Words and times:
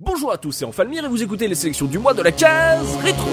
Bonjour 0.00 0.32
à 0.32 0.38
tous, 0.38 0.50
c'est 0.50 0.64
Enfalmir 0.64 1.04
et 1.04 1.08
vous 1.08 1.22
écoutez 1.22 1.46
les 1.46 1.54
sélections 1.54 1.86
du 1.86 2.00
mois 2.00 2.14
de 2.14 2.22
la 2.22 2.32
case 2.32 2.96
rétro. 2.96 3.30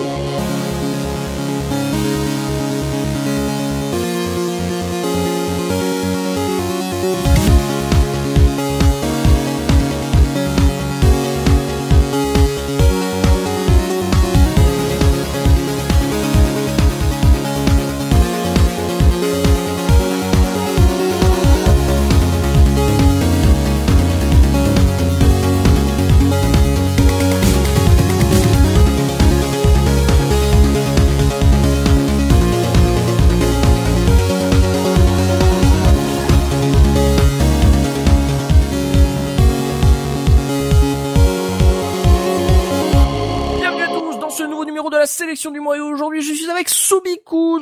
Du 45.50 45.60
mois 45.60 45.78
et 45.78 45.80
aujourd'hui. 45.80 46.22
Je 46.22 46.34
suis 46.34 46.50
avec 46.52 46.70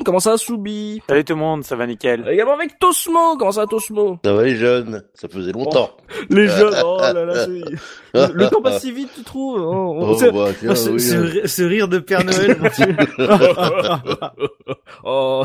Comment 0.05 0.19
ça 0.19 0.37
Soubi? 0.37 1.01
Salut 1.07 1.23
tout 1.25 1.33
le 1.33 1.39
monde, 1.39 1.63
ça 1.63 1.75
va 1.75 1.85
nickel. 1.87 2.25
Également 2.29 2.53
avec 2.53 2.77
Tosmo. 2.79 3.35
Comment 3.37 3.51
ça 3.51 3.65
Tosmo? 3.65 4.17
Ça 4.23 4.33
va 4.33 4.43
les 4.43 4.55
jeunes? 4.55 5.03
Ça 5.13 5.27
faisait 5.27 5.51
longtemps. 5.51 5.91
Les 6.29 6.47
jeunes, 6.47 6.73
oh 6.85 6.97
là 6.99 7.13
là, 7.25 7.33
c'est- 7.45 7.49
le, 8.13 8.33
le 8.33 8.47
temps 8.49 8.61
passe 8.61 8.81
si 8.81 8.91
vite 8.91 9.09
tu 9.15 9.23
trouves 9.23 9.61
Oh, 9.61 9.95
on- 9.97 10.09
Oh, 10.09 10.17
c'est- 10.17 10.31
bah, 10.31 10.47
tiens, 10.59 10.73
ce, 10.75 10.89
oui, 10.89 10.99
ce 10.99 11.15
euh, 11.15 11.21
ri- 11.25 11.41
ce 11.47 11.63
rire 11.63 11.87
de 11.87 11.99
Père 11.99 12.23
Noël. 12.23 12.57
oh, 15.03 15.43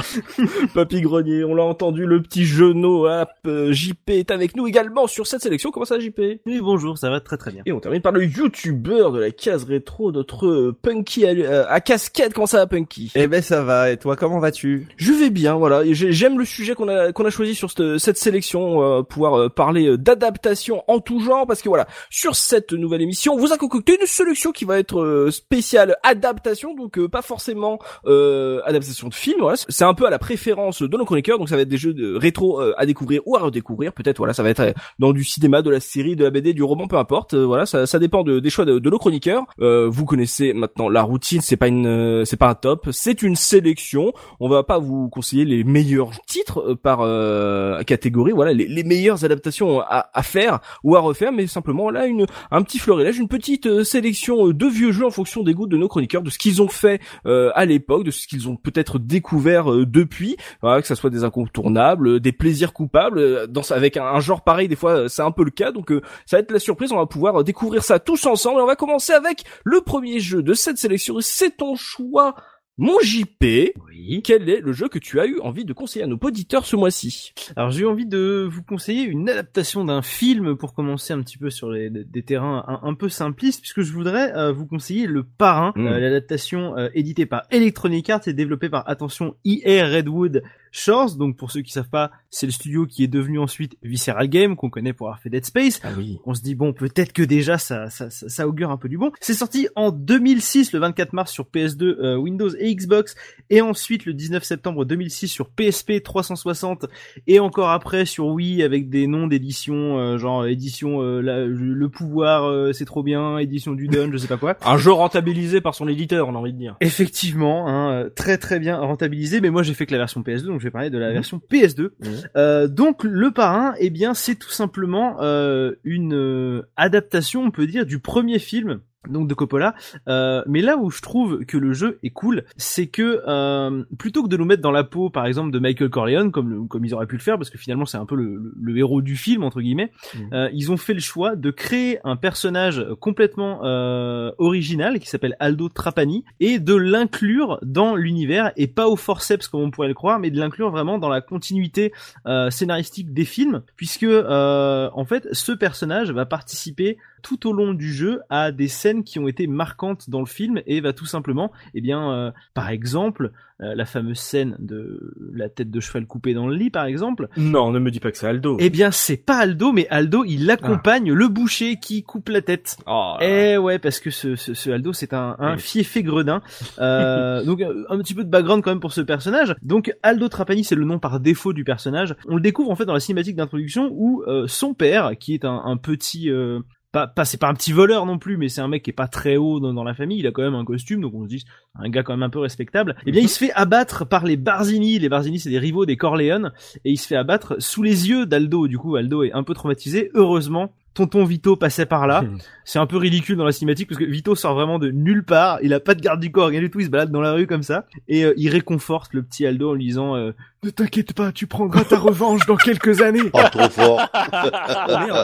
Papy 0.74 1.00
Grenier, 1.00 1.44
on 1.44 1.54
l'a 1.54 1.64
entendu, 1.64 2.06
le 2.06 2.22
petit 2.22 2.44
genou 2.44 3.06
app 3.06 3.30
euh, 3.46 3.72
JP 3.72 4.10
est 4.10 4.30
avec 4.30 4.56
nous 4.56 4.66
également 4.66 5.06
sur 5.06 5.26
cette 5.26 5.42
sélection. 5.42 5.70
Comment 5.70 5.84
ça 5.84 5.98
JP 5.98 6.20
oui, 6.46 6.60
bonjour, 6.62 6.96
ça 6.98 7.10
va 7.10 7.20
très 7.20 7.36
très 7.36 7.50
bien. 7.50 7.62
Et 7.66 7.72
on 7.72 7.80
termine 7.80 8.00
par 8.00 8.12
le 8.12 8.24
youtubeur 8.24 9.12
de 9.12 9.20
la 9.20 9.30
case 9.30 9.64
rétro, 9.64 10.12
notre 10.12 10.46
euh, 10.46 10.76
Punky 10.80 11.26
à, 11.26 11.30
euh, 11.30 11.64
à 11.68 11.80
casquette. 11.80 12.32
Comment 12.32 12.46
ça 12.46 12.58
va 12.58 12.66
Punky? 12.66 13.12
Eh 13.14 13.26
ben 13.26 13.42
ça 13.42 13.62
va, 13.62 13.90
et 13.90 13.96
toi 13.96 14.16
comment 14.16 14.33
vas-tu? 14.38 14.86
Je 14.96 15.12
vais 15.12 15.30
bien, 15.30 15.54
voilà. 15.54 15.82
J'aime 15.92 16.38
le 16.38 16.44
sujet 16.44 16.74
qu'on 16.74 16.88
a 16.88 17.12
qu'on 17.12 17.24
a 17.24 17.30
choisi 17.30 17.54
sur 17.54 17.70
cette, 17.70 17.98
cette 17.98 18.16
sélection, 18.18 18.82
euh, 18.82 19.02
pouvoir 19.02 19.34
euh, 19.38 19.48
parler 19.48 19.86
euh, 19.88 19.98
d'adaptation 19.98 20.82
en 20.88 21.00
tout 21.00 21.20
genre, 21.20 21.46
parce 21.46 21.62
que 21.62 21.68
voilà, 21.68 21.86
sur 22.10 22.34
cette 22.36 22.72
nouvelle 22.72 23.02
émission, 23.02 23.34
on 23.34 23.38
vous 23.38 23.52
a 23.52 23.56
concocté 23.58 23.98
une 24.00 24.06
sélection 24.06 24.52
qui 24.52 24.64
va 24.64 24.78
être 24.78 25.00
euh, 25.00 25.30
spéciale 25.30 25.96
adaptation, 26.02 26.74
donc 26.74 26.98
euh, 26.98 27.08
pas 27.08 27.22
forcément 27.22 27.78
euh, 28.06 28.60
adaptation 28.64 29.08
de 29.08 29.14
film. 29.14 29.38
Voilà, 29.40 29.56
c'est 29.68 29.84
un 29.84 29.94
peu 29.94 30.06
à 30.06 30.10
la 30.10 30.18
préférence 30.18 30.82
de 30.82 30.96
nos 30.96 31.04
chroniqueurs, 31.04 31.38
donc 31.38 31.48
ça 31.48 31.56
va 31.56 31.62
être 31.62 31.68
des 31.68 31.76
jeux 31.78 31.94
de 31.94 32.14
rétro 32.16 32.60
à 32.60 32.86
découvrir 32.86 33.20
ou 33.26 33.36
à 33.36 33.40
redécouvrir. 33.40 33.92
Peut-être, 33.92 34.18
voilà, 34.18 34.32
ça 34.32 34.42
va 34.42 34.50
être 34.50 34.74
dans 34.98 35.12
du 35.12 35.24
cinéma, 35.24 35.62
de 35.62 35.70
la 35.70 35.80
série, 35.80 36.16
de 36.16 36.24
la 36.24 36.30
BD, 36.30 36.52
du 36.52 36.62
roman, 36.62 36.86
peu 36.86 36.96
importe. 36.96 37.34
Voilà, 37.34 37.66
ça, 37.66 37.86
ça 37.86 37.98
dépend 37.98 38.22
de- 38.22 38.40
des 38.40 38.50
choix 38.50 38.64
de, 38.64 38.78
de 38.78 38.90
nos 38.90 38.98
chroniqueurs. 38.98 39.44
Vous 39.58 40.04
connaissez 40.04 40.52
maintenant 40.52 40.88
la 40.88 41.02
routine, 41.02 41.40
c'est 41.40 41.56
pas 41.56 41.68
une, 41.68 42.24
c'est 42.24 42.36
pas 42.36 42.48
un 42.48 42.54
top, 42.54 42.88
c'est 42.92 43.22
une 43.22 43.36
sélection. 43.36 44.12
On 44.40 44.48
va 44.48 44.62
pas 44.62 44.78
vous 44.78 45.08
conseiller 45.08 45.44
les 45.44 45.64
meilleurs 45.64 46.10
titres 46.26 46.70
euh, 46.70 46.74
par 46.74 47.00
euh, 47.00 47.82
catégorie, 47.82 48.32
voilà, 48.32 48.52
les, 48.52 48.66
les 48.66 48.84
meilleures 48.84 49.24
adaptations 49.24 49.80
à, 49.80 50.10
à 50.12 50.22
faire 50.22 50.60
ou 50.82 50.96
à 50.96 51.00
refaire, 51.00 51.32
mais 51.32 51.46
simplement 51.46 51.90
là 51.90 52.06
une 52.06 52.26
un 52.50 52.62
petit 52.62 52.78
florilège, 52.78 53.18
une 53.18 53.28
petite 53.28 53.66
euh, 53.66 53.84
sélection 53.84 54.48
euh, 54.48 54.54
de 54.54 54.66
vieux 54.66 54.92
jeux 54.92 55.06
en 55.06 55.10
fonction 55.10 55.42
des 55.42 55.54
goûts 55.54 55.66
de 55.66 55.76
nos 55.76 55.88
chroniqueurs, 55.88 56.22
de 56.22 56.30
ce 56.30 56.38
qu'ils 56.38 56.62
ont 56.62 56.68
fait 56.68 57.00
euh, 57.26 57.50
à 57.54 57.64
l'époque, 57.64 58.04
de 58.04 58.10
ce 58.10 58.26
qu'ils 58.26 58.48
ont 58.48 58.56
peut-être 58.56 58.98
découvert 58.98 59.72
euh, 59.72 59.86
depuis, 59.86 60.36
voilà, 60.62 60.80
que 60.80 60.86
ça 60.86 60.94
soit 60.94 61.10
des 61.10 61.24
incontournables, 61.24 62.20
des 62.20 62.32
plaisirs 62.32 62.72
coupables. 62.72 63.46
Dans 63.48 63.62
avec 63.70 63.96
un, 63.96 64.04
un 64.04 64.20
genre 64.20 64.42
pareil, 64.42 64.68
des 64.68 64.76
fois 64.76 65.08
c'est 65.08 65.22
un 65.22 65.30
peu 65.30 65.44
le 65.44 65.50
cas, 65.50 65.72
donc 65.72 65.92
ça 66.26 66.36
va 66.36 66.40
être 66.40 66.50
la 66.50 66.58
surprise. 66.58 66.92
On 66.92 66.96
va 66.96 67.06
pouvoir 67.06 67.44
découvrir 67.44 67.82
ça 67.82 67.98
tous 67.98 68.26
ensemble. 68.26 68.60
Et 68.60 68.62
on 68.62 68.66
va 68.66 68.76
commencer 68.76 69.12
avec 69.12 69.44
le 69.64 69.80
premier 69.80 70.20
jeu 70.20 70.42
de 70.42 70.54
cette 70.54 70.78
sélection. 70.78 71.16
C'est 71.20 71.56
ton 71.56 71.76
choix. 71.76 72.34
Mon 72.76 72.98
JP, 72.98 73.72
Oui. 73.86 74.20
quel 74.24 74.48
est 74.48 74.58
le 74.60 74.72
jeu 74.72 74.88
que 74.88 74.98
tu 74.98 75.20
as 75.20 75.26
eu 75.26 75.38
envie 75.40 75.64
de 75.64 75.72
conseiller 75.72 76.04
à 76.04 76.08
nos 76.08 76.18
auditeurs 76.20 76.66
ce 76.66 76.74
mois-ci? 76.74 77.32
Alors 77.54 77.70
j'ai 77.70 77.82
eu 77.82 77.86
envie 77.86 78.04
de 78.06 78.48
vous 78.50 78.64
conseiller 78.64 79.04
une 79.04 79.30
adaptation 79.30 79.84
d'un 79.84 80.02
film 80.02 80.56
pour 80.56 80.74
commencer 80.74 81.12
un 81.12 81.22
petit 81.22 81.38
peu 81.38 81.50
sur 81.50 81.70
les, 81.70 81.88
des 81.88 82.22
terrains 82.24 82.64
un, 82.66 82.80
un 82.88 82.94
peu 82.94 83.08
simplistes, 83.08 83.60
puisque 83.60 83.82
je 83.82 83.92
voudrais 83.92 84.34
euh, 84.36 84.50
vous 84.52 84.66
conseiller 84.66 85.06
Le 85.06 85.22
Parrain, 85.22 85.72
Mm. 85.76 85.86
euh, 85.86 86.00
l'adaptation 86.00 86.76
euh, 86.76 86.88
éditée 86.94 87.26
par 87.26 87.42
Electronic 87.52 88.10
Arts 88.10 88.26
et 88.26 88.32
développée 88.32 88.68
par 88.68 88.88
attention 88.88 89.36
EA 89.44 89.86
Redwood 89.86 90.42
Shores. 90.76 91.14
Donc 91.16 91.36
pour 91.36 91.50
ceux 91.50 91.62
qui 91.62 91.72
savent 91.72 91.88
pas, 91.88 92.10
c'est 92.30 92.46
le 92.46 92.52
studio 92.52 92.84
qui 92.86 93.04
est 93.04 93.08
devenu 93.08 93.38
ensuite 93.38 93.76
Visceral 93.82 94.28
Game, 94.28 94.56
qu'on 94.56 94.70
connaît 94.70 94.92
pour 94.92 95.06
avoir 95.06 95.20
fait 95.20 95.30
Dead 95.30 95.44
Space. 95.44 95.80
Ah 95.84 95.88
oui. 95.96 96.18
On 96.26 96.34
se 96.34 96.42
dit 96.42 96.54
bon, 96.54 96.72
peut-être 96.72 97.12
que 97.12 97.22
déjà 97.22 97.58
ça, 97.58 97.88
ça, 97.90 98.10
ça, 98.10 98.28
ça 98.28 98.48
augure 98.48 98.70
un 98.70 98.76
peu 98.76 98.88
du 98.88 98.98
bon. 98.98 99.12
C'est 99.20 99.34
sorti 99.34 99.68
en 99.76 99.90
2006, 99.92 100.72
le 100.72 100.80
24 100.80 101.12
mars 101.12 101.30
sur 101.32 101.44
PS2, 101.44 101.82
euh, 101.84 102.16
Windows 102.16 102.50
et 102.58 102.74
Xbox, 102.74 103.14
et 103.50 103.60
ensuite 103.60 104.04
le 104.04 104.14
19 104.14 104.42
septembre 104.42 104.84
2006 104.84 105.28
sur 105.28 105.48
PSP 105.50 106.02
360, 106.02 106.86
et 107.26 107.38
encore 107.38 107.70
après 107.70 108.04
sur 108.04 108.26
Wii 108.26 108.62
avec 108.62 108.90
des 108.90 109.06
noms 109.06 109.26
d'édition, 109.28 109.98
euh, 109.98 110.18
genre 110.18 110.46
édition 110.46 111.00
euh, 111.02 111.20
la- 111.20 111.44
le 111.46 111.88
pouvoir, 111.88 112.44
euh, 112.44 112.72
c'est 112.72 112.84
trop 112.84 113.02
bien, 113.02 113.38
édition 113.38 113.72
du 113.72 113.86
Dun, 113.86 114.10
je 114.10 114.16
sais 114.16 114.26
pas 114.26 114.36
quoi. 114.36 114.56
Un 114.64 114.76
jeu 114.76 114.90
rentabilisé 114.92 115.60
par 115.60 115.74
son 115.74 115.86
éditeur, 115.86 116.28
on 116.28 116.34
a 116.34 116.38
envie 116.38 116.52
de 116.52 116.58
dire. 116.58 116.76
Effectivement, 116.80 117.68
hein, 117.68 117.92
euh, 117.92 118.10
très 118.10 118.38
très 118.38 118.58
bien 118.58 118.78
rentabilisé, 118.78 119.40
mais 119.40 119.50
moi 119.50 119.62
j'ai 119.62 119.74
fait 119.74 119.86
que 119.86 119.92
la 119.92 119.98
version 119.98 120.22
PS2, 120.22 120.46
donc 120.46 120.60
je 120.64 120.68
vais 120.68 120.72
parler 120.72 120.88
de 120.90 120.96
la 120.98 121.08
Mhm. 121.08 121.12
version 121.14 121.40
PS2. 121.50 121.82
Mhm. 122.00 122.10
Euh, 122.36 122.66
donc 122.68 123.04
le 123.04 123.30
parrain, 123.30 123.74
eh 123.78 123.90
bien 123.90 124.14
c'est 124.14 124.34
tout 124.34 124.50
simplement 124.50 125.18
euh, 125.20 125.72
une 125.84 126.14
euh, 126.14 126.62
adaptation, 126.76 127.42
on 127.42 127.50
peut 127.50 127.66
dire, 127.66 127.84
du 127.84 127.98
premier 127.98 128.38
film. 128.38 128.80
Donc 129.08 129.28
de 129.28 129.34
Coppola, 129.34 129.74
Euh, 130.08 130.42
mais 130.46 130.60
là 130.60 130.76
où 130.76 130.90
je 130.90 131.00
trouve 131.00 131.44
que 131.44 131.56
le 131.58 131.72
jeu 131.72 131.98
est 132.02 132.10
cool, 132.10 132.44
c'est 132.56 132.86
que 132.86 133.22
euh, 133.26 133.82
plutôt 133.98 134.22
que 134.22 134.28
de 134.28 134.36
nous 134.36 134.44
mettre 134.44 134.62
dans 134.62 134.70
la 134.70 134.84
peau, 134.84 135.10
par 135.10 135.26
exemple, 135.26 135.50
de 135.50 135.58
Michael 135.58 135.90
Corleone, 135.90 136.30
comme 136.32 136.48
le- 136.50 136.62
comme 136.64 136.84
ils 136.84 136.94
auraient 136.94 137.06
pu 137.06 137.16
le 137.16 137.22
faire, 137.22 137.36
parce 137.38 137.50
que 137.50 137.58
finalement 137.58 137.86
c'est 137.86 137.96
un 137.98 138.06
peu 138.06 138.16
le, 138.16 138.34
le- 138.36 138.52
le 138.60 138.76
héros 138.78 139.02
du 139.02 139.16
film 139.16 139.42
entre 139.44 139.60
guillemets, 139.60 139.90
Mhm. 140.14 140.28
euh, 140.32 140.48
ils 140.52 140.70
ont 140.72 140.76
fait 140.76 140.94
le 140.94 141.00
choix 141.00 141.36
de 141.36 141.50
créer 141.50 141.98
un 142.04 142.16
personnage 142.16 142.84
complètement 143.00 143.60
euh, 143.64 144.30
original 144.38 144.98
qui 145.00 145.08
s'appelle 145.08 145.36
Aldo 145.40 145.68
Trapani 145.68 146.24
et 146.40 146.58
de 146.58 146.74
l'inclure 146.74 147.58
dans 147.62 147.94
l'univers 147.96 148.52
et 148.56 148.66
pas 148.66 148.88
au 148.88 148.96
forceps 148.96 149.48
comme 149.48 149.60
on 149.62 149.70
pourrait 149.70 149.88
le 149.88 149.94
croire, 149.94 150.18
mais 150.18 150.30
de 150.30 150.38
l'inclure 150.38 150.70
vraiment 150.70 150.98
dans 150.98 151.08
la 151.08 151.20
continuité 151.20 151.92
euh, 152.26 152.50
scénaristique 152.50 153.12
des 153.12 153.24
films, 153.24 153.62
puisque 153.76 154.04
euh, 154.04 154.88
en 154.94 155.04
fait 155.04 155.28
ce 155.32 155.52
personnage 155.52 156.10
va 156.10 156.26
participer 156.26 156.98
tout 157.24 157.48
au 157.48 157.52
long 157.54 157.72
du 157.72 157.90
jeu 157.92 158.20
à 158.28 158.52
des 158.52 158.68
scènes 158.68 159.02
qui 159.02 159.18
ont 159.18 159.26
été 159.26 159.46
marquantes 159.46 160.10
dans 160.10 160.20
le 160.20 160.26
film 160.26 160.60
et 160.66 160.80
va 160.82 160.92
tout 160.92 161.06
simplement, 161.06 161.50
eh 161.74 161.80
bien, 161.80 162.12
euh, 162.12 162.30
par 162.52 162.68
exemple, 162.68 163.32
euh, 163.62 163.74
la 163.74 163.86
fameuse 163.86 164.18
scène 164.18 164.56
de 164.58 165.14
la 165.32 165.48
tête 165.48 165.70
de 165.70 165.80
cheval 165.80 166.06
coupée 166.06 166.34
dans 166.34 166.46
le 166.48 166.54
lit, 166.54 166.68
par 166.70 166.84
exemple, 166.84 167.28
Non, 167.38 167.70
ne 167.72 167.78
me 167.78 167.90
dis 167.90 168.00
pas 168.00 168.10
que 168.12 168.18
c'est 168.18 168.26
Aldo. 168.26 168.58
eh 168.60 168.68
bien, 168.68 168.90
c'est 168.90 169.16
pas 169.16 169.38
Aldo, 169.38 169.72
mais 169.72 169.86
Aldo, 169.88 170.24
il 170.26 170.50
accompagne 170.50 171.10
Ah. 171.12 171.14
le 171.14 171.28
boucher 171.28 171.76
qui 171.76 172.02
coupe 172.02 172.28
la 172.28 172.42
tête. 172.42 172.76
Oh, 172.86 173.14
Eh 173.22 173.56
ouais, 173.56 173.78
parce 173.78 174.00
que 174.00 174.10
ce, 174.10 174.36
ce, 174.36 174.52
ce 174.52 174.70
Aldo, 174.70 174.92
c'est 174.92 175.14
un, 175.14 175.36
un 175.38 175.54
Oui. 175.54 175.60
fiefé 175.60 176.02
gredin. 176.02 176.42
Euh, 176.78 177.42
donc 177.44 177.60
euh, 177.62 177.84
un 177.88 177.96
petit 177.98 178.14
peu 178.14 178.24
de 178.24 178.28
background 178.30 178.62
quand 178.62 178.70
même 178.70 178.80
pour 178.80 178.92
ce 178.92 179.00
personnage. 179.00 179.54
Donc 179.62 179.94
Aldo 180.02 180.28
Trapani, 180.28 180.62
c'est 180.64 180.74
le 180.74 180.84
nom 180.84 180.98
par 180.98 181.20
défaut 181.20 181.52
du 181.54 181.64
personnage. 181.64 182.14
On 182.28 182.34
le 182.36 182.42
découvre 182.42 182.70
en 182.70 182.76
fait 182.76 182.84
dans 182.84 182.92
la 182.92 183.00
cinématique 183.00 183.36
d'introduction 183.36 183.88
où 183.92 184.22
euh, 184.26 184.46
son 184.46 184.74
père, 184.74 185.12
qui 185.18 185.32
est 185.32 185.44
un, 185.44 185.62
un 185.64 185.76
petit 185.76 186.28
euh, 186.30 186.58
pas, 186.94 187.08
pas 187.08 187.24
c'est 187.24 187.38
pas 187.38 187.48
un 187.48 187.54
petit 187.54 187.72
voleur 187.72 188.06
non 188.06 188.18
plus, 188.18 188.36
mais 188.36 188.48
c'est 188.48 188.60
un 188.60 188.68
mec 188.68 188.84
qui 188.84 188.90
est 188.90 188.94
pas 188.94 189.08
très 189.08 189.36
haut 189.36 189.58
dans, 189.58 189.82
la 189.82 189.94
famille. 189.94 190.20
Il 190.20 190.26
a 190.28 190.30
quand 190.30 190.42
même 190.42 190.54
un 190.54 190.64
costume, 190.64 191.00
donc 191.00 191.12
on 191.14 191.24
se 191.24 191.28
dit 191.28 191.44
un 191.74 191.90
gars 191.90 192.04
quand 192.04 192.12
même 192.12 192.22
un 192.22 192.30
peu 192.30 192.38
respectable. 192.38 192.94
Eh 193.04 193.10
bien, 193.10 193.20
il 193.20 193.28
se 193.28 193.38
fait 193.38 193.52
abattre 193.54 194.06
par 194.06 194.24
les 194.24 194.36
Barzini. 194.36 195.00
Les 195.00 195.08
Barzini, 195.08 195.40
c'est 195.40 195.50
des 195.50 195.58
rivaux 195.58 195.86
des 195.86 195.96
Corleone, 195.96 196.52
et 196.84 196.92
il 196.92 196.96
se 196.96 197.08
fait 197.08 197.16
abattre 197.16 197.56
sous 197.58 197.82
les 197.82 198.08
yeux 198.08 198.26
d'Aldo. 198.26 198.68
Du 198.68 198.78
coup, 198.78 198.94
Aldo 198.94 199.24
est 199.24 199.32
un 199.32 199.42
peu 199.42 199.54
traumatisé. 199.54 200.12
Heureusement, 200.14 200.72
tonton 200.94 201.24
Vito 201.24 201.56
passait 201.56 201.86
par 201.86 202.06
là. 202.06 202.24
C'est 202.64 202.78
un 202.78 202.86
peu 202.86 202.96
ridicule 202.96 203.36
dans 203.36 203.44
la 203.44 203.52
cinématique 203.52 203.88
parce 203.88 203.98
que 203.98 204.04
Vito 204.04 204.34
sort 204.34 204.54
vraiment 204.54 204.78
de 204.78 204.90
nulle 204.90 205.24
part. 205.24 205.58
Il 205.62 205.74
a 205.74 205.80
pas 205.80 205.94
de 205.94 206.00
garde 206.00 206.20
du 206.20 206.32
corps, 206.32 206.48
rien 206.48 206.60
du 206.60 206.70
tout. 206.70 206.80
Il 206.80 206.86
se 206.86 206.90
balade 206.90 207.10
dans 207.10 207.20
la 207.20 207.32
rue 207.32 207.46
comme 207.46 207.62
ça 207.62 207.86
et 208.08 208.24
euh, 208.24 208.32
il 208.36 208.48
réconforte 208.48 209.12
le 209.12 209.22
petit 209.22 209.46
Aldo 209.46 209.70
en 209.70 209.74
lui 209.74 209.84
disant 209.84 210.16
euh, 210.16 210.32
"Ne 210.62 210.70
t'inquiète 210.70 211.12
pas, 211.12 211.30
tu 211.32 211.46
prendras 211.46 211.84
ta 211.84 211.98
revanche 211.98 212.46
dans 212.46 212.56
quelques 212.56 213.02
années." 213.02 213.20
Oh, 213.34 213.40
trop 213.50 213.68
fort. 213.68 214.00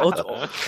Oh, 0.05 0.13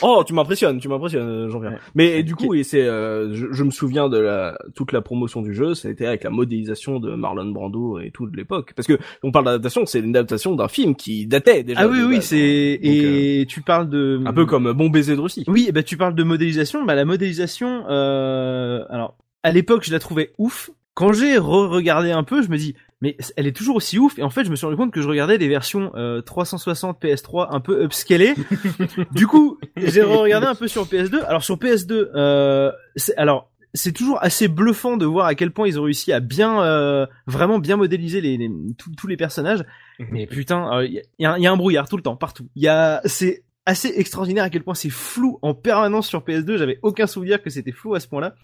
oh, 0.03 0.25
tu 0.25 0.33
m'impressionnes, 0.33 0.79
tu 0.79 0.89
m'impressionnes, 0.89 1.29
euh, 1.29 1.51
Jean-Pierre. 1.51 1.73
Ouais. 1.73 1.79
Mais 1.95 2.23
du 2.23 2.35
coup, 2.35 2.47
oui, 2.49 2.65
c'est, 2.65 2.83
euh, 2.83 3.35
je, 3.35 3.47
je 3.51 3.65
me 3.65 3.71
souviens 3.71 4.09
de 4.09 4.19
la, 4.19 4.57
toute 4.75 4.93
la 4.93 5.01
promotion 5.01 5.43
du 5.43 5.55
jeu, 5.55 5.75
c'était 5.75 6.07
avec 6.07 6.25
la 6.25 6.31
modélisation 6.31 7.01
de 7.01 7.15
Marlon 7.15 7.51
Brando 7.51 7.99
et 7.99 8.11
tout 8.11 8.27
de 8.27 8.37
l'époque. 8.37 8.73
Parce 8.75 8.87
que 8.87 8.99
on 9.23 9.33
parle 9.33 9.47
d'adaptation, 9.47 9.87
c'est 9.87 10.01
une 10.01 10.17
adaptation 10.17 10.55
d'un 10.55 10.69
film 10.69 10.95
qui 10.95 11.27
datait 11.27 11.63
déjà. 11.63 11.81
Ah 11.81 11.89
oui 11.89 12.03
oui, 12.07 12.23
c'est 12.23 12.79
Donc, 12.83 12.93
euh, 12.93 13.41
et 13.41 13.47
tu 13.49 13.61
parles 13.63 13.89
de 13.89 14.21
un 14.25 14.33
peu 14.33 14.47
comme 14.47 14.73
Bon 14.73 14.89
baiser 14.93 15.17
de 15.17 15.21
Russie. 15.21 15.45
Oui, 15.49 15.71
bah 15.75 15.83
tu 15.83 15.97
parles 15.97 16.15
de 16.15 16.23
modélisation. 16.23 16.85
Bah 16.85 16.95
la 16.95 17.05
modélisation, 17.05 17.85
euh, 17.89 18.85
alors 18.91 19.17
à 19.43 19.51
l'époque 19.51 19.83
je 19.85 19.91
la 19.93 19.99
trouvais 19.99 20.33
ouf. 20.39 20.71
Quand 20.95 21.13
j'ai 21.15 21.39
re-regardé 21.39 22.11
un 22.13 22.23
peu, 22.23 22.43
je 22.43 22.49
me 22.51 22.57
dis 22.59 22.75
mais 23.01 23.17
elle 23.37 23.49
est 23.49 23.57
toujours 23.57 23.75
aussi 23.77 23.99
ouf. 23.99 24.17
Et 24.19 24.23
en 24.23 24.31
fait, 24.31 24.45
je 24.45 24.51
me 24.51 24.55
suis 24.57 24.65
rendu 24.67 24.77
compte 24.77 24.93
que 24.93 25.03
je 25.03 25.09
regardais 25.09 25.37
des 25.39 25.49
versions 25.49 25.91
euh, 25.97 26.21
360 26.21 27.03
PS3 27.03 27.49
un 27.51 27.59
peu 27.61 27.83
upscalées. 27.83 28.35
du 29.13 29.27
coup, 29.27 29.59
j'ai 29.77 30.03
re-regardé 30.03 30.47
un 30.47 30.55
peu 30.55 30.69
sur 30.69 30.85
PS2. 30.85 31.25
Alors 31.25 31.43
sur 31.43 31.57
PS2, 31.57 32.11
euh, 32.15 32.71
alors 33.17 33.51
c'est 33.75 33.93
toujours 33.93 34.19
assez 34.23 34.49
bluffant 34.49 34.99
de 34.99 35.07
voir 35.07 35.27
à 35.27 35.35
quel 35.35 35.51
point 35.51 35.67
ils 35.67 35.81
ont 35.81 35.85
réussi 35.85 36.13
à 36.13 36.21
bien, 36.21 36.63
euh, 36.63 37.07
vraiment 37.27 37.59
bien 37.59 37.77
modéliser 37.77 38.21
les, 38.21 38.37
les- 38.37 38.51
tous- 38.97 39.07
les 39.09 39.17
personnages. 39.17 39.65
Mais 40.11 40.27
putain, 40.27 40.83
il 40.85 41.03
y, 41.19 41.25
a, 41.27 41.39
y 41.39 41.47
a 41.47 41.51
un 41.53 41.57
brouillard 41.57 41.89
tout 41.89 41.97
le 41.97 42.03
temps, 42.03 42.17
partout. 42.17 42.49
Il 42.55 42.63
y 42.63 42.69
a, 42.69 43.01
c'est 43.07 43.43
assez 43.65 43.93
extraordinaire 43.97 44.45
à 44.45 44.51
quel 44.51 44.63
point 44.63 44.75
c'est 44.75 44.91
flou 44.91 45.39
en 45.43 45.55
permanence 45.55 46.09
sur 46.09 46.23
PS2. 46.23 46.57
J'avais 46.57 46.79
aucun 46.83 47.07
souvenir 47.07 47.43
que 47.43 47.51
c'était 47.51 47.73
flou 47.73 47.95
à 47.95 48.01
ce 48.01 48.09
point-là. 48.09 48.35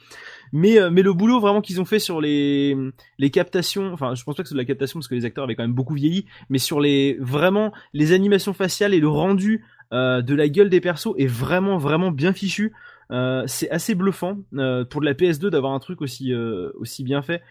Mais 0.52 0.78
euh, 0.78 0.90
mais 0.90 1.02
le 1.02 1.12
boulot 1.12 1.40
vraiment 1.40 1.60
qu'ils 1.60 1.80
ont 1.80 1.84
fait 1.84 1.98
sur 1.98 2.20
les 2.20 2.76
les 3.18 3.30
captations, 3.30 3.92
enfin 3.92 4.14
je 4.14 4.24
pense 4.24 4.36
pas 4.36 4.42
que 4.42 4.48
c'est 4.48 4.54
de 4.54 4.60
la 4.60 4.64
captation 4.64 4.98
parce 4.98 5.08
que 5.08 5.14
les 5.14 5.24
acteurs 5.24 5.44
avaient 5.44 5.56
quand 5.56 5.64
même 5.64 5.72
beaucoup 5.72 5.94
vieilli, 5.94 6.26
mais 6.48 6.58
sur 6.58 6.80
les 6.80 7.16
vraiment 7.20 7.72
les 7.92 8.12
animations 8.12 8.54
faciales 8.54 8.94
et 8.94 9.00
le 9.00 9.08
rendu 9.08 9.64
euh, 9.92 10.22
de 10.22 10.34
la 10.34 10.48
gueule 10.48 10.70
des 10.70 10.80
persos 10.80 11.14
est 11.18 11.26
vraiment 11.26 11.78
vraiment 11.78 12.10
bien 12.10 12.32
fichu. 12.32 12.72
Euh, 13.10 13.44
c'est 13.46 13.70
assez 13.70 13.94
bluffant 13.94 14.36
euh, 14.54 14.84
pour 14.84 15.00
de 15.00 15.06
la 15.06 15.14
PS2 15.14 15.48
d'avoir 15.48 15.72
un 15.72 15.78
truc 15.78 16.02
aussi 16.02 16.32
euh, 16.34 16.70
aussi 16.78 17.02
bien 17.04 17.22
fait. 17.22 17.42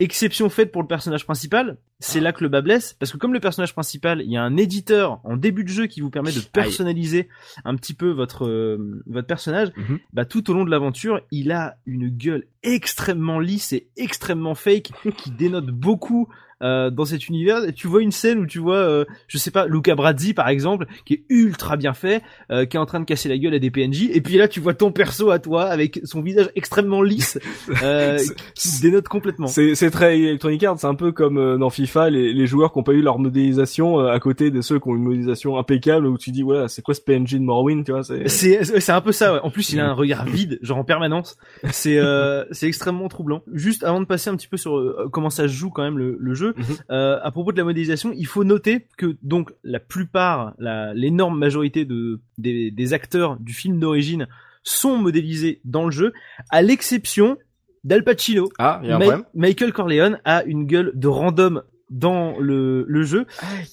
Exception 0.00 0.48
faite 0.50 0.72
pour 0.72 0.82
le 0.82 0.88
personnage 0.88 1.24
principal, 1.24 1.78
c'est 2.00 2.20
là 2.20 2.32
que 2.32 2.42
le 2.42 2.48
bas 2.50 2.60
blesse, 2.60 2.92
parce 2.98 3.12
que 3.12 3.16
comme 3.16 3.32
le 3.32 3.40
personnage 3.40 3.72
principal, 3.72 4.20
il 4.20 4.30
y 4.30 4.36
a 4.36 4.42
un 4.42 4.56
éditeur 4.56 5.20
en 5.24 5.36
début 5.36 5.62
de 5.64 5.68
jeu 5.68 5.86
qui 5.86 6.00
vous 6.00 6.10
permet 6.10 6.32
de 6.32 6.40
personnaliser 6.52 7.28
un 7.64 7.76
petit 7.76 7.94
peu 7.94 8.10
votre 8.10 8.46
euh, 8.46 9.02
votre 9.06 9.26
personnage, 9.26 9.68
Mhm. 9.76 9.98
bah 10.12 10.24
tout 10.24 10.50
au 10.50 10.54
long 10.54 10.64
de 10.64 10.70
l'aventure, 10.70 11.20
il 11.30 11.52
a 11.52 11.76
une 11.86 12.08
gueule 12.08 12.44
extrêmement 12.62 13.38
lisse 13.38 13.72
et 13.72 13.88
extrêmement 13.96 14.54
fake 14.54 14.90
qui 15.16 15.30
dénote 15.30 15.66
beaucoup 15.66 16.28
euh, 16.62 16.90
dans 16.90 17.04
cet 17.04 17.28
univers. 17.28 17.60
Tu 17.74 17.86
vois 17.86 18.02
une 18.02 18.12
scène 18.12 18.38
où 18.38 18.46
tu 18.46 18.58
vois, 18.58 18.76
euh, 18.76 19.04
je 19.28 19.38
sais 19.38 19.50
pas, 19.50 19.66
Luca 19.66 19.94
Brazzi 19.94 20.34
par 20.34 20.48
exemple, 20.48 20.86
qui 21.04 21.14
est 21.14 21.24
ultra 21.28 21.76
bien 21.76 21.94
fait, 21.94 22.22
euh, 22.50 22.66
qui 22.66 22.76
est 22.76 22.80
en 22.80 22.86
train 22.86 23.00
de 23.00 23.04
casser 23.04 23.28
la 23.28 23.38
gueule 23.38 23.54
à 23.54 23.58
des 23.58 23.70
PNJ, 23.70 24.10
et 24.12 24.20
puis 24.20 24.36
là 24.36 24.48
tu 24.48 24.60
vois 24.60 24.74
ton 24.74 24.92
perso 24.92 25.30
à 25.30 25.38
toi 25.38 25.64
avec 25.64 26.00
son 26.04 26.22
visage 26.22 26.50
extrêmement 26.54 27.02
lisse, 27.02 27.38
euh, 27.82 28.18
qui 28.54 28.80
dénote 28.80 29.08
complètement. 29.08 29.46
C'est 29.46 29.74
c'est 29.74 29.90
très 29.90 30.18
Electronic 30.18 30.62
Arts, 30.64 30.78
c'est 30.78 30.86
un 30.86 30.94
peu 30.94 31.12
comme 31.12 31.38
euh, 31.38 31.58
dans 31.58 31.70
FIFA, 31.70 32.10
les, 32.10 32.32
les 32.32 32.46
joueurs 32.46 32.72
qui 32.72 32.78
ont 32.78 32.82
pas 32.82 32.92
eu 32.92 33.02
leur 33.02 33.18
modélisation 33.18 34.00
euh, 34.00 34.12
à 34.12 34.20
côté 34.20 34.50
de 34.50 34.60
ceux 34.60 34.78
qui 34.78 34.88
ont 34.88 34.96
une 34.96 35.02
modélisation 35.02 35.58
impeccable 35.58 36.06
où 36.06 36.18
tu 36.18 36.30
dis 36.30 36.42
voilà 36.42 36.68
c'est 36.68 36.82
quoi 36.82 36.94
ce 36.94 37.00
PNJ 37.00 37.34
de 37.34 37.40
Morrowind, 37.40 37.84
tu 37.84 37.92
vois 37.92 38.02
c'est. 38.28 38.28
C'est 38.28 38.80
c'est 38.80 38.92
un 38.92 39.00
peu 39.00 39.12
ça. 39.12 39.34
Ouais. 39.34 39.40
En 39.42 39.50
plus, 39.50 39.72
il 39.72 39.80
a 39.80 39.88
un 39.88 39.92
regard 39.92 40.24
vide, 40.24 40.58
genre 40.62 40.78
en 40.78 40.84
permanence. 40.84 41.36
C'est 41.70 41.98
euh, 41.98 42.44
c'est 42.52 42.66
extrêmement 42.66 43.08
troublant. 43.08 43.42
Juste 43.52 43.84
avant 43.84 44.00
de 44.00 44.06
passer 44.06 44.30
un 44.30 44.36
petit 44.36 44.48
peu 44.48 44.56
sur 44.56 44.76
euh, 44.76 45.08
comment 45.12 45.30
ça 45.30 45.44
se 45.44 45.52
joue 45.52 45.70
quand 45.70 45.82
même 45.82 45.98
le, 45.98 46.16
le 46.18 46.34
jeu, 46.34 46.45
Mhm. 46.56 46.64
euh, 46.90 47.18
à 47.22 47.30
propos 47.30 47.52
de 47.52 47.56
la 47.58 47.64
modélisation, 47.64 48.12
il 48.16 48.26
faut 48.26 48.44
noter 48.44 48.86
que 48.98 49.16
donc 49.22 49.52
la 49.64 49.80
plupart, 49.80 50.54
l'énorme 50.94 51.38
majorité 51.38 51.84
de 51.84 52.20
des, 52.38 52.70
des 52.70 52.92
acteurs 52.92 53.36
du 53.40 53.52
film 53.52 53.78
d'origine 53.78 54.26
sont 54.62 54.96
modélisés 54.96 55.60
dans 55.64 55.84
le 55.84 55.90
jeu, 55.92 56.12
à 56.50 56.60
l'exception 56.62 57.38
d'Al 57.84 58.02
Pacino. 58.02 58.48
Ah, 58.58 58.80
il 58.82 58.88
y 58.88 58.92
a 58.92 58.96
un 58.96 58.98
Ma- 58.98 59.04
problème. 59.04 59.24
Michael 59.34 59.72
Corleone 59.72 60.18
a 60.24 60.42
une 60.44 60.66
gueule 60.66 60.90
de 60.94 61.06
random 61.08 61.62
dans 61.90 62.36
le, 62.40 62.84
le 62.88 63.02
jeu, 63.04 63.26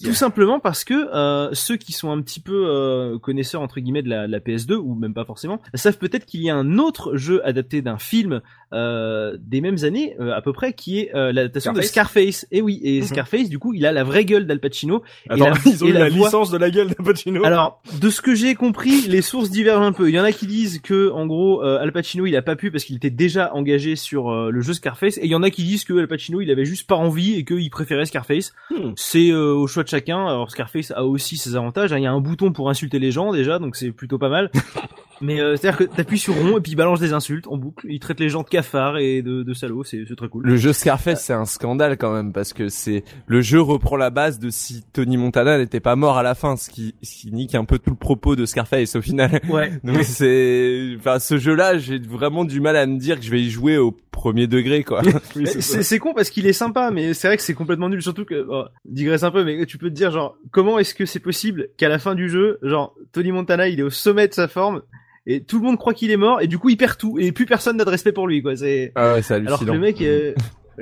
tout 0.04 0.14
simplement 0.14 0.60
parce 0.60 0.84
que 0.84 0.94
euh, 1.16 1.50
ceux 1.54 1.78
qui 1.78 1.94
sont 1.94 2.12
un 2.12 2.22
petit 2.22 2.40
peu 2.40 2.66
euh, 2.68 3.18
connaisseurs 3.18 3.62
entre 3.62 3.80
guillemets 3.80 4.04
de 4.04 4.10
la, 4.10 4.28
de 4.28 4.32
la 4.32 4.40
PS2 4.40 4.74
ou 4.76 4.94
même 4.94 5.14
pas 5.16 5.26
forcément 5.26 5.60
savent 5.74 5.98
peut-être 5.98 6.26
qu'il 6.26 6.42
y 6.44 6.50
a 6.52 6.56
un 6.56 6.78
autre 6.78 7.16
jeu 7.18 7.42
adapté 7.46 7.82
d'un 7.82 7.98
film 7.98 8.42
euh, 8.72 9.38
des 9.42 9.62
mêmes 9.62 9.78
années 9.84 10.16
euh, 10.20 10.32
à 10.34 10.42
peu 10.42 10.54
près 10.54 10.74
qui 10.74 11.00
est 11.00 11.16
euh, 11.16 11.32
l'adaptation 11.32 11.74
de 11.74 11.82
Scarface. 11.82 12.46
Et 12.52 12.62
oui, 12.62 12.80
et 12.84 13.00
Mhm. 13.02 13.08
Scarface 13.08 13.50
du 13.50 13.58
coup 13.60 13.74
il 13.74 13.86
a 13.86 13.92
la 13.92 14.04
vraie 14.04 14.26
gueule 14.26 14.46
d'Al 14.46 14.60
Pacino. 14.60 15.04
et 15.32 15.36
la- 15.36 15.54
ils 15.66 15.84
ont 15.84 15.88
et 15.88 15.90
eu 15.90 15.94
la, 15.94 16.10
voix- 16.10 16.28
licence 16.28 16.52
de 16.52 16.58
la 16.58 16.70
gueule 16.70 16.90
de 16.90 16.94
Pacino. 16.96 17.44
alors, 17.46 17.82
de 18.00 18.10
ce 18.10 18.22
que 18.22 18.36
j'ai 18.36 18.54
compris, 18.56 19.02
les 19.08 19.22
sources 19.22 19.50
divergent 19.50 19.82
un 19.86 19.92
peu. 19.94 20.10
Il 20.10 20.16
y 20.16 20.20
en 20.20 20.24
a 20.24 20.32
qui 20.32 20.48
disent 20.48 20.80
que, 20.82 21.10
en 21.12 21.26
gros, 21.26 21.64
euh, 21.64 21.80
Al 21.82 21.92
Pacino, 21.92 22.26
il 22.26 22.36
a 22.36 22.42
pas 22.42 22.56
pu 22.56 22.72
parce 22.72 22.84
qu'il 22.84 22.96
était 22.96 23.10
déjà 23.10 23.54
engagé 23.54 23.96
sur 23.96 24.30
euh, 24.32 24.50
le 24.52 24.62
jeu 24.62 24.74
Scarface, 24.74 25.18
et 25.18 25.26
il 25.26 25.32
y 25.32 25.36
en 25.36 25.44
a 25.44 25.50
qui 25.50 25.64
disent 25.64 25.84
que 25.84 25.94
Al 25.98 26.08
Pacino, 26.08 26.42
il 26.42 26.50
avait 26.52 26.66
juste 26.66 26.88
pas 26.88 26.96
envie 26.96 27.36
et 27.36 27.46
qu'il 27.46 27.70
préférait 27.70 28.03
Scarface. 28.06 28.54
Hmm. 28.70 28.92
C'est 28.96 29.30
euh, 29.32 29.54
au 29.54 29.68
choix 29.68 29.84
de 29.84 29.88
chacun. 29.90 30.26
Alors 30.28 30.52
Scarface 30.52 30.92
a 30.92 31.06
aussi 31.06 31.38
ses 31.38 31.56
avantages. 31.56 31.94
hein. 31.94 31.98
Il 31.98 32.04
y 32.04 32.08
a 32.08 32.12
un 32.12 32.20
bouton 32.22 32.52
pour 32.52 32.70
insulter 32.70 33.00
les 33.00 33.12
gens 33.12 33.32
déjà, 33.32 33.60
donc 33.60 33.76
c'est 33.76 33.92
plutôt 33.92 34.18
pas 34.18 34.30
mal. 34.30 34.52
Mais 35.22 35.40
euh, 35.40 35.56
c'est-à-dire 35.56 35.78
que 35.78 35.84
t'appuies 35.84 36.20
sur 36.20 36.36
rond 36.36 36.58
et 36.58 36.62
puis 36.62 36.74
il 36.74 36.76
balance 36.76 37.00
des 37.00 37.14
insultes 37.14 37.48
en 37.48 37.58
boucle. 37.58 37.88
Il 37.90 38.00
traite 38.00 38.20
les 38.20 38.30
gens 38.30 38.44
de 38.44 38.50
cafards 38.50 38.98
et 38.98 39.22
de, 39.22 39.44
de 39.44 39.54
salauds. 39.54 39.84
C'est 39.84 40.04
très 40.16 40.28
cool. 40.28 40.46
Le 40.46 40.58
jeu 40.58 40.74
Scarface, 40.74 41.24
c'est 41.24 41.34
un 41.34 41.46
scandale 41.46 41.98
quand 41.98 42.14
même 42.14 42.34
parce 42.34 42.54
que 42.54 42.70
c'est 42.70 43.04
le 43.28 43.42
jeu 43.42 43.62
reprend 43.62 43.98
la 43.98 44.10
base 44.10 44.40
de 44.40 44.50
si 44.50 44.84
Tony 44.94 45.18
Montana 45.18 45.58
n'était 45.58 45.80
pas 45.80 45.96
mort 45.96 46.18
à 46.18 46.24
la 46.24 46.36
fin, 46.36 46.56
ce 46.58 46.70
qui, 46.70 46.96
ce 47.02 47.16
qui 47.16 47.32
nique 47.32 47.56
un 47.56 47.66
peu 47.66 47.80
tout 47.80 47.92
le 47.92 47.96
propos 47.96 48.36
de 48.36 48.46
Scarface 48.46 48.96
au 48.96 49.02
final. 49.02 49.42
Ouais. 49.50 49.72
Donc 49.84 50.04
c'est, 50.04 50.96
enfin, 50.98 51.20
ce 51.20 51.38
jeu-là, 51.38 51.78
j'ai 51.78 52.00
vraiment 52.00 52.46
du 52.46 52.62
mal 52.62 52.76
à 52.76 52.86
me 52.86 52.98
dire 52.98 53.20
que 53.20 53.26
je 53.26 53.32
vais 53.32 53.42
y 53.42 53.50
jouer 53.50 53.78
au 53.78 53.96
premier 54.12 54.48
degré, 54.48 54.84
quoi. 54.84 55.02
Oui, 55.36 55.48
c'est 55.60 56.00
con 56.00 56.14
parce 56.14 56.30
qu'il 56.30 56.46
est 56.48 56.54
sympa, 56.54 56.92
mais 56.92 57.14
c'est 57.14 57.28
vrai 57.28 57.38
que 57.38 57.44
c'est 57.44 57.54
complètement 57.54 57.90
nul. 57.90 58.02
Surtout 58.02 58.26
que, 58.26 58.46
oh, 58.50 58.66
digresse 58.86 59.24
un 59.24 59.32
peu, 59.32 59.44
mais 59.44 59.66
tu 59.66 59.78
peux 59.78 59.90
te 59.90 59.96
dire 59.96 60.12
genre, 60.12 60.38
comment 60.52 60.80
est-ce 60.80 60.94
que 60.94 61.06
c'est 61.06 61.20
possible 61.20 61.70
qu'à 61.78 61.90
la 61.90 62.00
fin 62.00 62.16
du 62.16 62.30
jeu, 62.30 62.60
genre 62.62 62.96
Tony 63.12 63.32
Montana, 63.32 63.68
il 63.68 63.80
est 63.80 63.84
au 63.84 63.90
sommet 63.90 64.28
de 64.28 64.34
sa 64.34 64.48
forme 64.48 64.82
et 65.26 65.44
tout 65.44 65.58
le 65.60 65.64
monde 65.66 65.78
croit 65.78 65.94
qu'il 65.94 66.12
est 66.12 66.18
mort 66.18 66.42
et 66.42 66.48
du 66.48 66.58
coup 66.58 66.70
il 66.70 66.78
perd 66.78 66.98
tout 66.98 67.18
et 67.20 67.32
plus 67.32 67.46
personne 67.46 67.78
n'a 67.78 67.86
de 67.86 67.90
respect 67.90 68.12
pour 68.12 68.28
lui 68.28 68.42
quoi. 68.42 68.56
C'est 68.56 68.92
Ah 68.96 69.14
ouais, 69.14 69.22
c'est 69.22 69.36
alors 69.36 69.60
que 69.60 69.64
hallucinant. 69.66 69.74
le 69.74 69.80
mec, 69.80 70.02
euh, 70.02 70.34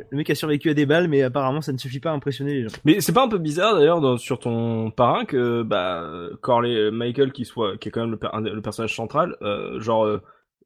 le 0.09 0.17
mec 0.17 0.29
a 0.29 0.35
survécu 0.35 0.69
à 0.69 0.73
des 0.73 0.85
balles, 0.85 1.07
mais 1.07 1.21
apparemment 1.21 1.61
ça 1.61 1.73
ne 1.73 1.77
suffit 1.77 1.99
pas 1.99 2.11
à 2.11 2.13
impressionner 2.13 2.53
les 2.53 2.63
gens. 2.63 2.69
Mais 2.85 3.01
c'est 3.01 3.11
pas 3.13 3.23
un 3.23 3.27
peu 3.27 3.37
bizarre 3.37 3.75
d'ailleurs 3.75 4.19
sur 4.19 4.39
ton 4.39 4.89
parrain 4.91 5.25
que 5.25 5.63
bah 5.63 6.05
Corley 6.41 6.91
Michael 6.91 7.31
qui 7.31 7.45
soit 7.45 7.77
qui 7.77 7.89
est 7.89 7.91
quand 7.91 8.01
même 8.01 8.11
le, 8.11 8.17
per- 8.17 8.29
personnage 8.63 8.95
central, 8.95 9.35
euh, 9.41 9.79
genre 9.79 10.05
euh, 10.05 10.21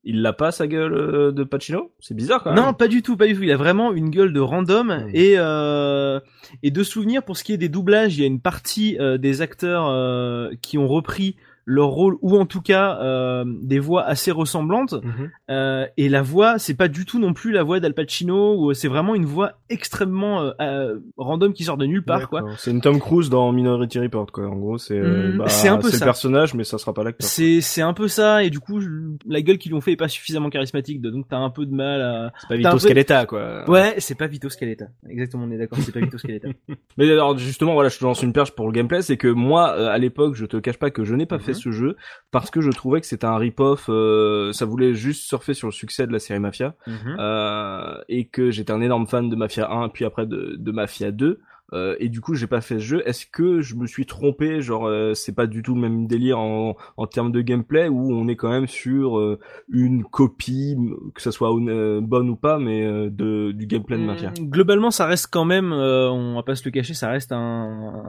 il 0.07 0.21
l'a 0.21 0.33
pas 0.33 0.51
sa 0.51 0.68
gueule 0.68 0.94
euh, 0.94 1.31
de 1.31 1.44
Pacino? 1.44 1.92
C'est 2.00 2.13
bizarre 2.16 2.44
quand 2.44 2.54
même. 2.54 2.63
Non, 2.63 2.74
pas 2.75 2.88
du 2.88 3.01
tout, 3.01 3.18
pas 3.18 3.25
du 3.25 3.33
tout. 3.36 3.42
Il 3.42 3.51
a 3.51 3.57
vraiment 3.57 3.92
une 3.92 4.12
gueule 4.12 4.31
de 4.33 4.39
random 4.39 4.89
Mm. 4.89 5.10
et 5.16 5.33
euh, 5.38 6.19
et 6.62 6.69
de 6.69 6.83
souvenirs 6.83 7.24
pour 7.24 7.36
ce 7.38 7.44
qui 7.44 7.54
est 7.54 7.57
des 7.57 7.69
doublages, 7.69 8.16
il 8.16 8.21
y 8.21 8.24
a 8.24 8.28
une 8.28 8.39
partie 8.39 8.98
euh, 9.00 9.18
des 9.18 9.42
acteurs 9.42 9.88
euh, 9.89 10.51
qui 10.62 10.78
ont 10.78 10.88
repris 10.88 11.36
leur 11.67 11.88
rôle 11.89 12.15
ou 12.21 12.38
en 12.38 12.45
tout 12.45 12.62
cas 12.62 13.00
euh, 13.01 13.44
des 13.63 13.79
voix 13.79 14.03
assez 14.03 14.29
ressemblantes 14.31 14.94
Mhm. 14.94 15.31
euh, 15.50 15.85
et 15.97 16.09
la 16.09 16.21
voix 16.21 16.59
c'est 16.59 16.75
pas 16.75 16.88
du 16.88 17.06
tout 17.06 17.17
non 17.19 17.33
plus 17.33 17.51
la 17.51 17.63
voix 17.63 17.79
d'Al 17.79 17.94
Pacino 17.95 18.56
ou 18.59 18.73
c'est 18.75 18.87
vraiment 18.87 19.16
une 19.16 19.25
voix 19.25 19.54
extrêmement 19.69 20.42
euh, 20.42 20.51
euh, 20.61 20.99
random 21.18 21.54
qui 21.54 21.63
sort 21.63 21.78
de 21.78 21.85
nulle 21.85 22.04
part 22.04 22.30
quoi. 22.30 22.44
C'est 22.57 22.69
une 22.71 22.81
Tom 22.81 22.99
Cruise 22.99 23.30
dans 23.31 23.51
Minority 23.51 23.99
Report 23.99 24.31
quoi. 24.31 24.47
En 24.47 24.56
gros 24.57 24.78
c'est 24.78 24.97
euh, 24.99 25.33
Hmm, 25.33 25.37
bah, 25.40 25.47
c'est 25.47 25.68
un 25.68 25.78
peu 25.78 25.90
ça. 25.90 25.97
le 25.97 26.04
personnage 26.04 26.54
mais 26.54 26.63
ça 26.63 26.78
sera 26.78 26.94
pas 26.94 27.04
l'acteur. 27.04 27.28
C'est 27.28 27.61
c'est 27.61 27.81
un 27.81 27.94
peu 27.94 28.07
ça 28.07 28.44
et 28.44 28.49
du 28.51 28.59
coup 28.59 28.80
je- 28.80 28.90
la 29.28 29.42
gueule 29.42 29.57
qu'ils 29.57 29.71
lui 29.71 29.78
ont 29.78 29.81
fait 29.81 29.94
est 29.94 29.97
pas 29.97 30.07
suffisamment 30.07 30.49
charismatique 30.51 31.01
donc 31.01 31.25
t'as 31.28 31.37
un 31.37 31.49
peu 31.49 31.66
de 31.66 31.73
mal 31.73 32.01
à 32.01 32.31
C'est 32.42 32.47
pas 32.47 32.56
Vito 32.57 32.69
peu- 32.71 32.80
Scaletta 32.80 33.25
quoi. 33.25 33.68
Ouais, 33.69 33.95
c'est 33.97 34.16
pas 34.16 34.28
Vito 34.28 34.49
Scaletta. 34.49 34.85
Exactement, 35.09 35.45
on 35.47 35.51
est 35.51 35.57
d'accord, 35.57 35.80
c'est 35.81 35.92
pas 35.92 35.99
Vito 35.99 36.18
Scaletta. 36.19 36.49
Mais 36.97 37.09
alors 37.11 37.37
justement 37.37 37.73
voilà, 37.73 37.90
je 37.90 37.97
te 37.97 38.04
lance 38.04 38.21
une 38.21 38.33
perche 38.33 38.51
pour 38.51 38.68
le 38.68 38.71
gameplay, 38.71 39.01
c'est 39.01 39.18
que 39.18 39.28
moi 39.28 39.73
euh, 39.78 39.87
à 39.90 39.97
l'époque, 39.97 40.35
je 40.35 40.45
te 40.45 40.57
cache 40.57 40.78
pas 40.78 40.92
que 40.92 41.04
je 41.04 41.16
n'ai 41.16 41.25
pas 41.25 41.40
fait 41.40 41.51
Mhm. 41.54 41.55
Ce 41.56 41.71
jeu 41.71 41.95
parce 42.31 42.52
que 42.52 42.62
je 42.62 42.69
trouvais 42.71 43.02
que 43.02 43.07
c'était 43.07 43.26
un 43.26 43.38
rip-off, 43.38 43.85
euh, 43.90 44.52
ça 44.54 44.66
voulait 44.66 44.94
juste 44.94 45.24
surfer 45.24 45.54
sur 45.54 45.68
le 45.68 45.71
succès 45.74 46.06
de 46.07 46.12
la 46.12 46.19
série 46.19 46.40
Mafia 46.40 46.76
Mhm. 46.88 47.16
euh, 47.19 47.97
et 48.09 48.26
que 48.28 48.52
j'étais 48.52 48.71
un 48.71 48.81
énorme 48.81 49.07
fan 49.07 49.30
de 49.30 49.35
Mafia 49.35 49.71
1 49.71 49.90
puis 49.90 50.06
après 50.06 50.26
de, 50.26 50.56
de 50.57 50.71
Mafia 50.71 51.12
2. 51.12 51.40
Euh, 51.74 51.95
et 52.00 52.10
du 52.10 52.22
coup, 52.22 52.36
j'ai 52.36 52.48
pas 52.48 52.62
fait 52.62 52.76
ce 52.76 52.84
jeu. 52.84 53.04
Est-ce 53.07 53.26
que 53.26 53.62
je 53.62 53.76
me 53.76 53.88
suis 53.88 54.06
trompé 54.06 54.62
Genre, 54.62 54.86
euh, 54.88 55.14
c'est 55.14 55.34
pas 55.34 55.48
du 55.48 55.64
tout 55.64 55.74
le 55.74 55.81
même 55.81 56.07
délire 56.07 56.40
en, 56.40 56.76
en 56.98 57.07
termes 57.07 57.31
de 57.31 57.42
gameplay 57.42 57.88
où 57.88 58.12
on 58.14 58.28
est 58.28 58.36
quand 58.36 58.50
même 58.50 58.68
sur 58.68 59.18
euh, 59.18 59.40
une 59.69 60.04
copie, 60.04 60.78
que 61.14 61.22
ça 61.22 61.31
soit 61.31 61.52
euh, 61.56 62.02
bonne 62.02 62.30
ou 62.30 62.36
pas, 62.36 62.60
mais 62.60 62.84
euh, 62.86 63.10
de 63.10 63.52
du 63.52 63.66
gameplay 63.66 63.98
de 63.98 64.04
Mafia? 64.04 64.30
Mm, 64.31 64.50
Globalement, 64.50 64.92
ça 64.92 65.06
reste 65.06 65.28
quand 65.31 65.45
même, 65.45 65.72
euh, 65.74 66.10
on 66.12 66.36
va 66.36 66.44
pas 66.44 66.56
se 66.56 66.64
le 66.66 66.72
cacher, 66.72 66.94
ça 66.94 67.10
reste 67.10 67.31
un, 67.31 67.38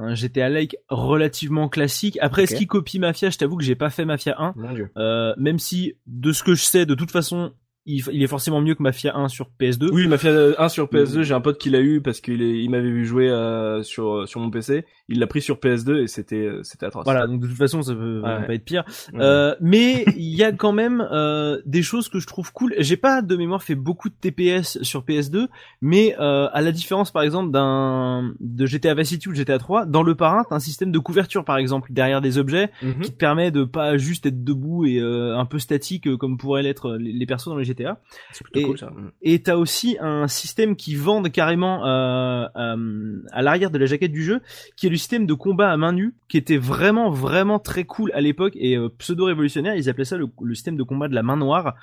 un 0.01 0.15
GTA-like 0.15 0.77
relativement 0.89 1.69
classique. 1.69 2.19
Après, 2.21 2.43
est-ce 2.45 2.57
qu'il 2.57 2.67
copie 2.67 2.99
Mafia 2.99 3.31
Je 3.31 3.39
t'avoue 3.39 3.57
que 3.57 3.65
j'ai 3.65 3.75
pas 3.75 3.91
fait 3.91 4.05
Mafia 4.05 4.35
1. 4.39 4.53
Mon 4.57 4.73
dieu. 4.75 4.91
Euh, 4.97 5.35
même 5.39 5.59
si, 5.59 5.95
de 6.07 6.33
ce 6.33 6.43
que 6.43 6.55
je 6.55 6.63
sais, 6.63 6.87
de 6.87 6.95
toute 6.95 7.11
façon, 7.11 7.53
il, 7.87 8.03
il 8.13 8.23
est 8.23 8.27
forcément 8.27 8.61
mieux 8.61 8.75
que 8.75 8.83
Mafia 8.83 9.17
1 9.17 9.29
sur 9.29 9.49
PS2. 9.61 9.91
Oui, 9.93 10.07
Mafia 10.07 10.33
1 10.59 10.69
sur 10.69 10.87
PS2, 10.87 11.23
j'ai 11.23 11.35
un 11.35 11.41
pote 11.41 11.59
qui 11.59 11.71
l'a 11.71 11.81
eu 11.81 12.01
parce 12.01 12.21
qu'il 12.21 12.43
il 12.43 12.69
m'avait 12.71 12.91
vu 12.91 13.07
jouer 13.07 13.29
euh, 13.31 13.83
sur 13.83 14.29
sur 14.29 14.41
mon 14.41 14.51
PC. 14.51 14.85
Il 15.09 15.21
l'a 15.21 15.27
pris 15.29 15.41
sur 15.41 15.57
PS2 15.59 16.03
et 16.03 16.07
c'était 16.09 16.35
euh, 16.47 16.63
c'était 16.65 16.87
atroce. 16.87 17.05
Voilà, 17.05 17.27
donc 17.29 17.41
de 17.41 17.47
toute 17.47 17.57
façon, 17.57 17.81
ça 17.83 17.95
peut 17.95 18.21
Ouais. 18.25 18.47
pas 18.47 18.55
être 18.55 18.65
pire. 18.65 18.85
Ouais. 19.13 19.21
Euh, 19.23 19.55
mais 19.61 20.05
il 20.17 20.35
y 20.35 20.43
a 20.43 20.51
quand 20.53 20.73
même 20.73 21.07
euh, 21.13 21.61
des 21.65 21.83
choses 21.83 22.09
que 22.09 22.19
je 22.19 22.27
trouve 22.27 22.53
cool. 22.53 22.75
J'ai 22.79 22.97
pas 22.97 23.23
de 23.23 23.37
mémoire 23.37 23.63
fait 23.63 23.77
beaucoup 23.77 24.09
de 24.09 24.15
TPS 24.21 24.83
sur 24.83 25.05
PS2, 25.05 25.47
mais 25.81 26.17
euh, 26.19 26.49
à 26.53 26.61
la 26.61 26.73
différence 26.73 27.13
par 27.13 27.23
exemple 27.23 27.53
d'un 27.53 28.33
de 28.41 28.67
GTA 28.67 28.95
Vice 28.95 29.09
City 29.11 29.29
ou 29.29 29.33
de 29.33 29.37
GTA 29.37 29.59
3, 29.59 29.87
dans 29.87 30.03
le 30.03 30.15
parrain, 30.17 30.43
t'as 30.49 30.57
un 30.57 30.61
système 30.61 30.91
de 30.91 30.99
couverture 30.99 31.45
par 31.45 31.57
exemple 31.59 31.93
derrière 31.93 32.21
des 32.21 32.39
objets 32.39 32.71
Mhm. 32.83 33.01
qui 33.03 33.13
te 33.13 33.17
permet 33.17 33.51
de 33.53 33.63
pas 33.65 33.97
juste 33.99 34.27
être 34.27 34.43
debout 34.43 34.87
et 34.87 34.99
euh, 34.99 35.37
un 35.39 35.45
peu 35.47 35.59
statique 35.61 36.09
euh, 36.09 36.17
comme 36.17 36.37
pourraient 36.37 36.63
l'être 36.65 36.97
les, 36.97 37.13
les 37.13 37.27
persos 37.27 37.47
dans 37.49 37.57
les 37.57 37.65
GTA. 37.65 38.01
c'est 38.33 38.43
plutôt 38.43 38.59
et- 38.61 38.65
cool 38.65 38.79
ça. 38.79 38.91
Et 39.23 39.41
t'as 39.43 39.57
aussi 39.57 39.97
un 40.01 40.27
système 40.27 40.75
qui 40.75 40.95
vende 40.97 41.31
carrément 41.31 41.85
à 41.85 43.43
l'arrière 43.43 43.71
de 43.71 43.79
la 43.79 43.87
jaquette 43.87 44.13
du 44.13 44.23
jeu, 44.25 44.41
qui 44.77 44.87
est 44.87 44.91
le 44.91 44.96
système 44.97 45.27
de 45.27 45.35
combat 45.35 45.71
à 45.71 45.77
main 45.77 45.93
nue, 45.93 46.15
qui 46.29 46.37
était 46.37 46.57
vraiment 46.57 47.11
vraiment 47.11 47.59
très 47.59 47.85
cool 47.85 48.11
à 48.13 48.21
l'époque 48.21 48.55
et 48.57 48.77
euh, 48.77 48.89
pseudo 48.99 49.25
révolutionnaire. 49.25 49.75
Ils 49.75 49.89
appelaient 49.89 50.05
ça 50.05 50.17
le, 50.17 50.29
le 50.41 50.55
système 50.55 50.77
de 50.77 50.83
combat 50.83 51.09
de 51.09 51.15
la 51.15 51.23
main 51.23 51.37
noire, 51.37 51.75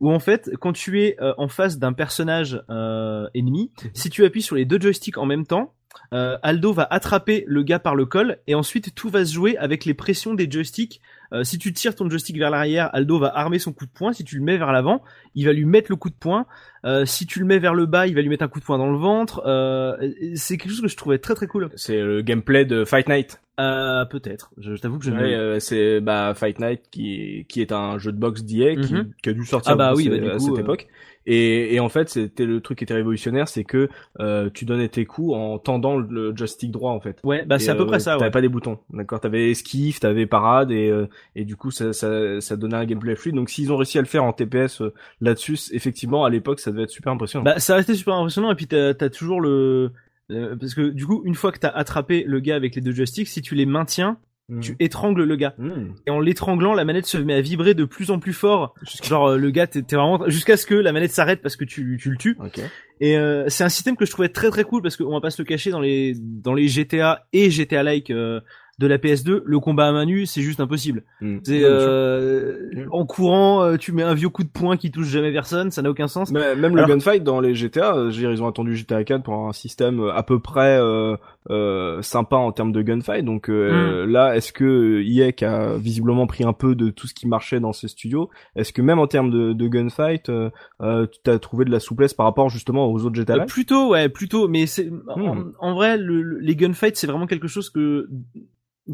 où 0.00 0.10
en 0.10 0.18
fait, 0.18 0.50
quand 0.60 0.72
tu 0.72 1.02
es 1.02 1.16
euh, 1.20 1.34
en 1.38 1.48
face 1.48 1.78
d'un 1.78 1.92
personnage 1.92 2.62
euh, 2.70 3.28
ennemi, 3.34 3.70
si 3.94 4.10
tu 4.10 4.24
appuies 4.24 4.42
sur 4.42 4.56
les 4.56 4.64
deux 4.64 4.80
joysticks 4.80 5.18
en 5.18 5.26
même 5.26 5.46
temps. 5.46 5.74
Euh, 6.12 6.36
Aldo 6.42 6.72
va 6.72 6.86
attraper 6.90 7.44
le 7.46 7.62
gars 7.62 7.78
par 7.78 7.94
le 7.94 8.04
col 8.06 8.38
et 8.46 8.54
ensuite 8.54 8.94
tout 8.94 9.08
va 9.08 9.24
se 9.24 9.32
jouer 9.32 9.56
avec 9.56 9.84
les 9.84 9.94
pressions 9.94 10.34
des 10.34 10.50
joysticks. 10.50 11.00
Euh, 11.32 11.44
si 11.44 11.58
tu 11.58 11.72
tires 11.72 11.94
ton 11.94 12.10
joystick 12.10 12.36
vers 12.36 12.50
l'arrière, 12.50 12.90
Aldo 12.94 13.18
va 13.18 13.34
armer 13.36 13.58
son 13.58 13.72
coup 13.72 13.86
de 13.86 13.90
poing. 13.90 14.12
Si 14.12 14.22
tu 14.22 14.36
le 14.36 14.42
mets 14.44 14.58
vers 14.58 14.70
l'avant, 14.72 15.02
il 15.34 15.46
va 15.46 15.52
lui 15.54 15.64
mettre 15.64 15.90
le 15.90 15.96
coup 15.96 16.10
de 16.10 16.14
poing. 16.14 16.44
Euh, 16.84 17.06
si 17.06 17.24
tu 17.26 17.38
le 17.40 17.46
mets 17.46 17.58
vers 17.58 17.72
le 17.74 17.86
bas, 17.86 18.06
il 18.06 18.14
va 18.14 18.20
lui 18.20 18.28
mettre 18.28 18.44
un 18.44 18.48
coup 18.48 18.60
de 18.60 18.64
poing 18.64 18.76
dans 18.76 18.90
le 18.90 18.98
ventre. 18.98 19.42
Euh, 19.46 19.96
c'est 20.34 20.58
quelque 20.58 20.70
chose 20.72 20.82
que 20.82 20.88
je 20.88 20.96
trouvais 20.96 21.18
très 21.18 21.34
très 21.34 21.46
cool. 21.46 21.70
C'est 21.76 22.00
le 22.02 22.20
gameplay 22.20 22.66
de 22.66 22.84
Fight 22.84 23.08
Night. 23.08 23.40
Euh, 23.60 24.04
peut-être. 24.06 24.50
Je, 24.58 24.74
je 24.74 24.80
t'avoue 24.80 24.98
que 24.98 25.04
je. 25.04 25.10
Ouais, 25.12 25.34
euh, 25.34 25.58
c'est 25.60 26.00
bah 26.00 26.32
Fight 26.34 26.58
Night 26.58 26.82
qui 26.90 27.46
qui 27.48 27.60
est 27.60 27.70
un 27.72 27.98
jeu 27.98 28.10
de 28.12 28.18
boxe 28.18 28.42
d'IA 28.42 28.74
qui, 28.76 28.92
Mhm. 28.94 29.12
qui 29.22 29.28
a 29.28 29.32
dû 29.32 29.44
sortir 29.44 29.72
Ah 29.72 29.76
bah 29.76 29.88
à 29.88 29.94
oui, 29.94 30.08
bah 30.08 30.18
du 30.18 30.28
à 30.30 30.38
cette 30.38 30.52
euh, 30.54 30.60
époque. 30.60 30.88
Et, 31.26 31.74
et 31.74 31.80
en 31.80 31.88
fait, 31.88 32.08
c'était 32.08 32.46
le 32.46 32.60
truc 32.60 32.78
qui 32.78 32.84
était 32.84 32.94
révolutionnaire, 32.94 33.48
c'est 33.48 33.64
que 33.64 33.88
euh, 34.20 34.50
tu 34.52 34.64
donnais 34.64 34.88
tes 34.88 35.04
coups 35.04 35.34
en 35.34 35.58
tendant 35.58 35.96
le 35.96 36.34
joystick 36.36 36.70
droit 36.70 36.92
en 36.92 37.00
fait. 37.00 37.20
Ouais, 37.24 37.44
bah 37.44 37.58
c'est 37.58 37.70
à 37.70 37.74
peu 37.74 37.82
euh, 37.82 37.86
près 37.86 38.00
ça. 38.00 38.12
T'avais 38.12 38.24
Ouais. 38.24 38.30
pas 38.30 38.40
des 38.40 38.48
boutons, 38.48 38.78
d'accord? 38.92 39.20
T'avais 39.20 39.50
esquive, 39.50 39.98
t'avais 40.00 40.26
parade 40.26 40.70
et 40.72 40.88
euh, 40.90 41.06
et 41.36 41.44
du 41.44 41.56
coup 41.56 41.70
ça, 41.70 41.92
ça 41.92 42.40
ça 42.40 42.56
donnait 42.56 42.76
un 42.76 42.84
gameplay 42.84 43.14
fluide. 43.16 43.34
Donc 43.36 43.50
s'ils 43.50 43.72
ont 43.72 43.76
réussi 43.76 43.98
à 43.98 44.00
le 44.02 44.06
faire 44.08 44.24
en 44.24 44.32
TPS 44.32 44.80
euh, 44.82 44.92
là-dessus, 45.20 45.58
effectivement 45.72 46.24
à 46.24 46.30
l'époque 46.30 46.60
ça 46.60 46.70
devait 46.72 46.82
être 46.84 46.90
super 46.90 47.12
impressionnant. 47.12 47.44
Bah 47.44 47.58
ça 47.60 47.76
restait 47.76 47.94
super 47.94 48.14
impressionnant 48.14 48.50
et 48.50 48.54
puis 48.54 48.66
t'as 48.66 48.88
as 48.90 49.08
toujours 49.10 49.40
le 49.40 49.92
euh, 50.30 50.56
parce 50.56 50.74
que 50.74 50.88
du 50.90 51.06
coup 51.06 51.22
une 51.24 51.34
fois 51.34 51.52
que 51.52 51.58
t'as 51.58 51.68
attrapé 51.68 52.24
le 52.26 52.40
gars 52.40 52.56
avec 52.56 52.74
les 52.74 52.80
deux 52.80 52.92
joysticks, 52.92 53.28
si 53.28 53.42
tu 53.42 53.54
les 53.54 53.66
maintiens, 53.66 54.18
Mhm. 54.48 54.60
tu 54.60 54.76
étrangles 54.80 55.22
le 55.22 55.36
gars. 55.36 55.54
Mhm. 55.58 55.94
Et 56.06 56.10
en 56.10 56.20
l'étranglant, 56.20 56.74
la 56.74 56.84
manette 56.84 57.06
se 57.06 57.16
met 57.16 57.34
à 57.34 57.40
vibrer 57.40 57.74
de 57.74 57.84
plus 57.84 58.10
en 58.10 58.18
plus 58.18 58.32
fort. 58.32 58.74
Genre 59.02 59.30
euh, 59.30 59.36
le 59.36 59.50
gars, 59.50 59.66
t'es 59.66 59.80
vraiment 59.94 60.28
jusqu'à 60.28 60.56
ce 60.56 60.66
que 60.66 60.74
la 60.74 60.92
manette 60.92 61.12
s'arrête 61.12 61.42
parce 61.42 61.56
que 61.56 61.64
tu, 61.64 61.98
tu 62.00 62.10
le 62.10 62.16
tues. 62.16 62.36
Ok. 62.40 62.60
Et 63.00 63.16
euh, 63.16 63.44
c'est 63.48 63.64
un 63.64 63.68
système 63.68 63.96
que 63.96 64.04
je 64.04 64.10
trouvais 64.10 64.28
très 64.28 64.50
très 64.50 64.64
cool 64.64 64.82
parce 64.82 64.96
qu'on 64.96 65.12
va 65.12 65.20
pas 65.20 65.30
se 65.30 65.40
le 65.40 65.46
cacher 65.46 65.70
dans 65.70 65.80
les 65.80 66.14
dans 66.18 66.54
les 66.54 66.68
GTA 66.68 67.26
et 67.32 67.50
GTA 67.50 67.82
like 67.82 68.10
euh, 68.10 68.40
de 68.82 68.86
la 68.88 68.98
PS2, 68.98 69.42
le 69.44 69.60
combat 69.60 69.86
à 69.88 69.92
main 69.92 70.04
nue, 70.06 70.26
c'est 70.26 70.42
juste 70.42 70.58
impossible. 70.60 71.04
Mhm. 71.20 71.40
C'est 71.44 71.60
euh, 71.62 72.68
Mm. 72.74 72.88
en 72.90 73.06
courant, 73.06 73.62
euh, 73.62 73.76
tu 73.76 73.92
mets 73.92 74.02
un 74.02 74.14
vieux 74.14 74.28
coup 74.28 74.42
de 74.42 74.48
poing 74.48 74.76
qui 74.76 74.90
touche 74.90 75.06
jamais 75.08 75.32
personne, 75.32 75.70
ça 75.70 75.82
n'a 75.82 75.90
aucun 75.90 76.08
sens. 76.08 76.30
Mais 76.32 76.54
même 76.56 76.76
Alors- 76.76 76.88
le 76.88 76.94
gunfight 76.94 77.22
dans 77.22 77.40
les 77.40 77.54
GTA, 77.54 77.96
euh, 77.96 78.10
ils 78.12 78.42
ont 78.42 78.48
attendu 78.48 78.74
GTA 78.76 79.04
4 79.04 79.22
pour 79.22 79.34
un 79.34 79.52
système 79.52 80.00
euh, 80.00 80.12
à 80.12 80.22
peu 80.24 80.40
près 80.40 80.78
euh, 80.80 81.16
euh, 81.50 82.02
sympa 82.02 82.36
en 82.36 82.50
termes 82.52 82.72
de 82.72 82.82
gunfight. 82.82 83.24
Donc 83.24 83.48
euh, 83.48 84.04
là, 84.06 84.36
est-ce 84.36 84.52
que 84.52 85.00
EA 85.04 85.32
qui 85.32 85.44
a 85.44 85.76
visiblement 85.76 86.26
pris 86.26 86.44
un 86.44 86.52
peu 86.52 86.74
de 86.74 86.90
tout 86.90 87.06
ce 87.06 87.14
qui 87.14 87.28
marchait 87.28 87.60
dans 87.60 87.72
ces 87.72 87.86
studios, 87.88 88.30
est-ce 88.56 88.72
que 88.72 88.82
même 88.82 88.98
en 88.98 89.06
termes 89.06 89.30
de, 89.30 89.52
de 89.52 89.68
gunfight, 89.68 90.24
tu 90.24 91.30
as 91.30 91.38
trouvé 91.38 91.64
de 91.64 91.70
la 91.70 91.80
souplesse 91.80 92.14
par 92.14 92.26
rapport 92.26 92.48
justement 92.50 92.86
aux 92.90 93.04
autres 93.04 93.14
GTA 93.16 93.40
plutôt, 93.46 93.90
ouais, 93.90 94.08
plutôt. 94.08 94.48
Mais 94.48 94.66
c'est 94.66 94.90
en, 95.08 95.34
Hmm. 95.36 95.52
en 95.60 95.74
vrai, 95.74 95.96
le- 95.98 96.22
le- 96.22 96.38
les 96.40 96.56
gunfights, 96.56 96.96
c'est 96.96 97.06
vraiment 97.06 97.26
quelque 97.26 97.46
chose 97.48 97.70
que 97.70 98.08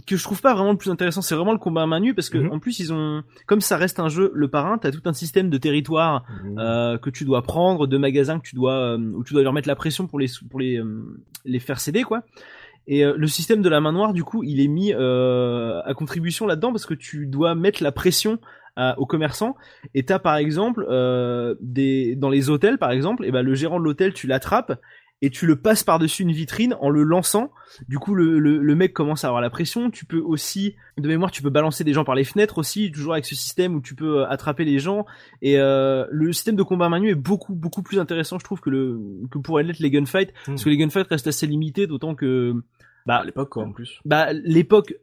que 0.07 0.16
je 0.16 0.23
trouve 0.23 0.40
pas 0.42 0.54
vraiment 0.54 0.73
le 0.73 0.76
plus 0.76 0.90
intéressant. 0.90 1.23
C'est 1.23 1.35
vraiment 1.35 1.52
le 1.52 1.59
combat 1.59 1.83
à 1.83 1.87
main 1.87 2.00
nue 2.00 2.14
parce 2.14 2.28
que 2.28 2.38
Mhm. 2.38 2.52
en 2.52 2.59
plus 2.59 2.78
ils 2.78 2.92
ont, 2.92 3.23
comme 3.47 3.61
ça 3.62 3.76
reste 3.78 4.00
un 4.00 4.09
jeu, 4.09 4.30
le 4.35 4.49
parrain, 4.49 4.76
t'as 4.78 4.90
tout 4.90 5.00
un 5.07 5.12
système 5.14 5.49
de 5.49 5.57
territoire 5.59 6.25
euh, 6.59 6.99
que 6.99 7.09
tu 7.11 7.25
dois 7.25 7.42
prendre, 7.42 7.87
de 7.87 7.97
magasins 7.97 8.38
que 8.38 8.47
tu 8.47 8.54
dois, 8.54 8.75
euh, 8.75 8.99
où 9.14 9.25
tu 9.25 9.33
dois 9.33 9.42
leur 9.42 9.52
mettre 9.54 9.68
la 9.68 9.76
pression 9.76 10.07
pour 10.07 10.18
les 10.18 10.26
pour 10.50 10.61
les 10.61 10.78
euh, 10.78 11.04
les 11.47 11.59
faire 11.59 11.80
céder 11.80 12.02
quoi. 12.02 12.23
Et 12.87 13.04
euh, 13.04 13.14
le 13.16 13.26
système 13.26 13.61
de 13.62 13.68
la 13.68 13.80
main 13.80 13.92
noire, 13.92 14.12
du 14.14 14.25
coup, 14.25 14.42
il 14.45 14.61
est 14.61 14.68
mis 14.68 14.92
euh, 14.95 15.80
à 15.85 15.92
contribution 15.95 16.47
là-dedans 16.47 16.71
parce 16.73 16.87
que 16.87 16.95
tu 16.95 17.26
dois 17.26 17.54
mettre 17.54 17.83
la 17.83 17.92
pression 17.92 18.38
à- 18.76 18.99
aux 18.99 19.07
commerçants. 19.07 19.57
Et 19.95 20.04
t'as 20.04 20.18
par 20.18 20.37
exemple 20.37 20.87
euh, 20.88 21.54
des 21.61 22.14
dans 22.16 22.30
les 22.30 22.49
hôtels 22.50 22.78
par 22.78 22.90
exemple, 22.90 23.25
et 23.26 23.30
ben 23.30 23.42
le 23.42 23.54
gérant 23.54 23.78
de 23.78 23.85
l'hôtel, 23.85 24.12
tu 24.14 24.26
l'attrapes 24.26 24.80
et 25.20 25.30
tu 25.30 25.46
le 25.46 25.56
passes 25.56 25.82
par-dessus 25.82 26.22
une 26.22 26.32
vitrine 26.32 26.76
en 26.80 26.90
le 26.90 27.02
lançant. 27.02 27.50
Du 27.88 27.98
coup, 27.98 28.14
le, 28.14 28.38
le, 28.38 28.58
le 28.58 28.75
mec 28.75 28.92
commence 28.92 29.25
à 29.25 29.28
avoir 29.28 29.42
la 29.42 29.50
pression. 29.50 29.90
Tu 29.90 30.04
peux 30.04 30.20
aussi, 30.20 30.76
de 30.96 31.08
mémoire, 31.08 31.30
tu 31.30 31.42
peux 31.42 31.50
balancer 31.50 31.84
des 31.84 31.92
gens 31.92 32.04
par 32.04 32.14
les 32.14 32.25
fenêtres 32.25 32.58
aussi, 32.58 32.92
toujours 32.92 33.14
avec 33.14 33.25
ce 33.25 33.34
système 33.34 33.75
où 33.75 33.80
tu 33.80 33.94
peux 33.94 34.20
euh, 34.20 34.28
attraper 34.28 34.64
les 34.64 34.78
gens. 34.78 35.06
Et 35.42 35.58
euh, 35.58 36.06
le 36.10 36.32
système 36.32 36.56
de 36.56 36.62
combat 36.62 36.88
nue 36.98 37.10
est 37.10 37.14
beaucoup 37.14 37.54
beaucoup 37.54 37.82
plus 37.82 37.98
intéressant, 37.98 38.38
je 38.38 38.44
trouve, 38.44 38.60
que 38.60 38.70
le 38.70 39.00
que 39.30 39.38
pourraient 39.38 39.62
l'être 39.62 39.80
les 39.80 39.90
gunfights, 39.90 40.32
parce 40.46 40.64
que 40.64 40.70
les 40.70 40.76
gunfights 40.76 41.08
restent 41.08 41.26
assez 41.26 41.46
limités, 41.46 41.87
d'autant 41.87 42.14
que 42.14 42.54
bah 43.06 43.22
l'époque 43.25 43.50
quoi 43.50 43.64
en 43.64 43.72
plus. 43.72 44.00
bah 44.04 44.32
l'époque 44.32 44.94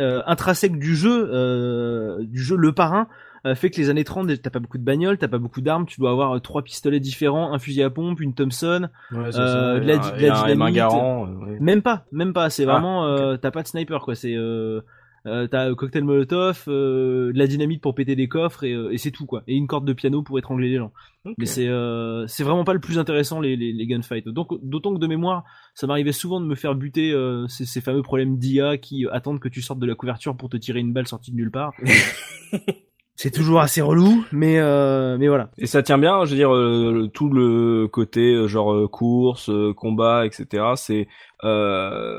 euh, 0.00 0.22
intrinsèque 0.26 0.78
du 0.78 0.96
jeu, 0.96 1.28
euh, 1.32 2.24
du 2.24 2.42
jeu 2.42 2.56
Le 2.56 2.72
Parrain, 2.72 3.08
fait 3.54 3.68
que 3.70 3.76
les 3.78 3.90
années 3.90 4.04
30, 4.04 4.40
t'as 4.40 4.48
pas 4.50 4.58
beaucoup 4.60 4.78
de 4.78 4.82
bagnoles, 4.84 5.18
t'as 5.18 5.28
pas 5.28 5.36
beaucoup 5.38 5.60
d'armes, 5.60 5.84
tu 5.84 6.00
dois 6.00 6.10
avoir 6.10 6.32
euh, 6.36 6.38
trois 6.38 6.62
pistolets 6.62 7.00
différents, 7.00 7.52
un 7.52 7.58
fusil 7.58 7.82
à 7.82 7.90
pompe, 7.90 8.20
une 8.20 8.32
Thompson, 8.34 8.88
Ouais, 9.12 9.18
Euh, 9.36 9.80
de 9.80 9.86
la- 9.86 9.94
Et 9.94 9.98
un- 9.98 10.16
de 10.16 10.22
la 10.26 10.42
dynamite. 10.54 10.74
garant, 10.76 11.26
euh, 11.26 11.34
ouais. 11.44 11.56
même 11.60 11.82
pas, 11.82 12.06
même 12.12 12.32
pas, 12.32 12.48
c'est 12.48 12.64
Ah, 12.66 12.72
vraiment, 12.72 13.04
euh, 13.06 13.36
t'as 13.36 13.50
pas 13.50 13.62
de 13.62 13.68
sniper 13.68 14.00
quoi, 14.00 14.14
c'est 14.14 14.34
euh, 14.34 14.80
euh, 15.26 15.46
t'as 15.46 15.68
un 15.70 15.74
cocktail 15.74 16.04
molotov, 16.04 16.64
euh, 16.68 17.32
de 17.32 17.38
la 17.38 17.46
dynamite 17.46 17.80
pour 17.82 17.94
péter 17.94 18.14
des 18.14 18.28
coffres 18.28 18.62
et, 18.64 18.72
euh, 18.74 18.92
et 18.92 18.98
c'est 18.98 19.10
tout 19.10 19.24
quoi, 19.26 19.42
et 19.46 19.54
une 19.54 19.66
corde 19.66 19.86
de 19.86 19.92
piano 19.94 20.22
pour 20.22 20.38
étrangler 20.38 20.68
les 20.68 20.76
gens. 20.76 20.92
Mais 21.38 21.46
c'est 21.46 21.66
euh, 21.68 22.26
c'est 22.26 22.44
vraiment 22.44 22.64
pas 22.64 22.74
le 22.74 22.80
plus 22.80 22.98
intéressant 22.98 23.40
les, 23.40 23.56
les, 23.56 23.72
les 23.72 23.86
gunfights. 23.86 24.28
Donc 24.28 24.48
d'autant 24.62 24.92
que 24.94 24.98
de 25.00 25.06
mémoire, 25.06 25.44
ça 25.74 25.86
m'arrivait 25.86 26.12
souvent 26.12 26.40
de 26.42 26.46
me 26.46 26.54
faire 26.54 26.74
buter 26.74 27.12
euh, 27.12 27.46
ces, 27.48 27.64
ces 27.64 27.80
fameux 27.80 28.02
problèmes 28.02 28.36
d'IA 28.36 28.76
qui 28.76 29.06
euh, 29.06 29.12
attendent 29.14 29.40
que 29.40 29.48
tu 29.48 29.62
sortes 29.62 29.80
de 29.80 29.86
la 29.86 29.94
couverture 29.94 30.36
pour 30.36 30.50
te 30.50 30.58
tirer 30.58 30.80
une 30.80 30.92
balle 30.92 31.06
sortie 31.06 31.30
de 31.30 31.36
nulle 31.36 31.50
part. 31.50 31.72
c'est 33.16 33.30
toujours 33.30 33.60
assez 33.60 33.80
relou, 33.80 34.24
mais 34.32 34.58
euh, 34.58 35.16
mais 35.18 35.28
voilà. 35.28 35.48
Et 35.56 35.66
ça 35.66 35.82
tient 35.82 35.98
bien, 35.98 36.24
je 36.24 36.30
veux 36.30 36.36
dire, 36.36 36.54
euh, 36.54 37.08
tout 37.12 37.28
le 37.28 37.86
côté 37.86 38.34
euh, 38.34 38.48
genre 38.48 38.72
euh, 38.72 38.88
course, 38.88 39.50
euh, 39.50 39.72
combat, 39.72 40.26
etc. 40.26 40.64
C'est 40.74 41.06
euh, 41.44 42.18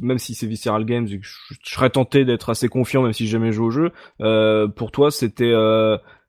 même 0.00 0.18
si 0.18 0.34
c'est 0.34 0.46
Visceral 0.46 0.84
Games, 0.84 1.06
je, 1.08 1.30
serais 1.62 1.88
tenté 1.88 2.26
d'être 2.26 2.50
assez 2.50 2.68
confiant, 2.68 3.02
même 3.02 3.14
si 3.14 3.26
j'ai 3.26 3.32
jamais 3.32 3.52
joué 3.52 3.66
au 3.66 3.70
jeu. 3.70 3.92
Pour 4.76 4.90
toi, 4.90 5.10
c'était 5.10 5.54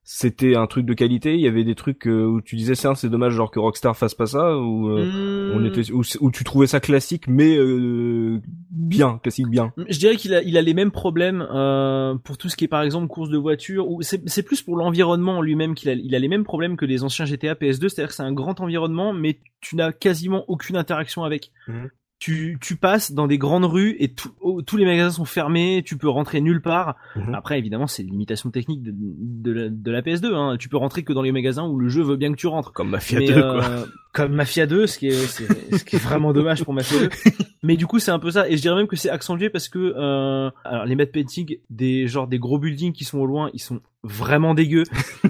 c'était 0.07 0.55
un 0.55 0.67
truc 0.67 0.85
de 0.85 0.93
qualité. 0.93 1.33
Il 1.33 1.41
y 1.41 1.47
avait 1.47 1.63
des 1.63 1.73
trucs 1.73 2.07
euh, 2.07 2.25
où 2.25 2.39
tu 2.39 2.55
disais, 2.55 2.75
c'est 2.75 2.87
c'est 2.95 3.09
dommage, 3.09 3.33
genre 3.33 3.49
que 3.49 3.59
Rockstar 3.59 3.97
fasse 3.97 4.13
pas 4.13 4.27
ça, 4.27 4.55
ou 4.57 4.87
euh, 4.87 5.51
on 5.51 5.59
Hmm. 5.59 5.65
était 5.65 5.91
où, 5.91 6.03
où 6.21 6.31
tu 6.31 6.43
trouvais 6.43 6.67
ça 6.67 6.79
classique, 6.79 7.27
mais 7.27 7.57
euh, 7.57 8.39
bien, 8.69 9.19
classique 9.23 9.47
bien. 9.47 9.73
Je 9.89 9.97
dirais 9.97 10.15
qu'il 10.15 10.35
a, 10.35 10.43
il 10.43 10.57
a 10.57 10.61
les 10.61 10.75
mêmes 10.75 10.91
problèmes 10.91 11.45
euh, 11.51 12.15
pour 12.23 12.37
tout 12.37 12.49
ce 12.49 12.55
qui 12.55 12.65
est 12.65 12.67
par 12.67 12.83
exemple 12.83 13.07
course 13.07 13.29
de 13.29 13.37
voiture 13.37 13.89
ou 13.89 14.03
c'est, 14.03 14.21
c'est 14.29 14.43
plus 14.43 14.61
pour 14.61 14.77
l'environnement 14.77 15.39
en 15.39 15.41
lui-même 15.41 15.73
qu'il 15.73 15.89
a, 15.89 15.93
il 15.93 16.13
a 16.13 16.19
les 16.19 16.27
mêmes 16.27 16.43
problèmes 16.43 16.77
que 16.77 16.85
les 16.85 17.03
anciens 17.03 17.25
GTA 17.25 17.55
PS2, 17.55 17.89
c'est-à-dire 17.89 18.09
que 18.09 18.13
c'est 18.13 18.23
un 18.23 18.33
grand 18.33 18.61
environnement 18.61 19.11
mais 19.11 19.39
tu 19.59 19.75
n'as 19.75 19.91
quasiment 19.91 20.45
aucune 20.47 20.77
interaction 20.77 21.23
avec. 21.23 21.51
Mhm. 21.67 21.89
Tu, 22.25 22.57
tu 22.59 22.75
passes 22.75 23.11
dans 23.11 23.27
des 23.27 23.37
grandes 23.37 23.65
rues 23.65 23.95
et 23.99 24.07
tout- 24.07 24.31
oh, 24.41 24.63
tous 24.63 24.77
les 24.77 24.85
magasins 24.85 25.11
sont 25.11 25.25
fermés, 25.25 25.83
tu 25.85 25.95
peux 25.95 26.09
rentrer 26.09 26.41
nulle 26.41 26.59
part. 26.59 26.95
Mhm. 27.15 27.35
Après 27.35 27.59
évidemment 27.59 27.85
c'est 27.85 28.01
une 28.01 28.09
limitation 28.09 28.49
technique 28.49 28.81
de, 28.81 28.91
de, 28.95 29.51
la, 29.51 29.69
de 29.69 29.91
la 29.91 30.01
PS2, 30.01 30.33
hein. 30.33 30.55
tu 30.57 30.67
peux 30.67 30.77
rentrer 30.77 31.03
que 31.03 31.13
dans 31.13 31.21
les 31.21 31.31
magasins 31.31 31.67
où 31.67 31.77
le 31.77 31.87
jeu 31.87 32.01
veut 32.01 32.15
bien 32.15 32.31
que 32.31 32.37
tu 32.37 32.47
rentres. 32.47 32.73
Comme 32.73 32.89
Mafia 32.89 33.19
Mais, 33.19 33.27
2, 33.27 33.33
euh, 33.33 33.53
quoi. 33.59 33.85
Comme 34.15 34.33
Mafia 34.33 34.65
2, 34.65 34.87
ce 34.87 34.97
qui 34.97 35.07
est, 35.07 35.11
ce 35.11 35.83
qui 35.83 35.97
est 35.97 35.99
vraiment 35.99 36.31
dommage 36.31 36.63
pour 36.63 36.73
Mafia 36.73 36.99
2. 36.99 37.09
Mais 37.63 37.75
du 37.75 37.85
coup, 37.85 37.99
c'est 37.99 38.11
un 38.11 38.19
peu 38.19 38.31
ça. 38.31 38.47
Et 38.47 38.55
je 38.55 38.61
dirais 38.61 38.75
même 38.77 38.87
que 38.87 38.95
c'est 38.95 39.09
accentué 39.09 39.49
parce 39.49 39.67
que, 39.67 39.93
euh, 39.97 40.49
alors 40.63 40.85
les 40.85 40.95
matte 40.95 41.11
painting 41.11 41.57
des 41.69 42.07
genre 42.07 42.27
des 42.27 42.39
gros 42.39 42.57
buildings 42.57 42.93
qui 42.93 43.03
sont 43.03 43.19
au 43.19 43.25
loin, 43.25 43.49
ils 43.53 43.59
sont 43.59 43.81
vraiment 44.03 44.53
dégueux. 44.53 44.83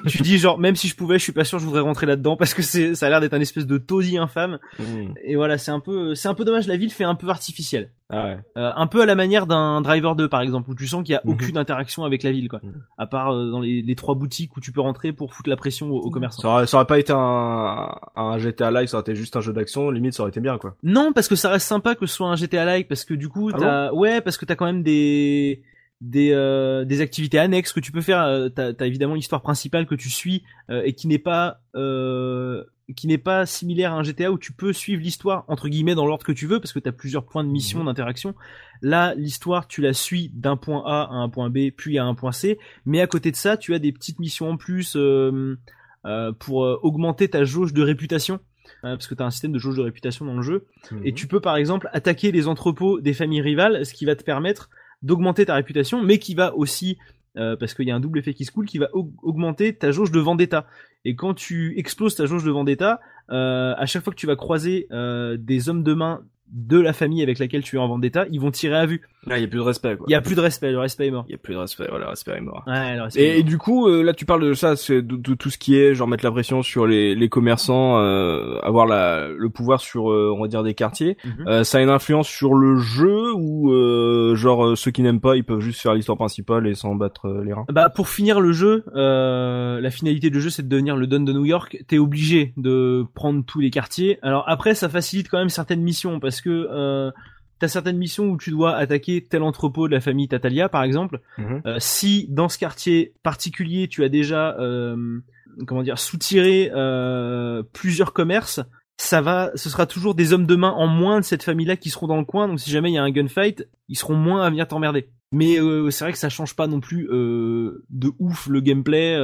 tu 0.08 0.22
dis 0.22 0.38
genre 0.38 0.60
même 0.60 0.76
si 0.76 0.88
je 0.88 0.96
pouvais, 0.96 1.18
je 1.18 1.24
suis 1.24 1.32
pas 1.32 1.46
sûr, 1.46 1.58
je 1.58 1.66
voudrais 1.66 1.82
rentrer 1.82 2.06
là-dedans 2.06 2.38
parce 2.38 2.54
que 2.54 2.62
c'est, 2.62 2.94
ça 2.94 3.08
a 3.08 3.10
l'air 3.10 3.22
d'être 3.22 3.34
un 3.34 3.42
espèce 3.42 3.66
de 3.66 3.80
taudis 3.80 4.20
infâme. 4.20 4.60
Mhm. 4.78 5.16
Et 5.24 5.36
voilà, 5.36 5.58
c'est 5.58 5.72
un 5.72 5.80
peu, 5.80 6.14
c'est 6.14 6.28
un 6.28 6.36
peu 6.36 6.46
dommage. 6.46 6.68
La 6.68 6.78
ville 6.78 6.92
fait 6.92 7.06
un 7.06 7.16
peu 7.16 7.30
artificielle. 7.30 7.92
Ah 8.12 8.26
ouais. 8.26 8.38
Euh, 8.58 8.72
un 8.76 8.86
peu 8.88 9.02
à 9.02 9.06
la 9.08 9.16
manière 9.16 9.48
d'un 9.48 9.82
Driver 9.82 10.16
2 10.16 10.30
par 10.30 10.42
exemple, 10.42 10.70
où 10.70 10.76
tu 10.76 10.86
sens 10.88 11.04
qu'il 11.04 11.14
y 11.14 11.16
a 11.16 11.22
Mhm. 11.26 11.32
aucune 11.32 11.58
interaction 11.58 12.04
avec 12.06 12.22
la 12.22 12.32
ville, 12.32 12.48
quoi. 12.50 12.60
Mhm. 12.64 12.74
À 13.00 13.08
part 13.08 13.34
euh, 13.34 13.50
dans 13.50 13.60
les, 13.62 13.82
les 13.82 13.96
trois 13.96 14.14
boutiques 14.14 14.56
où 14.58 14.62
tu 14.62 14.72
peux 14.72 14.82
rentrer 14.82 15.12
pour 15.12 15.34
foutre 15.34 15.50
la 15.50 15.56
pression 15.58 15.90
aux, 15.92 16.00
aux 16.02 16.12
commerçants. 16.12 16.42
Ça 16.44 16.48
aurait, 16.50 16.68
ça 16.68 16.78
aurait 16.78 16.86
pas 16.86 17.00
été 17.00 17.14
un, 17.14 17.96
un 18.16 18.38
GTA 18.38 18.70
like, 18.70 18.90
ça 18.90 18.98
aurait 18.98 19.02
été 19.12 19.16
juste 19.16 19.36
un 19.38 19.42
jeu 19.42 19.54
d'action, 19.54 19.90
limite 19.90 20.14
ça 20.14 20.22
aurait 20.24 20.30
été 20.30 20.40
bien 20.40 20.58
quoi. 20.60 20.76
Non, 20.84 21.14
parce 21.14 21.28
que 21.28 21.36
ça 21.36 21.50
reste 21.50 21.68
sympa 21.68 21.96
que 21.96 22.06
ce 22.06 22.14
soit 22.16 22.28
un 22.28 22.36
GTA 22.36 22.64
like, 22.66 22.88
parce 22.88 23.06
que 23.06 23.16
du 23.16 23.28
coup, 23.28 23.50
Ah 23.54 23.58
t'as, 23.60 23.92
ouais, 23.94 24.22
parce 24.22 24.38
que 24.38 24.46
t'as 24.46 24.56
quand 24.56 24.66
même 24.66 24.84
des 24.84 25.64
des 26.02 26.32
euh, 26.34 26.84
des 26.86 27.00
activités 27.02 27.40
annexes 27.40 27.72
que 27.74 27.80
tu 27.80 27.92
peux 27.92 28.02
faire. 28.02 28.22
Euh, 28.22 28.50
T'as 28.50 28.72
as 28.80 28.86
évidemment 28.86 29.16
l'histoire 29.16 29.42
principale 29.42 29.88
que 29.88 29.96
tu 29.96 30.10
suis 30.10 30.44
euh, 30.70 30.82
et 30.86 30.94
qui 30.94 31.08
n'est 31.08 31.18
pas 31.18 31.62
euh, 31.76 32.64
qui 32.96 33.08
n'est 33.08 33.18
pas 33.18 33.46
similaire 33.46 33.94
à 33.94 33.96
un 33.96 34.04
GTA 34.04 34.32
où 34.32 34.38
tu 34.38 34.54
peux 34.54 34.74
suivre 34.74 35.02
l'histoire 35.02 35.44
entre 35.48 35.70
guillemets 35.70 35.96
dans 35.96 36.06
l'ordre 36.06 36.26
que 36.26 36.32
tu 36.32 36.46
veux 36.46 36.60
parce 36.60 36.74
que 36.74 36.80
t'as 36.80 36.92
plusieurs 36.92 37.26
points 37.26 37.44
de 37.44 37.50
mission 37.50 37.84
d'interaction. 37.84 38.36
Là, 38.82 39.16
l'histoire 39.16 39.68
tu 39.68 39.82
la 39.82 39.94
suis 39.94 40.30
d'un 40.34 40.58
point 40.58 40.84
A 40.86 41.04
à 41.04 41.16
un 41.16 41.30
point 41.30 41.50
B 41.50 41.72
puis 41.76 41.98
à 41.98 42.06
un 42.06 42.14
point 42.14 42.32
C, 42.32 42.60
mais 42.86 43.02
à 43.02 43.08
côté 43.08 43.32
de 43.32 43.36
ça, 43.36 43.58
tu 43.58 43.74
as 43.74 43.80
des 43.80 43.92
petites 43.92 44.20
missions 44.20 44.50
en 44.50 44.58
plus 44.58 44.96
euh, 44.96 45.58
euh, 46.06 46.32
pour 46.32 46.66
euh, 46.66 46.80
augmenter 46.84 47.28
ta 47.30 47.46
jauge 47.46 47.74
de 47.74 47.82
réputation. 47.82 48.40
Euh, 48.84 48.96
parce 48.96 49.08
que 49.08 49.16
tu 49.16 49.24
as 49.24 49.26
un 49.26 49.32
système 49.32 49.52
de 49.52 49.60
jauge 49.60 49.78
de 49.78 49.82
réputation 49.82 50.26
dans 50.26 50.36
le 50.36 50.42
jeu. 50.42 50.66
Et 51.04 51.14
tu 51.14 51.28
peux 51.28 51.40
par 51.40 51.56
exemple 51.56 51.90
attaquer 51.94 52.32
les 52.32 52.48
entrepôts 52.48 53.00
des 53.00 53.14
familles 53.14 53.42
rivales, 53.42 53.86
ce 53.86 53.94
qui 53.94 54.06
va 54.06 54.16
te 54.16 54.24
permettre 54.24 54.70
d'augmenter 55.02 55.46
ta 55.46 55.56
réputation, 55.56 56.04
mais 56.04 56.20
qui 56.20 56.36
va 56.36 56.56
aussi, 56.56 56.98
euh, 57.38 57.56
parce 57.56 57.74
qu'il 57.74 57.88
y 57.88 57.92
a 57.92 57.96
un 57.96 58.00
double 58.00 58.20
effet 58.20 58.34
qui 58.34 58.46
se 58.46 58.52
coule, 58.52 58.66
qui 58.66 58.78
va 58.78 58.88
aug- 58.94 59.12
augmenter 59.24 59.74
ta 59.74 59.92
jauge 59.92 60.12
de 60.12 60.20
vendetta. 60.20 60.66
Et 61.04 61.16
quand 61.16 61.34
tu 61.34 61.78
exploses 61.78 62.16
ta 62.16 62.26
jauge 62.26 62.44
de 62.44 62.52
vendetta, 62.52 63.00
euh, 63.32 63.74
à 63.78 63.86
chaque 63.86 64.04
fois 64.04 64.14
que 64.14 64.20
tu 64.20 64.28
vas 64.28 64.36
croiser 64.36 64.88
euh, 64.92 65.38
des 65.40 65.70
hommes 65.70 65.84
de 65.84 65.94
main 65.94 66.22
de 66.52 66.80
la 66.80 66.94
famille 66.94 67.24
avec 67.24 67.40
laquelle 67.40 67.64
tu 67.64 67.76
es 67.76 67.80
en 67.80 67.88
vendetta, 67.88 68.26
ils 68.30 68.40
vont 68.40 68.52
tirer 68.52 68.78
à 68.78 68.86
vue. 68.86 69.02
Là, 69.28 69.38
il 69.38 69.42
y 69.42 69.46
a 69.46 69.48
plus 69.48 69.58
de 69.60 69.64
respect 69.64 69.96
quoi. 69.98 70.06
Il 70.10 70.12
y 70.12 70.16
a 70.16 70.22
plus 70.22 70.36
de 70.36 70.42
respect, 70.42 70.72
le 70.72 70.80
respect 70.80 71.08
est 71.08 71.12
mort. 71.12 71.26
Il 71.28 71.32
y 71.32 71.36
a 71.36 71.38
plus 71.38 71.54
de 71.54 71.60
respect, 71.60 71.86
voilà, 71.90 72.06
le 72.06 72.10
respect 72.12 72.32
est 72.38 72.42
mort. 72.42 72.64
Ouais, 72.68 72.96
le 72.96 73.02
respect 73.04 73.22
est 73.22 73.26
Et, 73.26 73.32
et 73.32 73.38
mort. 73.42 73.50
du 73.50 73.58
coup, 73.58 73.88
euh, 73.88 74.02
là, 74.04 74.14
tu 74.14 74.26
parles 74.26 74.44
de 74.48 74.54
ça, 74.54 74.76
c'est 74.76 75.02
de, 75.02 75.16
de 75.16 75.34
tout 75.34 75.50
ce 75.50 75.58
qui 75.58 75.78
est 75.78 75.94
genre 75.96 76.08
mettre 76.08 76.24
la 76.26 76.32
pression 76.32 76.62
sur 76.64 76.86
les, 76.88 77.16
les 77.16 77.30
commerçants, 77.30 78.00
euh, 78.00 78.60
avoir 78.62 78.86
la, 78.86 79.28
le 79.28 79.50
pouvoir 79.50 79.80
sur, 79.80 80.12
euh, 80.12 80.32
on 80.36 80.42
va 80.42 80.48
dire, 80.48 80.64
des 80.64 80.74
quartiers. 80.74 81.18
Euh, 81.48 81.64
ça 81.64 81.78
a 81.80 81.82
une 81.82 81.90
influence 81.90 82.28
sur 82.28 82.54
le 82.54 82.78
jeu 82.78 83.34
ou 83.34 83.72
euh, 83.74 84.36
genre 84.36 84.78
ceux 84.78 84.92
qui 84.92 85.02
n'aiment 85.02 85.22
pas, 85.22 85.36
ils 85.36 85.44
peuvent 85.44 85.60
juste 85.60 85.82
faire 85.82 85.94
l'histoire 85.94 86.18
principale 86.18 86.68
et 86.68 86.76
s'en 86.76 86.96
battre 86.96 87.42
les 87.44 87.54
reins? 87.54 87.66
Bah 87.72 87.90
pour 87.90 88.10
finir 88.10 88.40
le 88.40 88.52
jeu, 88.52 88.84
euh, 88.96 89.80
la 89.82 89.90
finalité 89.92 90.30
du 90.30 90.40
jeu 90.42 90.50
c'est 90.50 90.64
de 90.64 90.68
devenir 90.70 90.96
le 90.96 91.08
Don 91.08 91.20
de 91.22 91.34
New 91.34 91.46
York. 91.46 91.84
T'es 91.88 91.98
obligé 91.98 92.54
de 92.58 93.04
prendre 93.14 93.44
tous 93.46 93.60
les 93.60 93.70
quartiers. 93.70 94.20
Alors 94.22 94.44
après 94.48 94.76
ça 94.76 94.90
facilite 94.90 95.30
quand 95.30 95.38
même 95.38 95.50
certaines 95.50 95.82
missions 95.82 96.20
parce 96.20 96.42
que 96.42 96.50
euh, 96.72 97.12
t'as 97.60 97.68
certaines 97.68 97.98
missions 97.98 98.26
où 98.26 98.38
tu 98.38 98.52
dois 98.52 98.76
attaquer 98.76 99.26
tel 99.28 99.44
entrepôt 99.44 99.88
de 99.88 99.94
la 99.94 100.02
famille 100.02 100.28
Tatalia 100.28 100.70
par 100.70 100.84
exemple. 100.84 101.22
Mhm. 101.38 101.62
Euh, 101.66 101.76
si 101.80 102.28
dans 102.30 102.50
ce 102.50 102.58
quartier 102.58 103.14
particulier 103.24 103.88
tu 103.88 104.04
as 104.04 104.10
déjà 104.10 104.56
euh, 104.60 105.20
comment 105.68 105.84
dire 105.84 106.00
soutiré 106.00 106.72
euh, 106.74 107.64
plusieurs 107.74 108.14
commerces, 108.14 108.60
ça 108.98 109.22
va, 109.22 109.52
ce 109.56 109.70
sera 109.70 109.86
toujours 109.86 110.16
des 110.16 110.34
hommes 110.34 110.46
de 110.46 110.56
main 110.56 110.72
en 110.72 110.88
moins 110.88 111.20
de 111.20 111.26
cette 111.26 111.44
famille-là 111.44 111.76
qui 111.76 111.90
seront 111.90 112.08
dans 112.08 112.18
le 112.18 112.26
coin. 112.26 112.48
Donc 112.48 112.60
si 112.60 112.70
jamais 112.70 112.92
il 112.92 112.96
y 112.96 112.98
a 112.98 113.04
un 113.04 113.12
gunfight, 113.12 113.68
ils 113.90 113.98
seront 113.98 114.16
moins 114.16 114.44
à 114.44 114.50
venir 114.50 114.68
t'emmerder. 114.68 115.10
Mais 115.32 115.60
euh, 115.60 115.90
c'est 115.90 116.06
vrai 116.06 116.14
que 116.14 116.18
ça 116.20 116.30
change 116.30 116.56
pas 116.56 116.68
non 116.68 116.80
plus 116.80 117.10
euh, 117.12 117.84
de 117.90 118.12
ouf 118.20 118.48
le 118.48 118.62
gameplay. 118.62 119.18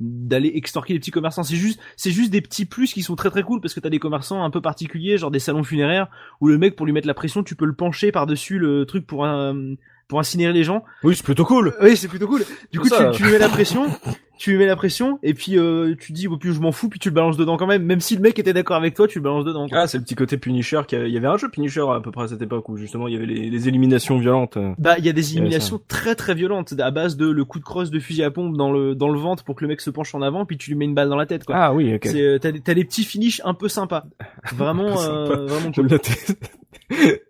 D'aller 0.00 0.52
extorquer 0.54 0.92
les 0.92 1.00
petits 1.00 1.10
commerçants 1.10 1.42
c'est 1.42 1.56
juste 1.56 1.80
c'est 1.96 2.12
juste 2.12 2.30
des 2.30 2.40
petits 2.40 2.66
plus 2.66 2.92
qui 2.92 3.02
sont 3.02 3.16
très 3.16 3.30
très 3.30 3.42
cool 3.42 3.60
parce 3.60 3.74
que 3.74 3.80
t'as 3.80 3.90
des 3.90 3.98
commerçants 3.98 4.44
un 4.44 4.50
peu 4.50 4.60
particuliers 4.60 5.18
genre 5.18 5.32
des 5.32 5.40
salons 5.40 5.64
funéraires 5.64 6.06
où 6.40 6.46
le 6.46 6.56
mec 6.56 6.76
pour 6.76 6.86
lui 6.86 6.92
mettre 6.92 7.08
la 7.08 7.14
pression 7.14 7.42
tu 7.42 7.56
peux 7.56 7.64
le 7.64 7.72
pencher 7.74 8.12
par 8.12 8.26
dessus 8.26 8.58
le 8.60 8.86
truc 8.86 9.06
pour 9.08 9.26
un 9.26 9.74
pour 10.06 10.20
incinérer 10.20 10.52
les 10.52 10.62
gens 10.64 10.84
Oui, 11.02 11.16
c'est 11.16 11.24
plutôt 11.24 11.44
cool. 11.44 11.74
oui, 11.82 11.96
c'est 11.96 12.08
plutôt 12.08 12.28
cool. 12.28 12.42
Du 12.72 12.80
coup, 12.80 12.88
Ça. 12.88 13.10
tu, 13.10 13.18
tu 13.18 13.24
lui 13.24 13.32
mets 13.32 13.38
la 13.38 13.48
pression, 13.50 13.88
tu 14.38 14.52
lui 14.52 14.58
mets 14.58 14.66
la 14.66 14.76
pression, 14.76 15.18
et 15.22 15.34
puis 15.34 15.58
euh, 15.58 15.94
tu 15.98 16.12
dis, 16.12 16.28
oh, 16.28 16.36
puis 16.36 16.52
je 16.54 16.60
m'en 16.60 16.72
fous, 16.72 16.88
puis 16.88 16.98
tu 16.98 17.08
le 17.10 17.14
balances 17.14 17.36
dedans 17.36 17.56
quand 17.56 17.66
même. 17.66 17.82
Même 17.82 18.00
si 18.00 18.14
le 18.16 18.22
mec 18.22 18.38
était 18.38 18.52
d'accord 18.52 18.76
avec 18.76 18.94
toi, 18.94 19.06
tu 19.08 19.18
le 19.18 19.22
balances 19.24 19.44
dedans. 19.44 19.68
quoi. 19.68 19.80
Ah, 19.80 19.86
c'est 19.86 19.98
le 19.98 20.04
petit 20.04 20.14
côté 20.14 20.38
Punisher. 20.38 20.80
qui 20.86 20.96
Il 20.96 21.08
y 21.08 21.16
avait 21.16 21.26
un 21.26 21.36
jeu 21.36 21.48
Punisher 21.50 21.84
à 21.92 22.00
peu 22.00 22.10
près 22.12 22.24
à 22.24 22.28
cette 22.28 22.40
époque 22.42 22.68
où 22.68 22.76
justement 22.76 23.08
il 23.08 23.14
y 23.14 23.16
avait 23.16 23.26
les, 23.26 23.50
les 23.50 23.68
éliminations 23.68 24.16
violentes. 24.18 24.56
Bah, 24.78 24.94
il 24.98 25.04
y 25.04 25.08
a 25.08 25.12
des 25.12 25.32
éliminations 25.32 25.80
très 25.88 26.14
très 26.14 26.34
violentes 26.34 26.74
à 26.78 26.90
base 26.90 27.16
de 27.16 27.28
le 27.28 27.44
coup 27.44 27.58
de 27.58 27.64
crosse 27.64 27.90
de 27.90 27.98
fusil 28.00 28.22
à 28.22 28.30
pompe 28.30 28.56
dans 28.56 28.70
le 28.72 28.94
dans 28.94 29.08
le 29.08 29.18
ventre 29.18 29.44
pour 29.44 29.56
que 29.56 29.64
le 29.64 29.68
mec 29.68 29.80
se 29.80 29.90
penche 29.90 30.14
en 30.14 30.22
avant, 30.22 30.44
puis 30.46 30.56
tu 30.56 30.70
lui 30.70 30.76
mets 30.76 30.84
une 30.84 30.94
balle 30.94 31.08
dans 31.08 31.16
la 31.16 31.26
tête. 31.26 31.44
Quoi. 31.44 31.56
Ah 31.58 31.74
oui, 31.74 31.94
ok. 31.94 32.02
C'est 32.04 32.22
euh, 32.22 32.38
t'as 32.38 32.52
des- 32.52 32.60
t'as 32.60 32.74
des 32.74 32.84
petits 32.84 33.04
finishes 33.04 33.40
un 33.44 33.54
peu 33.54 33.68
sympas, 33.68 34.04
vraiment 34.56 34.96
sympa. 34.96 35.32
euh, 35.32 35.46
vraiment 35.46 35.72
cool. 35.72 35.88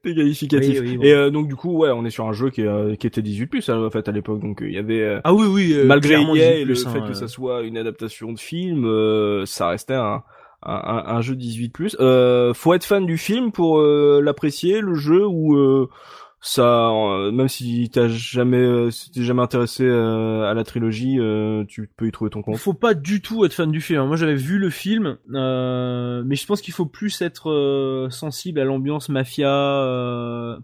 tes, 0.02 0.14
qualificatifs. 0.14 0.80
Oui, 0.80 0.88
oui, 0.90 0.96
bon. 0.98 1.02
Et 1.02 1.12
euh, 1.12 1.30
donc 1.30 1.48
du 1.48 1.56
coup, 1.56 1.76
ouais, 1.78 1.90
on 1.90 2.04
est 2.04 2.10
sur 2.10 2.26
un 2.26 2.32
jeu 2.32 2.50
qui, 2.50 2.62
euh, 2.62 2.94
qui 2.96 3.06
était 3.06 3.22
18 3.22 3.46
plus 3.46 3.68
en 3.70 3.90
fait 3.90 4.08
à 4.08 4.12
l'époque. 4.12 4.40
Donc 4.40 4.62
euh, 4.62 4.68
il 4.68 4.74
y 4.74 4.78
avait 4.78 5.00
euh, 5.00 5.20
Ah 5.24 5.34
oui 5.34 5.46
oui. 5.46 5.72
euh, 5.74 5.84
malgré 5.84 6.14
EA 6.14 6.54
et 6.56 6.64
le 6.64 6.74
plus, 6.74 6.86
hein, 6.86 6.90
fait 7.06 7.12
que 7.12 7.18
ça 7.18 7.28
soit 7.28 7.62
une 7.62 7.76
adaptation 7.78 8.32
de 8.32 8.38
film, 8.38 8.84
euh, 8.86 9.44
ça 9.46 9.68
restait 9.68 9.94
un, 9.94 10.22
un, 10.62 10.74
un- 10.74 11.04
un 11.16 11.20
jeu 11.20 11.36
18 11.36 11.68
plus. 11.70 11.96
Euh, 12.00 12.52
faut 12.54 12.74
être 12.74 12.84
fan 12.84 13.06
du 13.06 13.18
film 13.18 13.52
pour 13.52 13.78
euh, 13.80 14.20
l'apprécier 14.22 14.80
le 14.80 14.94
jeu 14.94 15.26
ou 15.26 15.56
euh, 15.56 15.88
ça, 16.40 16.90
euh, 16.90 17.33
même 17.33 17.48
si 17.48 17.90
t'as 17.92 18.07
jamais, 18.09 18.59
euh, 18.59 18.90
si 18.90 19.11
t'es 19.11 19.22
jamais 19.22 19.42
intéressé 19.42 19.83
euh, 19.85 20.48
à 20.48 20.55
la 20.55 20.62
trilogie, 20.64 21.18
tu 21.68 21.90
peux 21.96 22.07
y 22.07 22.12
trouver 22.12 22.31
ton 22.31 22.42
compte. 22.42 22.57
Faut 22.59 22.74
pas 22.74 22.94
du 22.94 23.20
tout 23.20 23.44
être 23.44 23.53
fan 23.53 23.70
du 23.72 23.81
film. 23.81 24.05
Moi, 24.07 24.16
j'avais 24.16 24.37
vu 24.37 24.59
le 24.59 24.70
film, 24.70 25.18
mais 25.29 26.37
je 26.37 26.46
pense 26.46 26.61
qu'il 26.61 26.74
faut 26.74 26.87
plus 26.87 27.20
être 27.22 28.09
sensible 28.11 28.61
à 28.61 28.64
l'ambiance 28.64 29.09
mafia. 29.09 29.46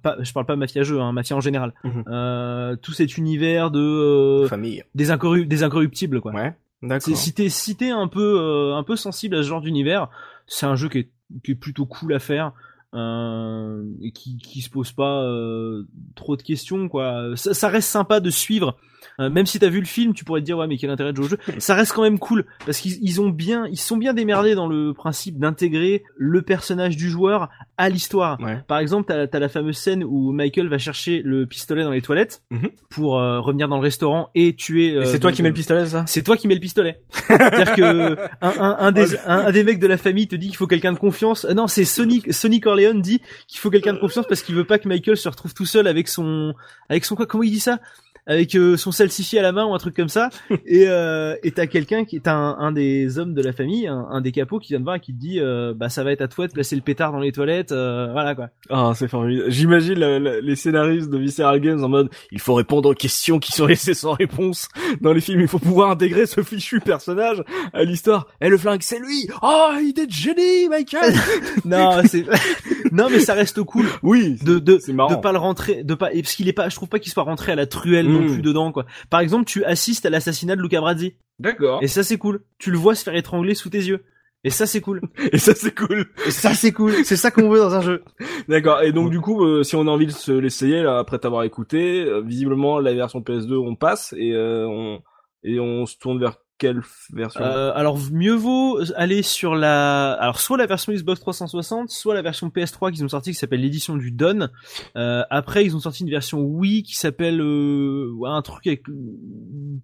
Pas, 0.03 0.17
je 0.21 0.33
parle 0.33 0.47
pas 0.47 0.57
mafia 0.57 0.83
jeu, 0.83 1.01
hein, 1.01 1.13
mafia 1.13 1.37
en 1.37 1.41
général. 1.41 1.73
Mhm. 1.85 2.77
Tout 2.83 2.93
cet 2.93 3.17
univers 3.19 3.71
de 3.71 4.47
Famille. 4.49 4.85
des, 4.95 5.11
incorru- 5.11 5.47
des 5.47 5.63
incorruptibles, 5.63 6.21
quoi. 6.21 6.33
Ouais. 6.33 6.55
D'accord. 6.83 7.17
si 7.17 7.33
t'es 7.33 7.49
si 7.49 7.77
t'es 7.77 7.91
un 7.91 8.09
peu 8.09 8.73
un 8.75 8.83
peu 8.83 8.95
sensible 8.95 9.37
à 9.37 9.43
ce 9.43 9.49
genre 9.49 9.63
d'univers, 9.63 10.09
c'est 10.47 10.67
un 10.67 10.77
jeu 10.77 10.89
qui 10.91 10.99
est, 10.99 11.09
qui 11.43 11.53
est 11.53 11.55
plutôt 11.55 11.87
cool 11.87 12.13
à 12.13 12.19
faire. 12.19 12.53
Euh, 12.95 13.83
et 14.03 14.13
qui, 14.13 14.37
qui 14.37 14.61
se 14.61 14.71
pose 14.71 14.93
pas 14.93 15.25
euh, 15.25 15.83
trop 16.15 16.37
de 16.37 16.43
questions 16.43 16.89
quoi. 16.89 17.33
Ça, 17.35 17.53
ça 17.53 17.69
reste 17.69 17.89
sympa 17.89 18.21
de 18.21 18.31
suivre, 18.31 18.77
Euh, 19.21 19.31
même 19.31 19.47
si 19.47 19.59
t'as 19.59 19.69
vu 19.69 19.81
le 19.81 19.87
film, 19.87 20.15
tu 20.15 20.25
pourrais 20.25 20.41
te 20.41 20.47
dire 20.47 20.59
ouais 20.59 20.67
mais 20.67 20.77
quel 20.77 20.91
intérêt 20.91 21.13
de 21.13 21.17
jouer 21.17 21.27
au 21.27 21.29
jeu. 21.29 21.39
Ça 21.59 21.75
reste 21.75 21.93
quand 21.93 22.03
même 22.03 22.19
cool 22.19 22.45
parce 22.67 22.79
qu'ils 22.79 22.99
ils 23.03 23.21
ont 23.21 23.29
bien, 23.31 23.67
ils 23.71 23.79
sont 23.79 23.97
bien 23.97 24.13
démerdés 24.15 24.55
dans 24.55 24.67
le 24.69 24.93
principe 24.95 25.39
d'intégrer 25.39 26.05
le 26.17 26.43
personnage 26.43 26.97
du 26.97 27.09
joueur 27.11 27.49
à 27.77 27.89
l'histoire. 27.89 28.41
Ouais. 28.41 28.59
Par 28.69 28.79
exemple, 28.79 29.07
t'as 29.09 29.37
as 29.37 29.41
la 29.41 29.49
fameuse 29.49 29.77
scène 29.77 30.05
où 30.05 30.33
Michael 30.33 30.69
va 30.69 30.79
chercher 30.79 31.23
le 31.25 31.47
pistolet 31.47 31.83
dans 31.83 31.91
les 31.91 32.03
toilettes 32.03 32.43
Mhm. 32.51 32.71
pour 32.91 33.19
euh, 33.19 33.41
revenir 33.41 33.69
dans 33.69 33.77
le 33.77 33.83
restaurant 33.83 34.31
et 34.35 34.55
tuer. 34.55 34.95
Euh, 34.95 35.05
c'est 35.05 35.19
toi 35.21 35.33
qui 35.33 35.43
mets 35.43 35.49
le 35.49 35.55
pistolet, 35.55 35.87
ça? 35.87 36.05
C'est 36.07 36.23
toi 36.23 36.37
qui 36.37 36.49
mets 36.49 36.55
le 36.55 36.61
pistolet. 36.61 37.01
C'est-à-dire 37.11 37.75
que 37.75 38.17
un, 38.41 38.49
un, 38.61 38.77
un 38.79 38.93
des 38.93 39.17
un, 39.27 39.47
un 39.47 39.53
des 39.53 39.65
mecs 39.65 39.79
de 39.79 39.87
la 39.87 39.97
famille 39.97 40.29
te 40.29 40.37
dit 40.37 40.47
qu'il 40.49 40.57
faut 40.57 40.67
quelqu'un 40.67 40.93
de 40.93 40.99
confiance. 40.99 41.45
Euh, 41.45 41.55
non, 41.55 41.67
c'est 41.67 41.85
Sonic 41.85 42.33
Sonny 42.33 42.61
Corleone 42.61 43.01
dit 43.01 43.21
qu'il 43.49 43.59
faut 43.61 43.71
quelqu'un 43.71 43.93
de 43.93 43.99
confiance 43.99 44.27
parce 44.29 44.43
qu'il 44.43 44.55
veut 44.55 44.65
pas 44.65 44.79
que 44.79 44.89
Michael 44.89 45.17
se 45.17 45.29
retrouve 45.29 45.53
tout 45.55 45.67
seul 45.67 45.87
avec 45.87 46.09
son 46.09 46.55
avec 46.89 47.05
son 47.05 47.15
quoi? 47.17 47.27
Comment 47.27 47.43
il 47.45 47.51
dit 47.51 47.61
ça? 47.61 47.81
Avec 48.27 48.55
euh, 48.55 48.77
son 48.77 48.93
salsifis 48.93 49.39
à 49.39 49.43
la 49.43 49.53
main 49.53 49.67
ou 49.67 49.75
un 49.75 49.79
truc 49.79 49.95
comme 49.95 50.09
ça 50.09 50.31
et 50.67 50.87
euh, 50.89 51.37
et 51.43 51.51
t'as 51.51 51.67
quelqu'un 51.67 52.05
qui 52.05 52.17
est 52.17 52.29
un, 52.29 52.57
un 52.59 52.73
des 52.73 53.19
hommes 53.19 53.35
de 53.35 53.43
la 53.43 53.53
famille 53.53 53.87
un, 53.87 54.07
un 54.11 54.21
des 54.21 54.33
capots 54.33 54.59
qui 54.59 54.73
vient 54.73 54.79
te 54.79 54.85
voir 54.85 54.97
et 54.97 55.01
qui 55.01 55.13
te 55.15 55.21
dit 55.21 55.41
euh, 55.41 55.75
bah 55.75 55.89
ça 55.89 56.05
va 56.05 56.13
être 56.13 56.23
à 56.23 56.29
toi 56.29 56.47
de 56.47 56.53
placer 56.53 56.77
le 56.77 56.83
pétard 56.83 57.13
dans 57.13 57.21
les 57.21 57.33
toilettes 57.33 57.73
euh, 57.73 58.11
voilà 58.13 58.35
quoi 58.35 58.49
Ah, 58.71 58.93
c'est 58.95 59.09
formidable. 59.09 59.51
J'imagine 59.51 59.99
les 59.99 60.57
scénaristes 60.57 61.11
de 61.11 61.19
Visceral 61.19 61.61
Games 61.61 61.83
en 61.83 61.89
mode 61.89 62.11
il 62.33 62.41
faut 62.41 62.55
répondre 62.55 62.91
aux 62.91 62.95
questions 62.95 63.39
qui 63.39 63.53
sont 63.53 63.67
laissées 63.67 63.95
sans 63.95 64.13
réponse 64.13 64.69
dans 65.01 65.13
les 65.13 65.21
films. 65.21 65.41
Il 65.41 65.49
faut 65.49 65.59
pouvoir 65.59 65.91
intégrer 65.91 66.27
ce 66.27 66.43
fichu 66.43 66.81
personnage 66.81 67.43
à 67.73 67.85
l'histoire. 67.85 68.27
Et 68.41 68.49
le 68.49 68.59
flingue, 68.59 68.83
c'est 68.83 68.99
lui. 68.99 69.29
Oh, 69.43 69.73
idée 69.83 70.07
de 70.07 70.13
génie, 70.13 70.69
Michael. 70.69 71.15
non 71.65 72.03
c'est 72.07 72.25
non 72.93 73.09
mais 73.11 73.19
ça 73.21 73.35
reste 73.35 73.63
cool 73.63 73.87
oui, 74.03 74.37
de 74.43 74.59
de 74.59 74.75
de 74.77 75.15
pas 75.21 75.33
le 75.33 75.39
rentrer 75.39 75.83
de 75.85 75.95
pas 75.95 76.13
et 76.13 76.23
parce 76.23 76.35
qu'il 76.35 76.49
est 76.49 76.53
pas 76.53 76.69
je 76.69 76.77
trouve 76.77 76.89
pas 76.89 76.99
qu'il 76.99 77.13
soit 77.13 77.23
rentré 77.23 77.53
à 77.53 77.55
la 77.55 77.67
truelle 77.67 78.07
non 78.15 78.23
Mm. 78.23 78.33
plus 78.33 78.43
dedans 78.43 78.73
quoi 78.73 78.87
par 79.11 79.21
exemple 79.21 79.45
tu 79.45 79.65
assistes 79.65 80.07
à 80.07 80.11
l'assassinat 80.11 80.57
de 80.57 80.63
Luca 80.63 80.81
Brasi 80.81 81.15
D'accord. 81.39 81.81
et 81.83 81.89
ça 81.89 82.03
c'est 82.03 82.19
cool 82.19 82.43
tu 82.59 82.71
le 82.71 82.79
vois 82.79 82.95
se 82.95 83.03
faire 83.05 83.15
étrangler 83.17 83.55
sous 83.55 83.69
tes 83.71 83.79
yeux 83.79 84.05
et 84.45 84.51
ça 84.51 84.67
c'est 84.67 84.81
cool 84.83 85.01
Et 85.33 85.39
ça, 85.39 85.55
c'est 85.55 85.75
cool. 85.75 86.07
et 86.27 86.31
ça 86.31 86.53
c'est 86.55 86.73
cool 86.73 86.93
c'est 87.05 87.17
ça 87.17 87.31
qu'on 87.31 87.49
veut 87.49 87.59
dans 87.59 87.75
un 87.75 87.81
jeu 87.81 88.05
D'accord. 88.49 88.83
Et 88.83 88.93
donc, 88.93 89.11
du 89.11 89.19
coup, 89.21 89.43
euh, 89.45 89.63
si 89.63 89.75
on 89.75 89.87
a 89.89 89.91
envie 89.91 90.05
de 90.07 90.11
se 90.13 90.33
l'essayer, 90.33 90.83
là, 90.83 90.99
après 90.99 91.19
t'avoir 91.19 91.45
écouté, 91.45 92.05
euh, 92.05 92.21
visiblement, 92.21 92.79
la 92.79 92.93
version 92.93 93.21
PS2, 93.23 93.55
on 93.57 93.75
passe 93.75 94.15
et 94.19 94.33
euh, 94.35 94.67
on 94.69 95.01
et 95.45 95.59
on 95.61 95.87
se 95.87 95.97
tourne 95.97 96.19
vers 96.21 96.37
quelle 96.59 96.83
version? 97.13 97.41
Euh, 97.43 97.73
alors 97.75 97.99
mieux 98.13 98.35
vaut 98.35 98.79
aller 98.97 99.23
sur 99.23 99.55
la, 99.55 100.13
alors 100.13 100.41
soit 100.41 100.57
la 100.57 100.67
version 100.67 100.93
Xbox 100.93 101.21
360, 101.21 101.91
soit 101.91 102.15
la 102.15 102.23
version 102.23 102.49
PS3 102.49 102.93
qu'ils 102.93 103.05
ont 103.05 103.09
sorti 103.09 103.33
qui 103.33 103.37
s'appelle 103.39 103.61
l'édition 103.61 103.97
du 103.97 104.11
Don. 104.13 104.49
Euh, 104.97 105.23
après 105.31 105.65
ils 105.65 105.75
ont 105.77 105.81
sorti 105.81 106.05
une 106.05 106.11
version 106.11 106.41
Wii 106.41 106.83
qui 106.85 106.97
s'appelle 106.97 107.41
euh, 107.41 108.11
ouais, 108.17 108.31
un 108.31 108.41
truc 108.43 108.67
avec 108.67 108.89
euh, 108.89 108.93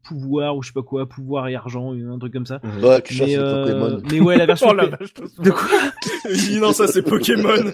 pouvoir 0.04 0.56
ou 0.56 0.62
je 0.62 0.68
sais 0.68 0.72
pas 0.72 0.83
quoi, 0.83 1.09
pouvoir 1.09 1.48
et 1.48 1.54
argent, 1.56 1.92
un 1.92 2.18
truc 2.18 2.33
comme 2.33 2.46
ça. 2.46 2.61
Mais, 2.62 3.37
euh, 3.37 3.62
Pokémon. 3.64 4.02
mais 4.11 4.20
ouais 4.20 4.37
la 4.38 4.46
version 4.46 4.68
Oh 4.70 4.74
la 4.74 4.87
P- 4.87 4.96
vache, 4.98 5.14
de 5.40 5.50
quoi? 5.50 5.68
Non, 6.61 6.72
ça 6.72 6.87
c'est 6.87 7.02
Pokémon. 7.02 7.48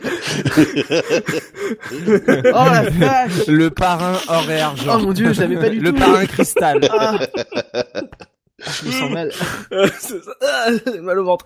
Oh 1.91 2.65
la 2.71 2.83
vache 2.91 3.47
Le 3.47 3.69
parrain 3.71 4.15
or 4.29 4.51
et 4.51 4.61
argent. 4.61 4.97
Oh 4.99 5.03
mon 5.07 5.13
dieu, 5.13 5.33
je 5.33 5.41
l'avais 5.41 5.57
pas 5.57 5.69
du 5.69 5.81
Le 5.81 5.93
tout. 5.93 5.99
parrain 5.99 6.25
cristal. 6.27 6.81
Ah. 6.91 7.19
Je 8.67 8.87
me 8.87 8.93
sens 8.93 9.11
mal. 9.11 9.33
Ça. 9.99 10.15
Ah, 10.43 10.69
mal 11.01 11.19
au 11.19 11.25
ventre. 11.25 11.45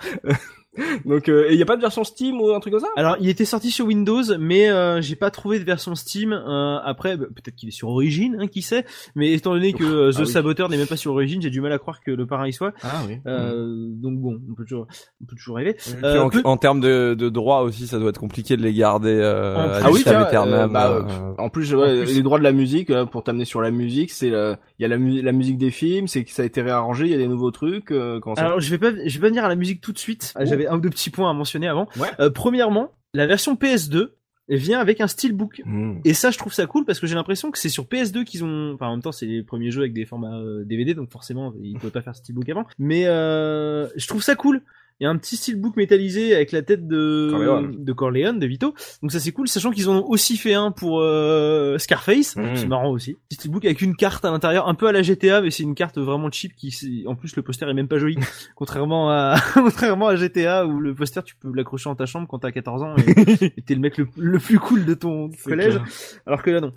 Donc, 1.05 1.29
euh, 1.29 1.47
et 1.51 1.57
y 1.57 1.63
a 1.63 1.67
pas 1.67 1.75
de 1.77 1.81
version 1.81 2.05
Steam 2.05 2.41
ou 2.41 2.51
un 2.53 2.61
truc 2.61 2.73
comme 2.73 2.83
ça? 2.83 2.89
Alors, 2.97 3.17
il 3.21 3.29
était 3.29 3.45
sorti 3.45 3.71
sur 3.73 3.87
Windows, 3.87 4.23
mais 4.39 4.69
euh, 4.71 5.01
j'ai 5.01 5.17
pas 5.17 5.31
trouvé 5.33 5.59
de 5.59 5.65
version 5.65 5.97
Steam. 5.97 6.33
Euh, 6.33 6.79
après, 6.85 7.17
bah, 7.17 7.27
peut-être 7.35 7.57
qu'il 7.57 7.69
est 7.69 7.73
sur 7.73 7.89
Origin, 7.89 8.37
hein, 8.41 8.47
qui 8.47 8.63
sait. 8.63 8.85
Mais 9.17 9.33
étant 9.33 9.53
donné 9.53 9.73
que 9.73 9.83
euh, 9.83 10.13
The 10.13 10.17
Ah 10.19 10.21
oui. 10.23 10.27
Saboteur 10.29 10.69
n'est 10.69 10.77
même 10.77 10.87
pas 10.87 10.97
sur 10.97 11.13
Origin, 11.13 11.43
j'ai 11.43 11.51
du 11.51 11.61
mal 11.61 11.73
à 11.73 11.79
croire 11.79 12.01
que 12.01 12.13
le 12.13 12.25
parrain 12.27 12.47
y 12.47 12.53
soit. 12.53 12.73
Ah 12.83 13.03
oui. 13.09 13.17
Euh, 13.27 13.89
Donc 13.91 14.19
bon, 14.21 14.41
on 14.49 14.55
peut 14.55 14.65
toujours, 14.65 14.87
on 15.21 15.25
peut 15.25 15.35
toujours 15.37 15.57
rêver. 15.57 15.75
Puis 15.75 15.93
Euh, 16.05 16.23
en, 16.23 16.29
peu- 16.31 16.41
en 16.45 16.57
termes 16.57 16.81
de, 16.81 17.15
de 17.19 17.29
droits 17.29 17.63
aussi, 17.63 17.89
ça 17.89 17.99
doit 17.99 18.11
être 18.11 18.21
compliqué 18.21 18.57
de 18.57 18.63
les 18.63 18.73
garder 18.73 19.11
euh, 19.21 19.57
En- 19.57 19.61
à 19.61 19.81
Ah 19.85 19.91
oui, 19.91 20.03
tiens, 20.05 20.23
euh, 20.47 20.69
bah, 20.69 20.91
euh, 20.91 21.35
En 21.39 21.49
plus, 21.49 21.75
ouais, 21.75 22.01
En 22.01 22.05
plus- 22.05 22.15
les 22.15 22.23
droits 22.23 22.39
de 22.39 22.45
la 22.45 22.53
musique, 22.53 22.91
euh, 22.91 23.07
pour 23.07 23.25
t'amener 23.25 23.45
sur 23.45 23.61
la 23.61 23.73
musique, 23.73 24.13
c'est 24.13 24.31
euh, 24.31 24.55
il 24.79 24.83
y 24.83 24.85
a 24.85 24.89
la, 24.89 24.99
mu- 24.99 25.21
la 25.21 25.33
musique 25.33 25.59
des 25.59 25.71
films, 25.73 26.07
c'est 26.07 26.23
que 26.23 26.31
ça 26.31 26.43
a 26.43 26.45
été 26.45 26.63
réarrangé, 26.63 27.07
il 27.07 27.11
y 27.11 27.15
a 27.15 27.19
des 27.19 27.29
nouveaux 27.29 27.51
trucs. 27.51 27.91
Euh, 27.91 28.21
Alors, 28.37 28.61
je 28.61 28.71
vais 28.71 28.79
pas, 28.79 28.91
je 29.05 29.15
vais 29.15 29.21
pas 29.21 29.29
venir 29.29 29.45
à 29.45 29.49
la 29.49 29.57
musique 29.57 29.81
tout 29.81 29.93
de 29.93 29.99
suite. 29.99 30.33
Oh. 30.39 30.43
J'avais 30.61 30.73
un 30.73 30.79
ou 30.79 30.81
deux 30.81 30.91
petits 30.91 31.11
points 31.11 31.31
à 31.31 31.33
mentionner 31.33 31.69
avant. 31.69 31.89
Ouais. 31.97 32.09
Euh, 32.21 32.31
premièrement, 32.31 32.93
la 33.15 33.27
version 33.27 33.55
PS2 33.55 34.11
vient 34.49 34.81
avec 34.81 35.01
un 35.01 35.07
steelbook. 35.07 35.63
Hmm. 35.65 36.01
Et 36.05 36.15
ça, 36.15 36.31
je 36.31 36.39
trouve 36.39 36.53
ça 36.53 36.67
cool 36.67 36.85
parce 36.85 36.99
que 36.99 37.07
j'ai 37.07 37.15
l'impression 37.15 37.51
que 37.51 37.59
c'est 37.59 37.69
sur 37.69 37.85
PS2 37.85 38.25
qu'ils 38.25 38.45
ont. 38.45 38.73
Enfin, 38.75 38.89
en 38.89 38.93
même 38.93 39.03
temps, 39.03 39.13
c'est 39.13 39.27
les 39.27 39.43
premiers 39.43 39.71
jeux 39.71 39.83
avec 39.83 39.93
des 39.93 40.05
formats 40.05 40.39
euh, 40.39 40.65
DVD, 40.65 40.95
donc 40.95 41.11
forcément, 41.11 41.55
ils 41.63 41.79
pouvaient 41.79 41.93
pas 41.93 42.03
faire 42.03 42.15
steelbook 42.15 42.49
avant. 42.49 42.65
Mais 42.79 43.07
euh, 43.07 43.89
je 43.97 44.07
trouve 44.07 44.23
ça 44.23 44.35
cool. 44.35 44.63
Il 45.01 45.05
y 45.05 45.07
a 45.07 45.11
un 45.11 45.17
petit 45.17 45.37
steelbook 45.37 45.77
métallisé 45.77 46.35
avec 46.35 46.53
la 46.53 46.61
tête 46.61 46.87
de 46.87 47.29
Corleone. 47.31 47.85
de 47.85 47.93
Corleone, 47.93 48.39
de 48.39 48.47
Vito. 48.47 48.75
Donc 49.01 49.13
ça 49.13 49.19
c'est 49.19 49.33
cool, 49.33 49.49
sachant 49.49 49.71
qu'ils 49.71 49.89
en 49.89 49.97
ont 50.01 50.07
aussi 50.07 50.37
fait 50.37 50.53
un 50.53 50.73
pour 50.73 51.01
euh, 51.01 51.79
Scarface. 51.79 52.37
Mhm. 52.37 52.57
C'est 52.57 52.67
marrant 52.67 52.91
aussi. 52.91 53.17
Petit 53.29 53.37
steelbook 53.37 53.65
avec 53.65 53.81
une 53.81 53.97
carte 53.97 54.25
à 54.27 54.31
l'intérieur, 54.31 54.69
un 54.69 54.75
peu 54.75 54.87
à 54.89 54.93
la 54.93 55.03
GTA, 55.03 55.41
mais 55.41 55.51
c'est 55.51 55.63
une 55.63 55.75
carte 55.75 55.97
vraiment 55.99 56.31
cheap 56.31 56.55
qui, 56.55 57.05
en 57.07 57.15
plus 57.15 57.35
le 57.35 57.43
poster 57.43 57.67
est 57.69 57.75
même 57.75 57.89
pas 57.89 57.99
joli, 57.99 58.19
contrairement 58.57 59.11
à 59.11 59.37
contrairement 59.55 60.09
à 60.09 60.17
GTA 60.17 60.67
où 60.67 60.81
le 60.81 60.95
poster 60.95 61.23
tu 61.25 61.35
peux 61.35 61.51
l'accrocher 61.55 61.89
en 61.89 61.95
ta 61.95 62.05
chambre 62.05 62.29
quand 62.29 62.41
t'as 62.41 62.53
14 62.53 62.83
ans 62.83 62.95
et 63.07 63.63
t'es 63.63 63.75
le 63.75 63.81
mec 63.81 63.97
le, 63.97 64.07
le 64.19 64.39
plus 64.39 64.59
cool 64.59 64.85
de 64.85 64.93
ton 64.93 65.31
collège. 65.45 65.75
clair. 65.75 65.87
Alors 66.27 66.43
que 66.43 66.51
là 66.51 66.61
non. 66.61 66.73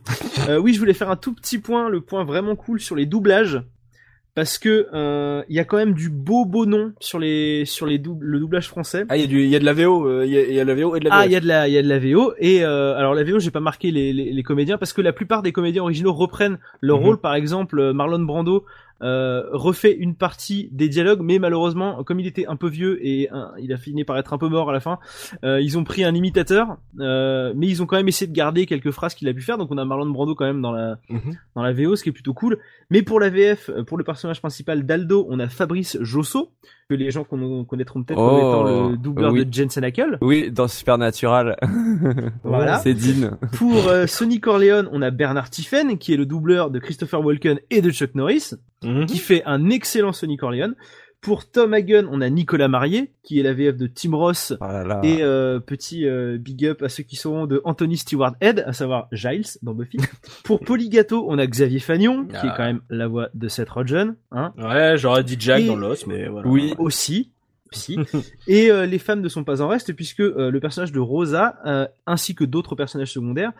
Euh, 0.47 0.57
oui, 0.59 0.73
je 0.73 0.79
voulais 0.79 0.93
faire 0.93 1.09
un 1.09 1.17
tout 1.17 1.33
petit 1.33 1.57
point, 1.57 1.89
le 1.89 1.99
point 1.99 2.23
vraiment 2.23 2.55
cool 2.55 2.79
sur 2.79 2.95
les 2.95 3.05
doublages. 3.05 3.62
Parce 4.35 4.57
que 4.57 4.87
euh, 4.93 5.43
il 5.47 5.55
y 5.55 5.59
a 5.59 5.63
quand 5.63 5.77
même 5.77 5.93
du 5.93 6.09
beau 6.09 6.45
beau 6.45 6.65
nom 6.65 6.93
sur 6.99 7.19
les 7.19 7.65
sur 7.65 7.85
les 7.85 7.99
doub- 7.99 8.17
le 8.21 8.39
doublage 8.39 8.67
français. 8.67 9.05
Ah, 9.09 9.15
il 9.17 9.21
y 9.21 9.23
a 9.25 9.27
du, 9.27 9.43
il 9.43 9.49
y 9.49 9.55
a 9.55 9.59
de 9.59 9.65
la 9.65 9.73
VO, 9.73 10.07
euh, 10.07 10.25
il 10.25 10.31
y, 10.33 10.37
a, 10.39 10.41
il 10.47 10.53
y 10.55 10.59
a 10.59 10.63
de 10.65 10.69
la 10.69 10.75
VO 10.75 10.95
et 10.95 10.99
de 10.99 11.05
la 11.07 11.15
Ah, 11.15 11.25
il 11.27 11.31
y 11.31 11.35
a 11.35 11.39
de 11.39 11.47
la 11.47 11.67
il 11.67 11.73
y 11.73 11.77
a 11.77 11.83
de 11.83 11.87
la 11.87 11.99
VO 11.99 12.33
et 12.39 12.63
euh, 12.65 12.95
alors 12.95 13.13
la 13.13 13.23
VO, 13.23 13.37
j'ai 13.37 13.51
pas 13.51 13.59
marqué 13.59 13.91
les, 13.91 14.11
les, 14.11 14.31
les 14.33 14.43
comédiens 14.43 14.79
parce 14.79 14.91
que 14.91 15.01
la 15.01 15.13
plupart 15.13 15.43
des 15.43 15.51
comédiens 15.51 15.83
originaux 15.83 16.13
reprennent 16.13 16.57
leur 16.81 16.97
Mhm. 16.99 17.05
rôle. 17.05 17.17
Par 17.19 17.35
exemple, 17.35 17.79
euh, 17.79 17.93
Marlon 17.93 18.19
Brando 18.23 18.65
euh, 19.03 19.43
refait 19.51 19.91
une 19.93 20.15
partie 20.15 20.69
des 20.71 20.87
dialogues, 20.89 21.19
mais 21.21 21.37
malheureusement, 21.37 22.03
comme 22.03 22.19
il 22.19 22.25
était 22.27 22.47
un 22.47 22.55
peu 22.55 22.67
vieux 22.69 22.97
et 23.05 23.29
il 23.59 23.73
a 23.73 23.77
fini 23.77 24.03
par 24.05 24.17
être 24.17 24.33
un 24.33 24.37
peu 24.37 24.47
mort 24.47 24.69
à 24.69 24.73
la 24.73 24.79
fin, 24.79 24.97
euh, 25.43 25.59
ils 25.61 25.77
ont 25.77 25.83
pris 25.83 26.03
un 26.03 26.15
imitateur, 26.15 26.77
euh, 26.99 27.53
mais 27.55 27.67
ils 27.67 27.81
ont 27.83 27.85
quand 27.85 27.97
même 27.97 28.07
essayé 28.07 28.27
de 28.29 28.35
garder 28.35 28.65
quelques 28.65 28.91
phrases 28.91 29.13
qu'il 29.13 29.27
a 29.27 29.33
pu 29.33 29.41
faire. 29.41 29.57
Donc 29.57 29.69
on 29.71 29.77
a 29.77 29.85
Marlon 29.85 30.09
Brando 30.09 30.35
quand 30.35 30.45
même 30.45 30.61
dans 30.61 30.71
la 30.71 30.97
Mhm. 31.09 31.33
dans 31.55 31.61
la 31.63 31.73
VO, 31.73 31.95
ce 31.95 32.03
qui 32.03 32.09
est 32.09 32.13
plutôt 32.13 32.33
cool. 32.33 32.57
Mais 32.89 33.01
pour 33.01 33.19
la 33.19 33.29
VF, 33.29 33.69
pour 33.87 33.97
le 33.97 34.03
personnage 34.03 34.39
principal 34.39 34.85
d'Aldo, 34.85 35.25
on 35.29 35.39
a 35.39 35.47
Fabrice 35.49 35.97
Josso, 36.01 36.51
que 36.89 36.95
les 36.95 37.11
gens 37.11 37.23
conna- 37.23 37.65
connaîtront 37.65 38.03
peut-être 38.03 38.17
comme 38.17 38.35
Oh, 38.35 38.37
étant 38.37 38.89
le 38.91 38.97
doubleur 38.97 39.31
oui. 39.33 39.45
de 39.45 39.53
Jensen 39.53 39.83
Ackles. 39.83 40.17
Oui, 40.21 40.51
dans 40.51 40.67
Supernatural. 40.67 41.57
Voilà. 42.43 42.77
C'est 42.83 42.93
Dean. 42.93 43.37
Pour 43.53 43.89
Sonny 44.07 44.39
Corleone, 44.39 44.87
on 44.91 45.01
a 45.01 45.11
Bernard 45.11 45.49
Tiffen, 45.49 45.97
qui 45.97 46.13
est 46.13 46.17
le 46.17 46.25
doubleur 46.25 46.71
de 46.71 46.79
Christopher 46.79 47.23
Walken 47.23 47.59
et 47.69 47.81
de 47.81 47.89
Chuck 47.91 48.15
Norris, 48.15 48.51
Mhm. 48.93 49.06
qui 49.06 49.17
fait 49.17 49.43
un 49.45 49.69
excellent 49.69 50.13
Sonny 50.13 50.38
Corleone. 50.38 50.75
Pour 51.21 51.49
Tom 51.49 51.73
Hagen, 51.73 52.06
on 52.12 52.19
a 52.19 52.29
Nicolas 52.29 52.67
Marié, 52.67 53.13
qui 53.23 53.39
est 53.39 53.43
la 53.43 53.53
VF 53.53 53.77
de 53.77 53.88
Tim 53.88 54.13
Ross, 54.13 54.51
là. 54.60 54.99
et 55.03 55.19
euh, 55.23 55.62
petit 55.62 56.06
euh, 56.06 56.38
big 56.38 56.65
up 56.65 56.82
à 56.84 56.89
ceux 56.89 57.03
qui 57.03 57.15
seront 57.15 57.45
de 57.45 57.62
Anthony 57.63 57.95
Stewart 57.95 58.34
Head, 58.41 58.62
à 58.67 58.73
savoir 58.73 59.08
Giles 59.13 59.45
dans 59.62 59.73
Buffy. 59.73 59.99
Pour 60.43 60.60
Polygato, 60.60 61.25
on 61.29 61.38
a 61.39 61.47
Xavier 61.47 61.79
Fagnon, 61.79 62.25
qui 62.25 62.36
est 62.36 62.39
Ah. 62.49 62.53
quand 62.58 62.65
même 62.65 62.82
la 62.89 63.08
voix 63.08 63.29
de 63.34 63.47
Seth 63.47 63.69
Rogen, 63.69 64.15
hein, 64.34 64.51
Ouais, 64.58 64.95
j'aurais 64.97 65.23
dit 65.23 65.38
Jack 65.39 65.62
Et- 65.62 65.67
dans 65.67 65.77
l'os, 65.77 66.06
mais 66.08 66.27
voilà. 66.27 66.45
Oui. 66.49 66.73
aussi. 66.77 67.32
et 68.47 68.71
euh, 68.71 68.86
les 68.86 68.99
femmes 68.99 69.21
ne 69.21 69.29
sont 69.29 69.43
pas 69.43 69.62
en 69.62 69.67
reste 69.67 69.93
puisque 69.93 70.21
euh, 70.21 70.51
le 70.51 70.59
personnage 70.59 70.91
de 70.91 70.99
Rosa 70.99 71.59
euh, 71.65 71.88
ainsi 72.05 72.36
que 72.36 72.43
d'autres 72.43 72.75
personnages 72.75 73.12
secondaires 73.12 73.51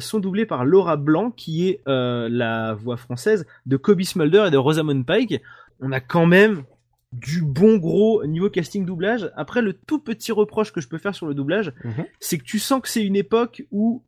sont 0.00 0.20
doublés 0.20 0.46
par 0.46 0.64
Laura 0.64 0.96
Blanc 0.96 1.30
qui 1.30 1.68
est 1.68 1.80
la 1.86 2.74
voix 2.74 2.96
française 2.96 3.46
de 3.66 3.76
Kobe 3.76 4.02
Smulder 4.02 4.44
et 4.48 4.50
de 4.50 4.56
Rosamund 4.56 5.04
Pike. 5.04 5.40
On 5.80 5.92
a 5.92 6.00
quand 6.00 6.26
même 6.26 6.64
du 7.12 7.42
bon 7.42 7.76
gros 7.76 8.24
niveau 8.26 8.50
casting 8.50 8.84
doublage. 8.84 9.30
Après 9.36 9.62
le 9.62 9.72
tout 9.72 9.98
petit 9.98 10.32
reproche 10.32 10.72
que 10.72 10.80
je 10.80 10.88
peux 10.88 10.98
faire 10.98 11.14
sur 11.14 11.26
le 11.26 11.34
doublage, 11.34 11.72
Mhm. 11.84 12.04
c'est 12.20 12.38
que 12.38 12.44
tu 12.44 12.58
sens 12.58 12.80
que 12.82 12.88
c'est 12.88 13.04
une 13.04 13.16
époque 13.16 13.64
où 13.70 14.02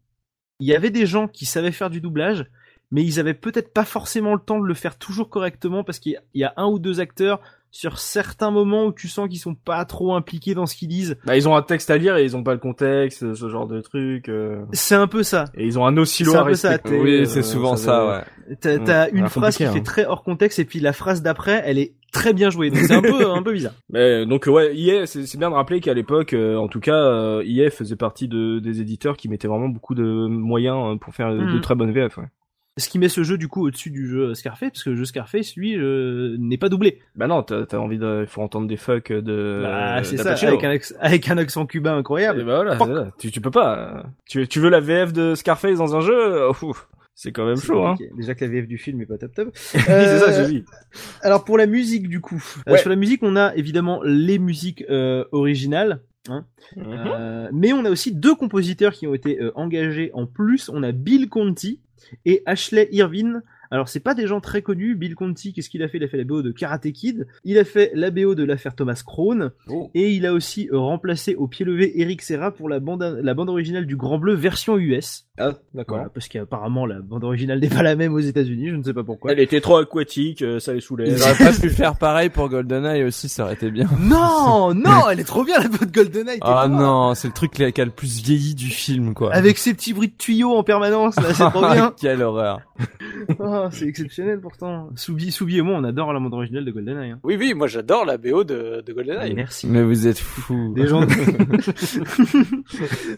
il 0.61 0.67
y 0.67 0.75
avait 0.75 0.91
des 0.91 1.07
gens 1.07 1.29
qui 1.29 1.47
savaient 1.47 1.73
faire 1.73 1.91
du 1.91 2.01
doublage 2.01 2.47
mais 2.91 3.05
ils 3.05 3.21
avaient 3.21 3.35
peut-être 3.35 3.73
pas 3.73 3.85
forcément 3.85 4.35
le 4.35 4.41
temps 4.41 4.59
de 4.59 4.67
le 4.67 4.75
faire 4.75 4.97
toujours 4.97 5.29
correctement 5.29 5.85
parce 5.85 5.99
qu'il 5.99 6.21
y 6.35 6.45
a 6.45 6.55
un 6.57 6.67
ou 6.67 6.79
deux 6.79 7.01
acteurs 7.01 7.41
sur 7.71 7.99
certains 7.99 8.51
moments 8.51 8.87
où 8.87 8.93
tu 8.93 9.09
sens 9.09 9.29
qu'ils 9.29 9.39
sont 9.39 9.55
pas 9.55 9.85
trop 9.85 10.15
impliqués 10.15 10.55
dans 10.55 10.67
ce 10.67 10.75
qu'ils 10.75 10.89
disent. 10.89 11.17
Bah, 11.27 11.37
ils 11.37 11.49
ont 11.49 11.55
un 11.55 11.63
texte 11.63 11.91
à 11.91 11.99
lire 11.99 12.17
et 12.17 12.25
ils 12.25 12.37
ont 12.37 12.43
pas 12.43 12.53
le 12.55 12.59
contexte, 12.61 13.35
ce 13.35 13.49
genre 13.49 13.67
de 13.67 13.81
truc. 13.81 14.29
euh. 14.29 14.65
C'est 14.73 14.95
un 14.95 15.07
peu 15.07 15.23
ça. 15.23 15.45
Et 15.55 15.67
ils 15.67 15.79
ont 15.79 15.87
un 15.87 15.97
oscillo 15.97 16.33
C'est 16.33 16.39
un 16.39 16.43
à 16.43 16.45
peu 16.47 16.55
ça, 16.55 16.69
respecter. 16.71 17.01
Oui, 17.01 17.21
euh, 17.21 17.25
c'est 17.27 17.43
souvent 17.43 17.77
ça, 17.77 18.07
ouais. 18.07 18.57
T'as 18.61 18.79
Mm. 18.79 18.85
t'as 18.85 19.11
une 19.11 19.29
phrase 19.29 19.57
qui 19.57 19.65
fait 19.67 19.79
hein. 19.79 19.83
très 19.83 20.07
hors 20.07 20.23
contexte 20.25 20.59
et 20.59 20.65
puis 20.65 20.81
la 20.81 20.93
phrase 20.95 21.21
d'après, 21.23 21.63
elle 21.67 21.79
est 21.79 21.93
très 22.13 22.33
bien 22.33 22.49
jouée. 22.49 22.71
Donc 22.71 22.79
c'est 22.81 22.95
un 22.95 23.03
peu 23.03 23.31
un 23.31 23.43
peu 23.43 23.53
bizarre. 23.53 23.75
Mais 23.91 24.25
donc 24.25 24.47
ouais, 24.47 24.75
EA, 24.75 25.05
c'est 25.07 25.37
bien 25.37 25.51
de 25.51 25.55
rappeler 25.55 25.81
qu'à 25.81 25.93
l'époque, 25.93 26.33
euh, 26.33 26.57
en 26.57 26.67
tout 26.69 26.81
cas, 26.81 26.95
euh, 26.97 27.43
EA 27.47 27.69
faisait 27.71 27.97
partie 27.97 28.29
de, 28.29 28.59
des 28.61 28.81
éditeurs 28.81 29.19
qui 29.19 29.29
mettaient 29.29 29.49
vraiment 29.49 29.69
beaucoup 29.69 29.95
de 29.95 30.27
moyens 30.27 30.95
euh, 30.95 30.97
pour 30.97 31.15
faire 31.15 31.31
de 31.35 31.39
Mhm. 31.39 31.61
très 31.61 31.75
bonnes 31.75 31.93
VF. 31.93 32.17
Ouais. 32.17 32.25
Ce 32.79 32.89
qui 32.89 32.99
met 32.99 33.09
ce 33.09 33.23
jeu 33.23 33.37
du 33.37 33.49
coup 33.49 33.67
au-dessus 33.67 33.91
du 33.91 34.09
jeu 34.09 34.33
Scarface 34.35 34.71
parce 34.71 34.85
que 34.85 34.91
le 34.91 34.97
jeu 34.97 35.05
Scarface 35.05 35.55
lui 35.57 35.77
euh, 35.77 36.37
n'est 36.39 36.57
pas 36.59 36.69
doublé. 36.69 37.01
Bah 37.17 37.27
non, 37.27 37.43
t'as 37.43 37.65
as 37.71 37.77
envie 37.77 37.99
de, 37.99 38.25
faut 38.27 38.41
entendre 38.41 38.67
des 38.67 38.77
fuck 38.77 39.13
de. 39.13 39.61
bah, 39.63 40.03
c'est 40.05 40.17
ça 40.17 40.33
avec 40.49 40.65
un, 40.65 40.77
avec 41.01 41.31
un 41.31 41.39
accent 41.39 41.67
cubain 41.67 41.97
Et 41.97 41.99
incroyable. 41.99 42.45
bah 42.45 42.57
voilà, 42.57 42.79
ça. 42.79 43.11
tu 43.19 43.31
tu 43.31 43.41
peux 43.41 43.51
pas. 43.51 44.05
Tu 44.27 44.49
tu 44.49 44.61
veux 44.61 44.71
la 44.71 44.81
VF 44.81 45.13
de 45.13 45.35
Scarface 45.35 45.79
dans 45.79 45.95
un 45.97 46.01
jeu 46.01 46.49
Ouf, 46.63 46.89
C'est 47.15 47.33
quand 47.33 47.47
même 47.47 47.57
chaud, 47.57 47.85
hein. 47.85 47.97
Déjà 48.17 48.35
que 48.35 48.45
la 48.45 48.51
VF 48.51 48.67
du 48.69 48.79
film 48.79 49.01
est 49.01 49.07
pas 49.07 49.19
top 49.19 49.35
top. 49.35 49.49
Oui, 49.55 49.81
c'est 49.87 50.19
ça, 50.19 50.31
Euh, 50.31 50.47
dit. 50.47 50.65
Alors 51.23 51.45
pour 51.45 51.59
la 51.59 51.67
musique 51.67 52.09
du 52.09 52.21
coup, 52.21 52.43
Euh, 52.69 52.73
Ouais. 52.73 52.79
sur 52.79 52.91
la 52.91 52.97
musique 52.97 53.23
on 53.25 53.35
a 53.37 53.55
évidemment 53.57 54.01
les 54.05 54.39
musiques 54.39 54.85
euh, 54.89 55.25
originales, 55.33 56.01
hein. 56.31 56.47
Mhm. 56.77 56.85
Euh, 56.87 57.49
mais 57.53 57.73
on 57.73 57.85
a 57.85 57.91
aussi 57.91 58.15
deux 58.15 58.35
compositeurs 58.35 58.93
qui 58.93 59.07
ont 59.07 59.15
été 59.15 59.41
euh, 59.41 59.53
engagés 59.55 60.11
en 60.15 60.27
plus. 60.27 60.69
On 60.69 60.83
a 60.83 60.93
Bill 60.93 61.29
Conti 61.29 61.81
et 62.25 62.43
Ashley 62.47 62.89
Irvine. 62.93 63.43
Alors 63.71 63.89
c'est 63.89 64.01
pas 64.01 64.15
des 64.15 64.27
gens 64.27 64.41
très 64.41 64.63
connus. 64.63 64.95
Bill 64.95 65.15
Conti, 65.15 65.53
qu'est-ce 65.53 65.69
qu'il 65.69 65.83
a 65.83 65.89
fait? 65.89 65.99
Il 65.99 66.05
a 66.05 66.09
fait 66.09 66.17
la 66.17 66.25
BO 66.25 66.43
de 66.43 66.51
Karate 66.53 66.91
Kid. 66.93 67.27
Il 67.45 67.59
a 67.59 67.65
fait 67.65 67.91
la 67.95 68.11
BO 68.11 68.35
de 68.35 68.45
l'affaire 68.45 68.75
Thomas 68.75 69.03
Crown. 69.05 69.51
Oh. 69.69 69.91
Et 69.95 70.13
il 70.13 70.27
a 70.27 70.33
aussi 70.33 70.69
euh, 70.73 70.79
remplacé 70.79 71.35
au 71.35 71.47
pied 71.49 71.65
levé 71.65 72.01
Eric 72.01 72.23
Serra 72.23 72.51
pour 72.51 72.69
la 72.69 72.81
bande, 72.81 73.21
la 73.23 73.35
bande 73.35 73.51
originale 73.51 73.87
du 73.87 73.97
Grand 73.97 74.19
Bleu 74.19 74.35
version 74.35 74.77
US. 74.79 75.27
Ah, 75.39 75.53
d'accord. 75.75 75.99
Voilà, 75.99 76.11
parce 76.13 76.29
qu'apparemment 76.29 76.87
la 76.87 77.01
bande 77.01 77.25
originale 77.25 77.61
n'est 77.61 77.69
pas 77.69 77.83
la 77.83 77.97
même 77.97 78.13
aux 78.15 78.19
États-Unis. 78.19 78.71
Je 78.71 78.77
ne 78.77 78.83
sais 78.83 78.95
pas 78.95 79.05
pourquoi. 79.05 79.33
Elle 79.33 79.41
était 79.41 79.61
trop 79.61 79.77
aquatique, 79.77 80.43
euh, 80.43 80.59
ça 80.59 80.73
les 80.73 80.81
saoulait. 80.81 81.09
Ils 81.09 81.23
auraient 81.23 81.35
pas 81.37 81.53
pu 81.53 81.71
faire 81.71 81.97
pareil 81.97 82.29
pour 82.31 82.49
GoldenEye 82.49 83.05
aussi, 83.05 83.29
ça 83.29 83.45
aurait 83.45 83.55
été 83.55 83.71
bien. 83.71 83.89
Non, 84.01 84.75
non, 84.75 85.09
elle 85.11 85.21
est 85.21 85.25
trop 85.25 85.45
bien 85.45 85.59
la 85.59 85.69
bonne 85.69 85.91
GoldenEye. 85.91 86.41
t'es 86.41 86.47
Ah 86.47 86.67
non, 86.69 87.15
c'est 87.15 87.29
le 87.29 87.35
truc 87.35 87.53
qui 87.53 87.65
a 87.65 87.71
qui 87.71 87.81
a 87.81 87.85
le 87.85 87.91
plus 87.91 88.21
vieilli 88.23 88.55
du 88.55 88.69
film, 88.69 89.15
quoi. 89.15 89.33
Avec 89.33 89.59
ses 89.59 89.75
petits 89.75 89.93
bruits 89.93 90.09
de 90.09 90.17
tuyaux 90.17 90.55
en 90.57 90.63
permanence, 90.63 91.17
là, 91.17 91.35
c'est 91.35 91.51
trop 91.51 91.61
bien. 91.73 91.95
Quelle 92.01 92.23
horreur. 92.23 92.61
Oh 93.67 93.69
c'est 93.71 93.87
exceptionnel 93.87 94.41
pourtant. 94.41 94.91
Soubi, 94.97 95.31
Soubi 95.33 95.59
et 95.59 95.63
moi, 95.63 95.77
on 95.79 95.85
adore 95.85 96.13
la 96.13 96.21
bande 96.21 96.35
originale 96.35 96.65
de 96.65 96.71
GoldenEye. 96.71 97.11
Hein. 97.13 97.21
Oui, 97.23 97.37
oui, 97.39 97.55
moi 97.55 97.67
j'adore 97.67 98.05
la 98.05 98.17
BO 98.19 98.45
de, 98.45 98.83
de 98.87 98.93
GoldenEye. 98.93 99.35
Merci. 99.35 99.67
Mais 99.67 99.83
vous 99.83 100.07
êtes 100.07 100.19
fous. 100.19 100.73
Des 100.77 100.87
gens. 100.87 101.03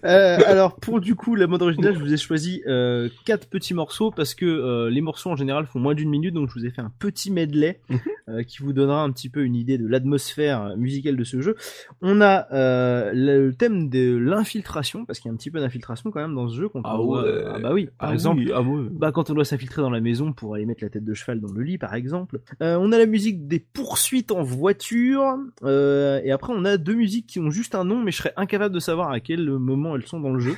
Euh, 0.05 0.39
alors 0.47 0.77
pour 0.77 1.01
du 1.01 1.15
coup 1.15 1.35
la 1.35 1.47
mode 1.47 1.63
originale, 1.63 1.95
je 1.95 2.01
vous 2.01 2.13
ai 2.13 2.17
choisi 2.17 2.63
euh, 2.67 3.09
quatre 3.25 3.49
petits 3.49 3.75
morceaux 3.75 4.11
parce 4.11 4.35
que 4.35 4.47
euh, 4.47 4.89
les 4.91 5.01
morceaux 5.01 5.31
en 5.31 5.37
général 5.37 5.67
font 5.67 5.79
moins 5.79 5.95
d'une 5.95 6.09
minute, 6.09 6.35
donc 6.35 6.49
je 6.49 6.55
vous 6.59 6.67
ai 6.67 6.71
fait 6.71 6.81
un 6.81 6.93
petit 6.99 7.31
medley 7.31 7.81
euh, 8.29 8.43
qui 8.43 8.59
vous 8.63 8.73
donnera 8.73 9.03
un 9.03 9.11
petit 9.11 9.29
peu 9.29 9.43
une 9.45 9.55
idée 9.55 9.79
de 9.79 9.87
l'atmosphère 9.87 10.75
musicale 10.77 11.17
de 11.17 11.25
ce 11.25 11.41
jeu. 11.41 11.57
On 12.03 12.21
a 12.21 12.47
euh, 12.53 13.11
le 13.15 13.53
thème 13.53 13.89
de 13.91 14.17
l'infiltration 14.17 15.05
parce 15.05 15.19
qu'il 15.21 15.29
y 15.29 15.33
a 15.33 15.35
un 15.35 15.37
petit 15.37 15.51
peu 15.51 15.61
d'infiltration 15.61 16.11
quand 16.11 16.21
même 16.21 16.35
dans 16.35 16.49
ce 16.49 16.57
jeu. 16.57 16.69
Quand 16.69 16.81
on 16.81 16.83
Ah 16.85 16.97
doit- 16.97 17.23
ouais. 17.23 17.43
ah 17.55 17.59
bah 17.59 17.71
oui. 17.73 17.89
Par 17.99 18.11
Ah 18.11 18.13
exemple, 18.15 18.41
oui, 18.41 18.51
ah 18.55 18.63
ouais. 18.63 18.87
bah, 18.91 19.13
quand 19.13 19.31
on 19.31 19.35
doit 19.35 19.45
s'infiltrer 19.45 19.83
dans 19.83 19.91
la 19.91 20.01
maison 20.01 20.30
pour 20.33 20.55
aller 20.55 20.67
mettre 20.67 20.83
la 20.85 20.91
tête 20.91 21.05
de 21.05 21.15
cheval 21.15 21.41
dans 21.41 21.53
le 21.53 21.63
lit, 21.63 21.79
par 21.79 21.95
exemple. 21.95 22.41
Euh, 22.63 22.77
on 22.81 22.93
a 22.93 22.99
la 22.99 23.07
musique 23.07 23.47
des 23.47 23.61
poursuites 23.61 24.31
en 24.31 24.43
voiture. 24.43 25.37
euh, 25.63 26.21
et 26.25 26.31
après, 26.31 26.53
on 26.55 26.65
a 26.65 26.77
deux 26.77 26.95
musiques 26.95 27.27
qui 27.27 27.41
ont 27.41 27.51
juste 27.51 27.75
un 27.75 27.85
nom, 27.85 28.01
mais 28.03 28.11
je 28.11 28.19
serais 28.19 28.33
incapable 28.37 28.75
de 28.75 28.81
savoir 28.81 29.11
à 29.11 29.21
quel 29.21 29.51
moment 29.51 29.97
elles 29.97 30.07
sont 30.07 30.21
dans 30.21 30.33
le 30.33 30.41
jeu. 30.41 30.55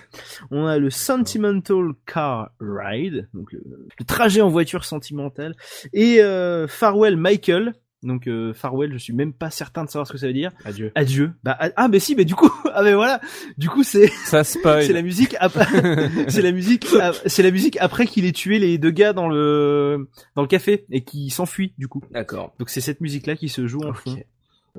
On 0.50 0.66
a 0.66 0.78
le 0.78 0.90
Sentimental 0.90 1.90
Car 2.06 2.50
Ride, 2.60 3.28
donc 3.34 3.52
le, 3.52 3.62
le 3.98 4.04
trajet 4.04 4.40
en 4.40 4.48
voiture 4.48 4.84
sentimentale, 4.84 5.54
et 5.92 6.22
euh, 6.22 6.66
Farewell 6.68 7.16
Michael. 7.16 7.74
Donc 8.02 8.26
euh, 8.26 8.52
Farewell, 8.52 8.92
je 8.92 8.98
suis 8.98 9.12
même 9.12 9.32
pas 9.32 9.50
certain 9.50 9.84
de 9.84 9.90
savoir 9.90 10.06
ce 10.06 10.12
que 10.12 10.18
ça 10.18 10.26
veut 10.26 10.32
dire. 10.32 10.52
Adieu. 10.64 10.90
Adieu. 10.94 11.32
Bah 11.44 11.56
ah 11.58 11.68
ah, 11.76 11.88
mais 11.88 12.00
si, 12.00 12.14
mais 12.14 12.24
du 12.24 12.34
coup, 12.34 12.50
ah 12.74 12.82
mais 12.82 12.94
voilà, 12.94 13.20
du 13.58 13.68
coup 13.68 13.84
c'est 13.84 14.08
Ça 14.24 14.44
spoil. 14.44 14.82
c'est 14.86 14.92
la 14.92 15.02
musique 15.02 15.36
après 15.38 15.66
c'est 16.28 16.42
la 16.42 16.52
musique 16.52 16.86
c'est 17.26 17.42
la 17.42 17.50
musique 17.50 17.76
après 17.80 18.06
qu'il 18.06 18.24
ait 18.24 18.32
tué 18.32 18.58
les 18.58 18.78
deux 18.78 18.90
gars 18.90 19.12
dans 19.12 19.28
le 19.28 20.08
dans 20.34 20.42
le 20.42 20.48
café 20.48 20.84
et 20.90 21.02
qui 21.02 21.30
s'enfuit 21.30 21.74
du 21.78 21.88
coup. 21.88 22.02
D'accord. 22.10 22.54
Donc 22.58 22.70
c'est 22.70 22.80
cette 22.80 23.00
musique 23.00 23.26
là 23.26 23.36
qui 23.36 23.48
se 23.48 23.66
joue 23.66 23.82
en 23.84 23.92
fond. 23.92 24.16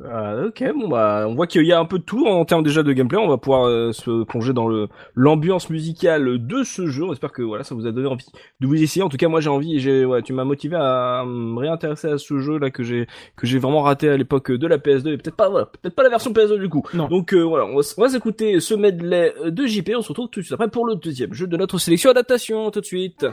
Ah, 0.02 0.38
ok, 0.48 0.64
bon 0.74 0.88
bah 0.88 1.26
on 1.28 1.36
voit 1.36 1.46
qu'il 1.46 1.64
y 1.68 1.72
a 1.72 1.80
un 1.80 1.86
peu 1.86 2.00
de 2.00 2.04
tout 2.04 2.26
en 2.26 2.44
termes 2.46 2.64
déjà 2.64 2.82
de 2.82 2.92
gameplay. 2.94 3.20
On 3.20 3.28
va 3.28 3.38
pouvoir 3.38 3.68
euh, 3.68 3.92
se 3.92 4.24
plonger 4.24 4.52
dans 4.52 4.68
le 4.68 4.88
l'ambiance 5.14 5.70
musicale 5.70 6.44
de 6.44 6.64
ce 6.64 6.88
jeu. 6.88 7.06
J'espère 7.10 7.32
que 7.32 7.44
voilà 7.44 7.64
ça 7.64 7.76
vous 7.76 7.86
a 7.86 7.92
donné 7.92 8.08
envie 8.08 8.26
de 8.60 8.66
vous 8.66 8.82
essayer. 8.82 9.04
En 9.04 9.10
tout 9.10 9.18
cas 9.18 9.28
moi 9.28 9.40
j'ai 9.40 9.52
envie 9.52 9.76
et 9.76 9.80
j'ai 9.80 10.04
ouais 10.04 10.24
tu 10.24 10.34
m'as 10.34 10.46
motivé 10.46 10.78
à 10.78 11.24
me 11.28 11.60
réintéresser 11.60 12.08
à 12.08 12.18
ce 12.18 12.40
jeu 12.40 12.58
là 12.58 12.72
que 12.72 12.82
j'ai 12.82 13.06
que 13.36 13.46
j'ai 13.46 13.60
vraiment 13.60 13.84
raté 13.84 14.10
à 14.10 14.18
l'époque 14.18 14.52
de 14.52 14.66
la 14.66 14.80
PS2 14.80 15.14
et 15.14 15.18
peut-être 15.18 15.36
pas 15.36 15.50
voilà 15.50 15.68
peut-être 15.68 15.96
pas 15.96 16.04
la 16.04 16.10
version 16.10 16.32
PS2 16.32 16.58
du 16.58 16.70
coup. 16.70 16.84
Non. 16.96 17.08
Donc 17.08 17.32
euh, 17.36 17.42
voilà 17.42 17.66
on 17.66 17.76
va, 17.76 17.82
on 17.98 18.02
va 18.02 18.10
s'écouter 18.10 18.60
ce 18.62 18.74
medley 18.74 19.32
de 19.46 19.66
JP. 19.68 19.92
On 19.96 20.02
se 20.02 20.10
retrouve 20.10 20.30
tout 20.30 20.40
de 20.40 20.46
suite 20.46 20.54
après 20.54 20.70
pour 20.70 20.88
le 20.88 20.96
deuxième 20.96 21.34
jeu 21.34 21.46
de 21.46 21.56
notre 21.56 21.78
sélection 21.78 22.10
adaptation. 22.10 22.72
Tout 22.72 22.82
de 22.82 22.86
suite. 22.86 23.28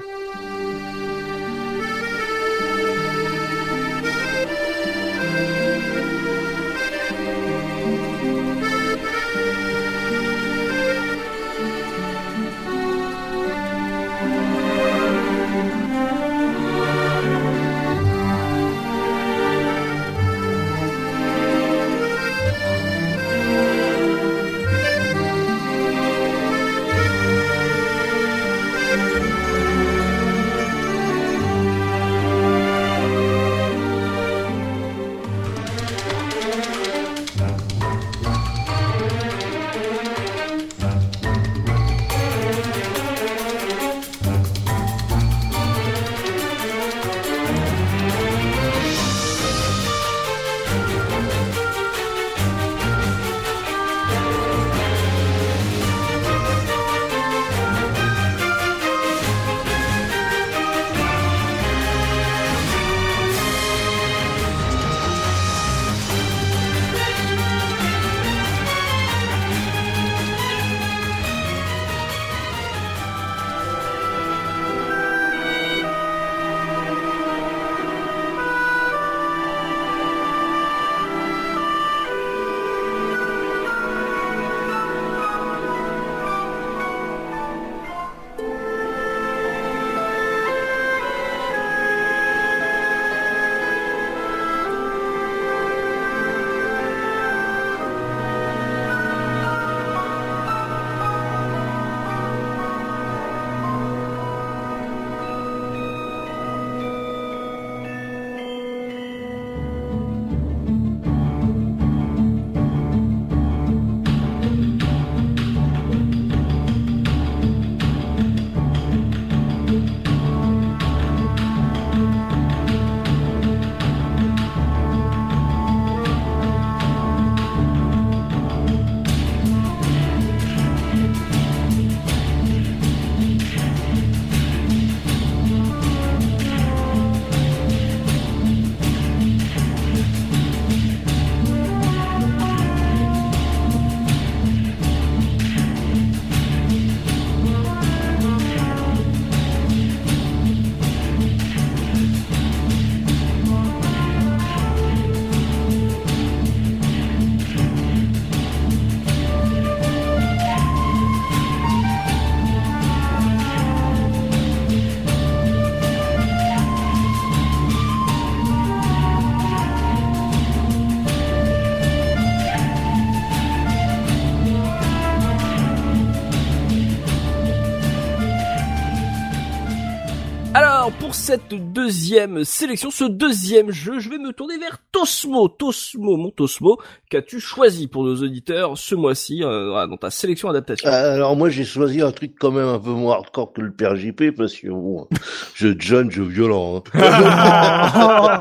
Cette 181.31 181.73
deuxième 181.73 182.43
sélection, 182.43 182.91
ce 182.91 183.05
deuxième 183.05 183.71
jeu, 183.71 184.01
je 184.01 184.09
vais 184.11 184.19
me 184.19 184.33
tourner 184.33 184.59
vers 184.59 184.79
Tosmo. 184.91 185.47
Tosmo, 185.47 186.17
mon 186.17 186.31
Tosmo, 186.33 186.79
qu'as-tu 187.09 187.39
choisi 187.39 187.87
pour 187.87 188.03
nos 188.03 188.17
auditeurs 188.17 188.77
ce 188.77 188.97
mois-ci 188.97 189.45
euh, 189.45 189.69
voilà, 189.71 189.87
dans 189.87 189.97
ta 189.97 190.11
sélection 190.11 190.49
adaptation? 190.49 190.89
Euh, 190.91 191.15
Alors 191.15 191.37
moi 191.37 191.49
j'ai 191.49 191.63
choisi 191.63 192.03
un 192.03 192.11
truc 192.11 192.33
quand 192.37 192.51
même 192.51 192.67
un 192.67 192.81
peu 192.81 192.91
moins 192.91 193.15
hardcore 193.15 193.53
que 193.53 193.61
le 193.61 193.71
père 193.71 193.95
JP 193.95 194.33
parce 194.37 194.55
que 194.57 194.67
bon, 194.71 195.07
jeu 195.55 195.77
de 195.77 195.81
jeune, 195.81 196.11
jeu 196.11 196.25
violent. 196.25 196.83
hein. 196.95 198.41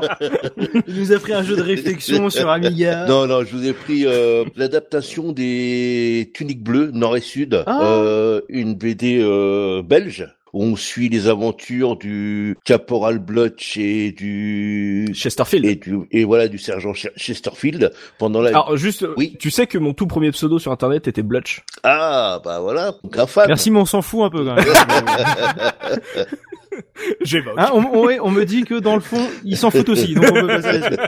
Il 0.88 0.94
nous 0.96 1.12
a 1.12 1.18
pris 1.20 1.32
un 1.32 1.44
jeu 1.44 1.54
de 1.54 1.62
réflexion 1.62 2.28
sur 2.28 2.48
Amiga. 2.50 3.06
Non 3.08 3.28
non, 3.28 3.44
je 3.44 3.54
vous 3.56 3.66
ai 3.68 3.72
pris 3.72 4.04
euh, 4.04 4.44
l'adaptation 4.56 5.30
des 5.30 6.32
Tuniques 6.34 6.64
Bleues 6.64 6.90
Nord 6.92 7.16
et 7.16 7.20
Sud, 7.20 7.62
Ah. 7.68 7.78
euh, 7.84 8.40
une 8.48 8.74
BD 8.74 9.20
euh, 9.22 9.80
belge 9.82 10.26
on 10.52 10.76
suit 10.76 11.08
les 11.08 11.28
aventures 11.28 11.96
du 11.96 12.56
caporal 12.64 13.18
Blutch 13.18 13.76
et 13.76 14.12
du 14.12 15.08
Chesterfield. 15.14 15.64
et 15.64 15.76
du 15.76 15.98
et 16.10 16.24
voilà 16.24 16.48
du 16.48 16.58
sergent 16.58 16.94
Ch- 16.94 17.12
Chesterfield 17.16 17.92
pendant 18.18 18.40
la 18.40 18.48
Alors 18.50 18.76
juste, 18.76 19.06
Oui. 19.16 19.36
tu 19.38 19.50
sais 19.50 19.66
que 19.66 19.78
mon 19.78 19.94
tout 19.94 20.06
premier 20.06 20.30
pseudo 20.32 20.58
sur 20.58 20.72
internet 20.72 21.08
était 21.08 21.22
Blutch. 21.22 21.62
ah 21.82 22.40
bah 22.44 22.60
voilà 22.60 22.94
un 23.16 23.26
fan. 23.26 23.44
Merci, 23.48 23.70
mais 23.70 23.78
on 23.80 23.84
s'en 23.84 24.02
fout 24.02 24.22
un 24.22 24.30
peu 24.30 24.44
quand 24.44 24.54
même. 24.54 24.64
J'évoque. 27.22 27.54
Hein, 27.56 27.70
on, 27.74 27.80
on- 27.84 28.10
on 28.22 28.30
me 28.30 28.44
dit 28.44 28.64
que 28.64 28.78
dans 28.78 28.94
le 28.94 29.00
fond, 29.00 29.26
ils 29.44 29.56
s'en 29.56 29.70
foutent 29.70 29.88
aussi, 29.88 30.14
donc 30.14 30.24
on 30.30 30.40
peut 30.40 30.46
passer 30.46 30.68
à 30.68 30.72
la 30.78 30.86
suite. 30.88 31.00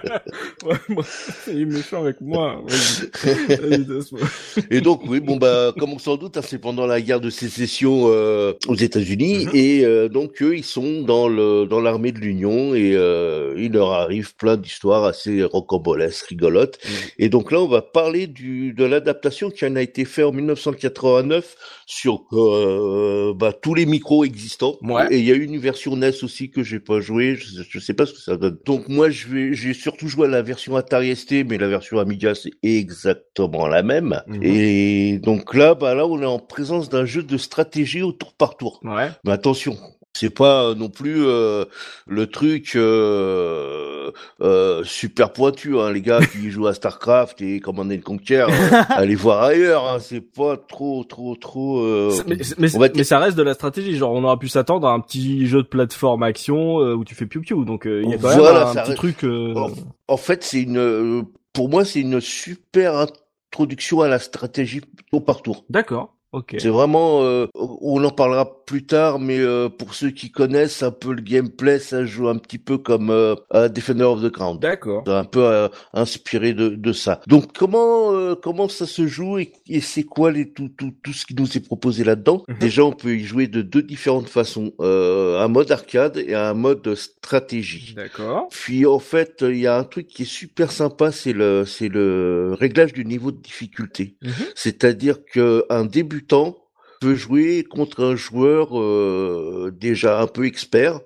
Ouais, 0.64 0.76
moi, 0.88 1.04
il 1.48 1.60
est 1.62 1.64
méchant 1.64 2.02
avec 2.02 2.20
moi. 2.20 2.62
Laisse-moi. 3.60 4.20
Et 4.70 4.80
donc 4.80 5.02
oui, 5.06 5.20
bon 5.20 5.36
bah 5.36 5.72
comme 5.78 5.92
on 5.92 5.98
s'en 5.98 6.16
doute, 6.16 6.36
hein, 6.36 6.42
c'est 6.42 6.58
pendant 6.58 6.86
la 6.86 7.00
guerre 7.00 7.20
de 7.20 7.30
sécession 7.30 8.04
euh, 8.06 8.52
aux 8.68 8.74
États-Unis 8.74 9.46
et 9.54 9.84
euh, 9.84 10.08
donc 10.08 10.40
eux 10.42 10.56
ils 10.56 10.64
sont 10.64 11.02
dans 11.02 11.28
le 11.28 11.66
dans 11.66 11.80
l'armée 11.80 12.12
de 12.12 12.18
l'Union 12.18 12.74
et 12.74 12.92
euh, 12.94 13.54
il 13.56 13.72
leur 13.72 13.92
arrive 13.92 14.34
plein 14.36 14.56
d'histoires 14.56 15.04
assez 15.04 15.42
rocambolesques, 15.42 16.26
rigolotes. 16.28 16.78
Et 17.18 17.28
donc 17.28 17.52
là 17.52 17.60
on 17.60 17.68
va 17.68 17.82
parler 17.82 18.26
du 18.26 18.72
de 18.72 18.84
l'adaptation 18.84 19.50
qui 19.50 19.64
en 19.66 19.76
a 19.76 19.82
été 19.82 20.04
fait 20.04 20.22
en 20.22 20.32
1989 20.32 21.54
sur 21.86 22.22
euh, 22.32 23.32
bah, 23.36 23.52
tous 23.52 23.74
les 23.74 23.86
micros 23.86 24.24
existants. 24.24 24.76
Ouais. 24.82 25.06
Et 25.10 25.18
il 25.18 25.24
y 25.24 25.32
a 25.32 25.34
une 25.34 25.54
version 25.62 25.96
NES 25.96 26.22
aussi 26.22 26.50
que 26.50 26.62
j'ai 26.62 26.80
pas 26.80 27.00
joué, 27.00 27.36
je, 27.36 27.62
je 27.68 27.78
sais 27.78 27.94
pas 27.94 28.06
ce 28.06 28.12
que 28.12 28.20
ça 28.20 28.36
donne. 28.36 28.58
Donc 28.64 28.88
moi 28.88 29.08
je 29.10 29.28
vais 29.28 29.54
j'ai 29.54 29.74
surtout 29.74 30.08
joué 30.08 30.26
à 30.26 30.30
la 30.30 30.42
version 30.42 30.76
Atari 30.76 31.14
ST 31.16 31.46
mais 31.48 31.58
la 31.58 31.68
version 31.68 31.98
Amiga 31.98 32.34
c'est 32.34 32.52
exactement 32.62 33.66
la 33.66 33.82
même. 33.82 34.22
Mhm. 34.26 34.42
Et 34.42 35.18
donc 35.18 35.54
là 35.54 35.74
bah 35.74 35.94
là 35.94 36.06
on 36.06 36.20
est 36.20 36.26
en 36.26 36.38
présence 36.38 36.88
d'un 36.88 37.06
jeu 37.06 37.22
de 37.22 37.36
stratégie 37.38 38.02
au 38.02 38.12
tour 38.12 38.34
par 38.34 38.56
tour. 38.56 38.80
Ouais. 38.84 39.08
Mais 39.24 39.32
attention, 39.32 39.78
c'est 40.14 40.30
pas 40.30 40.64
euh, 40.64 40.74
non 40.74 40.88
plus 40.90 41.24
euh, 41.26 41.64
le 42.06 42.26
truc 42.26 42.72
euh, 42.76 44.10
euh, 44.40 44.82
super 44.84 45.32
pointu, 45.32 45.78
hein, 45.78 45.90
les 45.90 46.02
gars 46.02 46.20
qui 46.20 46.50
jouent 46.50 46.66
à 46.66 46.74
Starcraft 46.74 47.40
et 47.40 47.60
Command 47.60 47.90
and 47.90 48.00
Conquer, 48.04 48.46
euh, 48.48 48.82
allez 48.90 49.14
voir 49.14 49.42
ailleurs, 49.42 49.88
hein, 49.88 49.98
c'est 50.00 50.20
pas 50.20 50.56
trop, 50.56 51.04
trop, 51.04 51.34
trop. 51.36 51.80
euh, 51.80 52.10
Mais, 52.26 52.36
mais, 52.58 53.04
ça 53.04 53.18
reste 53.18 53.36
de 53.36 53.42
la 53.42 53.54
stratégie. 53.54 53.96
Genre, 53.96 54.12
on 54.12 54.24
aurait 54.24 54.36
pu 54.38 54.48
s'attendre 54.48 54.86
à 54.86 54.92
un 54.92 55.00
petit 55.00 55.46
jeu 55.46 55.62
de 55.62 55.68
plateforme 55.68 56.22
action 56.22 56.80
euh, 56.80 56.94
où 56.94 57.04
tu 57.04 57.14
fais 57.14 57.26
piou 57.26 57.40
piou. 57.40 57.64
Donc, 57.64 57.86
euh, 57.86 58.02
il 58.04 58.10
y 58.10 58.14
a 58.14 58.18
quand 58.18 58.28
Voilà, 58.36 58.52
même 58.60 58.68
un 58.68 58.72
petit 58.72 58.78
reste- 58.90 58.96
truc. 58.96 59.24
euh, 59.24 59.54
En, 59.54 59.70
en 60.08 60.16
fait, 60.16 60.44
c'est 60.44 60.62
une, 60.62 61.24
pour 61.52 61.68
moi, 61.68 61.84
c'est 61.84 62.00
une 62.00 62.20
super 62.20 63.06
introduction 63.50 64.00
à 64.02 64.08
la 64.08 64.18
stratégie 64.18 64.80
tour 65.10 65.24
par 65.24 65.42
tour. 65.42 65.64
D'accord. 65.70 66.14
Ok. 66.32 66.56
C'est 66.58 66.68
vraiment, 66.68 67.22
euh, 67.22 67.46
on 67.54 68.02
en 68.02 68.10
parlera 68.10 68.64
plus 68.64 68.86
tard, 68.86 69.18
mais 69.18 69.38
euh, 69.38 69.68
pour 69.68 69.94
ceux 69.94 70.10
qui 70.10 70.30
connaissent 70.30 70.82
un 70.82 70.90
peu 70.90 71.12
le 71.12 71.20
gameplay, 71.20 71.78
ça 71.78 72.06
joue 72.06 72.28
un 72.28 72.38
petit 72.38 72.58
peu 72.58 72.78
comme 72.78 73.10
euh, 73.10 73.34
à 73.50 73.68
Defender 73.68 74.04
of 74.04 74.22
the 74.22 74.30
Crown. 74.30 74.58
D'accord. 74.58 75.04
Un 75.06 75.24
peu 75.24 75.44
euh, 75.44 75.68
inspiré 75.92 76.54
de, 76.54 76.70
de 76.70 76.92
ça. 76.92 77.20
Donc 77.26 77.52
comment 77.56 78.12
euh, 78.12 78.34
comment 78.34 78.68
ça 78.68 78.86
se 78.86 79.06
joue 79.06 79.38
et, 79.38 79.52
et 79.68 79.80
c'est 79.80 80.04
quoi 80.04 80.32
les 80.32 80.50
tout, 80.52 80.70
tout 80.70 80.92
tout 81.02 81.12
ce 81.12 81.26
qui 81.26 81.34
nous 81.34 81.56
est 81.56 81.60
proposé 81.60 82.02
là-dedans? 82.02 82.44
Mhm. 82.48 82.58
Déjà, 82.58 82.84
on 82.84 82.92
peut 82.92 83.14
y 83.14 83.24
jouer 83.24 83.46
de 83.46 83.60
deux 83.60 83.82
différentes 83.82 84.28
façons 84.28 84.72
euh, 84.80 85.38
un 85.38 85.48
mode 85.48 85.70
arcade 85.70 86.16
et 86.16 86.34
un 86.34 86.54
mode 86.54 86.94
stratégie. 86.94 87.92
D'accord. 87.94 88.48
Puis 88.50 88.86
en 88.86 89.00
fait, 89.00 89.44
il 89.46 89.58
y 89.58 89.66
a 89.66 89.76
un 89.76 89.84
truc 89.84 90.06
qui 90.06 90.22
est 90.22 90.24
super 90.24 90.72
sympa, 90.72 91.12
c'est 91.12 91.34
le 91.34 91.64
c'est 91.66 91.88
le 91.88 92.56
réglage 92.58 92.94
du 92.94 93.04
niveau 93.04 93.32
de 93.32 93.38
difficulté. 93.38 94.16
Mhm. 94.22 94.32
C'est-à-dire 94.54 95.18
que 95.30 95.66
un 95.68 95.84
débutant 96.22 96.56
peut 97.00 97.14
jouer 97.16 97.64
contre 97.64 98.04
un 98.04 98.16
joueur 98.16 98.78
euh, 98.78 99.72
déjà 99.76 100.20
un 100.20 100.28
peu 100.28 100.46
expert 100.46 101.00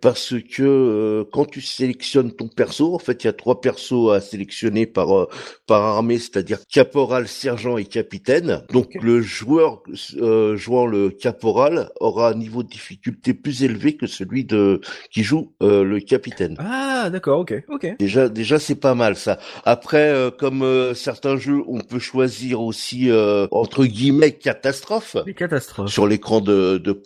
Parce 0.00 0.34
que 0.38 0.62
euh, 0.62 1.24
quand 1.32 1.44
tu 1.44 1.60
sélectionnes 1.60 2.32
ton 2.32 2.48
perso, 2.48 2.94
en 2.94 2.98
fait, 2.98 3.24
il 3.24 3.26
y 3.26 3.30
a 3.30 3.32
trois 3.32 3.60
persos 3.60 4.10
à 4.12 4.20
sélectionner 4.20 4.86
par 4.86 5.16
euh, 5.16 5.28
par 5.66 5.82
armée, 5.82 6.18
c'est-à-dire 6.18 6.58
caporal, 6.70 7.28
sergent 7.28 7.76
et 7.76 7.84
capitaine. 7.84 8.62
Donc 8.72 8.96
le 9.00 9.20
joueur 9.20 9.82
euh, 10.20 10.56
jouant 10.56 10.86
le 10.86 11.10
caporal 11.10 11.90
aura 12.00 12.30
un 12.30 12.34
niveau 12.34 12.62
de 12.62 12.68
difficulté 12.68 13.34
plus 13.34 13.62
élevé 13.62 13.96
que 13.96 14.06
celui 14.06 14.44
de 14.44 14.80
qui 15.10 15.22
joue 15.22 15.52
euh, 15.62 15.84
le 15.84 16.00
capitaine. 16.00 16.56
Ah, 16.58 17.10
d'accord. 17.10 17.40
Ok. 17.40 17.54
Ok. 17.68 17.86
Déjà, 17.98 18.28
déjà, 18.28 18.58
c'est 18.58 18.74
pas 18.74 18.94
mal 18.94 19.16
ça. 19.16 19.38
Après, 19.64 20.08
euh, 20.10 20.30
comme 20.30 20.62
euh, 20.62 20.94
certains 20.94 21.36
jeux, 21.36 21.62
on 21.66 21.80
peut 21.80 21.98
choisir 21.98 22.60
aussi 22.60 23.10
euh, 23.10 23.46
entre 23.50 23.84
guillemets 23.84 24.32
catastrophe 24.32 25.16
Les 25.26 25.34
catastrophes. 25.34 25.90
sur 25.90 26.06
l'écran 26.06 26.40
de- 26.40 26.78
de- 26.78 27.02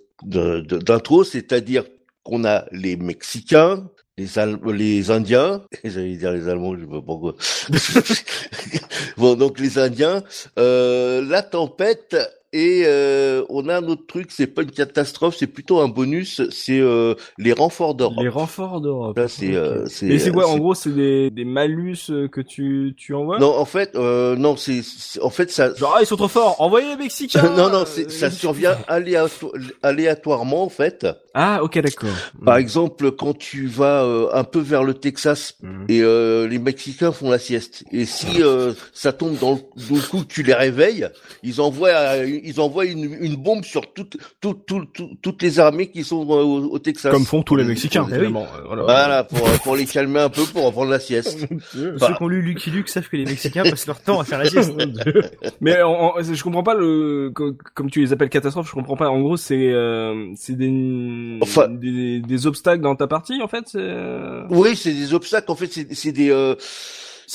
d'intro, 0.61 1.25
c'est-à-dire 1.25 1.85
qu'on 2.23 2.45
a 2.45 2.65
les 2.73 2.97
Mexicains, 2.97 3.89
les 4.19 4.39
Al- 4.39 4.61
les 4.73 5.11
Indiens, 5.11 5.63
j'allais 5.85 6.17
dire 6.17 6.33
les 6.33 6.49
Allemands, 6.49 6.75
je 6.77 6.83
sais 6.83 6.91
pas 6.91 7.03
pourquoi. 7.03 7.35
bon, 9.17 9.35
donc 9.37 9.59
les 9.59 9.79
Indiens, 9.79 10.23
euh, 10.59 11.23
la 11.27 11.43
tempête. 11.43 12.17
Et 12.55 12.83
euh, 12.85 13.45
on 13.49 13.69
a 13.71 13.79
un 13.79 13.85
autre 13.85 14.07
truc, 14.07 14.27
c'est 14.31 14.47
pas 14.47 14.63
une 14.63 14.71
catastrophe, 14.71 15.37
c'est 15.39 15.47
plutôt 15.47 15.81
un 15.81 15.89
bonus, 15.89 16.43
c'est 16.51 16.81
euh, 16.81 17.15
les 17.39 17.55
renforts 17.55 17.95
d'Europe. 17.95 18.19
Les 18.23 18.29
renforts 18.29 18.81
d'Europe. 18.83 19.17
Là, 19.17 19.27
c'est, 19.27 19.49
Ok. 19.49 19.55
euh, 19.55 19.85
c'est, 19.87 20.07
Et 20.07 20.19
c'est 20.19 20.31
quoi 20.31 20.47
En 20.49 20.59
gros, 20.59 20.75
c'est 20.75 20.91
des, 20.95 21.31
des 21.31 21.47
malus 21.47 21.97
euh, 22.11 22.29
que 22.29 22.43
tu 22.43 22.93
tu 22.97 23.15
envoies? 23.15 23.39
Non, 23.39 23.57
en 23.57 23.65
fait, 23.65 23.97
euh, 23.97 24.37
non, 24.37 24.57
c'est, 24.57 24.83
en 25.23 25.31
fait, 25.31 25.51
ça. 25.51 25.75
Genre, 25.75 25.95
ah, 25.97 26.03
ils 26.03 26.07
sont 26.07 26.17
trop 26.17 26.29
forts. 26.29 26.61
Envoyez 26.61 26.89
les 26.89 26.97
Mexicains. 26.97 27.43
non, 27.57 27.71
non, 27.71 27.81
euh, 27.81 27.85
c'est, 27.87 28.11
ça 28.11 28.31
survient 28.31 28.77
aléato- 28.87 29.53
aléatoirement 29.83 30.63
en 30.65 30.69
fait. 30.69 31.07
Ah, 31.35 31.63
ok, 31.63 31.79
d'accord. 31.79 32.11
Par 32.45 32.57
exemple, 32.59 33.13
quand 33.13 33.37
tu 33.37 33.67
vas 33.67 34.05
euh, 34.05 34.29
un 34.35 34.45
peu 34.45 34.61
vers 34.61 34.85
le 34.85 34.93
Texas 34.95 35.55
Mhm. 35.63 35.87
et 35.89 36.03
euh, 36.03 36.47
les 36.49 36.59
Mexicains 36.59 37.13
font 37.13 37.31
la 37.31 37.39
sieste, 37.39 37.85
et 37.93 38.05
si 38.05 38.43
euh, 38.43 38.73
ça 38.93 39.13
tombe 39.13 39.39
dans 39.39 39.53
le, 39.53 39.59
dans 39.89 39.97
le 39.97 40.03
coup 40.03 40.19
que 40.21 40.27
tu 40.33 40.43
les 40.43 40.53
réveilles, 40.55 41.09
ils 41.43 41.61
envoient, 41.61 41.89
euh, 41.89 42.27
ils 42.43 42.61
envoient 42.61 42.85
une, 42.87 43.17
une 43.21 43.37
bombe 43.37 43.65
sur 43.65 43.93
toutes, 43.93 44.17
toutes, 44.41 44.67
toutes, 44.67 44.93
toutes, 44.93 45.21
toutes 45.23 45.43
les 45.43 45.59
armées 45.61 45.89
qui 45.91 46.05
sont 46.05 46.23
euh, 46.23 46.43
au, 46.43 46.71
au 46.73 46.79
Texas. 46.79 47.13
Comme 47.13 47.25
font 47.25 47.43
tous 47.43 47.57
les 47.57 47.65
Mexicains, 47.65 48.05
Eh 48.09 48.11
oui. 48.13 48.17
évidemment. 48.17 48.47
Euh, 48.57 48.63
Voilà. 48.67 48.83
Voilà, 48.83 49.25
pour, 49.25 49.49
pour 49.63 49.77
les 49.77 49.87
calmer 49.87 50.21
un 50.21 50.29
peu, 50.29 50.43
pour 50.45 50.65
reprendre 50.65 50.91
la 50.91 51.01
sieste. 51.01 51.39
Ceux 51.73 51.97
qui 51.97 52.23
ont 52.23 52.29
lu 52.29 52.43
Lucky 52.43 52.71
Luke 52.71 52.89
savent 52.89 53.09
que 53.09 53.17
les 53.17 53.25
Mexicains 53.25 53.63
passent 53.63 53.87
leur 53.87 54.01
temps 54.01 54.21
à 54.21 54.25
faire 54.25 54.39
la 54.39 54.47
sieste. 54.49 54.73
Mais 55.61 55.81
en- 55.83 55.91
en- 56.17 56.23
je 56.23 56.43
comprends 56.43 56.63
pas 56.63 56.75
le 56.75 57.31
co- 57.35 57.53
comme 57.75 57.91
tu 57.91 58.01
les 58.01 58.13
appelles 58.13 58.29
catastrophes. 58.31 58.69
Je 58.69 58.75
comprends 58.75 58.97
pas. 58.97 59.09
En 59.09 59.21
gros, 59.21 59.37
c'est 59.37 59.71
euh, 59.73 60.33
c'est 60.37 60.57
des, 60.57 61.39
Enfin- 61.41 61.69
des 61.69 62.21
des 62.21 62.47
obstacles 62.47 62.83
dans 62.83 62.97
ta 62.97 63.07
partie 63.07 63.41
en 63.43 63.49
fait. 63.49 63.73
Euh, 63.75 64.45
Oui, 64.51 64.77
c'est 64.77 64.93
des 64.93 65.15
obstacles. 65.15 65.51
En 65.51 65.57
fait, 65.57 65.73
c'est, 65.73 65.93
c'est 65.95 66.13
des. 66.13 66.31
euh, 66.31 66.55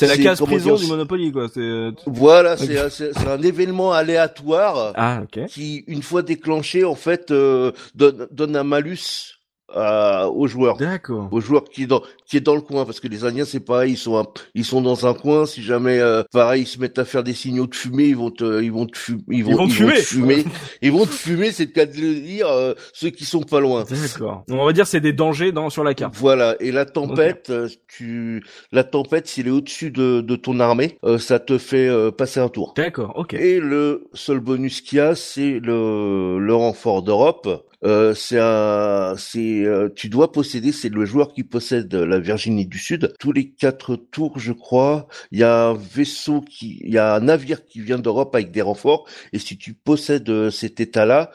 c'est 0.06 0.08
la 0.08 0.18
case 0.24 0.42
prison 0.42 0.76
dire, 0.76 0.80
du 0.86 0.88
Monopoly 0.88 1.32
quoi. 1.32 1.48
C'est 1.54 1.60
euh, 1.60 1.92
Voilà, 2.06 2.56
c'est, 2.58 2.78
un- 2.80 2.90
c'est, 2.90 3.14
c'est 3.14 3.28
un 3.28 3.42
événement 3.42 3.94
aléatoire. 3.94 4.94
ah 4.96 5.22
ok. 5.24 5.46
qui, 5.48 5.84
une 5.88 6.04
fois 6.04 6.22
déclenché, 6.22 6.84
en 6.86 6.96
fait, 6.96 7.32
euh, 7.32 7.72
donne, 7.96 8.28
donne 8.32 8.56
un 8.56 8.64
malus 8.64 9.34
à, 9.74 10.30
aux 10.30 10.48
joueurs. 10.48 10.78
D'accord. 10.78 11.28
Aux 11.32 11.42
joueurs 11.42 11.66
qui 11.66 11.88
dans 11.88 12.02
qui 12.28 12.38
est 12.38 12.42
dans 12.42 12.56
le 12.56 12.62
coin 12.62 12.86
parce 12.86 13.00
que 13.00 13.08
les 13.08 13.24
Indiens 13.26 13.46
c'est 13.46 13.60
pareil 13.60 13.94
ils 13.94 13.98
sont 13.98 14.18
un- 14.18 14.26
ils 14.54 14.66
sont 14.66 14.82
dans 14.82 15.08
un 15.08 15.14
coin 15.14 15.46
si 15.46 15.64
jamais 15.64 16.00
euh, 16.00 16.24
pareil 16.32 16.64
ils 16.64 16.68
se 16.68 16.80
mettent 16.80 17.00
à 17.00 17.06
faire 17.06 17.24
des 17.24 17.34
signaux 17.34 17.68
de 17.68 17.76
fumée 17.76 18.06
ils 18.06 18.16
vont 18.18 18.32
te 18.32 18.62
ils 18.62 18.72
vont 18.72 18.86
te 18.86 18.98
fumer 18.98 19.22
ils 19.30 19.44
vont, 19.46 19.56
vont 19.56 19.68
te 19.68 19.74
fumer. 19.74 19.96
fumer 20.02 20.46
ils 20.82 20.92
vont 20.92 21.06
te 21.06 21.12
fumer 21.12 21.52
c'est 21.52 21.66
le 21.66 21.72
cas 21.72 21.86
de 21.86 21.96
le 22.00 22.16
dire 22.20 22.48
euh, 22.48 22.74
ceux 22.94 23.10
qui 23.10 23.26
sont 23.26 23.42
pas 23.42 23.60
loin 23.60 23.86
D'accord. 23.90 24.44
On 24.50 24.66
va 24.66 24.74
dire 24.74 24.86
c'est 24.88 25.00
des 25.02 25.14
dangers 25.14 25.52
dans 25.52 25.70
sur 25.70 25.84
la 25.84 25.94
carte. 25.94 26.16
voilà 26.18 26.56
et 26.60 26.72
la 26.72 26.86
tempête 26.86 27.50
euh, 27.50 27.70
tu 27.88 28.44
la 28.72 28.84
tempête 28.84 29.28
s'il 29.28 29.48
est 29.48 29.52
au-dessus 29.52 29.92
de, 29.92 30.22
de 30.22 30.36
ton 30.36 30.60
armée 30.60 30.98
euh, 31.06 31.18
ça 31.18 31.40
te 31.40 31.58
fait 31.58 31.88
euh, 31.88 32.12
passer 32.12 32.40
un 32.40 32.50
tour 32.50 32.74
D'accord. 32.76 33.14
Ok. 33.16 33.34
et 33.34 33.60
le 33.60 34.08
seul 34.14 34.40
bonus 34.40 34.82
qu'il 34.82 34.98
y 34.98 35.02
a, 35.02 35.16
c'est 35.16 35.60
le, 35.64 36.40
le 36.40 36.54
renfort 36.56 37.02
d'Europe. 37.04 37.64
Euh, 37.86 38.14
c'est 38.16 38.40
un, 38.40 39.14
c'est, 39.18 39.64
euh, 39.64 39.88
tu 39.96 40.10
dois 40.10 40.32
posséder, 40.32 40.72
c'est 40.72 40.90
le 40.90 41.06
joueur 41.06 41.32
qui 41.32 41.44
possède 41.44 41.94
la 41.94 42.17
Virginie 42.20 42.66
du 42.66 42.80
Sud. 42.80 43.14
Tous 43.20 43.32
les 43.32 43.50
quatre 43.50 43.96
tours, 43.96 44.40
je 44.40 44.54
crois, 44.54 45.08
il 45.32 45.40
y 45.40 45.44
a 45.44 45.68
un 45.68 45.74
vaisseau 45.74 46.42
qui, 46.42 46.80
il 46.84 46.94
y 46.94 46.98
a 46.98 47.16
un 47.16 47.20
navire 47.22 47.66
qui 47.66 47.82
vient 47.82 48.00
d'Europe 48.00 48.34
avec 48.36 48.52
des 48.52 48.62
renforts. 48.62 49.08
Et 49.34 49.40
si 49.40 49.58
tu 49.58 49.74
possèdes 49.74 50.30
euh, 50.30 50.52
cet 50.52 50.80
état-là, 50.80 51.32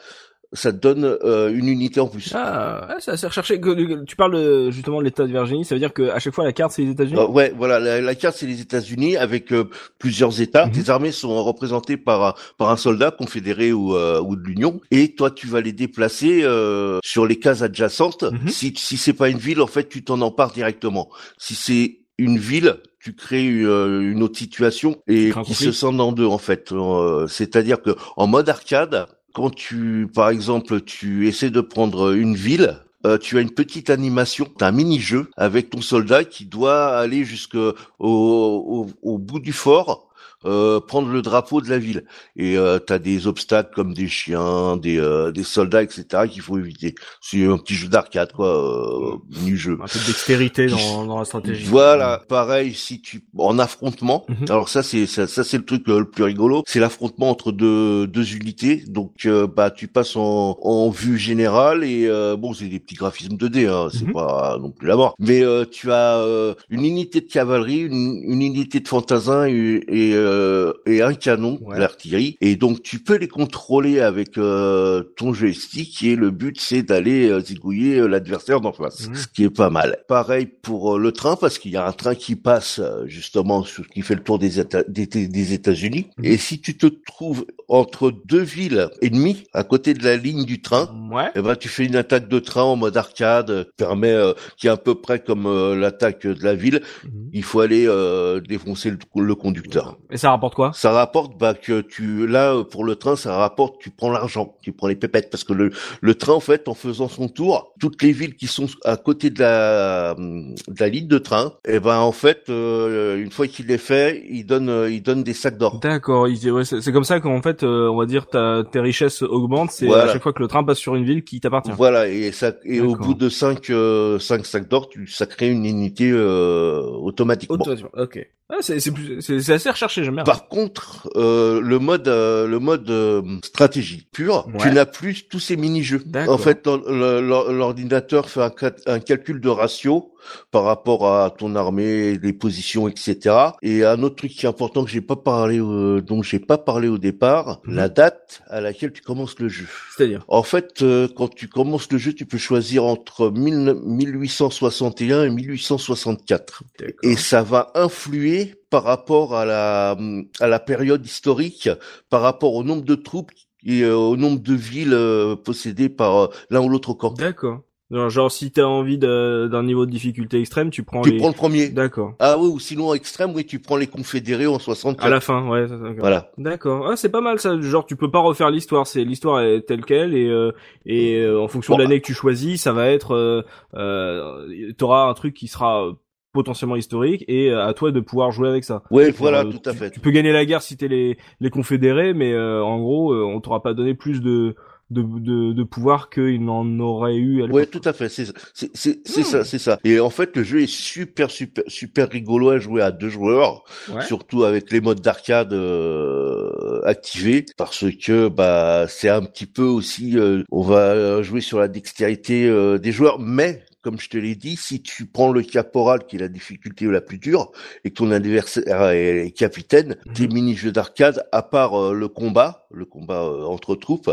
ça 0.53 0.73
te 0.73 0.79
donne 0.79 1.05
euh, 1.25 1.53
une 1.55 1.69
unité 1.69 2.01
en 2.01 2.09
plus. 2.09 2.33
Ah, 2.35 2.89
ouais, 2.89 2.95
c'est 3.17 3.27
recherché. 3.27 3.61
Tu 4.07 4.17
parles 4.17 4.71
justement 4.71 4.99
de 4.99 5.05
l'État 5.05 5.25
de 5.25 5.33
Virginie, 5.33 5.65
ça 5.65 5.75
veut 5.75 5.79
dire 5.79 5.93
que 5.93 6.11
à 6.11 6.19
chaque 6.19 6.35
fois 6.35 6.45
la 6.45 6.53
carte 6.53 6.73
c'est 6.73 6.83
les 6.83 6.91
États-Unis? 6.91 7.19
Euh, 7.19 7.27
ouais, 7.27 7.53
voilà, 7.57 7.81
la, 7.81 8.01
la 8.01 8.15
carte 8.15 8.37
c'est 8.37 8.47
les 8.47 8.61
États-Unis 8.61 9.17
avec 9.17 9.53
euh, 9.53 9.69
plusieurs 9.99 10.41
États. 10.41 10.67
Mhm. 10.67 10.73
Tes 10.73 10.91
armées 10.91 11.13
sont 11.13 11.43
représentées 11.43 11.97
par 11.97 12.37
par 12.59 12.71
un 12.71 12.77
soldat 12.77 13.11
confédéré 13.11 13.73
ou, 13.73 13.97
euh, 13.97 14.21
ou 14.21 14.37
de 14.37 14.43
l'Union, 14.43 14.81
et 14.91 15.15
toi 15.15 15.31
tu 15.31 15.47
vas 15.47 15.61
les 15.61 15.73
déplacer 15.73 16.43
euh, 16.43 16.99
sur 17.03 17.27
les 17.27 17.39
cases 17.39 17.63
adjacentes. 17.63 18.25
Mhm. 18.25 18.49
Si 18.49 18.75
si 18.77 18.97
c'est 18.97 19.13
pas 19.13 19.29
une 19.29 19.39
ville, 19.39 19.61
en 19.61 19.67
fait, 19.67 19.89
tu 19.89 20.05
t'en 20.05 20.21
empares 20.21 20.53
directement. 20.53 21.09
Si 21.39 21.55
c'est 21.55 21.99
une 22.19 22.39
ville, 22.39 22.77
tu 23.01 23.15
crées 23.15 23.45
une 23.45 24.23
autre 24.23 24.39
situation 24.39 24.97
et 25.09 25.33
qui 25.45 25.55
se 25.55 25.73
scinde 25.73 26.01
en 26.01 26.13
deux 26.13 26.27
en 26.27 26.39
fait. 26.39 26.71
Euh, 26.71 27.27
C'est-à-dire 27.27 27.83
que 27.83 27.97
en 28.17 28.27
mode 28.29 28.49
arcade, 28.49 29.07
quand 29.33 29.51
tu, 29.51 30.09
par 30.15 30.29
exemple, 30.29 30.81
tu 30.83 31.29
essaies 31.29 31.51
de 31.51 31.61
prendre 31.61 32.15
une 32.15 32.35
ville, 32.35 32.79
euh, 33.07 33.19
tu 33.19 33.39
as 33.39 33.41
une 33.41 33.51
petite 33.51 33.91
animation, 33.91 34.47
t'as 34.59 34.69
un 34.69 34.73
mini-jeu 34.73 35.31
avec 35.37 35.71
ton 35.71 35.81
soldat 35.81 36.25
qui 36.25 36.45
doit 36.45 36.97
aller 36.97 37.25
jusqu'au 37.25 37.75
au, 37.99 38.87
au 39.03 39.19
bout 39.19 39.41
du 39.41 39.53
fort 39.53 40.12
euh, 40.45 40.81
prendre 40.81 41.09
le 41.09 41.23
drapeau 41.23 41.61
de 41.61 41.69
la 41.71 41.79
ville. 41.79 42.05
Et 42.37 42.57
euh, 42.59 42.79
tu 42.85 42.93
as 42.93 42.99
des 42.99 43.27
obstacles 43.27 43.71
comme 43.75 43.95
des 43.95 44.09
chiens, 44.09 44.77
des, 44.77 44.99
euh, 44.99 45.33
des 45.33 45.43
soldats, 45.45 45.83
etc. 45.83 46.29
qu'il 46.31 46.43
faut 46.43 46.59
éviter. 46.59 46.95
C'est 47.21 47.45
un 47.47 47.59
petit 47.59 47.75
jeu 47.75 47.89
d'arcade, 47.89 48.33
quoi, 48.33 48.49
euh, 48.49 49.17
mini-jeu. 49.41 49.79
Un 49.83 49.87
peu 49.87 49.99
de 49.99 50.07
dextérité 50.07 50.67
dans, 50.67 51.05
dans 51.07 51.19
la 51.19 51.25
stratégie. 51.25 51.65
Voilà, 51.67 52.23
pareil, 52.29 52.75
si 52.75 53.01
tu 53.01 53.25
en 53.39 53.59
affrontement. 53.59 54.25
Mhm. 54.29 54.47
Alors 54.49 54.69
ça, 54.69 54.83
c'est 54.83 55.07
ça, 55.07 55.27
ça, 55.27 55.45
c'est 55.45 55.59
le 55.59 55.65
truc 55.65 55.89
euh, 55.89 56.01
le 56.01 56.11
plus 56.11 56.25
rigolo. 56.25 56.63
C'est 56.67 56.81
l'affrontement 56.81 57.31
entre 57.31 57.53
deux 57.53 58.07
deux 58.07 58.35
unités. 58.35 58.85
Donc 58.87 59.27
euh, 59.27 59.47
bah 59.47 59.71
tu 59.71 59.89
passes 59.89 60.17
en, 60.17 60.59
en 60.63 60.91
vue 60.91 61.19
générale 61.19 61.85
et 61.85 62.07
euh, 62.07 62.37
bon, 62.37 62.53
c'est 62.55 62.67
des 62.67 62.81
petits 62.81 62.95
graphismes 62.95 63.37
2D. 63.37 63.69
Hein, 63.69 63.89
c'est 63.93 64.03
Mhm. 64.07 64.13
pas 64.13 64.59
non 64.61 64.71
plus 64.71 64.89
la 64.89 64.97
mort. 64.97 65.15
Mais 65.19 65.43
euh, 65.45 65.65
tu 65.71 65.93
as 65.93 66.19
euh, 66.19 66.55
une 66.71 66.85
unité 66.85 67.21
de 67.21 67.27
cavalerie, 67.29 67.81
une, 67.81 68.21
une 68.25 68.43
unité 68.43 68.81
de 68.81 68.89
fantasin 68.89 69.47
et, 69.47 69.81
et, 69.89 70.13
euh, 70.33 70.73
et 70.87 71.03
un 71.03 71.15
canon 71.15 71.59
Ouais. 71.63 71.79
d'artillerie. 71.79 72.37
Et 72.41 72.57
donc 72.57 72.83
tu 72.83 72.99
peux 72.99 73.17
les 73.17 73.29
contrôler 73.29 74.01
avec 74.01 74.39
euh, 74.39 75.03
ton 75.17 75.33
joystick 75.33 76.03
et 76.03 76.17
le 76.17 76.31
but 76.31 76.59
c'est 76.61 76.83
d'aller 76.83 77.29
euh, 77.29 77.41
zigouiller 77.41 78.07
l'adversaire 78.09 78.61
d'en 78.61 78.73
face, 78.73 79.09
Mhm. 79.09 79.15
ce 79.15 79.27
qui 79.29 79.45
est 79.45 79.51
pas 79.51 79.71
mal. 79.71 79.99
Pareil 80.09 80.47
pour 80.47 80.99
le 80.99 81.13
train 81.13 81.37
parce 81.37 81.59
qu'il 81.59 81.73
y 81.73 81.77
a 81.77 81.87
un 81.87 81.93
train 81.93 82.15
qui 82.15 82.37
passe 82.37 82.81
justement 83.07 83.63
sur- 83.65 83.87
qui 83.89 84.03
fait 84.03 84.15
le 84.15 84.23
tour 84.23 84.39
des 84.39 84.61
Éta- 84.61 84.85
des, 84.89 85.07
des 85.07 85.53
États-Unis. 85.53 86.07
Mhm. 86.19 86.25
Et 86.25 86.37
si 86.37 86.61
tu 86.61 86.77
te 86.77 86.87
trouves 86.87 87.45
entre 87.69 88.13
deux 88.25 88.41
villes 88.43 88.89
ennemies 89.03 89.45
à 89.53 89.65
côté 89.65 89.95
de 89.95 90.05
la 90.05 90.17
ligne 90.17 90.45
du 90.45 90.61
train, 90.63 90.89
Ouais. 91.11 91.31
eh 91.35 91.43
ben 91.43 91.57
tu 91.57 91.69
fais 91.69 91.85
une 91.85 91.97
attaque 91.97 92.29
de 92.29 92.39
train 92.39 92.63
en 92.63 92.77
mode 92.77 92.97
arcade, 92.97 93.51
euh, 93.51 93.65
qui 93.65 93.71
permet 93.77 94.13
euh, 94.13 94.33
qui 94.57 94.67
est 94.67 94.71
à 94.71 94.77
peu 94.77 94.95
près 94.95 95.19
comme 95.21 95.47
euh, 95.47 95.75
l'attaque 95.77 96.27
de 96.27 96.43
la 96.45 96.55
ville. 96.55 96.81
Mhm. 97.05 97.31
Il 97.33 97.43
faut 97.43 97.61
aller 97.61 97.87
euh, 97.87 98.41
défoncer 98.41 98.91
le, 98.91 98.99
le 99.23 99.35
conducteur. 99.35 99.99
Et 100.11 100.17
ça 100.17 100.31
rapporte 100.31 100.55
quoi? 100.55 100.71
Ça 100.75 100.93
rapporte 100.93 101.39
bah 101.39 101.55
que 101.55 101.81
tu 101.83 102.27
là 102.27 102.55
euh, 102.55 102.65
pour 102.65 102.85
le 102.85 102.97
train 102.97 103.17
ça 103.17 103.37
rapporte 103.37 103.81
tu 103.81 103.91
prends 103.91 104.11
l'argent, 104.11 104.57
tu 104.63 104.73
prends 104.73 104.89
les 104.89 104.97
pépettes 104.97 105.31
parce 105.31 105.45
que 105.45 105.53
le 105.53 105.71
le 106.01 106.15
train 106.15 106.33
en 106.35 106.41
fait 106.41 106.69
en 106.69 106.75
faisant 106.75 107.09
son 107.09 107.29
tour, 107.29 107.73
toutes 107.81 108.03
les 108.03 108.13
villes 108.13 108.35
qui 108.37 108.47
sont 108.47 108.67
à 108.85 108.97
côté 108.97 109.31
de 109.31 109.41
la 109.41 110.15
de 110.17 110.81
la 110.81 110.89
ligne 110.89 111.09
de 111.09 111.19
train, 111.19 111.53
et 111.67 111.81
ben 111.81 111.99
en 111.99 112.13
fait 112.13 112.45
euh, 112.49 113.19
une 113.23 113.31
fois 113.31 113.47
qu'il 113.47 113.71
est 113.71 113.79
fait, 113.79 114.25
il 114.31 114.45
donne 114.47 114.89
il 114.91 115.03
donne 115.03 115.23
des 115.23 115.35
sacs 115.35 115.59
d'or. 115.59 115.81
D'accord, 115.81 116.23
ouais, 116.29 116.65
c'est 116.65 116.93
comme 116.93 117.05
ça 117.05 117.21
qu'en 117.21 117.43
fait, 117.43 117.52
euh, 117.63 117.89
on 117.91 117.97
va 117.99 118.07
dire, 118.07 118.27
ta, 118.27 118.63
tes 118.71 118.81
richesses 118.81 119.23
augmentent. 119.23 119.71
C'est 119.71 119.87
Voilà. 119.87 120.05
à 120.05 120.13
chaque 120.13 120.23
fois 120.23 120.33
que 120.33 120.43
le 120.43 120.49
train 120.49 120.65
passe 120.65 120.79
sur 120.79 120.95
une 120.95 121.05
ville 121.05 121.23
qui 121.25 121.41
t'appartient. 121.41 121.73
Voilà 121.77 122.09
et 122.09 122.33
ça 122.33 122.53
et 122.65 122.81
au 122.81 122.95
bout 122.97 123.15
de 123.15 123.29
cinq 123.29 123.71
euh, 123.71 124.19
cinq 124.19 124.47
sacs 124.47 124.69
d'or, 124.69 124.89
ça 125.07 125.27
crée 125.27 125.49
une 125.51 125.65
unité 125.67 126.11
euh, 126.13 126.81
automatiquement. 126.81 127.57
Automatiquement. 127.57 127.91
Ok. 127.97 128.27
Ah, 128.55 128.57
c'est 128.61 128.75
assez 128.77 129.71
recherché, 129.71 130.05
j'aime 130.05 130.17
bien. 130.17 130.25
Par 130.25 130.47
contre, 130.49 131.09
euh, 131.17 131.59
le 131.63 131.79
mode 131.79 132.07
euh, 132.07 132.47
le 132.47 132.59
mode 132.59 132.91
euh, 132.91 133.23
stratégie 133.43 134.07
pur, 134.13 134.47
Ouais. 134.49 134.59
tu 134.61 134.71
n'as 134.73 134.85
plus 134.85 135.27
tous 135.27 135.39
ces 135.41 135.57
mini-jeux. 135.57 136.03
En 136.29 136.37
fait, 136.37 136.67
l'ordinateur 136.67 138.29
fait 138.29 138.43
un, 138.43 138.53
un 138.87 139.01
calcul 139.01 139.41
de 139.41 139.49
ratio 139.49 140.13
par 140.51 140.65
rapport 140.65 141.09
à 141.13 141.31
ton 141.31 141.57
armée, 141.57 142.17
les 142.23 142.33
positions, 142.33 142.89
etc. 142.89 143.35
Et 143.63 143.85
un 143.85 144.03
autre 144.03 144.17
truc 144.17 144.31
qui 144.33 144.47
est 144.47 144.49
important 144.49 144.85
que 144.85 144.91
j'ai 144.91 145.01
pas 145.01 145.17
parlé, 145.17 145.59
euh, 145.59 146.01
dont 146.01 146.23
j'ai 146.23 146.39
pas 146.39 146.59
parlé 146.59 146.89
au 146.89 146.99
départ, 146.99 147.42
Mhm. 147.65 147.75
la 147.75 147.89
date 147.89 148.43
à 148.49 148.61
laquelle 148.61 148.93
tu 148.93 149.03
commences 149.03 149.39
le 149.39 149.49
jeu. 149.49 149.67
C'est-à-dire. 149.97 150.25
En 150.29 150.43
fait, 150.43 150.83
euh, 150.83 151.09
quand 151.15 151.29
tu 151.35 151.49
commences 151.49 151.91
le 151.91 151.99
jeu, 151.99 152.13
tu 152.13 152.27
peux 152.27 152.39
choisir 152.39 152.85
entre 152.85 153.31
1000 153.31 153.77
1861 153.85 155.25
et 155.25 155.31
1864 155.31 156.63
D'accord. 156.79 156.95
et 157.03 157.17
ça 157.17 157.43
va 157.43 157.71
influer 157.75 158.55
par 158.71 158.85
rapport 158.85 159.35
à 159.35 159.45
la 159.45 159.97
à 160.41 160.47
la 160.47 160.59
période 160.59 161.05
historique, 161.05 161.69
par 162.11 162.23
rapport 162.23 162.55
au 162.55 162.65
nombre 162.65 162.85
de 162.85 162.95
troupes 162.95 163.33
et 163.65 163.83
euh, 163.83 163.95
au 163.95 164.17
nombre 164.17 164.41
de 164.41 164.55
villes 164.55 164.95
euh, 164.95 165.37
possédées 165.37 165.89
par 165.89 166.31
l'un 166.51 166.61
ou 166.61 166.69
l'autre 166.69 166.95
camp. 166.95 167.13
D'accord. 167.13 167.61
Genre, 167.93 168.09
genre, 168.11 168.33
si 168.33 168.51
t'as 168.51 168.65
envie 168.65 168.97
d'un 168.99 169.63
niveau 169.63 169.85
de 169.87 169.91
difficulté 169.91 170.41
extrême, 170.41 170.71
tu 170.71 170.83
prends 170.83 171.03
Tu 171.03 171.11
les. 171.11 171.19
prends 171.19 171.29
le 171.29 171.35
premier. 171.35 171.69
D'accord. 171.69 172.15
Ah 172.19 172.37
oui, 172.39 172.49
ou 172.49 172.59
sinon 172.59 172.95
extrême, 172.95 173.33
oui, 173.35 173.45
tu 173.45 173.59
prends 173.59 173.77
les 173.77 173.87
confédérés 173.87 174.47
en 174.47 174.59
64. 174.59 175.07
À 175.07 175.11
la 175.11 175.21
fin, 175.21 175.47
ouais. 175.49 175.67
Voilà. 175.99 176.31
D'accord. 176.39 176.89
Ah, 176.91 176.97
c'est 176.97 177.11
pas 177.11 177.21
mal 177.21 177.39
ça. 177.39 177.61
Genre, 177.61 177.85
tu 177.85 177.95
peux 177.97 178.11
pas 178.11 178.21
refaire 178.21 178.51
l'histoire. 178.51 178.87
C'est 178.87 179.05
l'histoire 179.05 179.41
est 179.43 179.61
telle 179.63 179.85
quelle 179.85 180.15
et 180.15 180.29
euh, 180.29 180.53
et 180.87 181.19
euh, 181.21 181.41
en 181.41 181.49
fonction 181.49 181.75
Bon, 181.75 181.79
de 181.79 181.83
l'année 181.85 182.01
que 182.01 182.07
tu 182.07 182.15
choisis, 182.15 182.63
ça 182.63 182.73
va 182.73 182.89
être. 182.89 183.15
Euh, 183.15 183.43
euh, 183.75 184.73
T'auras 184.79 185.09
un 185.09 185.15
truc 185.15 185.35
qui 185.35 185.49
sera 185.49 185.93
potentiellement 186.33 186.77
historique 186.77 187.25
et 187.29 187.53
à 187.53 187.75
toi 187.75 187.91
de 187.93 188.01
pouvoir 188.01 188.31
jouer 188.33 188.49
avec 188.49 188.65
ça. 188.65 188.83
Ouais, 188.91 189.11
voilà, 189.11 189.45
tout 189.45 189.61
à 189.67 189.73
tu- 189.73 189.79
fait. 189.79 189.91
Tu 189.91 190.01
peux 190.01 190.11
gagner 190.11 190.33
la 190.33 190.47
guerre 190.47 190.63
si 190.63 190.79
t'es 190.79 190.89
les 190.89 191.19
les 191.41 191.51
confédérés, 191.51 192.15
mais 192.15 192.33
euh, 192.33 192.63
en 192.65 192.79
gros, 192.81 193.13
euh, 193.13 193.23
on 193.23 193.39
t'aura 193.41 193.63
pas 193.63 193.75
donné 193.75 193.93
plus 193.95 194.23
de 194.23 194.55
de 194.93 195.03
de, 195.03 195.53
de 195.53 195.63
pouvoir 195.65 196.11
qu'il 196.11 196.45
n'en 196.45 196.79
aurait 196.81 197.17
eu. 197.17 197.43
À 197.43 197.47
l'époque. 197.47 197.55
Ouais, 197.57 197.67
tout 197.67 197.81
à 197.85 197.93
fait. 197.93 198.09
C'est 198.09 198.27
c'est 198.55 198.71
c'est 198.75 199.01
c'est 199.07 199.23
ça, 199.23 199.45
c'est 199.45 199.59
ça. 199.59 199.79
Et 199.85 199.99
en 200.01 200.11
fait, 200.11 200.37
le 200.37 200.43
jeu 200.43 200.61
est 200.63 200.71
super 200.71 201.31
super 201.31 201.65
super 201.67 202.09
rigolo 202.09 202.51
à 202.51 202.59
jouer 202.59 202.83
à 202.83 202.91
deux 202.93 203.09
joueurs, 203.09 203.65
Ouais. 203.93 204.05
surtout 204.05 204.45
avec 204.45 204.71
les 204.71 204.81
modes 204.81 205.01
d'arcade 205.01 205.53
euh, 205.53 206.81
activés, 206.85 207.45
parce 207.57 207.85
que 208.05 208.29
bah 208.29 208.87
c'est 208.89 209.09
un 209.09 209.23
petit 209.23 209.47
peu 209.47 209.65
aussi, 209.65 210.19
euh, 210.19 210.43
on 210.51 210.63
va 210.63 211.23
jouer 211.23 211.41
sur 211.41 211.59
la 211.59 211.69
dextérité 211.69 212.47
euh, 212.47 212.79
des 212.79 212.93
joueurs, 212.93 213.19
mais 213.19 213.63
comme 213.83 213.99
je 213.99 214.09
te 214.09 214.17
l'ai 214.17 214.37
dit, 214.37 214.55
si 214.57 214.81
tu 214.81 215.07
prends 215.07 215.33
le 215.33 215.43
caporal 215.43 216.07
qui 216.07 216.15
est 216.15 216.21
la 216.21 216.29
difficulté 216.29 216.85
la 216.87 217.01
plus 217.01 217.19
dure 217.19 217.51
et 217.85 217.91
que 217.91 217.95
ton 217.95 218.13
adversaire 218.13 218.91
est 218.91 219.33
capitaine, 219.37 219.97
Mhm. 220.07 220.13
tes 220.15 220.29
mini-jeux 220.29 220.71
d'arcade, 220.73 221.27
à 221.33 221.43
part 221.43 221.75
euh, 221.81 221.93
le 221.93 222.07
combat, 222.09 222.67
le 222.73 222.85
combat 222.85 223.23
euh, 223.25 223.43
entre 223.45 223.75
troupes, 223.75 224.11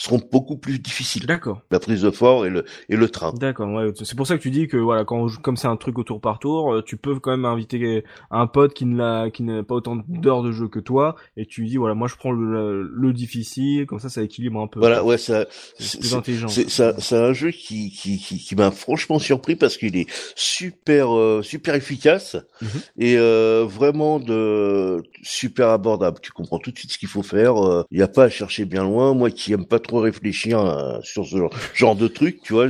seront 0.00 0.20
beaucoup 0.30 0.56
plus 0.56 0.78
difficiles. 0.78 1.26
D'accord. 1.26 1.60
La 1.70 1.80
prise 1.80 2.02
de 2.02 2.10
fort 2.10 2.46
et 2.46 2.50
le 2.50 2.64
et 2.88 2.96
le 2.96 3.08
train. 3.08 3.32
D'accord, 3.34 3.68
ouais. 3.72 3.90
C'est 4.02 4.16
pour 4.16 4.26
ça 4.26 4.36
que 4.36 4.42
tu 4.42 4.50
dis 4.50 4.68
que 4.68 4.76
voilà, 4.76 5.04
quand 5.04 5.16
on 5.18 5.28
joue- 5.28 5.40
comme 5.40 5.56
c'est 5.56 5.66
un 5.66 5.76
truc 5.76 5.98
au 5.98 6.04
tour 6.04 6.20
par 6.20 6.38
tour, 6.38 6.72
euh, 6.74 6.82
tu 6.82 6.96
peux 6.96 7.18
quand 7.18 7.30
même 7.32 7.44
inviter 7.44 8.04
un 8.30 8.46
pote 8.46 8.74
qui 8.74 8.86
ne 8.86 8.96
l'a, 8.96 9.30
qui 9.30 9.42
n'a 9.42 9.62
pas 9.64 9.74
autant 9.74 9.96
d'heures 10.08 10.42
de 10.42 10.52
jeu 10.52 10.68
que 10.68 10.78
toi, 10.78 11.16
et 11.36 11.46
tu 11.46 11.62
lui 11.62 11.68
dis 11.70 11.76
voilà, 11.78 11.94
moi 11.96 12.06
je 12.08 12.14
prends 12.14 12.30
le, 12.32 12.82
le 12.82 13.12
difficile, 13.12 13.86
comme 13.86 13.98
ça 13.98 14.08
ça 14.08 14.22
équilibre 14.22 14.60
un 14.60 14.68
peu. 14.68 14.78
Voilà, 14.78 15.02
ouais, 15.04 15.18
ça, 15.18 15.46
c'est 15.78 15.98
plus 15.98 16.14
intelligent. 16.14 16.48
c'est 16.48 16.68
c'est 16.70 17.16
un, 17.16 17.32
jeu 17.32 17.50
qui 17.50 17.90
qui 17.90 18.18
qui, 18.18 18.38
qui 18.38 18.54
m'a 18.56 18.70
franchement 18.70 19.18
surpris 19.18 19.56
parce 19.56 19.76
qu'il 19.76 19.96
est 19.96 20.06
super 20.36 21.14
euh, 21.16 21.42
super 21.42 21.74
efficace 21.74 22.36
Mhm. 22.62 22.68
et 22.98 23.16
euh, 23.18 23.64
vraiment 23.68 24.20
de 24.20 25.02
super 25.22 25.68
abordable. 25.70 26.18
Tu 26.22 26.30
comprends 26.32 26.58
tout 26.58 26.70
de 26.70 26.78
suite 26.78 26.92
ce 26.92 26.98
qu'il 26.98 27.08
faut 27.08 27.22
faire. 27.22 27.54
Il 27.90 27.96
n'y 27.98 28.02
a 28.02 28.08
pas 28.08 28.24
à 28.24 28.28
chercher 28.28 28.64
bien 28.64 28.82
loin. 28.84 29.14
Moi 29.14 29.30
qui 29.30 29.52
aime 29.52 29.64
pas 29.66 29.78
trop 29.78 29.87
réfléchir 29.96 30.60
euh, 30.60 30.98
sur 31.02 31.26
ce 31.26 31.36
genre, 31.36 31.50
genre 31.74 31.96
de 31.96 32.08
truc, 32.08 32.40
tu 32.42 32.52
vois, 32.52 32.68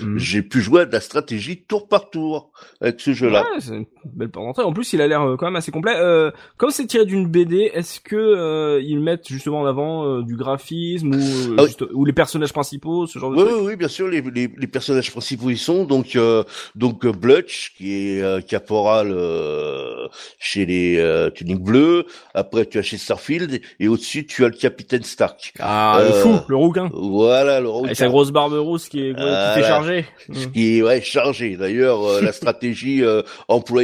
Mhm. 0.00 0.18
j'ai 0.18 0.42
pu 0.42 0.60
jouer 0.60 0.82
à 0.82 0.84
de 0.86 0.92
la 0.92 1.00
stratégie 1.00 1.62
tour 1.64 1.88
par 1.88 2.10
tour 2.10 2.52
avec 2.80 3.00
ce 3.00 3.12
jeu-là. 3.12 3.44
Ouais, 3.66 3.84
belle 4.04 4.28
porte 4.30 4.46
d'entrée. 4.46 4.62
En 4.64 4.72
plus, 4.72 4.92
il 4.92 5.00
a 5.00 5.06
l'air 5.06 5.22
euh, 5.22 5.36
quand 5.36 5.46
même 5.46 5.56
assez 5.56 5.70
complet. 5.70 5.94
Euh, 5.96 6.30
comme 6.56 6.70
c'est 6.70 6.86
tiré 6.86 7.04
d'une 7.06 7.26
BD, 7.26 7.70
est-ce 7.74 8.00
que 8.00 8.16
euh, 8.16 8.80
ils 8.82 9.00
mettent 9.00 9.28
justement 9.28 9.60
en 9.60 9.66
avant 9.66 10.04
euh, 10.06 10.22
du 10.22 10.36
graphisme 10.36 11.10
ou, 11.14 11.18
euh, 11.18 11.54
Ah 11.58 11.62
oui. 11.62 11.66
juste- 11.68 11.84
ou 11.92 12.04
les 12.04 12.12
personnages 12.12 12.52
principaux, 12.52 13.06
ce 13.06 13.18
genre 13.18 13.30
de 13.30 13.36
Oui, 13.36 13.42
oui, 13.52 13.60
oui, 13.66 13.76
bien 13.76 13.88
sûr, 13.88 14.08
les, 14.08 14.20
les, 14.22 14.50
les 14.56 14.66
personnages 14.66 15.10
principaux 15.10 15.50
y 15.50 15.56
sont. 15.56 15.84
Donc, 15.84 16.16
euh, 16.16 16.42
donc 16.74 17.06
Blutch, 17.06 17.74
qui 17.76 17.92
est 18.16 18.22
euh, 18.22 18.40
caporal 18.40 19.10
euh, 19.12 20.06
chez 20.38 20.66
les 20.66 20.96
euh, 20.98 21.30
Tuniques 21.30 21.62
Bleues. 21.62 22.04
Après, 22.34 22.66
tu 22.66 22.78
as 22.78 22.82
chez 22.82 22.96
Starfield. 22.98 23.60
Et 23.78 23.88
au-dessus, 23.88 24.26
tu 24.26 24.44
as 24.44 24.48
le 24.48 24.54
capitaine 24.56 25.02
Stark. 25.02 25.52
Ah, 25.58 26.00
le 26.06 26.12
fou, 26.12 26.34
le 26.48 26.56
rouquin. 26.56 26.90
Voilà, 26.92 27.60
le 27.60 27.68
Avec 27.70 27.96
sa 27.96 28.08
grosse 28.08 28.30
barbe 28.30 28.54
rousse 28.54 28.88
qui 28.88 29.00
est, 29.06 29.14
qui 29.14 29.20
Voilà. 29.20 29.52
fait 29.54 29.62
charger. 29.62 30.04
Ce 30.32 30.46
qui 30.46 30.78
est 30.78 30.82
ouais, 30.82 31.00
chargé. 31.00 31.56
D'ailleurs, 31.56 32.04
euh, 32.04 32.20
la 32.20 32.32
stratégie 32.40 33.02
euh, 33.04 33.22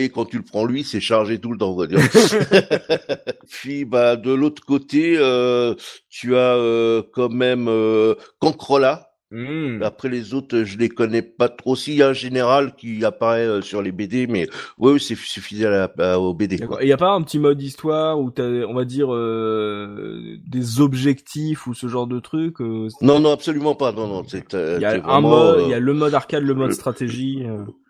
employée 0.07 0.11
quand 0.11 0.25
tu 0.27 0.37
le 0.37 0.43
prends 0.43 0.65
lui, 0.65 0.85
c'est 0.85 1.01
chargé 1.01 1.39
tout 1.39 1.53
le 1.53 1.59
temps. 1.59 1.77
Puis, 3.51 3.85
bah, 3.85 4.17
de 4.17 4.33
l'autre 4.33 4.63
côté, 4.65 5.17
euh, 5.19 5.75
tu 6.09 6.37
as 6.37 6.57
euh, 6.57 7.03
quand 7.13 7.31
même 7.31 7.69
euh, 7.69 8.15
Cancrola. 8.39 9.11
Hmm. 9.33 9.83
Après 9.83 10.09
les 10.09 10.35
autres, 10.35 10.63
je 10.63 10.79
les 10.79 10.89
connais 10.89 11.21
pas 11.21 11.49
trop. 11.49 11.75
Si, 11.75 11.91
il 11.95 11.97
y 11.97 12.03
a 12.03 12.11
un 12.11 12.13
général 12.13 12.77
qui 12.77 13.05
apparaît 13.05 13.45
euh, 13.45 13.61
sur 13.61 13.83
les 13.83 13.91
BD, 13.91 14.29
mais 14.29 14.49
oui, 14.79 15.01
c'est 15.01 15.17
fidèle 15.17 15.73
à, 15.73 15.93
à- 15.99 16.19
au 16.21 16.33
BD. 16.33 16.61
Et 16.81 16.87
y 16.87 16.93
a 16.93 16.97
pas 16.97 17.11
un 17.11 17.23
petit 17.23 17.41
mode 17.41 17.61
histoire 17.61 18.21
où 18.21 18.31
t'as, 18.31 18.45
on 18.45 18.75
va 18.75 18.85
dire, 18.85 19.13
euh, 19.13 20.37
des 20.47 20.81
objectifs 20.81 21.67
ou 21.67 21.75
ce 21.75 21.89
genre 21.89 22.07
de 22.07 22.21
trucs 22.21 22.61
euh, 22.61 22.87
Non, 23.01 23.19
non, 23.19 23.33
absolument 23.33 23.75
pas. 23.75 23.91
Non, 23.91 24.07
non, 24.07 24.23
euh, 24.55 24.77
Il 24.79 24.83
y 24.83 24.85
a 24.85 25.05
un 25.05 25.21
mode, 25.21 25.59
euh, 25.59 25.63
il 25.65 25.71
y 25.71 25.75
a 25.75 25.81
le 25.81 25.93
mode 25.93 26.15
arcade, 26.15 26.45
le 26.45 26.55
mode 26.55 26.73
stratégie. 26.73 27.43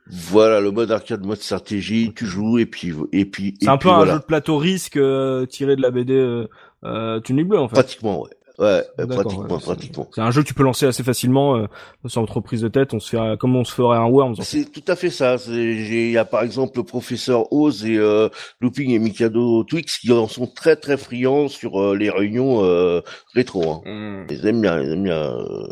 Voilà, 0.09 0.61
le 0.61 0.71
mode 0.71 0.93
arcade, 0.93 1.25
mode 1.25 1.41
stratégie. 1.41 2.13
Tu 2.15 2.27
joues 2.27 2.59
et 2.59 2.67
puis 2.67 2.93
et 3.13 3.25
puis. 3.25 3.57
C'est 3.61 3.69
un 3.69 3.77
peu 3.77 3.89
un 3.89 3.97
voilà. 3.97 4.13
jeu 4.15 4.19
de 4.21 4.25
plateau 4.25 4.57
risque 4.57 4.97
euh, 4.97 5.47
tiré 5.47 5.75
de 5.75 5.83
la 5.83 5.91
BD 5.91 6.15
euh, 6.15 6.47
euh, 6.85 7.21
Tunique 7.21 7.49
Bleue 7.49 7.59
en 7.59 7.69
fait. 7.69 7.75
Pratiquement, 7.75 8.23
ouais. 8.23 8.31
Ouais, 8.59 8.83
D'accord, 8.99 9.17
pratiquement, 9.23 9.59
pratiquement. 9.59 10.09
C'est 10.15 10.21
un 10.23 10.31
jeu 10.31 10.43
que 10.43 10.49
tu 10.49 10.55
peux 10.55 10.63
lancer 10.63 10.87
assez 10.87 11.03
facilement 11.03 11.57
euh, 11.57 11.67
sans 12.07 12.25
trop 12.27 12.41
prise 12.41 12.63
de 12.63 12.69
tête. 12.69 12.95
On 12.95 13.01
se 13.01 13.11
fait 13.11 13.19
euh, 13.19 13.37
comme 13.37 13.55
on 13.57 13.65
se 13.65 13.73
ferait 13.73 13.97
un 13.99 14.07
Worms. 14.07 14.33
en 14.33 14.35
fait. 14.37 14.43
C'est 14.45 14.65
tout 14.73 14.85
à 14.89 14.97
fait 14.97 15.11
ça. 15.11 15.39
C'est- 15.39 15.85
j'ai- 15.85 16.07
Il 16.07 16.13
y 16.13 16.19
a 16.19 16.25
par 16.25 16.43
exemple 16.43 16.79
le 16.79 16.85
professeur 16.85 17.53
Oz 17.53 17.85
et 17.85 17.97
euh, 17.97 18.29
Looping 18.61 18.91
et 18.93 18.99
Mikado 18.99 19.65
Twix 19.65 19.99
qui 19.99 20.13
en 20.13 20.29
sont 20.29 20.47
très 20.47 20.77
très 20.77 20.97
friands 20.97 21.49
sur 21.49 21.81
euh, 21.83 21.95
les 21.97 22.09
réunions 22.11 22.65
euh, 22.65 23.01
rétro. 23.35 23.71
Hein. 23.71 23.81
Hmm. 23.85 24.27
Ils 24.31 24.47
aiment 24.47 24.61
bien, 24.63 24.81
ils 24.81 24.93
aiment 24.93 25.05
bien. 25.05 25.23
euh, 25.23 25.67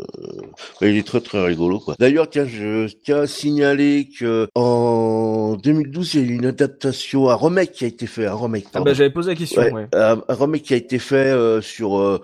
ouais, 0.81 0.91
il 0.91 0.97
est 0.97 1.07
très 1.07 1.21
très 1.21 1.43
rigolo 1.43 1.79
quoi. 1.79 1.95
D'ailleurs, 1.99 2.29
tiens, 2.29 2.45
je 2.45 2.87
tiens 3.03 3.21
à 3.21 3.27
signaler 3.27 4.09
que 4.19 4.47
en 4.55 5.55
2012, 5.61 6.13
il 6.15 6.21
y 6.21 6.23
a 6.23 6.27
eu 6.27 6.35
une 6.35 6.45
adaptation, 6.45 7.29
un 7.29 7.35
remake 7.35 7.71
qui 7.71 7.85
a 7.85 7.87
été 7.87 8.07
fait, 8.07 8.25
un 8.27 8.35
remake. 8.35 8.65
Ah 8.73 8.81
bah 8.81 8.93
j'avais 8.93 9.09
posé 9.09 9.31
la 9.31 9.35
question. 9.35 9.61
Ouais, 9.61 9.71
Ouais. 9.73 9.87
Un, 9.93 10.21
remake 10.29 10.63
qui 10.63 10.73
a 10.73 10.77
été 10.77 10.99
fait 10.99 11.15
euh, 11.31 11.61
sur 11.61 11.97
euh, 11.99 12.21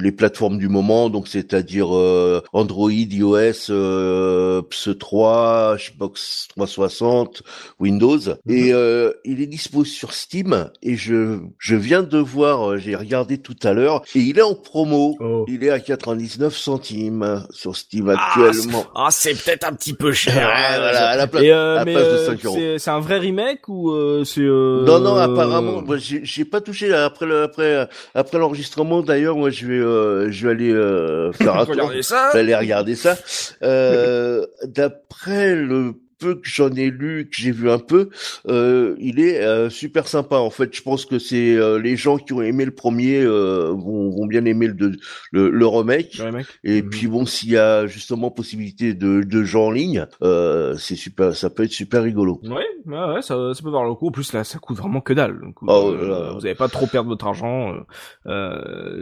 les 0.00 0.12
plateformes 0.12 0.58
du 0.58 0.68
moment, 0.68 1.10
donc 1.10 1.28
c'est-à-dire 1.28 1.96
euh, 1.96 2.42
Android, 2.52 2.90
iOS, 2.90 3.70
euh, 3.70 4.62
PS3, 4.62 5.76
Xbox 5.76 6.48
360, 6.48 7.42
Windows, 7.80 8.18
et 8.48 8.72
euh, 8.72 9.12
il 9.24 9.40
est 9.40 9.46
dispo 9.46 9.84
sur 9.84 10.12
Steam. 10.12 10.70
Et 10.82 10.96
je 10.96 11.38
je 11.58 11.76
viens 11.76 12.02
de 12.02 12.18
voir, 12.18 12.70
euh, 12.70 12.76
j'ai 12.78 12.94
regardé 12.94 13.38
tout 13.38 13.56
à 13.62 13.72
l'heure, 13.72 14.02
et 14.14 14.20
il 14.20 14.38
est 14.38 14.42
en 14.42 14.54
promo. 14.54 15.16
Oh. 15.20 15.44
Il 15.48 15.64
est 15.64 15.70
à 15.70 15.80
99 15.80 16.56
centimes 16.56 17.44
sur 17.50 17.76
Steam 17.76 18.08
actuellement. 18.08 18.84
Ah, 18.94 19.08
c'est 19.10 19.34
peut-être 19.34 19.64
un 19.64 19.72
petit 19.72 19.94
peu 19.94 20.12
Ouais, 20.26 20.32
voilà, 20.34 21.08
à 21.10 21.16
la 21.16 21.26
place, 21.26 21.42
Et 21.42 21.52
euh, 21.52 21.74
à 21.74 21.78
la 21.78 21.84
mais 21.84 21.94
place 21.94 22.06
de 22.06 22.10
euh, 22.10 22.26
5 22.26 22.44
euros. 22.44 22.58
c'est 22.78 22.90
un 22.90 23.00
vrai 23.00 23.18
remake 23.18 23.68
ou 23.68 23.90
euh, 23.90 24.24
c'est 24.24 24.40
euh... 24.40 24.84
Non, 24.84 25.00
non, 25.00 25.16
apparemment, 25.16 25.84
j'ai 25.98 26.44
pas 26.44 26.60
touché 26.60 26.92
après 26.92 27.26
le, 27.26 27.42
après 27.42 27.88
après 28.14 28.38
l'enregistrement. 28.38 29.02
D'ailleurs, 29.02 29.37
moi, 29.38 29.50
je 29.50 29.66
vais 29.66 29.78
euh, 29.78 30.30
je 30.30 30.46
vais 30.46 30.52
aller 30.52 30.72
euh, 30.72 31.32
faire 31.32 31.56
un 31.58 31.64
tour. 31.64 31.74
Regardez 31.74 32.02
ça. 32.02 32.28
Je 32.32 32.34
vais 32.36 32.40
aller 32.44 32.54
regarder 32.56 32.94
ça. 32.94 33.16
Euh, 33.62 34.44
D'après 34.64 35.54
le 35.54 35.94
peu 36.18 36.34
que 36.36 36.40
j'en 36.48 36.70
ai 36.72 36.90
lu, 36.90 37.28
que 37.30 37.36
j'ai 37.36 37.50
vu 37.52 37.70
un 37.70 37.78
peu, 37.78 38.08
euh, 38.48 38.94
il 38.98 39.20
est 39.20 39.40
euh, 39.40 39.70
super 39.70 40.08
sympa. 40.08 40.36
En 40.36 40.50
fait, 40.50 40.74
je 40.74 40.82
pense 40.82 41.04
que 41.06 41.18
c'est 41.18 41.54
euh, 41.56 41.78
les 41.78 41.96
gens 41.96 42.16
qui 42.18 42.32
ont 42.32 42.42
aimé 42.42 42.64
le 42.64 42.70
premier 42.72 43.20
euh, 43.22 43.70
vont, 43.70 44.10
vont 44.10 44.26
bien 44.26 44.44
aimer 44.44 44.66
le, 44.68 44.92
le, 45.32 45.50
le 45.50 45.66
remake. 45.66 46.18
Le 46.18 46.24
remake. 46.24 46.46
Et 46.64 46.82
Mhm. 46.82 46.90
puis 46.90 47.06
bon, 47.06 47.26
s'il 47.26 47.50
y 47.50 47.56
a 47.56 47.86
justement 47.86 48.30
possibilité 48.30 48.94
de, 48.94 49.22
de 49.22 49.44
jeu 49.44 49.58
en 49.58 49.70
ligne, 49.70 50.06
euh, 50.22 50.74
c'est 50.76 50.96
super, 50.96 51.34
ça 51.34 51.50
peut 51.50 51.64
être 51.64 51.72
super 51.72 52.02
rigolo. 52.02 52.40
Ouais, 52.44 52.64
ouais, 52.86 53.14
ouais, 53.14 53.22
ça, 53.22 53.54
ça 53.54 53.62
peut 53.62 53.70
voir 53.70 53.84
le 53.84 53.94
coup. 53.94 54.08
En 54.08 54.10
plus, 54.10 54.32
là, 54.32 54.44
ça 54.44 54.58
coûte 54.58 54.76
vraiment 54.78 55.00
que 55.00 55.12
dalle. 55.12 55.40
Donc, 55.40 55.56
Oh, 55.62 55.92
euh, 55.92 56.32
vous 56.34 56.40
n'allez 56.40 56.54
pas 56.54 56.68
trop 56.68 56.86
perdre 56.86 57.08
votre 57.08 57.26
argent 57.26 57.74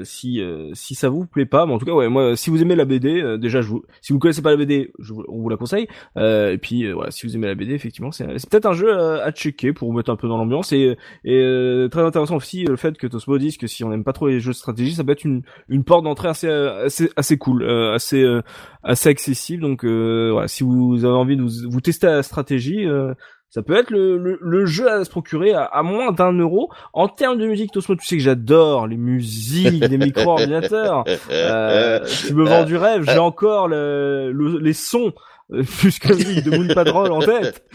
si 0.04 0.40
euh, 0.40 0.70
si 0.74 0.94
ça 0.94 1.08
vous 1.08 1.26
plaît 1.26 1.46
pas. 1.46 1.66
Mais 1.66 1.72
en 1.72 1.78
tout 1.78 1.86
cas, 1.86 1.92
ouais, 1.92 2.08
moi, 2.08 2.36
si 2.36 2.50
vous 2.50 2.60
aimez 2.62 2.76
la 2.76 2.84
BD, 2.84 3.20
euh, 3.22 3.36
déjà, 3.38 3.60
je 3.60 3.68
vous, 3.68 3.84
si 4.00 4.12
vous 4.12 4.18
connaissez 4.18 4.42
pas 4.42 4.50
la 4.50 4.56
BD, 4.56 4.92
je 4.98 5.12
vous, 5.12 5.24
on 5.28 5.40
vous 5.40 5.48
la 5.48 5.56
conseille. 5.56 5.86
Euh, 6.16 6.52
et 6.52 6.58
puis, 6.58 6.84
euh, 6.84 6.94
voilà, 7.06 7.10
si 7.10 7.26
vous 7.26 7.34
aimez 7.36 7.46
la 7.46 7.54
BD, 7.54 7.72
effectivement, 7.72 8.10
c'est 8.12 8.26
c'est 8.38 8.50
peut-être 8.50 8.66
un 8.66 8.72
jeu 8.72 8.88
euh, 8.88 9.24
à 9.24 9.30
checker 9.32 9.72
pour 9.72 9.88
vous 9.90 9.96
mettre 9.96 10.10
un 10.10 10.16
peu 10.16 10.28
dans 10.28 10.36
l'ambiance. 10.36 10.72
Et, 10.72 10.96
et 11.24 11.40
euh, 11.40 11.88
très 11.88 12.02
intéressant 12.02 12.36
aussi 12.36 12.64
le 12.64 12.76
fait 12.76 12.96
que 12.98 13.06
Tosmo 13.06 13.38
dise 13.38 13.56
que 13.56 13.66
si 13.66 13.84
on 13.84 13.88
n'aime 13.90 14.04
pas 14.04 14.12
trop 14.12 14.28
les 14.28 14.40
jeux 14.40 14.52
de 14.52 14.56
stratégie, 14.56 14.92
ça 14.94 15.04
peut 15.04 15.12
être 15.12 15.24
une 15.24 15.42
une 15.68 15.84
porte 15.84 16.04
d'entrée 16.04 16.28
assez 16.28 16.48
assez 16.48 17.10
assez 17.16 17.38
cool, 17.38 17.62
euh, 17.62 17.94
assez 17.94 18.22
euh, 18.22 18.42
assez 18.82 19.08
accessible. 19.08 19.62
Donc 19.62 19.84
euh, 19.84 20.30
voilà, 20.32 20.48
si 20.48 20.64
vous 20.64 21.04
avez 21.04 21.14
envie 21.14 21.36
de 21.36 21.42
vous, 21.42 21.70
vous 21.70 21.80
tester 21.80 22.06
à 22.06 22.14
la 22.16 22.22
stratégie, 22.22 22.86
euh, 22.86 23.14
ça 23.48 23.62
peut 23.62 23.76
être 23.76 23.90
le, 23.90 24.18
le, 24.18 24.38
le 24.42 24.66
jeu 24.66 24.90
à 24.90 25.02
se 25.04 25.08
procurer 25.08 25.52
à, 25.54 25.62
à 25.64 25.82
moins 25.82 26.10
d'un 26.12 26.32
euro. 26.32 26.68
En 26.92 27.08
termes 27.08 27.38
de 27.38 27.46
musique, 27.46 27.70
Tosmo, 27.72 27.94
tu 27.94 28.04
sais 28.04 28.16
que 28.16 28.22
j'adore 28.22 28.86
les 28.86 28.96
musiques 28.96 29.80
des 29.84 29.96
micro-ordinateurs. 29.98 31.04
Euh, 31.30 32.00
tu 32.26 32.34
me 32.34 32.44
vends 32.44 32.64
du 32.64 32.76
rêve, 32.76 33.02
j'ai 33.08 33.18
encore 33.18 33.68
le, 33.68 34.30
le- 34.32 34.58
les 34.58 34.72
sons 34.72 35.08
euh, 35.08 35.10
plus 35.48 35.98
que 35.98 36.12
musique 36.12 36.44
de 36.44 36.50
Moon 36.56 36.74
Patrol 36.74 37.12
en 37.12 37.20
tête. 37.20 37.62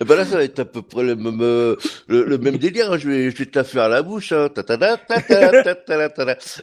Eh 0.00 0.04
ben 0.06 0.16
là, 0.16 0.24
ça 0.24 0.36
va 0.38 0.44
être 0.44 0.60
à 0.60 0.64
peu 0.64 0.80
près 0.80 1.02
le 1.02 1.14
même, 1.14 1.40
euh, 1.42 1.76
le, 2.08 2.24
le 2.24 2.38
même 2.38 2.56
délire. 2.56 2.90
hein. 2.90 2.96
Je 2.98 3.06
vais, 3.06 3.30
je 3.30 3.36
vais 3.36 3.44
te 3.44 3.58
la 3.58 3.64
faire 3.64 3.82
à 3.82 3.88
la 3.88 4.00
bouche. 4.02 4.32
Hein. 4.32 4.48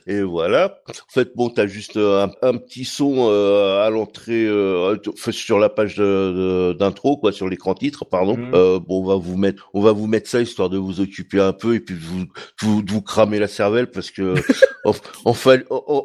Et 0.07 0.21
voilà. 0.21 0.79
En 0.87 1.13
fait, 1.13 1.29
bon, 1.35 1.49
t'as 1.49 1.67
juste 1.67 1.97
euh, 1.97 2.25
un, 2.25 2.31
un 2.41 2.57
petit 2.57 2.85
son 2.85 3.27
euh, 3.29 3.85
à 3.85 3.91
l'entrée, 3.91 4.45
euh, 4.47 4.95
sur 5.29 5.59
la 5.59 5.69
page 5.69 5.97
d'intro, 5.97 7.17
quoi, 7.17 7.31
sur 7.31 7.47
l'écran 7.47 7.75
titre, 7.75 8.05
pardon. 8.05 8.37
Euh, 8.53 8.79
bon, 8.79 9.03
on 9.03 9.05
va 9.07 9.15
vous 9.15 9.37
mettre, 9.37 9.69
on 9.75 9.81
va 9.81 9.91
vous 9.91 10.07
mettre 10.07 10.27
ça 10.29 10.41
histoire 10.41 10.69
de 10.69 10.77
vous 10.79 10.99
occuper 11.01 11.39
un 11.39 11.53
peu 11.53 11.75
et 11.75 11.79
puis 11.79 11.95
de 11.95 12.01
vous, 12.65 13.01
cramer 13.03 13.37
la 13.39 13.47
cervelle 13.47 13.87
parce 13.87 14.09
que 14.09 14.33
enfin, 15.25 15.57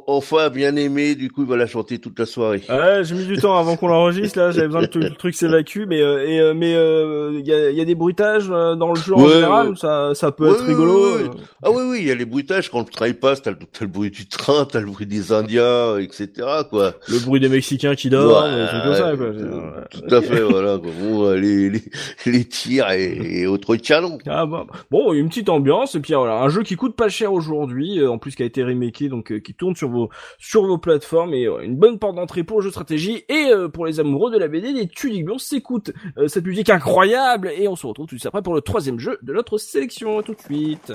enfin, 0.06 0.50
bien 0.50 0.76
aimé. 0.76 1.14
Du 1.14 1.30
coup, 1.30 1.42
il 1.44 1.48
va 1.48 1.56
la 1.56 1.66
chanter 1.66 1.98
toute 1.98 2.18
la 2.18 2.26
soirée. 2.26 2.62
Ouais, 2.68 3.00
j'ai 3.04 3.14
mis 3.14 3.24
du 3.24 3.38
temps 3.38 3.56
avant 3.58 3.76
qu'on 3.76 3.88
l'enregistre. 3.88 4.13
Là, 4.36 4.50
j'avais 4.50 4.66
besoin 4.66 4.86
que 4.86 4.98
le 4.98 5.10
truc 5.10 5.34
s'évacue, 5.34 5.84
mais 5.86 6.00
euh, 6.02 6.26
et, 6.26 6.40
euh, 6.40 6.54
mais 6.54 6.74
euh, 6.74 7.32
il 7.38 7.46
y, 7.46 7.52
a, 7.52 7.70
il 7.70 7.76
y 7.76 7.80
a 7.80 7.84
des 7.84 7.94
bruitages 7.94 8.46
euh, 8.50 8.74
dans 8.74 8.90
le 8.92 9.00
jeu 9.00 9.14
en 9.14 9.28
général. 9.28 9.68
ouais. 9.70 9.76
Ça, 9.76 10.12
ça 10.14 10.32
peut 10.32 10.46
Ouais, 10.48 10.52
être 10.54 10.62
ouais, 10.62 10.68
rigolo. 10.68 11.16
ouais, 11.16 11.22
ouais. 11.24 11.30
Ah 11.62 11.70
oui, 11.70 11.82
oui, 11.88 11.98
il 12.02 12.06
y 12.08 12.10
a 12.10 12.14
les 12.14 12.24
bruitages 12.24 12.70
quand 12.70 12.80
le 12.80 12.84
train 12.86 13.06
il 13.08 13.14
passe, 13.18 13.42
t'as 13.42 13.52
le, 13.52 13.86
bruit 13.86 14.10
du 14.10 14.26
train, 14.28 14.64
t'as 14.64 14.80
le 14.80 14.86
bruit 14.86 15.06
des 15.06 15.32
Indiens, 15.32 15.98
etc. 15.98 16.28
quoi. 16.70 16.94
Le 17.08 17.18
bruit 17.24 17.40
des 17.40 17.48
Mexicains 17.48 17.94
qui 17.94 18.10
dorment, 18.10 18.68
comme 18.84 18.94
ça. 18.94 19.16
Quoi. 19.16 19.26
euh, 19.26 19.70
Tout 19.90 20.14
à 20.14 20.22
fait, 20.22 20.40
voilà. 20.42 20.78
quoi. 20.78 20.90
Bon, 21.00 21.24
euh, 21.26 21.36
les, 21.36 21.70
les, 21.70 21.82
les 22.26 22.44
tirs 22.44 22.90
et, 22.90 23.40
et 23.40 23.46
autres 23.46 23.76
canons. 23.76 24.18
Ah 24.26 24.46
bah, 24.46 24.66
bon, 24.90 25.12
une 25.12 25.28
petite 25.28 25.48
ambiance 25.48 25.94
et 25.94 26.00
puis 26.00 26.14
voilà, 26.14 26.40
un 26.42 26.48
jeu 26.48 26.62
qui 26.62 26.76
coûte 26.76 26.96
pas 26.96 27.08
cher 27.08 27.32
aujourd'hui, 27.32 27.98
euh, 28.00 28.10
en 28.10 28.18
plus 28.18 28.34
qui 28.34 28.42
a 28.42 28.46
été 28.46 28.62
remaké, 28.62 29.08
donc 29.08 29.32
euh, 29.32 29.38
qui 29.40 29.54
tourne 29.54 29.74
sur 29.76 29.88
vos 29.88 30.08
sur 30.38 30.64
vos 30.64 30.78
plateformes 30.78 31.32
et 31.34 31.46
euh, 31.46 31.60
une 31.62 31.76
bonne 31.76 31.98
porte 31.98 32.16
d'entrée 32.16 32.44
pour 32.44 32.58
le 32.58 32.62
jeu 32.64 32.68
de 32.68 32.72
stratégie 32.74 33.24
et 33.28 33.46
euh, 33.50 33.68
pour 33.68 33.86
les 33.86 34.00
amoureux 34.04 34.30
de 34.30 34.38
la 34.38 34.48
BD, 34.48 34.72
des 34.72 34.88
Tulibions 34.88 35.34
on 35.34 35.38
s'écoute 35.38 35.92
euh, 36.16 36.28
cette 36.28 36.44
musique 36.44 36.70
incroyable 36.70 37.50
et 37.56 37.66
on 37.66 37.74
se 37.74 37.86
retrouve 37.86 38.06
tout 38.06 38.14
de 38.14 38.20
suite 38.20 38.26
après 38.26 38.42
pour 38.42 38.54
le 38.54 38.60
troisième 38.60 39.00
jeu 39.00 39.18
de 39.22 39.32
notre 39.32 39.58
sélection. 39.58 40.22
Tout 40.22 40.34
de 40.34 40.40
suite. 40.40 40.92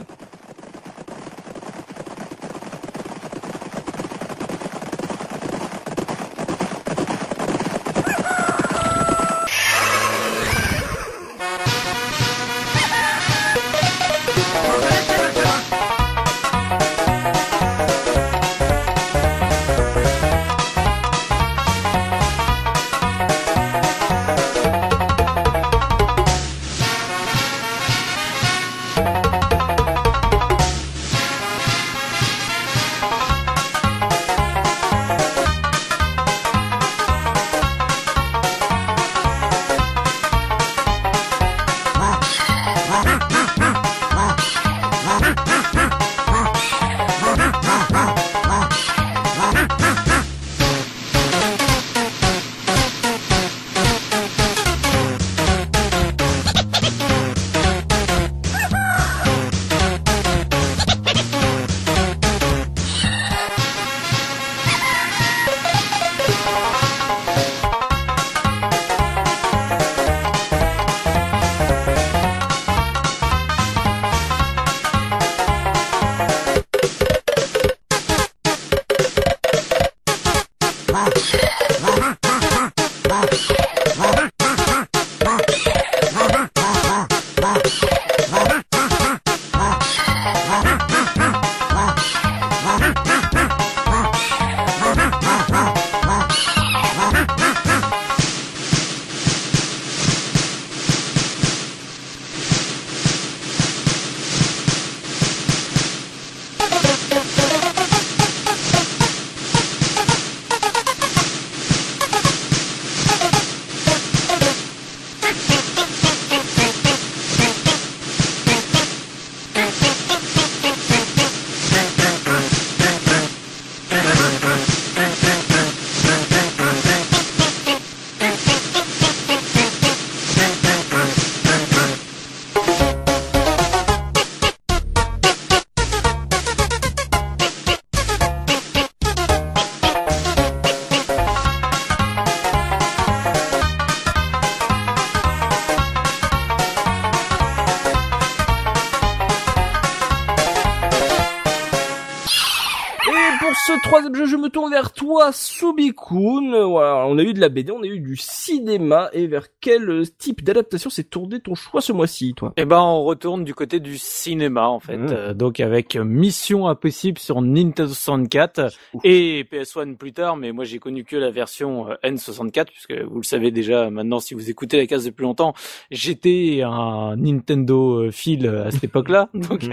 Troisième 154.00 154.16
jeu, 154.16 154.26
je 154.32 154.42
me 154.42 154.50
tourne 154.50 154.72
vers 154.72 154.94
toi, 154.94 155.32
Subikun. 155.34 156.66
Voilà, 156.66 157.06
on 157.08 157.18
a 157.18 157.22
eu 157.22 157.34
de 157.34 157.42
la 157.42 157.50
BD, 157.50 157.72
on 157.72 157.84
a 157.84 157.86
eu 157.86 158.00
du 158.00 158.16
cinéma, 158.16 159.10
et 159.12 159.28
vers 159.28 159.48
quel 159.60 160.10
type 160.18 160.42
d'adaptation 160.42 160.90
s'est 160.90 161.04
tourné 161.04 161.42
ton 161.42 161.54
choix 161.54 161.82
ce 161.82 161.92
mois-ci, 161.92 162.34
toi? 162.34 162.54
Eh 162.56 162.64
ben, 162.64 162.80
on 162.80 163.04
retourne 163.04 163.44
du 163.44 163.54
côté 163.54 163.82
du 163.82 163.98
cinéma, 163.98 164.68
en 164.70 164.80
fait. 164.80 164.98
Mmh. 164.98 165.08
Euh, 165.12 165.34
donc, 165.34 165.60
avec 165.60 165.98
Mission 165.98 166.68
Impossible 166.68 167.20
sur 167.20 167.42
Nintendo 167.42 167.90
64 167.90 168.72
et 169.04 169.46
PS1 169.52 169.98
plus 169.98 170.14
tard, 170.14 170.38
mais 170.38 170.54
moi, 170.54 170.64
j'ai 170.64 170.80
connu 170.80 171.04
que 171.04 171.18
la 171.18 171.32
version 171.32 171.90
euh, 171.90 171.96
N64, 172.04 172.68
puisque 172.68 172.94
vous 172.94 173.18
le 173.18 173.24
savez 173.24 173.52
déjà, 173.52 173.90
maintenant, 173.90 174.20
si 174.20 174.34
vous 174.34 174.50
écoutez 174.50 174.78
la 174.78 174.88
case 174.88 175.04
depuis 175.06 175.24
longtemps, 175.24 175.54
j'étais 175.92 176.62
un 176.64 177.18
Nintendo 177.18 178.06
euh, 178.06 178.12
fil 178.12 178.48
à 178.48 178.72
cette 178.72 178.86
époque-là. 178.86 179.30
Donc, 179.34 179.68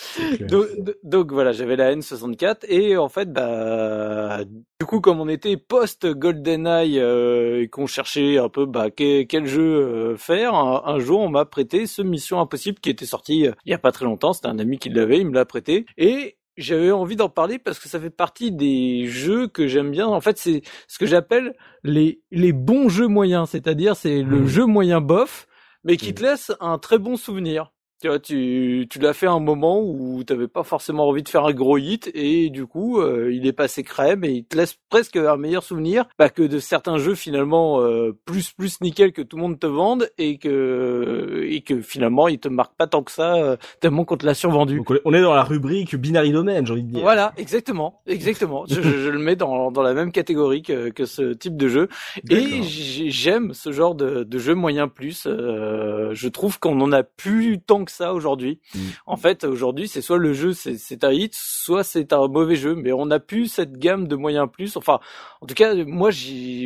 donc, 0.40 0.66
donc 1.02 1.32
voilà, 1.32 1.52
j'avais 1.52 1.76
la 1.76 1.94
N64 1.94 2.64
et 2.68 2.96
en 2.96 3.08
fait, 3.08 3.32
bah, 3.32 4.40
du 4.44 4.86
coup, 4.86 5.00
comme 5.00 5.20
on 5.20 5.28
était 5.28 5.56
post 5.56 6.06
GoldenEye 6.06 6.98
euh, 6.98 7.62
et 7.62 7.68
qu'on 7.68 7.86
cherchait 7.86 8.38
un 8.38 8.48
peu 8.48 8.66
bah, 8.66 8.90
quel, 8.90 9.26
quel 9.26 9.46
jeu 9.46 9.62
euh, 9.62 10.16
faire, 10.16 10.54
un, 10.54 10.82
un 10.86 10.98
jour 10.98 11.20
on 11.20 11.28
m'a 11.28 11.44
prêté 11.44 11.86
ce 11.86 12.02
Mission 12.02 12.40
Impossible 12.40 12.78
qui 12.80 12.90
était 12.90 13.06
sorti 13.06 13.46
euh, 13.46 13.52
il 13.64 13.70
y 13.70 13.74
a 13.74 13.78
pas 13.78 13.92
très 13.92 14.04
longtemps. 14.04 14.32
C'était 14.32 14.48
un 14.48 14.58
ami 14.58 14.78
qui 14.78 14.88
l'avait, 14.88 15.18
il 15.18 15.26
me 15.26 15.34
l'a 15.34 15.44
prêté 15.44 15.86
et 15.96 16.36
j'avais 16.56 16.90
envie 16.90 17.16
d'en 17.16 17.28
parler 17.28 17.58
parce 17.58 17.78
que 17.78 17.88
ça 17.88 18.00
fait 18.00 18.10
partie 18.10 18.52
des 18.52 19.06
jeux 19.06 19.48
que 19.48 19.66
j'aime 19.66 19.90
bien. 19.90 20.06
En 20.06 20.20
fait, 20.20 20.38
c'est 20.38 20.62
ce 20.88 20.98
que 20.98 21.06
j'appelle 21.06 21.54
les 21.84 22.20
les 22.30 22.52
bons 22.52 22.88
jeux 22.88 23.08
moyens, 23.08 23.50
c'est-à-dire 23.50 23.96
c'est 23.96 24.22
le 24.22 24.46
jeu 24.46 24.66
moyen 24.66 25.00
bof, 25.00 25.46
mais 25.84 25.96
qui 25.96 26.14
te 26.14 26.22
laisse 26.22 26.52
un 26.60 26.78
très 26.78 26.98
bon 26.98 27.16
souvenir. 27.16 27.72
Tu 28.02 28.08
vois, 28.08 28.18
tu, 28.18 28.88
tu 28.90 28.98
l'as 28.98 29.12
fait 29.12 29.26
à 29.26 29.30
un 29.30 29.38
moment 29.38 29.80
où 29.80 30.24
t'avais 30.24 30.48
pas 30.48 30.64
forcément 30.64 31.06
envie 31.06 31.22
de 31.22 31.28
faire 31.28 31.44
un 31.44 31.52
gros 31.52 31.78
hit 31.78 32.10
et 32.14 32.50
du 32.50 32.66
coup, 32.66 33.00
euh, 33.00 33.32
il 33.32 33.46
est 33.46 33.52
passé 33.52 33.84
crème 33.84 34.24
et 34.24 34.30
il 34.30 34.44
te 34.44 34.56
laisse 34.56 34.76
presque 34.90 35.16
un 35.16 35.36
meilleur 35.36 35.62
souvenir 35.62 36.06
bah, 36.18 36.28
que 36.28 36.42
de 36.42 36.58
certains 36.58 36.98
jeux 36.98 37.14
finalement 37.14 37.80
euh, 37.80 38.10
plus 38.24 38.50
plus 38.54 38.80
nickel 38.80 39.12
que 39.12 39.22
tout 39.22 39.36
le 39.36 39.42
monde 39.42 39.60
te 39.60 39.68
vende 39.68 40.10
et 40.18 40.38
que 40.38 41.44
et 41.44 41.60
que 41.60 41.80
finalement 41.80 42.26
il 42.26 42.40
te 42.40 42.48
marque 42.48 42.74
pas 42.76 42.88
tant 42.88 43.04
que 43.04 43.12
ça 43.12 43.36
euh, 43.36 43.56
tellement 43.78 44.04
qu'on 44.04 44.16
te 44.16 44.26
l'a 44.26 44.34
survendu. 44.34 44.78
Donc, 44.78 44.92
on 45.04 45.14
est 45.14 45.22
dans 45.22 45.34
la 45.34 45.44
rubrique 45.44 45.94
binary 45.94 46.32
domaine, 46.32 46.66
j'ai 46.66 46.72
envie 46.72 46.82
de 46.82 46.90
dire. 46.90 47.02
Voilà, 47.02 47.32
exactement, 47.36 48.02
exactement. 48.08 48.64
je, 48.68 48.82
je, 48.82 48.98
je 48.98 49.08
le 49.10 49.20
mets 49.20 49.36
dans, 49.36 49.70
dans 49.70 49.82
la 49.82 49.94
même 49.94 50.10
catégorie 50.10 50.62
que, 50.62 50.88
que 50.88 51.04
ce 51.04 51.34
type 51.34 51.56
de 51.56 51.68
jeu. 51.68 51.88
Et 52.30 52.62
j'aime 52.64 53.54
ce 53.54 53.70
genre 53.70 53.94
de, 53.94 54.24
de 54.24 54.38
jeu 54.38 54.56
moyen 54.56 54.88
plus. 54.88 55.28
Euh, 55.28 56.10
je 56.14 56.28
trouve 56.28 56.58
qu'on 56.58 56.80
en 56.80 56.90
a 56.90 57.04
plus 57.04 57.60
tant 57.60 57.84
que 57.84 57.91
ça 57.92 58.12
aujourd'hui. 58.14 58.60
Mm. 58.74 58.78
En 59.06 59.16
fait, 59.16 59.44
aujourd'hui, 59.44 59.88
c'est 59.88 60.00
soit 60.02 60.18
le 60.18 60.32
jeu 60.32 60.52
c'est 60.52 60.76
c'est 60.78 61.04
un 61.04 61.12
hit, 61.12 61.32
soit 61.36 61.84
c'est 61.84 62.12
un 62.12 62.26
mauvais 62.28 62.56
jeu. 62.56 62.74
Mais 62.74 62.92
on 62.92 63.06
n'a 63.06 63.20
plus 63.20 63.46
cette 63.46 63.78
gamme 63.78 64.08
de 64.08 64.16
moyens 64.16 64.48
plus. 64.52 64.76
Enfin, 64.76 64.98
en 65.40 65.46
tout 65.46 65.54
cas, 65.54 65.74
moi, 65.84 66.10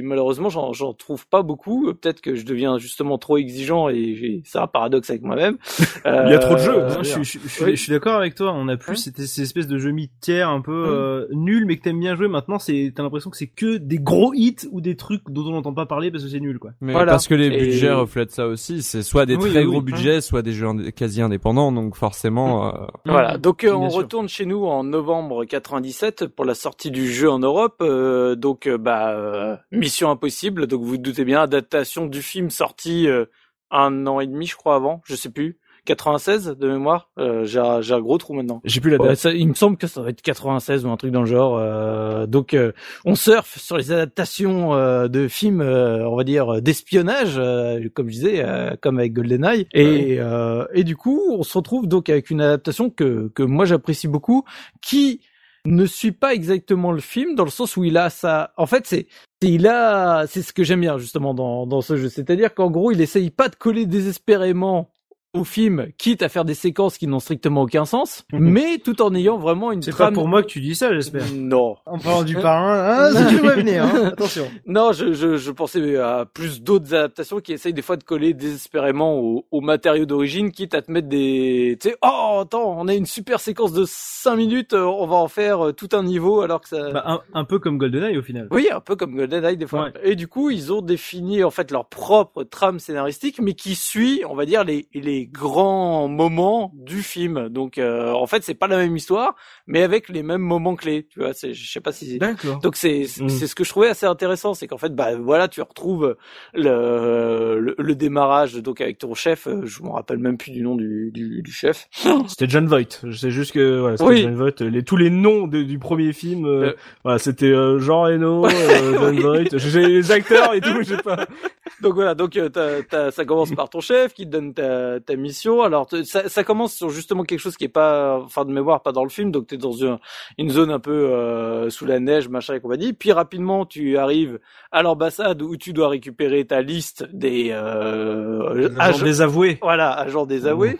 malheureusement, 0.02 0.48
j'en 0.48 0.72
j'en 0.72 0.92
trouve 0.92 1.26
pas 1.28 1.42
beaucoup. 1.42 1.92
Peut-être 1.94 2.20
que 2.20 2.34
je 2.34 2.44
deviens 2.44 2.78
justement 2.78 3.18
trop 3.18 3.36
exigeant 3.36 3.88
et 3.88 4.14
j'ai- 4.16 4.42
c'est 4.44 4.58
un 4.58 4.66
paradoxe 4.66 5.10
avec 5.10 5.22
moi-même. 5.22 5.58
Il 6.04 6.30
y 6.30 6.34
a 6.34 6.38
trop 6.38 6.54
de 6.54 6.60
jeux. 6.60 6.74
Euh, 6.76 7.02
je, 7.02 7.04
suis- 7.08 7.24
je 7.24 7.28
suis- 7.30 7.40
je 7.44 7.48
suis- 7.48 7.64
Oui. 7.64 7.76
je 7.76 7.82
suis 7.82 7.92
d'accord 7.92 8.14
avec 8.16 8.34
toi. 8.34 8.52
On 8.54 8.68
a 8.68 8.76
plus 8.76 8.92
Hein 8.92 8.94
cette, 8.96 9.20
cette 9.26 9.44
espèce 9.44 9.66
de 9.66 9.78
jeu 9.78 9.90
mi-tiers 9.90 10.48
un 10.48 10.60
peu 10.60 10.72
Hum. 10.84 10.90
euh, 10.92 11.26
nul, 11.32 11.64
mais 11.66 11.76
que 11.76 11.82
t'aimes 11.82 12.00
bien 12.00 12.14
jouer. 12.16 12.28
Maintenant, 12.28 12.58
c'est 12.58 12.92
t'as 12.94 13.02
l'impression 13.02 13.30
que 13.30 13.36
c'est 13.36 13.46
que 13.46 13.76
des 13.76 13.98
gros 13.98 14.32
hits 14.34 14.56
ou 14.70 14.80
des 14.80 14.96
trucs 14.96 15.22
dont 15.28 15.46
on 15.46 15.52
n'entend 15.52 15.72
pas 15.74 15.86
parler 15.86 16.10
parce 16.10 16.24
que 16.24 16.30
c'est 16.30 16.40
nul, 16.40 16.58
quoi. 16.58 16.72
Mais 16.80 16.92
Voilà. 16.92 17.12
parce 17.12 17.26
que 17.28 17.34
les 17.34 17.46
Et- 17.46 17.58
budgets 17.58 17.92
reflètent 17.92 18.30
ça 18.32 18.46
aussi. 18.46 18.82
C'est 18.82 19.02
soit 19.02 19.26
des 19.26 19.36
Oui, 19.36 19.50
très 19.50 19.60
oui, 19.60 19.66
gros 19.66 19.78
oui. 19.78 19.84
budgets, 19.92 20.20
soit 20.20 20.42
des 20.42 20.52
jeux 20.52 20.66
indé- 20.66 20.92
quasi 21.16 21.22
indépendants. 21.22 21.72
Donc 21.72 21.96
forcément, 21.96 22.74
euh, 22.74 22.86
Voilà, 23.06 23.38
donc 23.38 23.64
euh, 23.64 23.72
on 23.72 23.90
sûr. 23.90 23.98
retourne 23.98 24.28
chez 24.28 24.46
nous 24.46 24.64
en 24.66 24.84
novembre 24.84 25.44
97 25.44 26.26
pour 26.26 26.44
la 26.44 26.54
sortie 26.54 26.90
du 26.90 27.10
jeu 27.10 27.30
en 27.30 27.38
Europe. 27.38 27.76
euh, 27.80 28.34
donc 28.36 28.66
euh, 28.66 28.78
bah 28.78 29.10
euh, 29.10 29.56
Mission 29.72 30.10
Impossible, 30.10 30.66
donc 30.66 30.80
vous 30.82 30.86
vous 30.90 30.98
doutez 30.98 31.24
bien, 31.24 31.40
adaptation 31.42 32.06
du 32.06 32.22
film 32.22 32.50
sorti 32.50 33.08
euh, 33.08 33.26
un 33.70 34.06
an 34.06 34.20
et 34.20 34.26
demi 34.26 34.46
je 34.46 34.56
crois 34.56 34.76
avant, 34.76 35.02
je 35.06 35.16
sais 35.16 35.30
plus, 35.30 35.58
96 35.86 36.56
de 36.58 36.68
mémoire. 36.68 37.10
Euh, 37.18 37.44
j'ai 37.46 37.58
un- 37.58 37.80
j'ai 37.80 37.94
un 37.94 38.00
gros 38.00 38.18
trou 38.18 38.34
maintenant. 38.34 38.60
J'ai 38.64 38.80
plus 38.82 38.90
la 38.90 38.98
Ouais, 38.98 39.08
date. 39.08 39.16
ça- 39.16 39.32
il 39.32 39.48
me 39.48 39.54
semble 39.54 39.78
que 39.78 39.86
ça 39.86 40.02
va 40.02 40.10
être 40.10 40.20
96 40.20 40.84
ou 40.84 40.90
un 40.90 40.96
truc 40.98 41.12
dans 41.12 41.20
le 41.22 41.26
genre. 41.26 41.56
euh, 41.58 42.26
donc, 42.26 42.52
euh, 42.52 42.72
on 43.06 43.14
surfe 43.14 43.58
sur 43.58 43.78
les 43.78 43.90
adaptations 43.92 44.74
euh, 44.74 45.08
de 45.08 45.28
films, 45.28 45.62
euh, 45.62 46.06
on 46.08 46.16
va 46.16 46.24
dire 46.24 46.60
d'espionnage, 46.60 47.36
euh, 47.38 47.88
comme 47.94 48.08
je 48.08 48.14
disais, 48.14 48.44
euh, 48.44 48.76
comme 48.82 48.98
avec 48.98 49.14
GoldenEye. 49.14 49.66
Et 49.72 50.18
euh, 50.20 50.66
et 50.74 50.84
du 50.84 50.96
coup, 50.96 51.20
on 51.30 51.42
se 51.42 51.56
retrouve 51.56 51.86
donc 51.88 52.10
avec 52.10 52.28
une 52.30 52.40
adaptation 52.42 52.90
que 52.90 53.28
que 53.34 53.42
moi 53.42 53.64
j'apprécie 53.64 54.08
beaucoup, 54.08 54.44
qui 54.82 55.20
ne 55.64 55.84
suit 55.86 56.12
pas 56.12 56.32
exactement 56.34 56.92
le 56.92 57.00
film 57.00 57.34
dans 57.34 57.44
le 57.44 57.50
sens 57.50 57.76
où 57.76 57.82
il 57.84 57.96
a 57.96 58.08
ça. 58.10 58.52
En 58.56 58.66
fait, 58.66 58.86
c'est 58.86 59.06
c'est- 59.42 59.48
il 59.50 59.66
a 59.66 60.26
c'est 60.28 60.42
ce 60.42 60.52
que 60.52 60.62
j'aime 60.64 60.80
bien 60.80 60.96
justement 60.98 61.34
dans 61.34 61.66
dans 61.66 61.80
ce 61.80 61.96
jeu, 61.96 62.08
c'est-à-dire 62.08 62.54
qu'en 62.54 62.70
gros, 62.70 62.92
il 62.92 63.00
essaye 63.00 63.30
pas 63.30 63.48
de 63.48 63.56
coller 63.56 63.84
désespérément 63.86 64.90
au 65.36 65.44
film, 65.44 65.88
quitte 65.98 66.22
à 66.22 66.28
faire 66.28 66.44
des 66.44 66.54
séquences 66.54 66.98
qui 66.98 67.06
n'ont 67.06 67.20
strictement 67.20 67.62
aucun 67.62 67.84
sens, 67.84 68.24
mais 68.32 68.78
tout 68.78 69.00
en 69.02 69.14
ayant 69.14 69.38
vraiment 69.38 69.72
une 69.72 69.82
C'est 69.82 69.96
pas 69.96 70.10
pour 70.10 70.28
moi 70.28 70.42
que 70.42 70.48
tu 70.48 70.60
dis 70.60 70.74
ça, 70.74 70.92
j'espère. 70.92 71.24
Non, 71.34 71.76
En 71.86 71.98
parlant 71.98 72.22
du 72.24 72.34
parrain, 72.34 73.08
hein, 73.08 73.10
c'est 73.14 73.28
tu 73.28 73.36
venir, 73.36 73.84
hein. 73.84 74.04
attention. 74.12 74.46
non, 74.66 74.92
je, 74.92 75.12
je, 75.12 75.36
je 75.36 75.50
pensais 75.50 75.96
à 75.96 76.24
plus 76.24 76.62
d'autres 76.62 76.94
adaptations 76.94 77.40
qui 77.40 77.52
essayent 77.52 77.72
des 77.74 77.82
fois 77.82 77.96
de 77.96 78.04
coller 78.04 78.34
désespérément 78.34 79.18
au, 79.18 79.46
au 79.50 79.60
matériau 79.60 80.06
d'origine, 80.06 80.50
quitte 80.50 80.74
à 80.74 80.82
te 80.82 80.90
mettre 80.90 81.08
des, 81.08 81.76
tu 81.80 81.90
sais, 81.90 81.96
oh 82.02 82.40
attends, 82.42 82.78
on 82.78 82.88
a 82.88 82.94
une 82.94 83.06
super 83.06 83.40
séquence 83.40 83.72
de 83.72 83.84
5 83.86 84.36
minutes, 84.36 84.72
euh, 84.72 84.84
on 84.84 85.06
va 85.06 85.16
en 85.16 85.28
faire 85.28 85.66
euh, 85.68 85.72
tout 85.72 85.88
un 85.92 86.02
niveau 86.02 86.40
alors 86.40 86.60
que 86.60 86.68
ça. 86.68 86.90
Bah, 86.90 87.02
un, 87.06 87.20
un 87.34 87.44
peu 87.44 87.58
comme 87.58 87.78
GoldenEye 87.78 88.16
au 88.18 88.22
final. 88.22 88.48
Oui, 88.50 88.68
un 88.72 88.80
peu 88.80 88.96
comme 88.96 89.14
GoldenEye 89.14 89.56
des 89.56 89.66
fois. 89.66 89.84
Ouais. 89.84 89.92
Et 90.02 90.16
du 90.16 90.28
coup, 90.28 90.50
ils 90.50 90.72
ont 90.72 90.82
défini 90.82 91.44
en 91.44 91.50
fait 91.50 91.70
leur 91.70 91.86
propre 91.88 92.44
trame 92.44 92.78
scénaristique, 92.78 93.40
mais 93.40 93.54
qui 93.54 93.74
suit, 93.74 94.22
on 94.28 94.34
va 94.34 94.46
dire, 94.46 94.64
les, 94.64 94.88
les 94.94 95.25
grands 95.26 96.08
moments 96.08 96.72
du 96.74 97.02
film. 97.02 97.48
Donc, 97.48 97.78
euh, 97.78 98.12
en 98.12 98.26
fait, 98.26 98.42
c'est 98.42 98.54
pas 98.54 98.66
la 98.68 98.76
même 98.78 98.96
histoire, 98.96 99.34
mais 99.66 99.82
avec 99.82 100.08
les 100.08 100.22
mêmes 100.22 100.40
moments 100.42 100.74
clés. 100.76 101.06
Tu 101.10 101.20
vois, 101.20 101.32
c'est, 101.32 101.54
je 101.54 101.70
sais 101.70 101.80
pas 101.80 101.92
si. 101.92 102.18
D'accord. 102.18 102.58
Donc 102.60 102.76
c'est 102.76 103.04
c'est 103.04 103.24
Mm. 103.24 103.28
c'est 103.28 103.46
ce 103.46 103.54
que 103.54 103.64
je 103.64 103.70
trouvais 103.70 103.88
assez 103.88 104.06
intéressant, 104.06 104.54
c'est 104.54 104.66
qu'en 104.66 104.78
fait, 104.78 104.94
bah 104.94 105.16
voilà, 105.16 105.48
tu 105.48 105.60
retrouves 105.62 106.16
le, 106.54 107.58
le 107.60 107.74
le 107.78 107.94
démarrage 107.94 108.54
donc 108.54 108.80
avec 108.80 108.98
ton 108.98 109.14
chef. 109.14 109.46
euh, 109.46 109.62
Je 109.64 109.82
me 109.82 109.88
rappelle 109.90 110.18
même 110.18 110.36
plus 110.36 110.50
du 110.52 110.62
nom 110.62 110.74
du 110.76 111.10
du, 111.12 111.42
du 111.42 111.52
chef. 111.52 111.88
C'était 112.28 112.48
John 112.48 112.66
Voight. 112.66 113.00
Je 113.04 113.16
sais 113.16 113.30
juste 113.30 113.52
que 113.52 113.80
voilà, 113.80 113.96
c'était 113.96 114.10
Oui. 114.10 114.22
John 114.22 114.34
Voight. 114.36 114.60
Les, 114.60 114.82
tous 114.82 114.96
les 114.96 115.10
noms 115.10 115.46
de- 115.46 115.62
du 115.62 115.78
premier 115.78 116.12
film, 116.12 116.44
euh, 116.46 116.56
Euh. 116.56 116.72
voilà, 117.04 117.18
c'était 117.18 117.46
euh, 117.52 117.78
Jean 117.78 118.02
Reno, 118.02 118.46
euh, 118.46 118.50
John 119.00 119.18
Voight. 119.20 119.58
J'ai 119.58 119.86
les 119.86 120.10
acteurs 120.12 120.54
et 120.54 120.60
tout, 120.60 120.74
je 120.82 120.94
sais 120.96 121.02
pas. 121.02 121.26
Donc 121.82 121.94
voilà, 121.94 122.14
donc 122.14 122.36
euh, 122.36 122.48
t'as- 122.48 123.10
ça 123.10 123.24
commence 123.24 123.52
par 123.52 123.68
ton 123.68 123.80
chef 123.80 124.14
qui 124.14 124.24
te 124.24 124.30
donne 124.30 124.54
ta, 124.54 124.98
ta 125.06 125.16
mission. 125.16 125.62
Alors 125.62 125.88
ça, 126.04 126.28
ça 126.28 126.44
commence 126.44 126.74
sur 126.74 126.90
justement 126.90 127.24
quelque 127.24 127.40
chose 127.40 127.56
qui 127.56 127.64
est 127.64 127.68
pas, 127.68 128.18
enfin 128.22 128.44
de 128.44 128.52
mémoire, 128.52 128.82
pas 128.82 128.92
dans 128.92 129.04
le 129.04 129.10
film. 129.10 129.30
Donc 129.30 129.46
t'es 129.46 129.56
dans 129.56 129.72
une, 129.72 129.98
une 130.38 130.50
zone 130.50 130.70
un 130.70 130.78
peu 130.80 130.90
euh, 130.92 131.70
sous 131.70 131.86
la 131.86 131.98
neige, 132.00 132.28
machin 132.28 132.54
et 132.54 132.60
compagnie. 132.60 132.92
Puis 132.92 133.12
rapidement 133.12 133.64
tu 133.66 133.96
arrives 133.96 134.38
à 134.72 134.82
l'ambassade 134.82 135.40
où 135.42 135.56
tu 135.56 135.72
dois 135.72 135.88
récupérer 135.88 136.44
ta 136.44 136.60
liste 136.62 137.06
des 137.12 137.50
euh, 137.52 138.68
Agent 138.78 138.80
agents- 138.80 139.04
désavoué. 139.04 139.58
voilà, 139.62 139.92
agent 139.92 140.26
désavoué. 140.26 140.78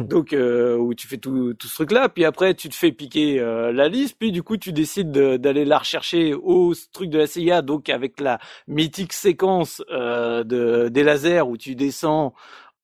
donc 0.00 0.32
euh, 0.32 0.76
où 0.76 0.94
tu 0.94 1.08
fais 1.08 1.16
tout, 1.18 1.54
tout 1.54 1.66
ce 1.66 1.74
truc-là. 1.74 2.08
Puis 2.08 2.24
après, 2.24 2.54
tu 2.54 2.68
te 2.68 2.74
fais 2.74 2.92
piquer 2.92 3.40
euh, 3.40 3.72
la 3.72 3.88
liste. 3.88 4.16
Puis 4.18 4.32
du 4.32 4.42
coup, 4.42 4.56
tu 4.56 4.72
décides 4.72 5.10
de- 5.10 5.36
d'aller 5.36 5.64
la 5.64 5.78
rechercher 5.78 6.34
au 6.34 6.72
truc 6.92 7.10
de 7.10 7.18
la 7.18 7.26
CIA, 7.26 7.62
donc 7.62 7.88
avec 7.88 8.20
la 8.20 8.38
mythique 8.68 9.12
séquence 9.12 9.82
euh, 9.90 10.44
de 10.44 10.88
des 10.88 11.02
lasers 11.02 11.42
où 11.42 11.56
tu 11.56 11.74
descends. 11.74 12.34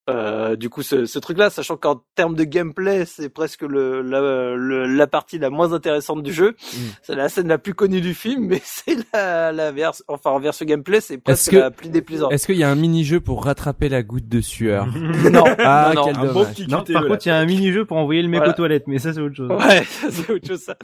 Euh, 0.09 0.57
du 0.57 0.71
coup, 0.71 0.83
ce, 0.83 1.05
ce 1.07 1.19
truc-là, 1.19 1.51
sachant 1.51 1.77
qu'en 1.77 2.03
termes 2.15 2.35
de 2.35 2.45
gameplay, 2.45 3.05
c'est 3.05 3.29
presque 3.29 3.63
le, 3.63 4.03
la, 4.03 4.21
le- 4.57 4.87
la 4.87 5.07
partie 5.07 5.39
la 5.39 5.51
moins 5.51 5.73
intéressante 5.73 6.23
du 6.23 6.33
jeu. 6.33 6.55
C'est 7.03 7.15
la 7.15 7.29
scène 7.29 7.49
la 7.49 7.59
plus 7.59 7.75
connue 7.75 8.01
du 8.01 8.15
film, 8.15 8.47
mais 8.47 8.61
c'est 8.65 8.97
la, 9.13 9.53
la 9.53 9.71
verse, 9.73 10.03
enfin 10.09 10.31
en 10.31 10.41
verse 10.41 10.63
gameplay, 10.63 11.01
c'est 11.01 11.19
presque 11.19 11.51
que- 11.51 11.57
la 11.57 11.71
plus 11.71 11.89
déplaisante. 11.91 12.33
est-ce 12.33 12.47
qu'il 12.47 12.57
y 12.57 12.65
a 12.65 12.71
un 12.71 12.75
mini-jeu 12.75 13.21
pour 13.21 13.45
rattraper 13.45 13.89
la 13.89 14.03
goutte 14.03 14.29
de 14.29 14.41
sueur 14.41 14.87
Non, 15.31 15.45
Ah, 15.59 15.93
non, 15.95 16.01
non. 16.03 16.07
quel 16.07 16.17
Un 16.17 16.21
bon 16.21 16.33
dommage. 16.41 16.55
petit 16.55 16.67
Non, 16.69 16.83
par 16.85 17.07
contre, 17.07 17.27
il 17.27 17.29
y 17.29 17.33
a 17.33 17.37
un 17.37 17.47
mini-jeu 17.47 17.85
pour 17.85 17.97
envoyer 17.99 18.23
le 18.23 18.29
mec 18.29 18.39
Voilà. 18.39 18.53
aux 18.53 18.57
toilettes, 18.57 18.87
mais 18.87 18.99
ça 18.99 19.13
c'est 19.13 19.21
autre 19.21 19.35
chose. 19.37 19.51
Ouais, 19.51 19.83
ça, 19.85 20.09
c'est 20.11 20.31
autre 20.33 20.47
chose 20.47 20.61
ça. 20.61 20.77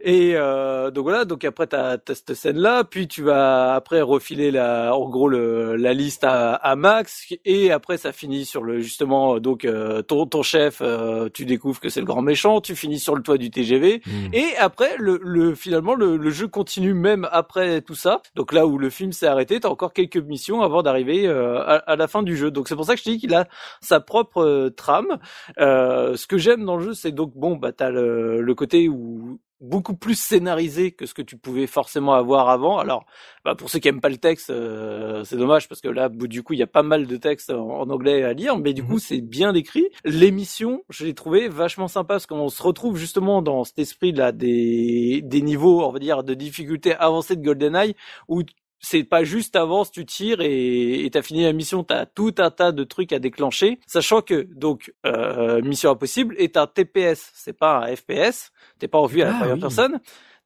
Et 0.00 0.32
euh, 0.34 0.90
donc 0.90 1.04
voilà, 1.04 1.24
donc 1.24 1.44
après 1.44 1.66
t'as 1.66 1.94
as 1.94 2.14
cette 2.14 2.34
scène 2.34 2.58
là, 2.58 2.84
puis 2.84 3.08
tu 3.08 3.22
vas 3.22 3.74
après 3.74 4.00
refiler 4.02 4.50
la, 4.50 4.94
en 4.94 5.08
gros 5.08 5.28
le, 5.28 5.76
la 5.76 5.94
liste 5.94 6.24
à, 6.24 6.54
à 6.54 6.76
Max, 6.76 7.26
et 7.44 7.70
après 7.72 7.96
ça 7.96 8.12
finit 8.12 8.44
sur 8.44 8.57
le 8.62 8.80
justement 8.80 9.38
donc 9.40 9.64
euh, 9.64 10.02
ton 10.02 10.26
ton 10.26 10.42
chef, 10.42 10.78
euh, 10.80 11.28
tu 11.32 11.44
découvres 11.44 11.80
que 11.80 11.88
c'est 11.88 12.00
le 12.00 12.06
grand 12.06 12.22
méchant, 12.22 12.60
tu 12.60 12.74
finis 12.76 12.98
sur 12.98 13.14
le 13.14 13.22
toit 13.22 13.38
du 13.38 13.50
TGV, 13.50 14.02
et 14.32 14.46
après 14.58 14.96
le, 14.98 15.20
le 15.22 15.54
finalement 15.54 15.94
le, 15.94 16.16
le 16.16 16.30
jeu 16.30 16.48
continue 16.48 16.94
même 16.94 17.28
après 17.32 17.80
tout 17.82 17.94
ça. 17.94 18.22
Donc 18.34 18.52
là 18.52 18.66
où 18.66 18.78
le 18.78 18.90
film 18.90 19.12
s'est 19.12 19.26
arrêté, 19.26 19.60
t'as 19.60 19.68
encore 19.68 19.92
quelques 19.92 20.16
missions 20.16 20.62
avant 20.62 20.82
d'arriver 20.82 21.26
euh, 21.26 21.58
à, 21.60 21.76
à 21.76 21.96
la 21.96 22.08
fin 22.08 22.22
du 22.22 22.36
jeu. 22.36 22.50
Donc 22.50 22.68
c'est 22.68 22.76
pour 22.76 22.84
ça 22.84 22.94
que 22.94 23.00
je 23.00 23.04
te 23.04 23.10
dis 23.10 23.18
qu'il 23.18 23.34
a 23.34 23.46
sa 23.80 24.00
propre 24.00 24.42
euh, 24.42 24.70
trame. 24.70 25.18
Euh, 25.58 26.16
ce 26.16 26.26
que 26.26 26.38
j'aime 26.38 26.64
dans 26.64 26.76
le 26.76 26.84
jeu, 26.84 26.94
c'est 26.94 27.12
donc 27.12 27.32
bon, 27.34 27.56
bah 27.56 27.72
t'as 27.72 27.90
le, 27.90 28.40
le 28.40 28.54
côté 28.54 28.88
où 28.88 29.38
beaucoup 29.60 29.94
plus 29.96 30.18
scénarisé 30.18 30.92
que 30.92 31.06
ce 31.06 31.14
que 31.14 31.22
tu 31.22 31.36
pouvais 31.36 31.66
forcément 31.66 32.14
avoir 32.14 32.48
avant. 32.48 32.78
Alors, 32.78 33.06
bah, 33.44 33.54
pour 33.54 33.70
ceux 33.70 33.78
qui 33.78 33.88
aiment 33.88 34.00
pas 34.00 34.08
le 34.08 34.18
texte, 34.18 34.50
euh, 34.50 35.24
c'est 35.24 35.36
dommage 35.36 35.68
parce 35.68 35.80
que 35.80 35.88
là, 35.88 36.08
du 36.08 36.42
coup, 36.42 36.52
il 36.52 36.58
y 36.58 36.62
a 36.62 36.68
pas 36.68 36.82
mal 36.82 37.06
de 37.06 37.16
textes 37.16 37.50
en, 37.50 37.88
anglais 37.90 38.22
à 38.22 38.32
lire, 38.32 38.58
mais 38.58 38.72
du 38.72 38.84
coup, 38.84 38.94
mhm. 38.94 38.98
c'est 38.98 39.20
bien 39.20 39.54
écrit. 39.54 39.86
L'émission, 40.04 40.82
je 40.90 41.04
l'ai 41.04 41.14
trouvé 41.14 41.48
vachement 41.48 41.88
sympa 41.88 42.14
parce 42.14 42.26
qu'on 42.26 42.48
se 42.48 42.62
retrouve 42.62 42.96
justement 42.96 43.42
dans 43.42 43.64
cet 43.64 43.78
esprit 43.78 44.12
là 44.12 44.32
des 44.32 45.20
des 45.24 45.42
niveaux, 45.42 45.84
on 45.84 45.90
va 45.90 45.98
dire, 45.98 46.22
de 46.24 46.34
difficulté 46.34 46.94
avancée 46.94 47.36
de 47.36 47.42
GoldenEye 47.42 47.94
où 48.28 48.42
c'est 48.80 49.04
pas 49.04 49.24
juste 49.24 49.56
avance, 49.56 49.90
tu 49.90 50.04
tires 50.06 50.40
et 50.40 51.08
t'as 51.12 51.22
fini 51.22 51.44
la 51.44 51.52
mission. 51.52 51.84
T'as 51.84 52.06
tout 52.06 52.34
un 52.38 52.50
tas 52.50 52.72
de 52.72 52.84
trucs 52.84 53.12
à 53.12 53.18
déclencher, 53.18 53.80
sachant 53.86 54.22
que 54.22 54.46
donc 54.54 54.92
euh, 55.06 55.60
Mission 55.62 55.90
Impossible 55.90 56.34
est 56.38 56.56
un 56.56 56.66
TPS, 56.66 57.30
c'est 57.34 57.52
pas 57.52 57.78
un 57.78 57.96
FPS. 57.96 58.52
T'es 58.78 58.88
pas 58.88 58.98
en 58.98 59.06
vue 59.06 59.22
à 59.22 59.26
la 59.26 59.36
ah 59.36 59.38
première 59.40 59.58
personne, 59.58 60.00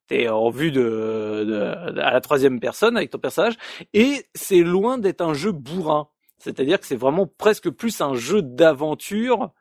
t'es 0.07 0.29
en 0.29 0.49
vue 0.49 0.71
de, 0.71 1.45
de, 1.47 1.99
à 1.99 2.11
la 2.11 2.21
troisième 2.21 2.59
personne 2.59 2.97
avec 2.97 3.11
ton 3.11 3.19
personnage, 3.19 3.55
et 3.93 4.25
c'est 4.33 4.61
loin 4.61 4.97
d'être 4.97 5.21
un 5.21 5.33
jeu 5.33 5.51
bourrin. 5.51 6.09
C'est-à-dire 6.39 6.79
que 6.79 6.85
c'est 6.85 6.97
vraiment 6.97 7.27
presque 7.27 7.69
plus 7.69 8.01
un 8.01 8.15
jeu 8.15 8.41
d'aventure 8.41 9.51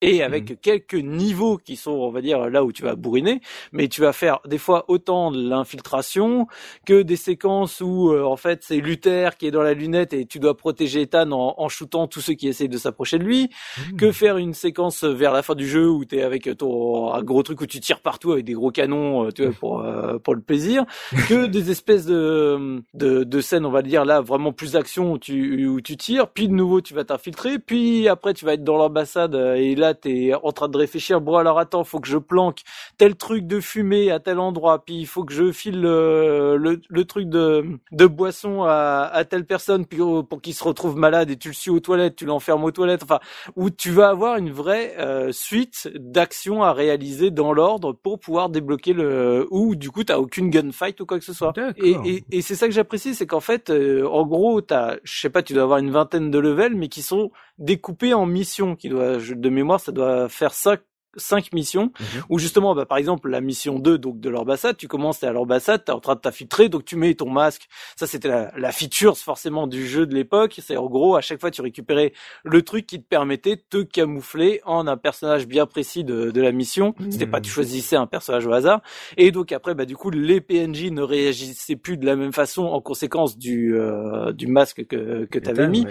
et 0.00 0.22
avec 0.22 0.50
mmh. 0.50 0.56
quelques 0.62 0.94
niveaux 0.94 1.58
qui 1.58 1.76
sont, 1.76 1.90
on 1.90 2.10
va 2.10 2.20
dire, 2.20 2.48
là 2.50 2.64
où 2.64 2.72
tu 2.72 2.82
vas 2.82 2.94
bourriner, 2.94 3.40
mais 3.72 3.88
tu 3.88 4.00
vas 4.00 4.12
faire 4.12 4.40
des 4.46 4.58
fois 4.58 4.84
autant 4.88 5.30
de 5.30 5.48
l'infiltration 5.48 6.46
que 6.86 7.02
des 7.02 7.16
séquences 7.16 7.80
où, 7.80 8.12
euh, 8.12 8.22
en 8.22 8.36
fait, 8.36 8.60
c'est 8.62 8.76
Luther 8.76 9.36
qui 9.36 9.46
est 9.46 9.50
dans 9.50 9.62
la 9.62 9.74
lunette 9.74 10.12
et 10.12 10.26
tu 10.26 10.38
dois 10.38 10.56
protéger 10.56 11.02
Ethan 11.02 11.32
en, 11.32 11.54
en 11.56 11.68
shootant 11.68 12.06
tous 12.06 12.20
ceux 12.20 12.34
qui 12.34 12.48
essayent 12.48 12.68
de 12.68 12.78
s'approcher 12.78 13.18
de 13.18 13.24
lui, 13.24 13.48
mmh. 13.48 13.96
que 13.96 14.12
faire 14.12 14.36
une 14.36 14.54
séquence 14.54 15.04
vers 15.04 15.32
la 15.32 15.42
fin 15.42 15.54
du 15.54 15.66
jeu 15.66 15.88
où 15.88 16.04
tu 16.04 16.16
es 16.16 16.22
avec 16.22 16.48
ton 16.56 17.12
un 17.12 17.22
gros 17.22 17.42
truc 17.42 17.60
où 17.60 17.66
tu 17.66 17.80
tires 17.80 18.00
partout 18.00 18.32
avec 18.32 18.44
des 18.44 18.52
gros 18.52 18.70
canons, 18.70 19.26
euh, 19.26 19.32
tu 19.32 19.44
vois, 19.44 19.52
pour 19.52 19.80
euh, 19.80 20.18
pour 20.18 20.34
le 20.34 20.40
plaisir, 20.40 20.84
que 21.28 21.46
des 21.46 21.70
espèces 21.70 22.06
de, 22.06 22.82
de 22.94 23.24
de 23.24 23.40
scènes, 23.40 23.66
on 23.66 23.70
va 23.70 23.82
dire 23.82 24.04
là, 24.04 24.20
vraiment 24.20 24.52
plus 24.52 24.72
d'action 24.72 25.12
où 25.12 25.18
tu 25.18 25.66
où 25.66 25.80
tu 25.80 25.96
tires, 25.96 26.28
puis 26.28 26.48
de 26.48 26.54
nouveau 26.54 26.80
tu 26.80 26.94
vas 26.94 27.04
t'infiltrer, 27.04 27.58
puis 27.58 28.08
après 28.08 28.34
tu 28.34 28.44
vas 28.44 28.54
être 28.54 28.64
dans 28.64 28.76
l'ambassade 28.76 29.34
et 29.34 29.74
là 29.74 29.87
t'es 29.94 30.32
en 30.42 30.52
train 30.52 30.68
de 30.68 30.76
réfléchir, 30.76 31.20
bon 31.20 31.36
alors 31.36 31.58
attends, 31.58 31.84
faut 31.84 32.00
que 32.00 32.08
je 32.08 32.18
planque 32.18 32.60
tel 32.96 33.16
truc 33.16 33.46
de 33.46 33.60
fumée 33.60 34.10
à 34.10 34.20
tel 34.20 34.38
endroit, 34.38 34.84
puis 34.84 34.96
il 34.96 35.06
faut 35.06 35.24
que 35.24 35.32
je 35.32 35.52
file 35.52 35.80
le, 35.80 36.56
le, 36.88 37.04
truc 37.04 37.28
de, 37.28 37.64
de 37.92 38.06
boisson 38.06 38.64
à, 38.64 39.10
à 39.12 39.24
telle 39.24 39.46
personne 39.46 39.86
puis, 39.86 40.00
oh, 40.00 40.22
pour 40.22 40.40
qu'il 40.40 40.54
se 40.54 40.64
retrouve 40.64 40.96
malade 40.96 41.30
et 41.30 41.36
tu 41.36 41.48
le 41.48 41.54
suis 41.54 41.70
aux 41.70 41.80
toilettes, 41.80 42.16
tu 42.16 42.26
l'enfermes 42.26 42.64
aux 42.64 42.70
toilettes, 42.70 43.02
enfin, 43.02 43.20
où 43.56 43.70
tu 43.70 43.90
vas 43.90 44.08
avoir 44.08 44.36
une 44.36 44.50
vraie 44.50 44.94
euh, 44.98 45.32
suite 45.32 45.88
d'actions 45.94 46.62
à 46.62 46.72
réaliser 46.72 47.30
dans 47.30 47.52
l'ordre 47.52 47.92
pour 47.92 48.18
pouvoir 48.18 48.48
débloquer 48.48 48.92
le, 48.92 49.46
ou 49.50 49.76
du 49.76 49.90
coup 49.90 50.04
t'as 50.04 50.18
aucune 50.18 50.50
gunfight 50.50 51.00
ou 51.00 51.06
quoi 51.06 51.18
que 51.18 51.24
ce 51.24 51.32
soit. 51.32 51.52
Et, 51.76 51.96
et, 52.04 52.24
et 52.30 52.42
c'est 52.42 52.54
ça 52.54 52.66
que 52.66 52.72
j'apprécie, 52.72 53.14
c'est 53.14 53.26
qu'en 53.26 53.40
fait, 53.40 53.70
euh, 53.70 54.06
en 54.06 54.26
gros, 54.26 54.60
t'as, 54.60 54.96
je 55.02 55.20
sais 55.20 55.30
pas, 55.30 55.42
tu 55.42 55.52
dois 55.52 55.62
avoir 55.62 55.78
une 55.78 55.90
vingtaine 55.90 56.30
de 56.30 56.38
levels, 56.38 56.76
mais 56.76 56.88
qui 56.88 57.02
sont 57.02 57.30
découpés 57.58 58.14
en 58.14 58.26
missions, 58.26 58.76
qui 58.76 58.88
doit, 58.88 59.16
de 59.16 59.48
mémoire, 59.48 59.77
ça 59.78 59.92
doit 59.92 60.28
faire 60.28 60.54
ça 60.54 60.76
cinq 61.16 61.52
missions 61.52 61.92
mhm. 61.98 62.22
où 62.28 62.38
justement 62.38 62.74
bah, 62.74 62.86
par 62.86 62.98
exemple 62.98 63.28
la 63.28 63.40
mission 63.40 63.78
2 63.78 63.98
donc 63.98 64.20
de 64.20 64.28
l'ambassade 64.28 64.76
tu 64.76 64.88
commences 64.88 65.22
à 65.22 65.32
l'ambassade 65.32 65.84
t'es 65.84 65.92
en 65.92 66.00
train 66.00 66.14
de 66.14 66.20
t'infiltrer 66.20 66.68
donc 66.68 66.84
tu 66.84 66.96
mets 66.96 67.14
ton 67.14 67.30
masque. 67.30 67.68
Ça 67.96 68.06
c'était 68.06 68.28
la, 68.28 68.52
la 68.56 68.72
feature 68.72 69.16
forcément 69.16 69.66
du 69.66 69.86
jeu 69.86 70.06
de 70.06 70.14
l'époque. 70.14 70.60
C'est 70.62 70.76
en 70.76 70.86
gros 70.86 71.16
à 71.16 71.20
chaque 71.20 71.40
fois 71.40 71.50
tu 71.50 71.62
récupérais 71.62 72.12
le 72.44 72.62
truc 72.62 72.86
qui 72.86 73.00
te 73.00 73.06
permettait 73.06 73.56
de 73.56 73.62
te 73.68 73.82
camoufler 73.82 74.60
en 74.64 74.86
un 74.86 74.96
personnage 74.96 75.46
bien 75.46 75.66
précis 75.66 76.04
de, 76.04 76.30
de 76.30 76.40
la 76.40 76.52
mission. 76.52 76.94
Mhm. 76.98 77.12
c'était 77.12 77.26
pas 77.26 77.40
tu 77.40 77.50
choisissais 77.50 77.96
un 77.96 78.06
personnage 78.06 78.46
au 78.46 78.52
hasard. 78.52 78.80
Et 79.16 79.30
donc 79.30 79.52
après 79.52 79.74
bah 79.74 79.84
du 79.84 79.96
coup 79.96 80.10
les 80.10 80.40
PNJ 80.40 80.90
ne 80.90 81.02
réagissaient 81.02 81.76
plus 81.76 81.96
de 81.96 82.06
la 82.06 82.16
même 82.16 82.32
façon 82.32 82.64
en 82.64 82.80
conséquence 82.80 83.38
du 83.38 83.76
euh, 83.76 84.32
du 84.32 84.46
masque 84.46 84.86
que 84.86 85.26
que 85.26 85.38
t'avais 85.38 85.68
mis. 85.68 85.86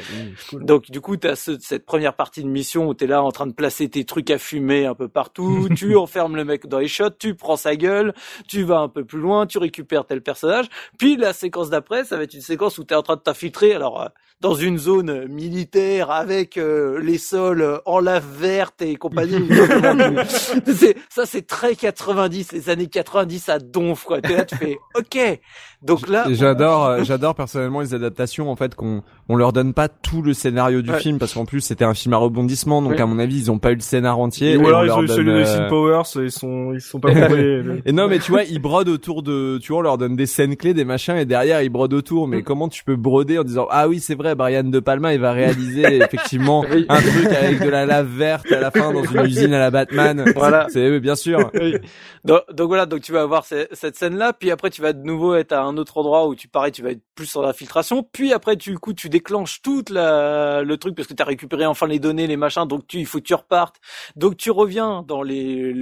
donc 0.54 0.90
du 0.92 1.02
coup 1.02 1.18
t'as 1.18 1.36
ce, 1.36 1.58
cette 1.60 1.86
première 1.86 2.16
partie 2.16 2.44
de 2.44 2.48
mission 2.48 2.88
où 2.88 2.94
t'es 2.94 3.08
là 3.08 3.24
en 3.24 3.32
train 3.32 3.48
de 3.48 3.54
placer 3.54 3.90
tes 3.90 4.06
trucs 4.06 4.30
à 4.32 4.38
fumer 4.38 4.86
un 4.86 4.96
peu 4.96 5.07
partout, 5.08 5.70
tu 5.76 5.96
enfermes 5.98 6.36
le 6.36 6.46
mec 6.46 6.68
dans 6.68 6.80
les 6.80 6.88
shots, 6.88 7.12
tu 7.20 7.36
prends 7.36 7.58
sa 7.58 7.76
gueule, 7.76 8.14
tu 8.48 8.64
vas 8.64 8.80
un 8.80 8.90
peu 8.90 9.06
plus 9.06 9.20
loin, 9.20 9.46
tu 9.46 9.58
récupères 9.58 10.06
tel 10.06 10.22
personnage. 10.22 10.68
Puis 10.98 11.18
la 11.18 11.34
séquence 11.34 11.70
d'après, 11.70 12.04
ça 12.04 12.18
va 12.18 12.24
être 12.24 12.34
une 12.34 12.42
séquence 12.42 12.78
où 12.78 12.84
tu 12.84 12.94
es 12.94 12.98
en 12.98 13.04
train 13.04 13.16
de 13.16 13.22
t'infiltrer. 13.22 13.74
Alors 13.74 14.02
euh, 14.02 14.08
dans 14.40 14.54
une 14.54 14.78
zone 14.78 15.28
militaire 15.28 16.12
avec 16.12 16.58
euh, 16.58 17.00
les 17.02 17.18
sols 17.18 17.82
en 17.86 18.00
lave 18.00 18.26
verte 18.40 18.84
et 18.84 18.96
compagnie. 18.96 19.50
ça 21.10 21.26
c'est 21.26 21.48
très 21.48 21.76
90, 21.76 22.52
les 22.52 22.70
années 22.70 22.88
90 22.88 23.50
à 23.50 23.58
donf 23.58 24.04
quoi. 24.04 24.20
là, 24.20 24.46
tu 24.46 24.56
fais 24.56 24.78
OK. 24.96 25.40
Donc 25.82 26.08
là, 26.08 26.26
j'adore, 26.30 26.86
euh, 26.86 27.04
j'adore 27.04 27.34
personnellement 27.34 27.82
les 27.82 27.96
adaptations 27.96 28.52
en 28.52 28.56
fait 28.56 28.76
qu'on 28.76 29.02
on 29.28 29.36
leur 29.36 29.54
donne 29.54 29.74
pas 29.74 29.88
tout 29.90 30.22
le 30.22 30.34
scénario 30.34 30.82
du 30.82 30.94
film 30.94 31.18
parce 31.18 31.34
qu'en 31.34 31.46
plus 31.46 31.62
c'était 31.62 31.86
un 31.86 31.94
film 31.96 32.14
à 32.14 32.18
rebondissement 32.18 32.82
donc 32.82 33.00
à 33.00 33.06
mon 33.06 33.18
avis 33.20 33.38
ils 33.38 33.52
ont 33.52 33.60
pas 33.60 33.72
eu 33.72 33.76
le 33.76 33.82
scénar 33.82 34.20
entier. 34.20 34.56
Ou 34.58 34.68
alors 34.68 34.86
ils 34.86 34.92
celui 35.06 35.32
de 35.32 35.46
euh, 35.46 35.70
Powers 35.70 36.04
ils 36.16 36.32
sont 36.32 36.74
ils 36.74 36.82
sont 36.82 37.00
pas 37.00 37.12
et 37.86 37.92
non 37.92 38.08
mais 38.08 38.20
tu 38.20 38.32
vois 38.32 38.44
ils 38.44 38.60
brodent 38.60 38.90
autour 38.90 39.22
de 39.22 39.60
tu 39.62 39.72
vois 39.72 39.80
on 39.80 39.84
leur 39.84 39.98
donne 39.98 40.16
des 40.16 40.26
scènes 40.26 40.56
clés 40.56 40.74
des 40.74 40.86
machins 40.86 41.18
et 41.18 41.26
derrière 41.26 41.62
ils 41.62 41.70
brodent 41.70 41.94
autour 41.94 42.28
mais 42.28 42.40
mm. 42.40 42.44
comment 42.44 42.70
tu 42.70 42.84
peux 42.84 42.96
broder 42.96 43.38
en 43.38 43.44
disant 43.44 43.68
ah 43.70 43.88
oui 43.88 44.00
c'est 44.00 44.16
vrai 44.16 44.34
Brian 44.34 44.64
de 44.64 44.80
Palma 44.80 45.14
il 45.14 45.20
va 45.20 45.34
réaliser 45.34 45.98
effectivement 46.02 46.66
un 46.66 47.02
truc 47.02 47.28
avec 47.28 47.62
de 47.62 47.70
la 47.70 47.86
lave 47.86 48.08
verte 48.08 48.52
à 48.52 48.60
la 48.60 48.72
fin 48.72 48.92
dans 48.94 49.04
une 49.04 49.26
usine 49.26 49.54
à 49.54 49.60
la 49.60 49.72
Batman. 49.72 50.26
Voilà 50.36 50.68
c'est 50.70 51.00
bien 51.00 51.16
sûr. 51.16 51.52
Donc, 52.24 52.42
donc, 52.54 52.68
voilà 52.68 52.86
donc 52.86 53.02
tu 53.02 53.12
vas 53.12 53.22
avoir 53.22 53.46
cette 53.46 53.96
scène 53.96 54.18
là 54.18 54.34
puis 54.34 54.52
après 54.52 54.70
tu 54.70 54.82
vas 54.82 54.94
de 54.94 55.04
nouveau 55.04 55.36
être 55.36 55.54
à 55.54 55.62
un 55.62 55.78
autre 55.78 55.98
endroit 55.98 56.28
où 56.28 56.36
tu 56.36 56.48
parais, 56.48 56.72
tu 56.72 56.82
vas 56.82 56.92
être 56.92 57.02
plus 57.16 57.26
sur 57.26 57.42
l'infiltration. 57.42 58.04
Puis 58.04 58.32
après, 58.32 58.56
tu, 58.56 58.72
du 58.72 58.80
coup, 58.80 58.94
tu 58.94 59.10
déclenches 59.10 59.62
tout 59.62 59.84
la, 59.90 60.62
le 60.64 60.78
truc 60.78 60.96
parce 60.96 61.08
que 61.08 61.14
tu 61.14 61.22
as 61.22 61.26
récupéré 61.26 61.66
enfin 61.66 61.88
les 61.88 62.00
données, 62.00 62.28
les 62.28 62.38
machins. 62.38 62.66
Donc 62.66 62.88
tu, 62.88 63.00
il 63.00 63.06
faut 63.06 63.20
que 63.20 63.24
tu 63.24 63.34
repartes. 63.34 63.78
Donc 64.16 64.38
tu 64.38 64.52
reviens 64.52 64.87
dans 65.08 65.24
les, 65.24 65.74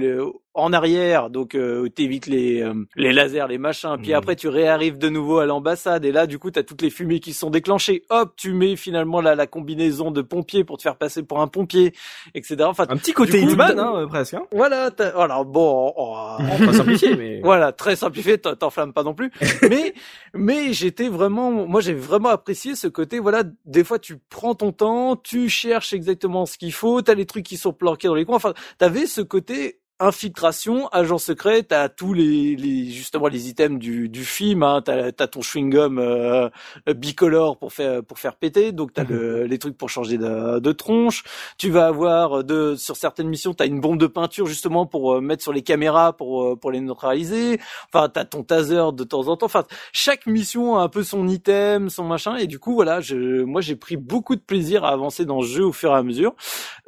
en 0.56 0.72
arrière, 0.72 1.30
donc 1.30 1.54
euh, 1.54 1.88
t'évites 1.88 2.26
les 2.26 2.62
euh, 2.62 2.74
les 2.96 3.12
lasers, 3.12 3.46
les 3.48 3.58
machins. 3.58 3.96
Puis 4.02 4.12
mmh. 4.12 4.16
après 4.16 4.36
tu 4.36 4.48
réarrives 4.48 4.98
de 4.98 5.08
nouveau 5.08 5.38
à 5.38 5.46
l'ambassade 5.46 6.04
et 6.04 6.12
là 6.12 6.26
du 6.26 6.38
coup 6.38 6.50
t'as 6.50 6.62
toutes 6.62 6.82
les 6.82 6.90
fumées 6.90 7.20
qui 7.20 7.32
sont 7.32 7.50
déclenchées. 7.50 8.04
Hop, 8.10 8.32
tu 8.36 8.52
mets 8.52 8.74
finalement 8.76 9.20
la, 9.20 9.34
la 9.34 9.46
combinaison 9.46 10.10
de 10.10 10.22
pompier 10.22 10.64
pour 10.64 10.78
te 10.78 10.82
faire 10.82 10.96
passer 10.96 11.22
pour 11.22 11.40
un 11.40 11.46
pompier, 11.46 11.92
etc. 12.34 12.56
Enfin, 12.62 12.86
un 12.88 12.96
petit 12.96 13.12
côté 13.12 13.40
Hitman, 13.40 13.78
hein, 13.78 13.92
euh, 13.96 14.06
presque. 14.06 14.34
Hein. 14.34 14.44
Voilà, 14.52 14.90
voilà. 15.14 15.44
Bon, 15.44 15.92
on, 15.96 16.14
va 16.38 16.72
simplifier, 16.72 17.14
mais 17.16 17.40
voilà, 17.44 17.72
très 17.72 17.96
simplifié. 17.96 18.38
T'enflammes 18.38 18.92
pas 18.92 19.02
non 19.02 19.14
plus. 19.14 19.30
mais 19.62 19.94
mais 20.34 20.72
j'étais 20.72 21.08
vraiment, 21.08 21.50
moi 21.50 21.80
j'ai 21.80 21.94
vraiment 21.94 22.30
apprécié 22.30 22.74
ce 22.74 22.88
côté. 22.88 23.18
Voilà, 23.18 23.42
des 23.64 23.84
fois 23.84 23.98
tu 23.98 24.18
prends 24.30 24.54
ton 24.54 24.72
temps, 24.72 25.16
tu 25.16 25.48
cherches 25.48 25.92
exactement 25.92 26.46
ce 26.46 26.58
qu'il 26.58 26.72
faut. 26.72 27.02
T'as 27.02 27.14
les 27.14 27.26
trucs 27.26 27.44
qui 27.44 27.56
sont 27.56 27.72
planqués 27.72 28.08
dans 28.08 28.14
les 28.14 28.24
coins. 28.24 28.36
Enfin, 28.36 28.54
t'avais 28.78 29.06
ce 29.06 29.20
côté 29.20 29.80
infiltration, 29.98 30.88
agent 30.88 31.18
secret, 31.18 31.62
t'as 31.62 31.88
tous 31.88 32.12
les, 32.12 32.54
les, 32.56 32.90
justement 32.90 33.28
les 33.28 33.48
items 33.48 33.78
du, 33.78 34.08
du 34.08 34.24
film, 34.24 34.62
hein, 34.62 34.82
t'as 34.84 35.06
as 35.18 35.26
ton 35.26 35.40
chewing 35.40 35.70
gum 35.70 35.98
euh, 35.98 36.50
bicolore 36.94 37.58
pour 37.58 37.72
faire 37.72 38.04
pour 38.04 38.18
faire 38.18 38.36
péter, 38.36 38.72
donc 38.72 38.92
t'as 38.92 39.04
le, 39.04 39.44
les 39.44 39.58
trucs 39.58 39.76
pour 39.76 39.88
changer 39.88 40.18
de, 40.18 40.58
de, 40.58 40.72
tronche. 40.72 41.24
Tu 41.56 41.70
vas 41.70 41.86
avoir 41.86 42.44
de 42.44 42.74
sur 42.76 42.96
certaines 42.96 43.28
missions, 43.28 43.54
t'as 43.54 43.66
une 43.66 43.80
bombe 43.80 43.98
de 43.98 44.06
peinture 44.06 44.46
justement 44.46 44.84
pour 44.84 45.14
euh, 45.14 45.20
mettre 45.20 45.42
sur 45.42 45.52
les 45.52 45.62
caméras 45.62 46.14
pour 46.14 46.44
euh, 46.44 46.56
pour 46.56 46.70
les 46.70 46.80
neutraliser. 46.80 47.58
Enfin, 47.92 48.10
t'as 48.10 48.26
ton 48.26 48.42
taser 48.42 48.92
de 48.92 49.04
temps 49.04 49.28
en 49.28 49.36
temps. 49.36 49.46
Enfin, 49.46 49.64
chaque 49.92 50.26
mission 50.26 50.76
a 50.76 50.82
un 50.82 50.88
peu 50.88 51.04
son 51.04 51.26
item, 51.26 51.88
son 51.88 52.04
machin, 52.04 52.36
et 52.36 52.46
du 52.46 52.58
coup 52.58 52.74
voilà, 52.74 53.00
je, 53.00 53.42
moi 53.44 53.62
j'ai 53.62 53.76
pris 53.76 53.96
beaucoup 53.96 54.36
de 54.36 54.42
plaisir 54.42 54.84
à 54.84 54.90
avancer 54.90 55.24
dans 55.24 55.40
ce 55.40 55.46
jeu 55.46 55.64
au 55.64 55.72
fur 55.72 55.92
et 55.92 55.94
à 55.94 56.02
mesure. 56.02 56.34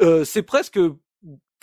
Euh, 0.02 0.24
c'est 0.24 0.42
presque 0.42 0.78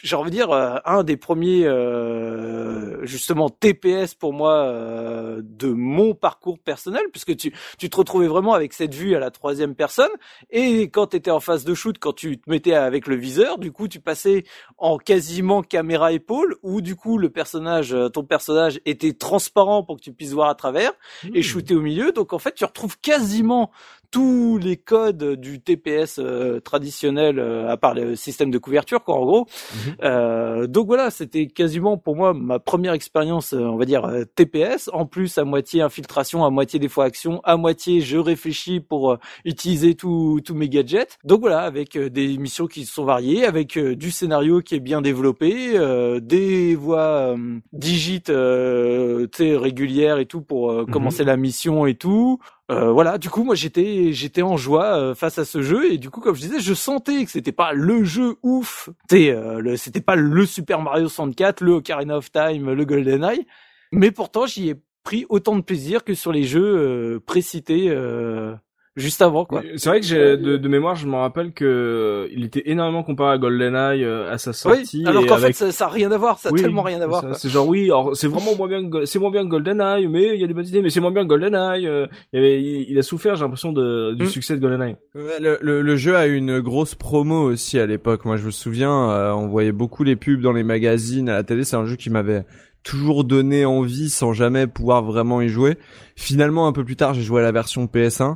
j'ai 0.06 0.16
envie 0.16 0.30
de 0.30 0.36
dire 0.36 0.52
euh, 0.52 0.78
un 0.86 1.04
des 1.04 1.18
premiers 1.18 1.66
euh, 1.66 3.04
justement 3.06 3.50
TPS 3.50 4.14
pour 4.14 4.34
moi 4.34 4.54
euh, 4.54 5.42
de 5.44 5.68
mon 5.68 6.14
parcours 6.14 6.60
personnel 6.60 7.02
puisque 7.12 7.36
tu 7.36 7.54
tu 7.80 7.90
te 7.90 7.98
retrouvais 7.98 8.28
vraiment 8.28 8.54
avec 8.54 8.74
cette 8.74 8.94
vue 8.94 9.16
à 9.16 9.20
la 9.20 9.32
troisième 9.32 9.74
personne 9.74 10.12
et 10.52 10.84
quand 10.84 11.08
tu 11.08 11.18
étais 11.18 11.32
en 11.32 11.40
phase 11.40 11.66
de 11.66 11.74
shoot 11.74 11.98
quand 12.00 12.14
tu 12.14 12.40
te 12.40 12.48
mettais 12.50 12.76
avec 12.76 13.08
le 13.08 13.16
viseur 13.16 13.58
du 13.58 13.72
coup 13.72 13.88
tu 13.88 14.00
passais 14.00 14.44
en 14.78 14.98
quasiment 14.98 15.64
caméra 15.64 16.12
épaule 16.12 16.56
où 16.62 16.82
du 16.82 16.96
coup 16.96 17.18
le 17.18 17.32
personnage 17.32 17.96
ton 18.14 18.24
personnage 18.24 18.80
était 18.86 19.14
transparent 19.14 19.84
pour 19.84 19.98
que 19.98 20.02
tu 20.02 20.14
puisses 20.14 20.34
voir 20.34 20.50
à 20.50 20.56
travers 20.56 20.92
et 21.34 21.40
mmh. 21.40 21.44
shooter 21.44 21.76
au 21.76 21.82
milieu 21.82 22.12
donc 22.12 22.32
en 22.32 22.40
fait 22.40 22.54
tu 22.54 22.64
retrouves 22.64 23.00
quasiment 23.00 23.72
tous 24.16 24.58
les 24.62 24.78
codes 24.78 25.34
du 25.42 25.60
TPS 25.60 26.20
euh, 26.20 26.62
traditionnel, 26.62 27.38
euh, 27.38 27.68
à 27.70 27.76
part 27.76 27.94
le 27.94 28.16
système 28.16 28.50
de 28.50 28.58
couverture, 28.58 29.04
quoi, 29.04 29.16
en 29.16 29.26
gros. 29.26 29.46
Mhm. 29.74 29.96
Euh, 30.04 30.68
donc 30.68 30.88
voilà, 30.88 31.12
c'était 31.12 31.48
quasiment 31.48 31.98
pour 31.98 32.16
moi 32.16 32.34
ma 32.34 32.60
première 32.60 32.94
expérience, 32.94 33.52
euh, 33.52 33.60
on 33.60 33.76
va 33.76 33.84
dire 33.84 34.06
euh, 34.06 34.24
TPS. 34.24 34.90
En 34.94 35.06
plus, 35.06 35.38
à 35.38 35.44
moitié 35.44 35.82
infiltration, 35.82 36.46
à 36.46 36.50
moitié 36.50 36.80
des 36.80 36.88
fois 36.88 37.04
action, 37.04 37.42
à 37.44 37.58
moitié 37.58 38.00
je 38.00 38.18
réfléchis 38.18 38.80
pour 38.80 39.18
utiliser 39.44 39.96
tous 39.96 40.40
tous 40.46 40.56
mes 40.56 40.70
gadgets. 40.70 41.18
Donc 41.26 41.42
voilà, 41.42 41.60
avec 41.64 41.98
des 41.98 42.38
missions 42.38 42.68
qui 42.68 42.86
sont 42.86 43.04
variées, 43.04 43.44
avec 43.46 43.78
du 43.78 44.12
scénario 44.12 44.62
qui 44.62 44.76
est 44.76 44.80
bien 44.80 45.02
développé, 45.02 45.74
euh, 45.76 46.22
des 46.22 46.74
voix 46.76 47.36
euh, 47.36 47.60
digites, 47.74 48.30
euh, 48.30 49.28
tu 49.34 49.44
sais, 49.44 49.58
régulières 49.58 50.20
et 50.20 50.26
tout 50.26 50.40
pour 50.40 50.72
Mhm. 50.72 50.86
commencer 50.86 51.26
la 51.26 51.36
mission 51.36 51.86
et 51.86 51.96
tout. 51.96 52.40
Euh, 52.72 52.92
voilà, 52.92 53.18
du 53.20 53.30
coup, 53.30 53.44
moi 53.44 53.54
j'étais 53.54 54.12
j'étais 54.12 54.42
en 54.42 54.58
joie 54.58 54.98
euh, 54.98 55.16
face 55.16 55.38
à 55.38 55.46
ce 55.46 55.62
jeu. 55.62 55.92
Et 55.92 55.98
du 55.98 56.10
coup, 56.10 56.20
comme 56.20 56.36
je 56.36 56.42
disais, 56.42 56.60
je 56.60 56.74
sentais 56.74 57.24
que 57.26 57.32
c'était 57.32 57.52
pas 57.52 57.74
le 57.74 58.04
jeu 58.04 58.38
ouf, 58.42 58.90
sais, 59.10 59.30
euh, 59.30 59.76
c'était 59.78 60.02
pas 60.02 60.16
le 60.16 60.46
Super 60.46 60.82
Mario 60.82 61.08
64, 61.08 61.62
le 61.62 61.74
Ocarina 61.74 62.18
of 62.18 62.32
Time, 62.32 62.72
le 62.72 62.86
GoldenEye, 62.86 63.46
mais 63.92 64.12
pourtant 64.12 64.48
j'y 64.48 64.70
ai 64.70 64.76
pris 65.04 65.26
autant 65.30 65.56
de 65.56 65.62
plaisir 65.62 66.04
que 66.04 66.16
sur 66.16 66.34
les 66.34 66.44
jeux 66.44 66.78
euh, 66.78 67.20
précités 67.20 67.90
euh, 67.90 68.56
juste 68.96 69.22
avant, 69.22 69.46
quoi. 69.46 69.62
C'est 69.76 69.90
vrai 69.90 70.00
que 70.00 70.06
j'ai 70.06 70.38
de, 70.38 70.58
de 70.58 70.68
mémoire, 70.70 70.96
je 70.96 71.06
me 71.08 71.16
rappelle 71.16 71.52
que 71.52 71.66
euh, 71.66 72.28
il 72.32 72.44
était 72.46 72.64
énormément 72.70 73.04
comparé 73.04 73.34
à 73.34 73.38
GoldenEye 73.38 74.04
euh, 74.04 74.32
à 74.32 74.38
sa 74.38 74.54
sortie. 74.54 75.00
Oui, 75.04 75.08
alors 75.10 75.26
qu'en 75.26 75.36
avec- 75.36 75.48
fait 75.56 75.66
ça, 75.66 75.72
ça 75.72 75.86
a 75.86 75.90
rien 75.90 76.12
à 76.12 76.18
voir, 76.18 76.40
ça 76.40 76.50
a 76.50 76.52
Oui, 76.54 76.62
tellement 76.62 76.82
rien 76.82 77.02
à 77.02 77.08
voir. 77.08 77.36
C'est 77.36 77.50
genre 77.50 77.68
oui, 77.68 77.86
alors 77.86 78.16
c'est 78.16 78.28
vraiment 78.28 78.56
moins 78.56 78.68
bien, 78.68 78.82
que 78.84 78.88
Go- 78.90 79.06
c'est 79.06 79.20
moins 79.20 79.32
bien 79.32 79.44
que 79.44 79.50
GoldenEye, 79.50 80.08
mais 80.08 80.36
il 80.36 80.40
y 80.40 80.44
a 80.44 80.48
des 80.48 80.54
bonnes 80.54 80.68
idées, 80.68 80.82
mais 80.82 80.90
c'est 80.90 81.02
moins 81.02 81.12
bien 81.12 81.24
que 81.24 81.28
GoldenEye. 81.30 81.88
euh, 81.88 82.08
il, 82.34 82.40
y 82.40 82.40
avait, 82.42 82.62
il, 82.62 82.86
il 82.92 82.98
a 82.98 83.02
souffert, 83.04 83.36
j'ai 83.36 83.44
l'impression 83.44 83.72
de 83.74 84.14
du 84.14 84.24
Mm. 84.24 84.28
succès 84.28 84.56
de 84.56 84.62
GoldenEye. 84.62 84.96
Le, 85.14 85.58
le 85.82 85.96
jeu 85.98 86.16
a 86.16 86.28
eu 86.28 86.36
une 86.36 86.60
grosse 86.62 86.96
promo 86.96 87.42
aussi 87.44 87.78
à 87.80 87.86
l'époque. 87.86 88.26
Moi, 88.26 88.38
je 88.38 88.46
me 88.46 88.52
souviens, 88.52 89.10
euh, 89.12 89.32
on 89.34 89.48
voyait 89.48 89.72
beaucoup 89.74 90.04
les 90.04 90.16
pubs 90.16 90.42
dans 90.42 90.54
les 90.54 90.64
magazines, 90.64 91.30
à 91.30 91.34
la 91.34 91.44
télé. 91.44 91.64
C'est 91.64 91.76
un 91.76 91.86
jeu 91.86 91.96
qui 91.96 92.10
m'avait 92.10 92.46
toujours 92.84 93.24
donné 93.24 93.66
envie 93.66 94.10
sans 94.10 94.32
jamais 94.34 94.68
pouvoir 94.68 95.04
vraiment 95.04 95.42
y 95.42 95.50
jouer. 95.50 95.78
Finalement, 96.16 96.68
un 96.68 96.72
peu 96.72 96.84
plus 96.86 96.96
tard, 96.96 97.14
j'ai 97.14 97.24
joué 97.24 97.42
à 97.42 97.44
la 97.44 97.52
version 97.52 97.86
PS1. 97.88 98.36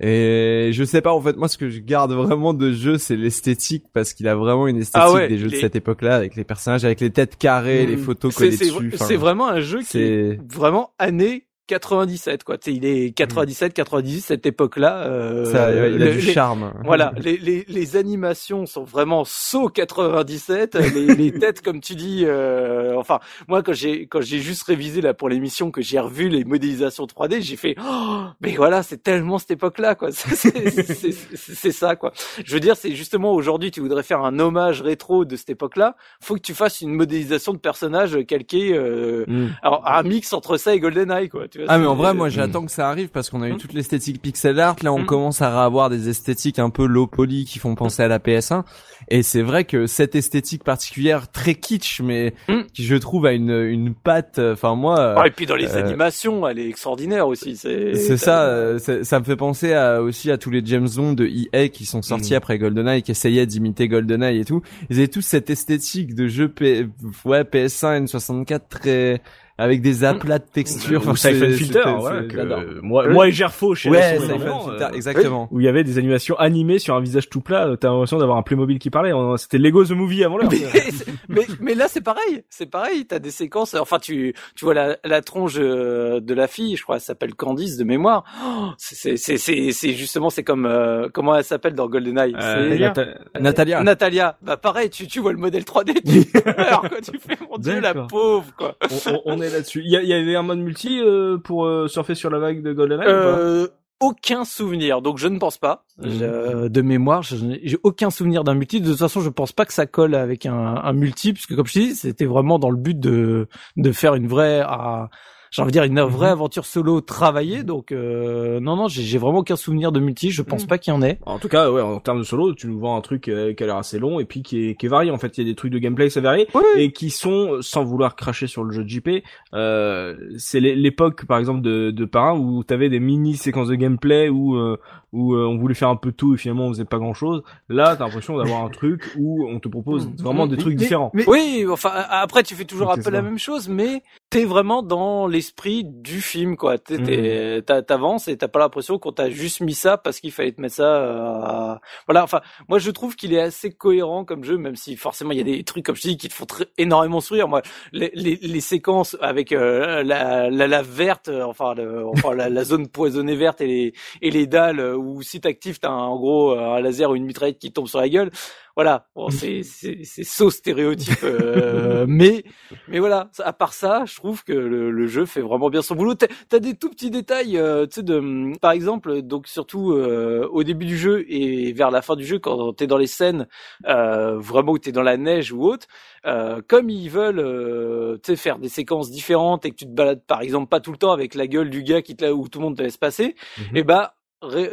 Et 0.00 0.70
je 0.72 0.84
sais 0.84 1.00
pas, 1.02 1.12
en 1.12 1.20
fait, 1.20 1.36
moi, 1.36 1.48
ce 1.48 1.58
que 1.58 1.68
je 1.70 1.80
garde 1.80 2.12
vraiment 2.12 2.54
de 2.54 2.72
jeu, 2.72 2.98
c'est 2.98 3.16
l'esthétique, 3.16 3.84
parce 3.92 4.12
qu'il 4.12 4.28
a 4.28 4.36
vraiment 4.36 4.68
une 4.68 4.76
esthétique 4.76 5.02
Ah 5.04 5.12
ouais, 5.12 5.26
des 5.28 5.38
jeux 5.38 5.48
de 5.48 5.56
cette 5.56 5.74
époque-là, 5.74 6.14
avec 6.14 6.36
les 6.36 6.44
personnages, 6.44 6.84
avec 6.84 7.00
les 7.00 7.10
têtes 7.10 7.36
carrées, 7.36 7.84
les 7.84 7.96
Mm. 7.96 8.00
photos 8.04 8.32
C'est- 8.32 8.38
collées 8.38 8.56
c'est- 8.56 8.64
dessus. 8.66 8.90
enfin, 8.94 9.04
C'est 9.06 9.16
vraiment 9.16 9.48
un 9.48 9.60
jeu 9.60 9.80
qui 9.82 9.98
est 9.98 10.38
vraiment 10.52 10.90
année 11.00 11.47
97 11.68 12.42
quoi. 12.42 12.58
Tu 12.58 12.72
sais, 12.72 12.76
il 12.76 12.84
est 12.84 13.12
97, 13.12 13.72
98 13.74 14.20
cette 14.22 14.46
époque-là. 14.46 15.04
Euh, 15.06 15.44
ça, 15.44 15.70
il 15.70 15.78
a 15.78 15.88
le- 15.88 15.98
du 16.12 16.20
les- 16.26 16.32
charme. 16.32 16.72
Voilà, 16.84 17.12
les, 17.20 17.36
les, 17.36 17.64
les 17.68 17.96
animations 17.96 18.66
sont 18.66 18.82
vraiment 18.84 19.24
saut 19.24 19.68
97. 19.68 20.74
les, 20.74 21.14
les 21.14 21.32
têtes, 21.38 21.62
comme 21.62 21.80
tu 21.80 21.94
dis, 21.94 22.24
euh, 22.24 22.96
enfin, 22.96 23.20
moi 23.46 23.62
quand 23.62 23.72
j'ai 23.74 24.06
quand 24.08 24.20
j'ai 24.22 24.38
juste 24.40 24.64
révisé 24.64 25.00
là 25.00 25.14
pour 25.14 25.28
l'émission, 25.28 25.70
que 25.70 25.82
j'ai 25.82 26.00
revu 26.00 26.28
les 26.28 26.44
modélisations 26.44 27.04
3D, 27.04 27.40
j'ai 27.42 27.56
fait, 27.56 27.76
oh, 27.80 28.24
mais 28.40 28.54
voilà, 28.56 28.82
c'est 28.82 29.02
tellement 29.02 29.38
cette 29.38 29.52
époque-là, 29.52 29.94
quoi. 29.94 30.08
C'est 30.12 31.72
ça, 31.72 31.96
quoi. 31.96 32.12
Je 32.44 32.52
veux 32.54 32.60
dire, 32.60 32.76
c'est 32.76 32.94
justement 32.94 33.32
aujourd'hui, 33.34 33.70
tu 33.70 33.80
voudrais 33.80 34.02
faire 34.02 34.22
un 34.24 34.38
hommage 34.38 34.82
rétro 34.82 35.24
de 35.24 35.36
cette 35.36 35.50
époque-là, 35.50 35.96
faut 36.20 36.34
que 36.34 36.40
tu 36.40 36.54
fasses 36.54 36.80
une 36.80 36.94
modélisation 36.94 37.52
de 37.52 37.58
personnage 37.58 38.18
calqué, 38.26 38.72
euh, 38.74 39.24
alors 39.62 39.82
un 39.86 40.02
mix 40.02 40.32
entre 40.32 40.56
ça 40.56 40.74
et 40.74 40.80
GoldenEye, 40.80 41.28
quoi. 41.28 41.48
Tu 41.48 41.57
vois, 41.62 41.70
Ah 41.72 41.78
mais 41.78 41.86
en 41.86 41.94
vrai 41.94 42.14
moi 42.14 42.28
j'attends 42.30 42.64
que 42.64 42.70
ça 42.72 42.88
arrive 42.88 43.08
parce 43.08 43.30
qu'on 43.30 43.42
a 43.42 43.48
eu 43.48 43.52
Mm. 43.54 43.58
toute 43.58 43.72
l'esthétique 43.72 44.20
pixel 44.22 44.58
art 44.60 44.76
là 44.82 44.92
on 44.92 45.00
Mm. 45.00 45.06
commence 45.06 45.42
à 45.42 45.64
avoir 45.64 45.90
des 45.90 46.08
esthétiques 46.08 46.58
un 46.58 46.70
peu 46.70 46.86
low 46.86 47.06
poly 47.06 47.44
qui 47.44 47.58
font 47.58 47.74
penser 47.74 48.02
à 48.02 48.08
la 48.08 48.18
PS1 48.18 48.64
et 49.08 49.22
c'est 49.22 49.42
vrai 49.42 49.64
que 49.64 49.86
cette 49.86 50.14
esthétique 50.14 50.64
particulière 50.64 51.30
très 51.30 51.54
kitsch 51.54 52.00
mais 52.00 52.34
Mm. 52.48 52.62
qui 52.72 52.84
je 52.84 52.94
trouve 52.96 53.26
a 53.26 53.32
une 53.32 53.50
une 53.50 53.94
patte 53.94 54.38
enfin 54.38 54.74
moi 54.74 55.14
Ah, 55.18 55.26
et 55.26 55.30
puis 55.30 55.46
dans 55.46 55.56
les 55.56 55.74
euh, 55.74 55.84
animations, 55.84 56.46
elle 56.46 56.58
est 56.58 56.68
extraordinaire 56.68 57.26
aussi. 57.28 57.56
C'est 57.56 57.94
c'est 57.94 58.16
ça 58.16 58.42
euh, 58.44 58.78
ça 58.78 59.18
me 59.20 59.24
fait 59.24 59.36
penser 59.36 59.72
à, 59.72 60.02
aussi 60.02 60.30
à 60.30 60.38
tous 60.38 60.50
les 60.50 60.62
James 60.64 60.88
Bond 60.96 61.12
de 61.14 61.26
EA 61.26 61.68
qui 61.68 61.86
sont 61.86 62.02
sortis 62.02 62.34
après 62.34 62.58
GoldenEye 62.58 63.02
qui 63.02 63.10
essayaient 63.12 63.46
d'imiter 63.46 63.88
GoldenEye 63.88 64.40
et 64.40 64.44
tout 64.44 64.62
ils 64.90 64.98
avaient 64.98 65.08
tous 65.08 65.22
cette 65.22 65.50
esthétique 65.50 66.14
de 66.14 66.26
jeu 66.28 66.48
P... 66.48 66.86
ouais 67.24 67.42
PS1 67.42 68.04
N64 68.04 68.60
très 68.68 69.20
avec 69.58 69.82
des 69.82 70.04
aplats 70.04 70.38
de 70.38 70.44
textures 70.52 71.06
Ou 71.08 71.16
Siphon 71.16 71.50
Filter, 71.52 71.82
voilà, 71.98 72.22
que, 72.22 72.36
euh, 72.38 72.78
moi, 72.82 73.08
moi 73.08 73.28
et 73.28 73.32
Gerfo 73.32 73.74
chez 73.74 73.90
Ouais, 73.90 74.18
Siphon 74.20 74.38
Filter, 74.38 74.84
euh, 74.84 74.90
exactement. 74.92 75.48
où 75.50 75.60
il 75.60 75.64
y 75.66 75.68
avait 75.68 75.82
des 75.84 75.98
animations 75.98 76.36
animées 76.36 76.78
sur 76.78 76.94
un 76.94 77.00
visage 77.00 77.28
tout 77.28 77.40
plat, 77.40 77.66
euh, 77.66 77.76
t'as 77.76 77.88
l'impression 77.90 78.18
d'avoir 78.18 78.38
un 78.38 78.42
Playmobil 78.42 78.78
qui 78.78 78.90
parlait. 78.90 79.12
On- 79.12 79.36
C'était 79.36 79.58
Lego 79.58 79.84
The 79.84 79.90
Movie 79.90 80.22
avant 80.24 80.38
l'heure. 80.38 80.48
mais, 80.50 80.58
mais, 81.28 81.46
mais 81.60 81.74
là 81.74 81.86
c'est 81.88 82.00
pareil, 82.00 82.44
c'est 82.48 82.70
pareil. 82.70 83.04
T'as 83.06 83.18
des 83.18 83.30
séquences. 83.30 83.74
Enfin, 83.74 83.98
tu 83.98 84.32
tu 84.54 84.64
vois 84.64 84.74
la, 84.74 84.96
la 85.04 85.20
tronche 85.22 85.56
euh, 85.58 86.20
de 86.20 86.34
la 86.34 86.46
fille, 86.46 86.76
je 86.76 86.82
crois, 86.84 86.96
elle 86.96 87.00
s'appelle 87.02 87.34
Candice 87.34 87.76
de 87.76 87.84
mémoire. 87.84 88.24
Oh, 88.44 88.68
c'est 88.78 89.16
c'est 89.16 89.36
c'est 89.38 89.72
c'est 89.72 89.92
justement 89.92 90.30
c'est 90.30 90.44
comme 90.44 90.66
euh, 90.66 91.08
comment 91.12 91.34
elle 91.34 91.44
s'appelle 91.44 91.74
dans 91.74 91.88
GoldenEye? 91.88 92.34
Euh, 92.40 92.78
Nata- 92.78 93.06
Natalia 93.40 93.82
Natalia. 93.82 94.36
Bah 94.42 94.56
pareil, 94.56 94.90
tu 94.90 95.06
tu 95.08 95.18
vois 95.20 95.32
le 95.32 95.38
modèle 95.38 95.64
3D, 95.64 95.94
tu 96.04 96.24
pleures 96.42 96.82
quoi. 96.82 97.00
Tu 97.02 97.18
fais 97.18 97.36
mon 97.50 97.58
dieu 97.58 97.80
la 97.80 97.94
pauvre 97.94 98.46
quoi. 98.56 98.76
on, 99.06 99.12
on- 99.12 99.22
on 99.26 99.40
est 99.42 99.47
là-dessus. 99.50 99.82
Il 99.84 99.90
y, 99.90 100.06
y 100.06 100.12
avait 100.12 100.36
un 100.36 100.42
mode 100.42 100.58
multi 100.58 101.00
euh, 101.00 101.38
pour 101.38 101.66
euh, 101.66 101.88
surfer 101.88 102.14
sur 102.14 102.30
la 102.30 102.38
vague 102.38 102.62
de 102.62 102.72
GoldenEye 102.72 103.06
ou 103.06 103.10
pas? 103.10 103.38
Euh, 103.38 103.68
aucun 104.00 104.44
souvenir, 104.44 105.02
donc 105.02 105.18
je 105.18 105.26
ne 105.26 105.38
pense 105.38 105.58
pas. 105.58 105.84
Mhm. 105.98 106.10
Je- 106.10 106.24
euh, 106.24 106.68
de 106.68 106.82
mémoire, 106.82 107.22
j'ai 107.22 107.78
aucun 107.82 108.10
souvenir 108.10 108.44
d'un 108.44 108.54
multi. 108.54 108.80
De 108.80 108.90
toute 108.90 108.98
façon, 108.98 109.20
je 109.20 109.28
pense 109.28 109.52
pas 109.52 109.64
que 109.66 109.72
ça 109.72 109.86
colle 109.86 110.14
avec 110.14 110.46
un, 110.46 110.54
un 110.54 110.92
multi, 110.92 111.32
puisque 111.32 111.56
comme 111.56 111.66
je 111.66 111.72
te 111.74 111.78
dis, 111.80 111.94
c'était 111.96 112.24
vraiment 112.26 112.58
dans 112.60 112.70
le 112.70 112.76
but 112.76 112.98
de 112.98 113.48
de 113.76 113.92
faire 113.92 114.14
une 114.14 114.28
vraie, 114.28 114.62
ah, 114.64 115.08
j'ai 115.50 115.62
envie 115.62 115.68
de 115.70 115.72
dire 115.72 115.84
une 115.84 116.00
vraie 116.00 116.26
Mhm. 116.26 116.32
aventure 116.32 116.64
solo 116.66 117.00
travaillée. 117.00 117.62
Donc 117.62 117.92
euh, 117.92 118.60
non, 118.60 118.76
non, 118.76 118.88
j'ai 118.88 119.18
vraiment 119.18 119.38
aucun 119.38 119.56
souvenir 119.56 119.92
de 119.92 120.00
multi. 120.00 120.30
Je 120.30 120.42
pense 120.42 120.62
Mhm. 120.62 120.68
pas 120.68 120.78
qu'il 120.78 120.92
y 120.92 120.96
en 120.96 121.02
ait. 121.02 121.18
En 121.26 121.38
tout 121.38 121.48
cas, 121.48 121.70
ouais, 121.70 121.80
en 121.82 122.00
termes 122.00 122.18
de 122.18 122.24
solo, 122.24 122.54
tu 122.54 122.66
nous 122.68 122.78
vends 122.78 122.96
un 122.96 123.00
truc 123.00 123.28
euh, 123.28 123.52
qui 123.54 123.62
a 123.62 123.66
l'air 123.66 123.76
assez 123.76 123.98
long 123.98 124.20
et 124.20 124.24
puis 124.24 124.42
qui 124.42 124.68
est, 124.70 124.74
qui 124.74 124.86
est 124.86 124.88
varié. 124.88 125.10
En 125.10 125.18
fait, 125.18 125.38
il 125.38 125.44
y 125.44 125.48
a 125.48 125.50
des 125.50 125.54
trucs 125.56 125.72
de 125.72 125.78
gameplay 125.78 126.06
assez 126.06 126.20
variés 126.20 126.46
et 126.76 126.92
qui 126.92 127.10
sont, 127.10 127.58
sans 127.60 127.84
vouloir 127.84 128.16
cracher 128.16 128.46
sur 128.46 128.64
le 128.64 128.72
jeu 128.72 128.84
de 128.84 128.88
JP, 128.88 129.08
euh, 129.54 130.16
c'est 130.36 130.60
l'é- 130.60 130.74
l'époque, 130.76 131.24
par 131.26 131.38
exemple, 131.38 131.60
de, 131.62 131.90
de 131.90 132.04
Parrain 132.04 132.38
où 132.38 132.62
t'avais 132.64 132.88
des 132.88 133.00
mini 133.00 133.36
séquences 133.36 133.68
de 133.68 133.74
gameplay 133.74 134.28
où 134.28 134.56
euh, 134.56 134.76
où 135.12 135.34
euh, 135.34 135.46
on 135.46 135.56
voulait 135.58 135.74
faire 135.74 135.88
un 135.88 135.96
peu 135.96 136.12
tout 136.12 136.34
et 136.34 136.36
finalement 136.36 136.66
on 136.66 136.68
faisait 136.70 136.84
pas 136.84 136.98
grand 136.98 137.14
chose. 137.14 137.42
Là, 137.68 137.96
t'as 137.96 138.04
l'impression 138.04 138.36
d'avoir 138.36 138.64
un 138.64 138.68
truc 138.68 139.10
où 139.18 139.46
on 139.48 139.58
te 139.58 139.68
propose 139.68 140.08
vraiment 140.18 140.46
des 140.46 140.56
trucs 140.56 140.74
Mais- 140.74 140.82
différents. 140.84 141.10
mais- 141.14 141.28
oui, 141.28 141.64
enfin 141.70 141.90
a- 141.94 142.20
après 142.20 142.42
tu 142.42 142.54
fais 142.54 142.64
toujours 142.64 142.90
un 142.92 142.96
peu 142.98 143.10
la 143.10 143.22
même 143.22 143.38
chose, 143.38 143.68
mais 143.68 144.02
t'es 144.30 144.44
vraiment 144.44 144.82
dans 144.82 145.26
l'esprit 145.26 145.84
du 145.84 146.20
film 146.20 146.56
quoi. 146.56 146.78
T'es- 146.78 146.98
t'es- 146.98 147.62
t'a- 147.62 147.82
T'avances 147.82 148.28
et 148.28 148.36
t'as 148.36 148.48
pas 148.48 148.58
l'impression 148.58 148.98
qu'on 148.98 149.12
t'a 149.12 149.30
juste 149.30 149.60
mis 149.62 149.72
ça 149.74 149.96
parce 149.96 150.20
qu'il 150.20 150.30
fallait 150.32 150.52
te 150.52 150.60
mettre 150.60 150.74
ça. 150.74 150.96
euh, 150.96 151.74
Voilà, 152.06 152.22
enfin 152.24 152.40
moi 152.68 152.78
je 152.78 152.90
trouve 152.90 153.16
qu'il 153.16 153.32
est 153.32 153.40
assez 153.40 153.70
cohérent 153.72 154.24
comme 154.24 154.44
jeu, 154.44 154.58
même 154.58 154.76
si 154.76 154.96
forcément 154.96 155.30
il 155.32 155.38
y 155.38 155.40
a 155.40 155.44
des 155.44 155.64
trucs 155.64 155.84
comme 155.86 155.96
je 155.96 156.02
dis 156.02 156.16
qui 156.16 156.28
te 156.28 156.34
font 156.34 156.44
très- 156.44 156.66
énormément 156.76 157.20
sourire. 157.20 157.48
Moi 157.48 157.62
les, 157.92 158.10
les, 158.14 158.36
les 158.42 158.60
séquences 158.60 159.16
avec 159.20 159.52
euh, 159.52 160.02
la, 160.02 160.50
la 160.50 160.66
lave 160.66 160.88
verte, 160.90 161.28
euh, 161.28 161.44
enfin, 161.44 161.74
le- 161.74 162.06
enfin 162.06 162.34
la, 162.34 162.48
la 162.50 162.64
zone 162.64 162.88
poisonnée 162.88 163.36
verte 163.36 163.60
et 163.62 163.66
les 163.66 163.92
et 164.20 164.30
les 164.30 164.46
dalles 164.46 164.80
euh, 164.98 165.00
où 165.00 165.22
si 165.22 165.40
t'actives 165.40 165.78
t'as 165.78 165.90
en 165.90 166.16
gros 166.16 166.52
un 166.58 166.80
laser 166.80 167.10
ou 167.10 167.16
une 167.16 167.24
mitraillette 167.24 167.58
qui 167.58 167.72
tombe 167.72 167.88
sur 167.88 168.00
la 168.00 168.08
gueule. 168.08 168.30
Voilà, 168.76 169.08
bon, 169.16 169.30
c'est 169.30 169.62
c'est 169.64 169.98
c'est 170.04 170.22
saut 170.24 170.50
stéréotype, 170.50 171.24
euh, 171.24 172.04
mais 172.08 172.44
mais 172.86 173.00
voilà. 173.00 173.28
À 173.40 173.52
part 173.52 173.72
ça, 173.72 174.04
je 174.06 174.14
trouve 174.16 174.44
que 174.44 174.52
le, 174.52 174.90
le 174.92 175.06
jeu 175.08 175.26
fait 175.26 175.40
vraiment 175.40 175.68
bien 175.68 175.82
son 175.82 175.96
boulot. 175.96 176.14
T'as 176.14 176.28
as 176.52 176.60
des 176.60 176.74
tout 176.76 176.88
petits 176.90 177.10
détails, 177.10 177.58
euh, 177.58 177.86
tu 177.86 177.96
sais, 177.96 178.02
de 178.04 178.56
par 178.60 178.70
exemple, 178.70 179.22
donc 179.22 179.48
surtout 179.48 179.92
euh, 179.92 180.46
au 180.52 180.62
début 180.62 180.86
du 180.86 180.96
jeu 180.96 181.24
et 181.28 181.72
vers 181.72 181.90
la 181.90 182.02
fin 182.02 182.14
du 182.14 182.24
jeu, 182.24 182.38
quand 182.38 182.72
t'es 182.74 182.86
dans 182.86 182.98
les 182.98 183.08
scènes 183.08 183.48
euh, 183.86 184.38
vraiment 184.38 184.72
où 184.72 184.78
t'es 184.78 184.92
dans 184.92 185.02
la 185.02 185.16
neige 185.16 185.52
ou 185.52 185.64
autre, 185.64 185.86
euh, 186.26 186.60
comme 186.66 186.88
ils 186.90 187.10
veulent, 187.10 187.40
euh, 187.40 188.16
tu 188.22 188.32
sais, 188.32 188.36
faire 188.36 188.58
des 188.58 188.68
séquences 188.68 189.10
différentes 189.10 189.64
et 189.66 189.70
que 189.70 189.76
tu 189.76 189.86
te 189.86 189.90
balades 189.90 190.22
par 190.26 190.40
exemple 190.42 190.68
pas 190.68 190.80
tout 190.80 190.92
le 190.92 190.98
temps 190.98 191.12
avec 191.12 191.34
la 191.34 191.46
gueule 191.46 191.70
du 191.70 191.82
gars 191.82 192.02
qui 192.02 192.16
te 192.16 192.24
où 192.30 192.48
tout 192.48 192.58
le 192.60 192.64
monde 192.66 192.76
te 192.76 192.82
laisse 192.82 192.96
passer, 192.96 193.34
Mhm. 193.56 193.76
et 193.76 193.82
ben 193.84 194.02
ré- 194.02 194.06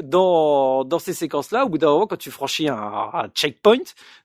dans 0.03 0.83
dans 0.83 0.99
ces 0.99 1.13
séquences 1.13 1.51
là 1.51 1.65
au 1.65 1.69
bout 1.69 1.77
d'un 1.77 1.87
moment 1.89 2.07
quand 2.07 2.17
tu 2.17 2.31
franchis 2.31 2.67
un, 2.69 2.75
un 2.77 3.27
checkpoint 3.33 3.79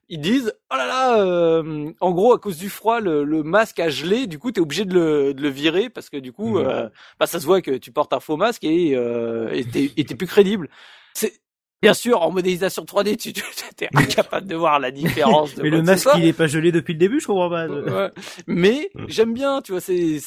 ils 0.09 0.21
disent 0.21 0.53
oh 0.73 0.77
là 0.77 0.87
là 0.87 1.23
euh, 1.23 1.91
en 2.01 2.11
gros 2.13 2.33
à 2.35 2.39
cause 2.39 2.59
du 2.59 2.69
froid 2.69 3.01
le, 3.01 3.25
le 3.25 3.43
masque 3.43 3.81
a 3.81 3.89
gelé 3.89 4.27
du 4.27 4.39
coup 4.39 4.53
t'es 4.53 4.61
obligé 4.61 4.85
de 4.85 4.93
le, 4.95 5.35
de 5.35 5.41
le 5.43 5.49
virer 5.49 5.89
parce 5.89 6.11
que 6.11 6.17
du 6.19 6.33
coup 6.33 6.59
Mhm. 6.59 6.67
euh, 6.67 6.89
bah 7.19 7.27
ça 7.27 7.41
se 7.41 7.47
voit 7.47 7.63
que 7.63 7.73
tu 7.79 7.91
portes 7.93 8.13
un 8.13 8.21
faux 8.21 8.37
masque 8.37 8.65
et 8.65 8.95
euh, 8.97 9.63
t'es 9.73 10.05
plus 10.15 10.27
crédible 10.27 10.69
c'est 11.15 11.41
Bien 11.83 11.95
sûr, 11.95 12.21
en 12.21 12.31
modélisation 12.31 12.85
3D, 12.85 13.17
tu 13.17 13.33
tu- 13.33 13.43
t'es 13.75 13.89
incapable 13.95 14.47
de 14.47 14.55
voir 14.55 14.79
la 14.81 14.91
différence. 14.91 15.55
De 15.55 15.63
Mais 15.63 15.71
le 15.71 15.81
masque, 15.81 16.11
il 16.19 16.27
est 16.27 16.35
pas 16.35 16.47
gelé 16.47 16.73
depuis 16.73 16.93
le 16.93 16.99
début, 16.99 17.21
je 17.21 17.27
comprends 17.27 17.49
pas. 17.49 17.69
Ouais. 17.69 18.11
Mais 18.47 18.91
j'aime 19.09 19.33
bien, 19.33 19.63
tu 19.63 19.73
vois, 19.73 19.81
c'est- 19.81 20.19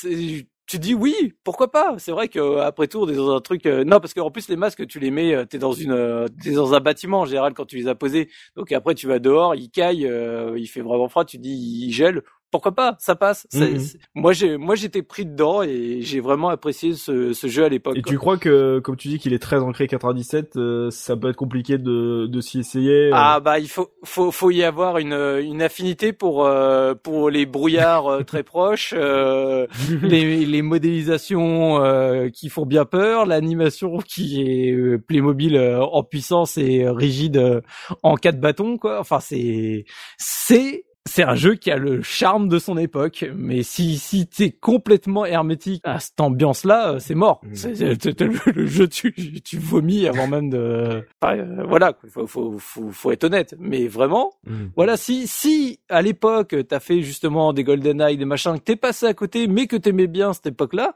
tu 0.65 0.79
dis 0.79 0.93
oui, 0.95 1.33
pourquoi 1.43 1.71
pas? 1.71 1.95
C'est 1.99 2.11
vrai 2.11 2.29
que 2.29 2.59
après 2.59 2.87
tout, 2.87 2.99
on 3.01 3.09
est 3.09 3.15
dans 3.15 3.35
un 3.35 3.41
truc. 3.41 3.65
euh, 3.65 3.83
non, 3.83 3.99
parce 3.99 4.13
qu'en 4.13 4.31
plus 4.31 4.47
les 4.49 4.55
masques, 4.55 4.87
tu 4.87 4.99
les 4.99 5.11
mets, 5.11 5.33
euh, 5.35 5.45
t'es 5.45 5.59
dans 5.59 5.73
une, 5.73 5.91
euh, 5.91 6.27
t'es 6.41 6.51
dans 6.51 6.73
un 6.73 6.79
bâtiment 6.79 7.21
en 7.21 7.25
général 7.25 7.53
quand 7.53 7.65
tu 7.65 7.77
les 7.77 7.87
as 7.87 7.95
posés. 7.95 8.29
Donc 8.55 8.71
après, 8.71 8.95
tu 8.95 9.07
vas 9.07 9.19
dehors, 9.19 9.55
il 9.55 9.69
caille, 9.69 10.07
euh, 10.07 10.57
il 10.57 10.67
fait 10.67 10.81
vraiment 10.81 11.09
froid, 11.09 11.25
tu 11.25 11.37
dis 11.37 11.51
il 11.87 11.91
gèle. 11.91 12.21
Pourquoi 12.53 12.71
pas 12.71 12.95
Ça 12.99 13.15
passe. 13.15 13.47
Mhm. 13.51 13.79
Moi, 14.13 14.31
j'ai, 14.31 14.57
moi, 14.57 14.75
j'étais 14.75 15.01
pris 15.01 15.25
dedans 15.25 15.63
et 15.63 16.01
j'ai 16.01 16.19
vraiment 16.19 16.49
apprécié 16.49 16.93
ce, 16.93 17.33
ce 17.33 17.47
jeu 17.47 17.65
à 17.65 17.69
l'époque. 17.69 17.97
Et 17.97 18.03
quoi. 18.03 18.11
tu 18.11 18.17
crois 18.19 18.37
que, 18.37 18.77
comme 18.77 18.95
tu 18.95 19.07
dis 19.07 19.17
qu'il 19.17 19.33
est 19.33 19.39
très 19.39 19.57
ancré 19.57 19.87
97, 19.87 20.55
euh, 20.55 20.91
ça 20.91 21.17
peut 21.17 21.29
être 21.29 21.35
compliqué 21.35 21.79
de, 21.79 22.27
de 22.27 22.41
s'y 22.41 22.59
essayer 22.59 23.07
euh, 23.07 23.11
Ah 23.15 23.39
bah 23.39 23.57
il 23.57 23.67
faut 23.67 23.89
faut 24.03 24.29
faut 24.29 24.51
y 24.51 24.63
avoir 24.63 24.99
une 24.99 25.13
une 25.13 25.63
affinité 25.63 26.13
pour 26.13 26.45
euh, 26.45 26.93
pour 26.93 27.31
les 27.31 27.47
brouillards 27.47 28.05
euh, 28.07 28.23
très 28.23 28.43
proches, 28.43 28.93
euh, 28.95 29.65
les 30.03 30.45
les 30.45 30.61
modélisations 30.61 31.83
euh, 31.83 32.29
qui 32.29 32.49
font 32.49 32.67
bien 32.67 32.85
peur, 32.85 33.25
l'animation 33.25 33.97
qui 33.97 34.41
est 34.41 34.97
Playmobil 34.99 35.57
en 35.57 36.03
puissance 36.03 36.57
et 36.57 36.87
rigide 36.87 37.63
en 38.03 38.15
quatre 38.15 38.39
bâtons 38.39 38.77
quoi. 38.77 38.99
Enfin 38.99 39.19
c'est 39.19 39.85
c'est 40.17 40.83
c'est 41.05 41.23
un 41.23 41.35
jeu 41.35 41.55
qui 41.55 41.69
a 41.69 41.75
le 41.77 42.01
charme 42.01 42.47
de 42.47 42.59
son 42.59 42.77
époque, 42.77 43.25
mais 43.35 43.61
si 43.61 43.97
si 43.97 44.25
t'es 44.25 44.51
complètement 44.51 45.25
hermétique 45.25 45.81
à 45.83 45.99
cette 45.99 46.19
ambiance-là, 46.21 46.93
euh, 46.93 46.99
c'est 46.99 47.13
mort. 47.15 47.41
C'est- 47.53 47.75
c'est- 47.75 48.21
le, 48.21 48.31
le 48.53 48.65
jeu 48.65 48.87
tu 48.87 49.13
tu 49.41 49.57
vomis 49.57 50.07
avant 50.07 50.27
même 50.27 50.49
de. 50.49 51.05
Enfin, 51.21 51.37
euh, 51.37 51.63
voilà, 51.67 51.93
faut, 52.09 52.25
faut 52.25 52.57
faut 52.57 52.89
faut 52.91 53.11
être 53.11 53.25
honnête. 53.25 53.53
Mais 53.59 53.87
vraiment, 53.87 54.31
Mhm. 54.47 54.71
voilà, 54.77 54.95
si 54.97 55.27
si 55.27 55.79
à 55.89 56.01
l'époque 56.01 56.55
t'as 56.69 56.79
fait 56.79 57.01
justement 57.01 57.51
des 57.53 57.63
GoldenEye, 57.65 58.17
des 58.17 58.25
machins, 58.25 58.53
que 58.57 58.63
t'es 58.63 58.75
passé 58.77 59.05
à 59.05 59.13
côté, 59.13 59.47
mais 59.47 59.67
que 59.67 59.75
t'aimais 59.75 60.07
bien 60.07 60.31
cette 60.33 60.47
époque-là, 60.47 60.95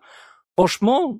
franchement, 0.58 1.20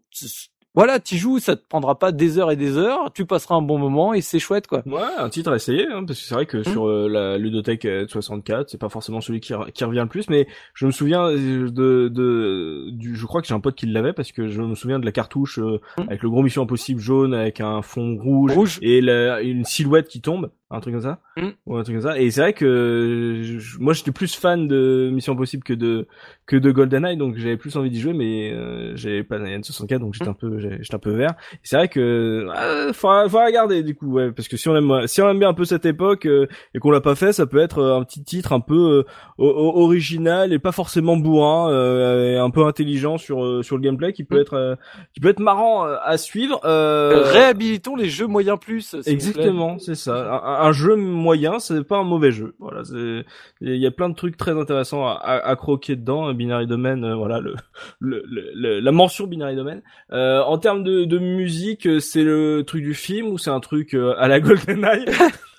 voilà, 0.78 1.00
tu 1.00 1.18
joues, 1.18 1.40
ça 1.40 1.56
te 1.58 1.62
prendra 1.68 2.00
pas 2.00 2.12
des 2.14 2.38
heures 2.40 2.52
et 2.52 2.56
des 2.56 2.78
heures, 2.78 3.12
tu 3.14 3.26
passeras 3.26 3.56
un 3.56 3.62
bon 3.62 3.78
moment 3.78 4.14
et 4.14 4.22
c'est 4.22 4.40
chouette 4.40 4.68
quoi. 4.68 4.84
Ouais, 4.86 5.02
un 5.18 5.28
titre 5.30 5.52
à 5.52 5.56
essayer, 5.58 5.88
hein, 5.92 6.04
parce 6.06 6.20
que 6.20 6.26
c'est 6.26 6.36
vrai 6.36 6.46
que 6.46 6.64
sur 6.64 6.88
euh, 6.88 7.10
la 7.10 7.38
ludothèque 7.38 7.86
euh, 7.86 8.06
64, 8.08 8.70
c'est 8.70 8.78
pas 8.80 8.88
forcément 8.90 9.20
celui 9.20 9.40
qui, 9.40 9.54
re- 9.54 9.72
qui 9.72 9.84
revient 9.84 10.02
le 10.04 10.08
plus, 10.08 10.30
mais 10.30 10.48
je 10.76 10.86
me 10.86 10.92
souviens 10.92 11.26
euh, 11.28 11.70
de, 11.70 12.08
de 12.08 12.90
du, 12.92 13.16
je 13.16 13.26
crois 13.26 13.42
que 13.42 13.48
j'ai 13.48 13.54
un 13.56 13.60
pote 13.60 13.76
qui 13.76 13.88
l'avait 13.88 14.14
parce 14.14 14.32
que 14.32 14.48
je 14.48 14.62
me 14.62 14.76
souviens 14.76 15.00
de 15.00 15.06
la 15.06 15.12
cartouche 15.12 15.60
euh, 15.60 15.80
Mm. 15.98 16.02
avec 16.10 16.22
le 16.24 16.30
gros 16.30 16.44
Mission 16.44 16.62
Impossible 16.64 17.00
jaune 17.02 17.34
avec 17.34 17.60
un 17.60 17.82
fond 17.82 18.16
rouge, 18.22 18.54
Rouge. 18.54 18.80
et 18.84 19.02
la, 19.02 19.42
une 19.42 19.66
silhouette 19.66 20.08
qui 20.08 20.22
tombe, 20.22 20.52
un 20.70 20.80
truc 20.82 20.94
comme 20.96 21.04
ça, 21.04 21.20
Mm. 21.38 21.50
ou 21.66 21.78
un 21.78 21.84
truc 21.84 21.96
comme 21.96 22.10
ça. 22.12 22.20
Et 22.20 22.30
c'est 22.32 22.42
vrai 22.42 22.54
que 22.54 23.42
je- 23.44 23.80
moi 23.80 23.94
j'étais 23.94 24.12
plus 24.12 24.36
fan 24.36 24.68
de 24.68 25.10
Mission 25.14 25.34
Impossible 25.34 25.64
que 25.64 25.74
de 25.74 26.08
que 26.46 26.56
de 26.56 26.72
GoldenEye, 26.72 27.18
donc 27.18 27.36
j'avais 27.38 27.58
plus 27.58 27.76
envie 27.78 27.90
d'y 27.90 28.00
jouer, 28.00 28.14
mais 28.14 28.52
euh, 28.54 28.94
j'avais 28.96 29.24
pas 29.24 29.38
la 29.38 29.50
N64, 29.58 30.00
donc 30.00 30.14
j'étais 30.14 30.30
un 30.30 30.34
peu 30.34 30.60
j'étais 30.60 30.96
un 30.96 31.00
peu 31.00 31.12
vert. 31.12 31.34
C'est 31.64 31.76
vrai 31.78 31.88
que 31.90 32.00
euh, 32.00 32.94
faudra, 32.94 33.24
faudra 33.30 33.46
regarder 33.46 33.84
du 33.84 33.96
coup, 33.96 34.12
ouais, 34.14 34.32
parce 34.32 34.48
que 34.48 34.58
si 34.58 34.68
on 34.70 34.76
aime 34.76 35.08
si 35.08 35.22
on 35.22 35.30
aime 35.30 35.40
bien 35.40 35.50
un 35.50 35.54
peu 35.54 35.66
cette 35.66 35.86
époque 35.86 36.26
euh, 36.26 36.48
et 36.74 36.80
qu'on 36.80 36.92
l'a 36.92 37.02
pas 37.02 37.16
fait, 37.16 37.32
ça 37.34 37.46
peut 37.46 37.60
être 37.60 37.80
euh, 37.80 37.98
un 38.00 38.04
petit 38.04 38.24
titre 38.24 38.52
un 38.54 38.60
peu 38.62 39.04
euh, 39.40 39.44
original 39.72 40.54
et 40.54 40.60
pas 40.60 40.72
forcément 40.72 41.18
bourrin, 41.18 41.70
euh, 41.72 42.34
et 42.34 42.38
un 42.38 42.50
peu 42.50 42.66
intelligent 42.66 43.18
sur 43.18 43.64
sur 43.64 43.78
le 43.78 43.82
gameplay 43.82 44.14
qui 44.14 44.24
peut 44.24 44.38
Mm. 44.38 44.42
être 44.42 44.54
euh, 44.54 44.76
qui 45.14 45.20
peut 45.20 45.30
être 45.30 45.40
marrant 45.40 45.84
à 45.86 46.18
suivre. 46.18 46.60
Euh, 46.66 47.24
Réhabilitons 47.26 47.96
les 47.96 48.10
jeux 48.10 48.28
moyens 48.28 48.58
plus. 48.60 48.96
Exactement, 49.06 49.80
c'est 49.80 49.96
ça. 49.96 50.16
Un, 50.16 50.57
un 50.57 50.57
jeu 50.72 50.96
moyen, 50.96 51.60
c'est 51.60 51.84
pas 51.84 51.98
un 51.98 52.04
mauvais 52.04 52.32
jeu. 52.32 52.56
Voilà, 52.60 52.82
il 52.92 53.76
y 53.76 53.86
a 53.88 53.92
plein 53.92 54.10
de 54.10 54.16
trucs 54.16 54.38
très 54.38 54.52
intéressants 54.58 55.06
à, 55.08 55.56
croquer 55.56 55.96
dedans. 55.96 56.34
Binary 56.34 56.68
Domain, 56.68 57.02
euh, 57.04 57.16
voilà 57.16 57.40
le, 57.40 57.56
le, 58.00 58.24
le- 58.28 58.80
la 58.80 58.92
mention 58.92 59.28
Binary 59.28 59.56
Domain. 59.56 59.82
Euh, 60.12 60.42
en 60.42 60.58
termes 60.58 60.84
de, 60.84 61.06
de 61.06 61.18
musique, 61.20 61.88
c'est 62.02 62.24
le 62.24 62.64
truc 62.66 62.84
du 62.84 62.94
film 62.94 63.28
ou 63.28 63.38
c'est 63.38 63.50
un 63.50 63.60
truc 63.60 63.94
euh, 63.94 64.14
à 64.18 64.28
la 64.28 64.40
GoldenEye 64.40 65.06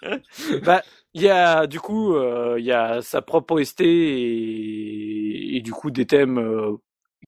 Bah, 0.64 0.82
il 1.14 1.22
y 1.22 1.28
a 1.28 1.66
du 1.66 1.80
coup, 1.80 2.14
euh, 2.14 2.56
il 2.58 2.64
y 2.64 2.72
a 2.72 3.00
sa 3.02 3.22
propre 3.22 3.54
OST 3.54 3.80
et, 3.82 5.56
et 5.56 5.60
du 5.60 5.72
coup 5.72 5.90
des 5.90 6.06
thèmes 6.06 6.38
euh, 6.38 6.76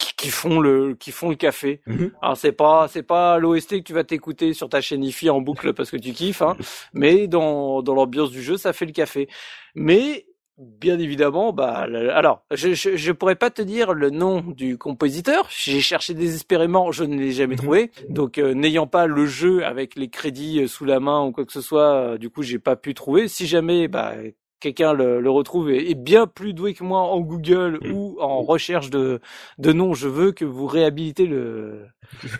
qui, 0.00 0.14
qui 0.16 0.30
font 0.30 0.58
le 0.58 0.94
qui 0.94 1.12
font 1.12 1.28
le 1.30 1.36
café. 1.36 1.80
Mhm. 1.86 2.10
Alors 2.22 2.36
c'est 2.36 2.52
pas 2.52 2.88
c'est 2.88 3.04
pas 3.04 3.38
l'OST 3.38 3.78
que 3.78 3.84
tu 3.84 3.92
vas 3.92 4.04
t'écouter 4.04 4.52
sur 4.54 4.68
ta 4.68 4.80
chaîne 4.80 5.04
IFI 5.04 5.30
en 5.30 5.40
boucle 5.40 5.72
parce 5.74 5.90
que 5.92 5.96
tu 5.98 6.12
kiffes, 6.12 6.42
hein, 6.42 6.56
mais 6.94 7.28
dans 7.28 7.82
dans 7.82 7.94
l'ambiance 7.94 8.30
du 8.32 8.42
jeu, 8.42 8.56
ça 8.56 8.72
fait 8.72 8.86
le 8.86 8.92
café. 8.92 9.28
Mais 9.76 10.26
Bien 10.62 10.98
évidemment, 10.98 11.54
bah 11.54 11.86
alors 12.12 12.44
je, 12.50 12.74
je 12.74 12.94
je 12.94 13.12
pourrais 13.12 13.34
pas 13.36 13.48
te 13.48 13.62
dire 13.62 13.94
le 13.94 14.10
nom 14.10 14.42
du 14.42 14.76
compositeur. 14.76 15.48
J'ai 15.48 15.80
cherché 15.80 16.12
désespérément, 16.12 16.92
je 16.92 17.04
ne 17.04 17.16
l'ai 17.16 17.32
jamais 17.32 17.54
Mhm. 17.54 17.60
trouvé. 17.62 17.90
Donc 18.10 18.36
euh, 18.36 18.52
n'ayant 18.52 18.86
pas 18.86 19.06
le 19.06 19.24
jeu 19.24 19.64
avec 19.64 19.96
les 19.96 20.10
crédits 20.10 20.60
euh, 20.60 20.66
sous 20.66 20.84
la 20.84 21.00
main 21.00 21.24
ou 21.24 21.32
quoi 21.32 21.46
que 21.46 21.52
ce 21.52 21.62
soit, 21.62 21.94
euh, 21.94 22.18
du 22.18 22.28
coup 22.28 22.42
j'ai 22.42 22.58
pas 22.58 22.76
pu 22.76 22.92
trouver. 22.92 23.26
Si 23.26 23.46
jamais 23.46 23.88
bah 23.88 24.12
quelqu'un 24.60 24.92
le, 24.92 25.20
le 25.20 25.30
retrouve 25.30 25.70
et 25.70 25.90
est 25.90 25.94
bien 25.94 26.26
plus 26.26 26.52
doué 26.54 26.74
que 26.74 26.84
moi 26.84 27.00
en 27.00 27.20
Google 27.20 27.78
Mhm. 27.82 27.92
ou 27.94 28.16
en 28.20 28.42
recherche 28.42 28.90
de 28.90 29.20
de 29.58 29.72
nom, 29.72 29.94
je 29.94 30.08
veux 30.08 30.32
que 30.32 30.44
vous 30.44 30.66
réhabilitez 30.66 31.26
le 31.26 31.86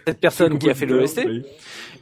cette 0.07 0.21
personne 0.21 0.59
qui 0.59 0.71
a 0.71 0.75
fait 0.75 0.87
l'OST. 0.87 1.25
Oui. 1.27 1.45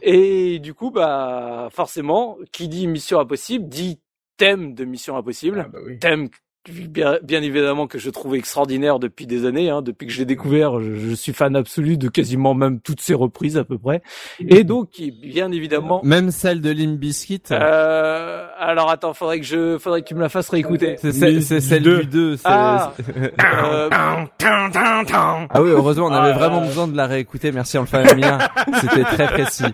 Et 0.03 0.59
du 0.59 0.75
coup, 0.75 0.91
bah 0.91 1.69
forcément, 1.73 2.37
qui 2.53 2.69
dit 2.69 2.87
Mission 2.87 3.19
Impossible 3.21 3.69
dit 3.69 4.01
thème 4.37 4.75
de 4.75 4.85
Mission 4.85 5.17
Impossible, 5.17 5.65
Ah, 5.67 5.69
bah 5.73 5.79
oui. 5.85 5.99
thème 5.99 6.29
bien, 6.71 7.19
bien 7.23 7.43
évidemment 7.43 7.87
que 7.87 7.99
je 7.99 8.11
trouve 8.11 8.35
extraordinaire 8.35 8.99
depuis 8.99 9.27
des 9.27 9.45
années. 9.47 9.71
Hein, 9.71 9.83
depuis 9.83 10.07
que 10.07 10.13
je 10.13 10.19
l'ai 10.19 10.25
découvert, 10.25 10.81
je, 10.81 10.95
je 10.95 11.15
suis 11.15 11.33
fan 11.33 11.57
absolu 11.57 11.97
de 11.97 12.09
quasiment 12.09 12.55
même 12.55 12.81
toutes 12.81 13.01
ses 13.01 13.15
reprises 13.15 13.57
à 13.57 13.65
peu 13.65 13.79
près. 13.79 14.03
Et 14.41 14.65
donc, 14.65 14.91
qui, 14.91 15.11
bien 15.11 15.51
évidemment. 15.53 16.01
Même 16.05 16.31
celle 16.31 16.61
de 16.61 16.71
Limp 16.71 16.99
Bizkit. 16.99 17.43
Euh, 17.53 18.47
alors 18.59 18.91
attends, 18.91 19.15
faudrait 19.15 19.41
que 19.41 19.47
je, 19.47 19.79
faudrait 19.79 20.03
que 20.03 20.09
tu 20.09 20.15
me 20.15 20.21
la 20.21 20.29
fasses 20.29 20.49
réécouter. 20.51 20.97
C'est 21.01 21.13
celle, 21.13 21.43
c'est 21.43 21.61
celle 21.61 21.83
deux. 21.83 22.01
du 22.01 22.07
2. 22.07 22.37
Ah, 22.45 22.93
euh, 23.17 23.89
Ah 24.41 25.63
oui, 25.63 25.71
heureusement, 25.71 26.07
on 26.07 26.13
avait 26.13 26.33
Ah. 26.35 26.39
vraiment 26.39 26.61
besoin 26.61 26.89
de 26.89 26.97
la 26.97 27.07
réécouter. 27.07 27.53
Merci 27.53 27.79
Alpha 27.79 27.99
Amiens. 27.99 28.39
C'était 28.81 29.05
très 29.05 29.27
précis. 29.29 29.65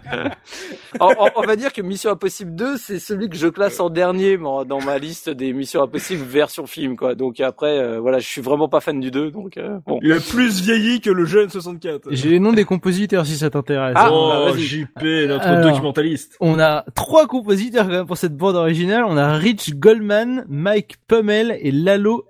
on, 1.01 1.09
on- 1.18 1.28
on 1.36 1.42
va 1.42 1.57
dire 1.57 1.72
que 1.72 1.82
Mission 1.82 2.11
Impossible 2.11 2.55
2, 2.55 2.76
c'est 2.76 2.99
celui 2.99 3.28
que 3.28 3.36
je 3.36 3.49
classe 3.49 3.80
en 3.80 3.90
dernier 3.90 4.36
moi, 4.36 4.64
dans 4.64 4.80
ma 4.80 4.99
liste 4.99 5.30
des 5.30 5.53
Missions 5.53 5.82
Impossible 5.82 6.22
version 6.24 6.66
film, 6.66 6.84
quoi. 6.97 7.14
Donc 7.14 7.41
après, 7.41 7.78
euh, 7.78 8.01
voilà, 8.01 8.18
je 8.18 8.28
suis 8.28 8.41
vraiment 8.41 8.68
pas 8.68 8.80
fan 8.80 9.01
du 9.01 9.11
2, 9.11 9.30
donc 9.30 9.57
euh, 9.57 9.78
bon. 9.87 9.99
Il 10.03 10.12
a 10.12 10.20
plus 10.20 10.62
vieilli 10.62 11.01
que 11.01 11.11
le 11.11 11.24
jeune 11.24 11.49
64. 11.49 12.09
J'ai 12.11 12.30
les 12.30 12.41
noms 12.41 12.53
des 12.53 12.64
compositeurs 12.64 13.26
si 13.26 13.37
ça 13.37 13.51
t'intéresse. 13.51 13.95
Ah, 13.97 14.11
oh, 14.12 14.47
bah. 14.47 14.57
JP, 14.57 15.03
notre 15.28 15.47
Alors. 15.47 15.70
documentaliste. 15.70 16.37
On 16.41 16.59
a 16.61 16.85
trois 16.95 17.26
compositeurs 17.26 17.87
quand 17.87 17.93
même 17.93 18.07
pour 18.07 18.16
cette 18.16 18.37
bande 18.37 18.57
originale. 18.57 19.05
On 19.07 19.16
a 19.16 19.35
Rich 19.37 19.74
Goldman, 19.76 20.45
Mike 20.49 20.97
Pummel 21.09 21.59
et 21.61 21.72
Lalo. 21.72 22.24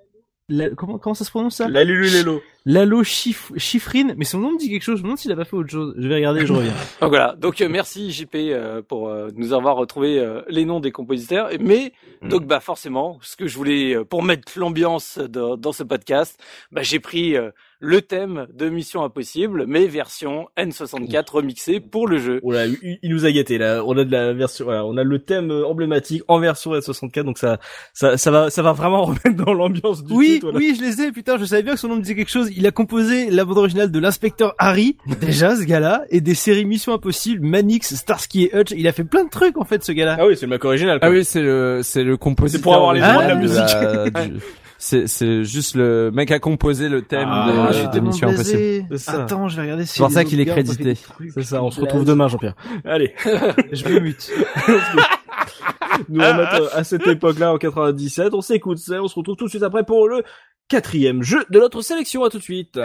La- 0.51 0.68
Comment, 0.70 0.99
comment 0.99 1.14
ça 1.14 1.24
se 1.24 1.30
prononce 1.30 1.57
ça? 1.57 1.68
La 1.68 1.84
Lulu 1.84 2.09
Lelo. 2.11 2.42
Lalo 2.66 3.03
Chif... 3.03 3.51
Chiffrine. 3.57 4.14
Mais 4.18 4.24
son 4.24 4.38
nom 4.38 4.53
me 4.53 4.59
dit 4.59 4.68
quelque 4.70 4.82
chose. 4.82 4.97
Je 4.99 5.03
me 5.03 5.05
demande 5.09 5.18
s'il 5.18 5.32
a 5.32 5.36
pas 5.36 5.45
fait 5.45 5.57
autre 5.57 5.70
chose. 5.70 5.95
Je 5.99 6.07
vais 6.09 6.16
regarder 6.16 6.42
et 6.42 6.47
je 6.47 6.53
reviens. 6.53 6.72
Donc 7.01 7.09
voilà. 7.11 7.34
Donc 7.36 7.61
euh, 7.61 7.68
merci 7.70 8.11
JP 8.11 8.34
euh, 8.34 8.82
pour 8.82 9.09
euh, 9.09 9.30
nous 9.36 9.53
avoir 9.55 9.76
retrouvé 9.76 10.18
euh, 10.18 10.42
les 10.49 10.64
noms 10.64 10.80
des 10.80 10.92
compositeurs. 10.92 11.49
Mais 11.61 11.92
Mm. 12.22 12.28
donc 12.28 12.47
bah 12.47 12.61
forcément, 12.61 13.18
ce 13.20 13.36
que 13.36 13.47
je 13.47 13.57
voulais 13.57 13.95
euh, 13.95 14.05
pour 14.05 14.22
mettre 14.22 14.59
l'ambiance 14.59 15.18
dans, 15.18 15.59
dans 15.59 15.72
ce 15.72 15.82
podcast, 15.82 16.42
bah, 16.72 16.82
j'ai 16.82 16.99
pris 17.01 17.36
euh, 17.36 17.51
le 17.85 18.01
thème 18.01 18.47
de 18.55 18.68
Mission 18.70 19.05
Impossible, 19.05 19.64
mais 19.68 19.87
version 19.87 20.47
N64 20.59 21.30
remixée 21.32 21.80
pour 21.80 22.09
le 22.09 22.18
jeu. 22.18 22.41
Là, 22.45 22.66
il, 22.66 22.99
nous 23.11 23.26
a 23.26 23.30
gâté 23.32 23.59
là. 23.59 23.82
On 23.87 23.97
a 23.99 24.05
de 24.05 24.11
la 24.11 24.32
version, 24.32 24.64
voilà, 24.64 24.85
on 24.87 24.97
a 24.97 25.05
le 25.05 25.18
thème 25.18 25.51
euh, 25.51 25.66
emblématique 25.66 26.22
en 26.28 26.39
version 26.41 26.72
S64, 26.72 27.22
donc 27.24 27.39
ça, 27.39 27.59
ça, 27.93 28.16
ça 28.16 28.30
va, 28.30 28.49
ça 28.51 28.62
va 28.62 28.72
vraiment 28.72 29.03
remettre 29.05 29.35
dans 29.35 29.53
l'ambiance 29.53 30.03
du 30.03 30.12
Oui, 30.14 30.26
titre. 30.35 30.47
voilà. 30.47 30.59
oui, 30.59 30.74
je 30.78 30.82
les 30.82 31.03
ai. 31.03 31.12
Putain, 31.12 31.37
je 31.37 31.45
savais 31.45 31.62
bien 31.62 31.74
que 31.74 31.78
son 31.80 31.89
nom 31.89 31.97
me 31.97 32.01
disait 32.01 32.14
quelque 32.14 32.30
chose. 32.30 32.51
Il 32.57 32.66
a 32.66 32.70
composé 32.70 33.30
la 33.30 33.45
bande 33.45 33.59
originale 33.59 33.91
de 33.91 33.99
l'inspecteur 33.99 34.55
Harry, 34.59 34.97
déjà 35.20 35.55
ce 35.55 35.64
gars-là, 35.64 36.05
et 36.09 36.20
des 36.22 36.35
séries 36.35 36.64
Mission 36.64 36.95
Impossible, 36.95 37.47
Manix, 37.47 37.95
Starsky 37.95 38.45
et 38.45 38.57
Hutch. 38.57 38.72
Il 38.76 38.89
a 38.89 38.93
fait 38.93 39.05
plein 39.05 39.24
de 39.24 39.30
trucs 39.30 39.59
en 39.59 39.64
fait, 39.64 39.85
ce 39.85 39.93
gars-là. 39.93 40.16
Ah 40.18 40.26
oui, 40.26 40.37
c'est 40.37 40.47
le 40.47 40.51
Mac 40.51 40.64
original. 40.64 40.99
quoi. 41.01 41.09
Ah 41.09 41.11
oui, 41.12 41.24
c'est 41.24 41.43
le, 41.43 41.80
c'est 41.82 42.03
le 42.03 42.16
compositeur. 42.16 42.59
C'est 42.59 42.62
pour 42.62 42.74
avoir 42.74 42.95
les 42.95 43.01
droits 43.01 43.24
de 43.24 43.28
la 43.28 43.35
musique. 43.35 44.43
c'est 45.07 45.45
juste 45.45 45.74
le 45.76 46.11
mec 46.12 46.30
a 46.30 46.39
composé 46.39 46.89
le 46.89 47.03
thème 47.03 47.28
Ah, 47.30 47.49
de, 47.51 47.53
je 47.53 47.68
de 47.68 47.72
suis 47.82 47.91
tellement 47.91 48.09
Mission 48.11 48.28
Impossible. 48.28 48.59
baisé. 48.59 48.87
C'est 48.91 48.99
ça. 48.99 49.22
Attends, 49.22 49.49
je 49.49 49.57
vais 49.57 49.62
regarder. 49.62 49.87
C'est 49.87 49.99
pour 50.01 50.11
ça 50.11 50.24
qu'il 50.24 50.41
est 50.41 50.47
crédité. 50.47 50.95
C'est 51.35 51.43
ça, 51.43 51.62
on 51.62 51.70
se 51.70 51.80
retrouve 51.80 52.05
demain, 52.05 52.28
Jean-Pierre. 52.28 52.55
Allez, 52.85 53.14
Je 53.72 53.89
me 53.89 54.01
mute. 54.01 54.30
nous 56.09 56.20
remettre 56.20 56.61
euh, 56.62 56.68
à 56.78 56.85
cette 56.85 57.07
époque-là 57.07 57.53
en 57.53 57.59
97. 57.59 58.35
On 58.35 58.41
s'écoute 58.41 58.78
ça, 58.78 59.03
on 59.03 59.09
se 59.09 59.14
retrouve 59.14 59.37
tout 59.37 59.45
de 59.45 59.51
suite 59.51 59.62
après 59.62 59.85
pour 59.85 60.09
le 60.09 60.22
quatrième 60.68 61.22
jeu 61.22 61.45
de 61.51 61.59
notre 61.61 61.82
sélection. 61.82 62.24
À 62.24 62.30
tout 62.30 62.39
de 62.39 62.43
suite. 62.43 62.78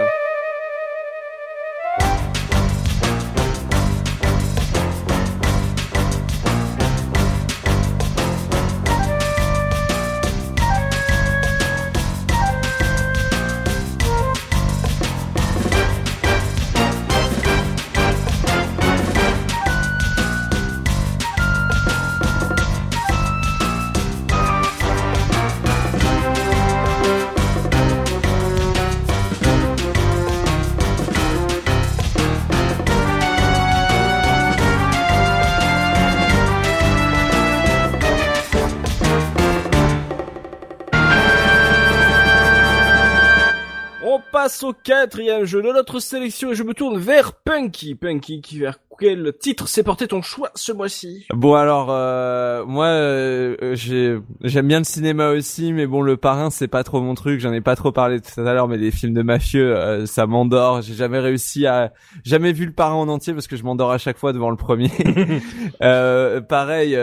Passe 44.42 44.64
au 44.64 44.72
quatrième 44.72 45.44
jeu 45.44 45.62
de 45.62 45.70
notre 45.70 46.00
sélection 46.00 46.52
et 46.52 46.56
je 46.56 46.64
me 46.64 46.74
tourne 46.74 46.98
vers 46.98 47.34
Punky. 47.34 47.94
Punky, 47.94 48.40
qui 48.40 48.58
vers 48.58 48.80
quel 49.00 49.34
titre 49.40 49.68
s'est 49.68 49.84
porté 49.84 50.08
ton 50.08 50.22
choix 50.22 50.52
ce 50.56 50.72
mois-ci? 50.72 51.26
Bon 51.34 51.54
alors 51.56 51.88
euh, 51.90 52.66
moi 52.66 52.86
euh, 52.88 53.56
j'ai 53.74 54.18
j'aime 54.44 54.68
bien 54.68 54.80
le 54.80 54.84
cinéma 54.84 55.30
aussi 55.30 55.72
mais 55.74 55.88
bon 55.88 56.02
le 56.02 56.18
parrain 56.18 56.50
c'est 56.50 56.68
pas 56.68 56.84
trop 56.84 57.02
mon 57.02 57.16
truc. 57.16 57.40
J'en 57.40 57.54
ai 57.54 57.62
pas 57.62 57.76
trop 57.76 57.92
parlé 57.92 58.20
tout 58.20 58.42
à 58.42 58.54
l'heure 58.54 58.68
mais 58.68 58.78
les 58.78 58.92
films 58.92 59.14
de 59.14 59.22
mafieux 59.22 59.76
euh, 59.76 60.06
ça 60.06 60.28
m'endort. 60.28 60.82
J'ai 60.82 60.94
jamais 60.94 61.20
réussi 61.20 61.66
à 61.66 61.94
jamais 62.26 62.52
vu 62.52 62.66
le 62.66 62.74
parrain 62.74 62.96
en 62.96 63.08
entier 63.08 63.34
parce 63.34 63.48
que 63.48 63.56
je 63.56 63.64
m'endors 63.64 63.92
à 63.92 63.98
chaque 63.98 64.18
fois 64.18 64.34
devant 64.34 64.50
le 64.50 64.58
premier. 64.58 64.92
Euh, 65.82 66.42
pareil 66.42 66.96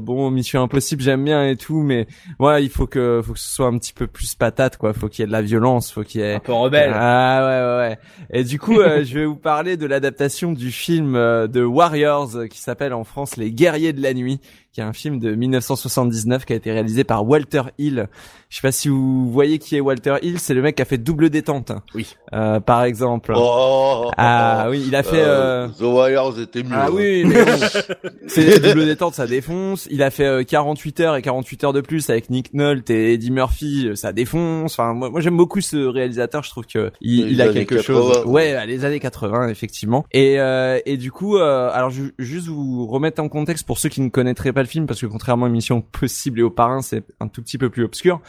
bon 0.00 0.30
Mission 0.30 0.62
Impossible 0.62 1.02
j'aime 1.02 1.24
bien 1.24 1.46
et 1.48 1.56
tout 1.56 1.82
mais 1.82 2.06
voilà 2.38 2.60
il 2.60 2.70
faut 2.70 2.86
que 2.86 3.20
faut 3.24 3.34
que 3.34 3.38
ce 3.38 3.54
soit 3.54 3.66
un 3.66 3.76
petit 3.78 3.92
peu 3.92 4.06
plus 4.06 4.34
patate 4.34 4.76
quoi. 4.76 4.92
Faut 4.92 5.08
qu'il 5.08 5.22
y 5.22 5.24
ait 5.24 5.26
de 5.26 5.32
la 5.32 5.42
violence 5.42 5.92
faut 5.92 6.02
qu'il 6.02 6.20
y 6.20 6.24
ait 6.24 6.34
un 6.34 6.40
peu 6.40 6.52
rebelle. 6.52 6.92
Ah 6.94 7.44
ouais 7.44 7.60
ouais 7.60 7.88
ouais. 7.88 7.98
Et 8.30 8.44
du 8.44 8.58
coup 8.58 8.74
je 8.74 9.18
vais 9.18 9.26
vous 9.26 9.36
parler 9.36 9.76
de 9.76 9.86
l'adaptation 9.86 10.52
du 10.52 10.70
film 10.70 11.16
euh, 11.16 11.25
de 11.48 11.62
Warriors 11.62 12.36
euh, 12.36 12.46
qui 12.46 12.58
s'appelle 12.58 12.92
en 12.92 13.04
France 13.04 13.36
Les 13.36 13.52
Guerriers 13.52 13.92
de 13.92 14.02
la 14.02 14.14
Nuit, 14.14 14.40
qui 14.76 14.82
est 14.82 14.84
un 14.84 14.92
film 14.92 15.18
de 15.20 15.34
1979 15.34 16.44
qui 16.44 16.52
a 16.52 16.56
été 16.56 16.70
réalisé 16.70 17.02
par 17.02 17.26
Walter 17.26 17.62
Hill. 17.78 18.08
Je 18.50 18.56
sais 18.56 18.60
pas 18.60 18.72
si 18.72 18.90
vous 18.90 19.32
voyez 19.32 19.58
qui 19.58 19.74
est 19.74 19.80
Walter 19.80 20.16
Hill, 20.20 20.38
c'est 20.38 20.52
le 20.52 20.60
mec 20.60 20.76
qui 20.76 20.82
a 20.82 20.84
fait 20.84 20.98
Double 20.98 21.30
Détente. 21.30 21.72
Oui. 21.94 22.14
Euh, 22.34 22.60
par 22.60 22.84
exemple. 22.84 23.32
Oh, 23.34 24.10
ah 24.18 24.66
oui, 24.68 24.84
il 24.86 24.94
a 24.94 25.02
fait. 25.02 25.22
Euh... 25.24 25.68
The 25.68 25.80
Warriors 25.80 26.38
était 26.38 26.62
mieux. 26.62 26.74
Ah 26.74 26.88
hein. 26.88 26.92
oui, 26.92 27.24
mais 27.24 27.42
c'est 28.26 28.60
Double 28.60 28.84
Détente, 28.84 29.14
ça 29.14 29.26
défonce. 29.26 29.88
Il 29.90 30.02
a 30.02 30.10
fait 30.10 30.44
48 30.44 31.00
heures 31.00 31.16
et 31.16 31.22
48 31.22 31.64
heures 31.64 31.72
de 31.72 31.80
plus 31.80 32.10
avec 32.10 32.28
Nick 32.28 32.52
Nolte 32.52 32.90
et 32.90 33.14
Eddie 33.14 33.30
Murphy, 33.30 33.88
ça 33.94 34.12
défonce. 34.12 34.74
Enfin, 34.74 34.92
moi, 34.92 35.08
moi 35.08 35.22
j'aime 35.22 35.38
beaucoup 35.38 35.62
ce 35.62 35.86
réalisateur. 35.86 36.42
Je 36.42 36.50
trouve 36.50 36.66
que 36.66 36.92
il, 37.00 37.30
il 37.30 37.40
a 37.40 37.48
quelque 37.48 37.76
80. 37.76 37.82
chose. 37.82 38.26
Ouais, 38.26 38.66
les 38.66 38.84
années 38.84 39.00
80 39.00 39.48
effectivement. 39.48 40.04
Et 40.12 40.38
euh, 40.38 40.78
et 40.84 40.98
du 40.98 41.10
coup, 41.10 41.38
euh, 41.38 41.70
alors 41.72 41.88
je, 41.88 42.02
juste 42.18 42.48
vous 42.48 42.86
remettre 42.86 43.22
en 43.22 43.30
contexte 43.30 43.66
pour 43.66 43.78
ceux 43.78 43.88
qui 43.88 44.02
ne 44.02 44.10
connaîtraient 44.10 44.52
pas 44.52 44.65
le 44.66 44.70
film, 44.70 44.86
parce 44.86 45.00
que 45.00 45.06
contrairement 45.06 45.46
à 45.46 45.48
Mission 45.48 45.80
Possible 45.80 46.40
et 46.40 46.42
au 46.42 46.50
Parrain, 46.50 46.82
c'est 46.82 47.04
un 47.20 47.28
tout 47.28 47.42
petit 47.42 47.56
peu 47.58 47.70
plus 47.70 47.84
obscur. 47.84 48.20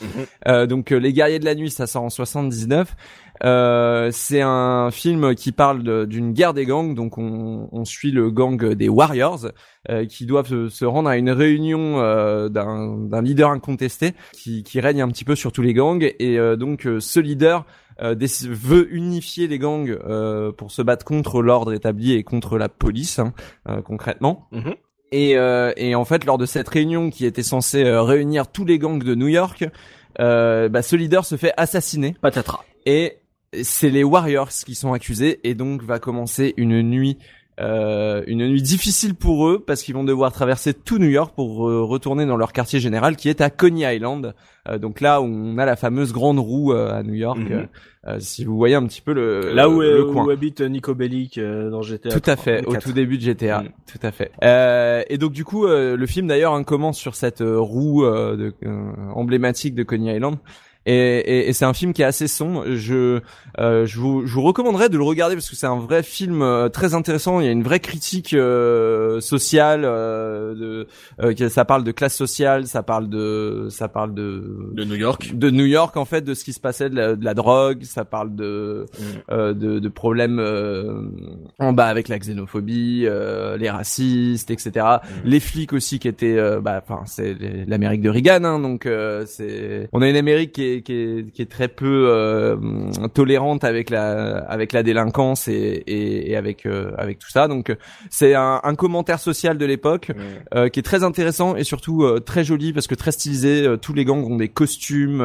Euh, 0.47 0.65
donc 0.67 0.91
Les 0.91 1.11
Guerriers 1.13 1.39
de 1.39 1.45
la 1.45 1.55
Nuit, 1.55 1.69
ça 1.71 1.87
sort 1.87 2.03
en 2.03 2.09
79. 2.09 2.95
Euh, 3.43 4.09
c'est 4.11 4.41
un 4.41 4.89
film 4.91 5.35
qui 5.35 5.51
parle 5.51 5.83
de- 5.83 6.05
d'une 6.05 6.33
guerre 6.33 6.53
des 6.55 6.65
gangs, 6.65 6.95
donc 6.95 7.17
on, 7.19 7.69
on 7.71 7.85
suit 7.85 8.11
le 8.11 8.31
gang 8.31 8.73
des 8.73 8.89
Warriors 8.89 9.47
euh, 9.89 10.05
qui 10.05 10.25
doivent 10.25 10.47
se, 10.47 10.69
se 10.69 10.85
rendre 10.85 11.07
à 11.09 11.17
une 11.17 11.29
réunion 11.29 11.99
euh, 11.99 12.49
d'un 12.49 12.97
d'un 12.97 13.21
leader 13.21 13.51
incontesté 13.51 14.13
qui, 14.33 14.63
qui 14.63 14.79
règne 14.79 15.01
un 15.03 15.07
petit 15.09 15.23
peu 15.23 15.35
sur 15.35 15.51
tous 15.51 15.61
les 15.61 15.73
gangs 15.75 16.03
et 16.19 16.39
euh, 16.39 16.55
donc 16.55 16.87
euh, 16.87 16.99
ce 16.99 17.19
leader 17.19 17.65
euh, 18.01 18.15
veut 18.49 18.91
unifier 18.93 19.47
les 19.47 19.59
gangs 19.59 19.89
euh, 20.07 20.51
pour 20.51 20.71
se 20.71 20.81
battre 20.81 21.05
contre 21.05 21.41
l'ordre 21.43 21.73
établi 21.73 22.13
et 22.13 22.23
contre 22.23 22.57
la 22.57 22.69
police 22.69 23.19
hein, 23.19 23.33
euh, 23.69 23.81
concrètement. 23.83 24.47
Mhm. 24.51 24.73
Et, 25.11 25.37
euh, 25.37 25.71
et 25.77 25.95
en 25.95 26.05
fait, 26.05 26.25
lors 26.25 26.37
de 26.37 26.45
cette 26.45 26.67
réunion 26.67 27.09
qui 27.09 27.25
était 27.25 27.43
censée 27.43 27.83
euh, 27.83 28.01
réunir 28.01 28.47
tous 28.47 28.65
les 28.65 28.77
gangs 28.79 29.01
de 29.01 29.15
New 29.15 29.27
York, 29.27 29.65
euh, 30.19 30.69
bah, 30.69 30.81
ce 30.81 30.95
leader 30.95 31.25
se 31.25 31.37
fait 31.37 31.53
assassiner 31.57 32.15
Patatras. 32.21 32.63
et 32.85 33.17
c'est 33.63 33.89
les 33.89 34.03
Warriors 34.03 34.49
qui 34.49 34.75
sont 34.75 34.91
accusés 34.91 35.39
et 35.47 35.53
donc 35.53 35.81
va 35.81 35.99
commencer 35.99 36.53
une 36.57 36.81
nuit 36.81 37.17
euh, 37.59 38.23
une 38.27 38.47
nuit 38.47 38.61
difficile 38.61 39.15
pour 39.15 39.47
eux 39.47 39.63
parce 39.65 39.81
qu'ils 39.81 39.95
vont 39.95 40.03
devoir 40.03 40.31
traverser 40.31 40.73
tout 40.73 40.99
New 40.99 41.09
York 41.09 41.33
pour 41.35 41.67
euh, 41.67 41.81
retourner 41.83 42.25
dans 42.25 42.37
leur 42.37 42.53
quartier 42.53 42.79
général 42.79 43.15
qui 43.15 43.29
est 43.29 43.41
à 43.41 43.49
Coney 43.49 43.95
Island. 43.95 44.35
Euh, 44.69 44.77
donc 44.77 45.01
là 45.01 45.21
où 45.21 45.25
on 45.25 45.57
a 45.57 45.65
la 45.65 45.75
fameuse 45.75 46.13
grande 46.13 46.39
roue 46.39 46.73
euh, 46.73 46.93
à 46.93 47.03
New 47.03 47.15
York. 47.15 47.39
Mhm. 47.39 47.67
euh, 48.07 48.17
si 48.19 48.45
vous 48.45 48.55
voyez 48.57 48.75
un 48.75 48.85
petit 48.85 49.01
peu 49.01 49.13
le 49.13 49.53
Là 49.53 49.69
où, 49.69 49.81
le 49.81 50.07
où 50.07 50.13
coin. 50.13 50.31
habite 50.31 50.61
Nico 50.61 50.93
Bellic 50.93 51.37
euh, 51.39 51.69
dans 51.69 51.81
GTA. 51.81 52.09
Tout 52.09 52.29
à 52.29 52.35
fait, 52.35 52.65
au 52.65 52.71
4. 52.73 52.83
tout 52.83 52.93
début 52.93 53.17
de 53.17 53.23
GTA, 53.23 53.61
Mm. 53.63 53.69
tout 53.91 53.99
à 54.05 54.11
fait. 54.11 54.31
Euh, 54.43 55.01
et 55.09 55.17
donc 55.17 55.31
du 55.31 55.43
coup, 55.43 55.65
euh, 55.65 55.97
le 55.97 56.05
film 56.05 56.27
d'ailleurs 56.27 56.53
hein, 56.53 56.63
commence 56.63 56.97
sur 56.99 57.15
cette 57.15 57.41
roue 57.43 58.05
euh, 58.05 58.35
de, 58.37 58.53
euh, 58.65 58.91
emblématique 59.15 59.73
de 59.73 59.83
Coney 59.83 60.15
Island. 60.15 60.35
Et, 60.87 60.93
et, 61.19 61.49
et 61.49 61.53
c'est 61.53 61.65
un 61.65 61.73
film 61.73 61.91
qui 61.93 62.01
est 62.01 62.05
assez 62.05 62.27
sombre. 62.27 62.63
Je, 62.67 63.19
euh, 63.59 63.85
je, 63.85 63.99
vous, 63.99 64.25
je 64.25 64.33
vous 64.33 64.41
recommanderais 64.41 64.87
de 64.89 64.97
le 64.97 65.03
regarder 65.03 65.35
parce 65.35 65.49
que 65.49 65.55
c'est 65.57 65.67
un 65.67 65.79
vrai 65.79 66.01
film 66.01 66.41
euh, 66.41 66.69
très 66.69 66.93
intéressant. 66.93 67.39
Il 67.41 67.45
y 67.45 67.49
a 67.49 67.51
une 67.51 67.61
vraie 67.63 67.81
critique 67.81 68.33
euh, 68.33 69.19
sociale. 69.19 69.81
Euh, 69.83 70.55
de, 70.55 70.87
euh, 71.21 71.49
ça 71.49 71.65
parle 71.65 71.83
de 71.83 71.91
classe 71.91 72.15
sociale, 72.15 72.67
ça 72.67 72.83
parle 72.83 73.09
de, 73.09 73.67
ça 73.69 73.87
parle 73.89 74.13
de, 74.13 74.71
De 74.73 74.83
New 74.85 74.95
York. 74.95 75.31
de 75.35 75.49
New 75.49 75.65
York 75.65 75.97
en 75.97 76.05
fait, 76.05 76.21
de 76.21 76.33
ce 76.33 76.43
qui 76.45 76.53
se 76.53 76.59
passait, 76.61 76.89
de 76.89 76.95
la, 76.95 77.15
de 77.15 77.25
la 77.25 77.33
drogue. 77.33 77.83
Ça 77.83 78.05
parle 78.05 78.33
de, 78.35 78.85
euh, 79.29 79.53
de, 79.53 79.79
de 79.79 79.89
problèmes 79.89 80.39
euh, 80.39 81.01
en 81.59 81.73
bas 81.73 81.87
avec 81.87 82.07
la 82.07 82.17
xénophobie, 82.17 83.03
euh, 83.05 83.57
les 83.57 83.69
racistes, 83.69 84.51
etc. 84.51 84.85
Les 85.25 85.39
flics 85.41 85.73
aussi 85.73 85.99
qui 85.99 86.07
étaient, 86.07 86.37
euh, 86.37 86.61
bah, 86.61 86.81
enfin, 86.87 87.01
c'est 87.05 87.33
les- 87.33 87.65
l'Amérique 87.65 88.01
de 88.01 88.09
Reagan, 88.09 88.43
hein, 88.45 88.59
donc 88.59 88.85
euh, 88.85 89.25
c'est, 89.25 89.89
on 89.91 90.01
a 90.01 90.09
une 90.09 90.15
Amérique 90.15 90.53
qui 90.53 90.63
est, 90.63 90.76
qui 90.81 90.93
est, 90.93 91.31
qui 91.31 91.41
est 91.41 91.51
très 91.51 91.67
peu 91.67 92.07
euh, 92.09 92.55
tolérante 93.13 93.63
avec 93.63 93.89
la, 93.89 94.37
avec 94.39 94.73
la 94.73 94.83
délinquance 94.83 95.47
et, 95.47 95.83
et, 95.87 96.31
et 96.31 96.35
avec, 96.35 96.65
euh, 96.65 96.91
avec 96.97 97.19
tout 97.19 97.29
ça. 97.29 97.47
Donc 97.47 97.75
c'est 98.09 98.33
un, 98.33 98.59
un 98.63 98.75
commentaire 98.75 99.19
social 99.19 99.57
de 99.57 99.65
l'époque 99.65 100.11
euh, 100.53 100.69
qui 100.69 100.79
est 100.79 100.83
très 100.83 101.03
intéressant 101.03 101.55
et 101.55 101.63
surtout 101.63 102.03
euh, 102.03 102.19
très 102.19 102.43
joli 102.43 102.73
parce 102.73 102.87
que 102.87 102.95
très 102.95 103.11
stylisé. 103.11 103.65
Euh, 103.65 103.77
tous 103.77 103.93
les 103.93 104.05
gangs 104.05 104.23
ont 104.23 104.37
des 104.37 104.49
costumes 104.49 105.23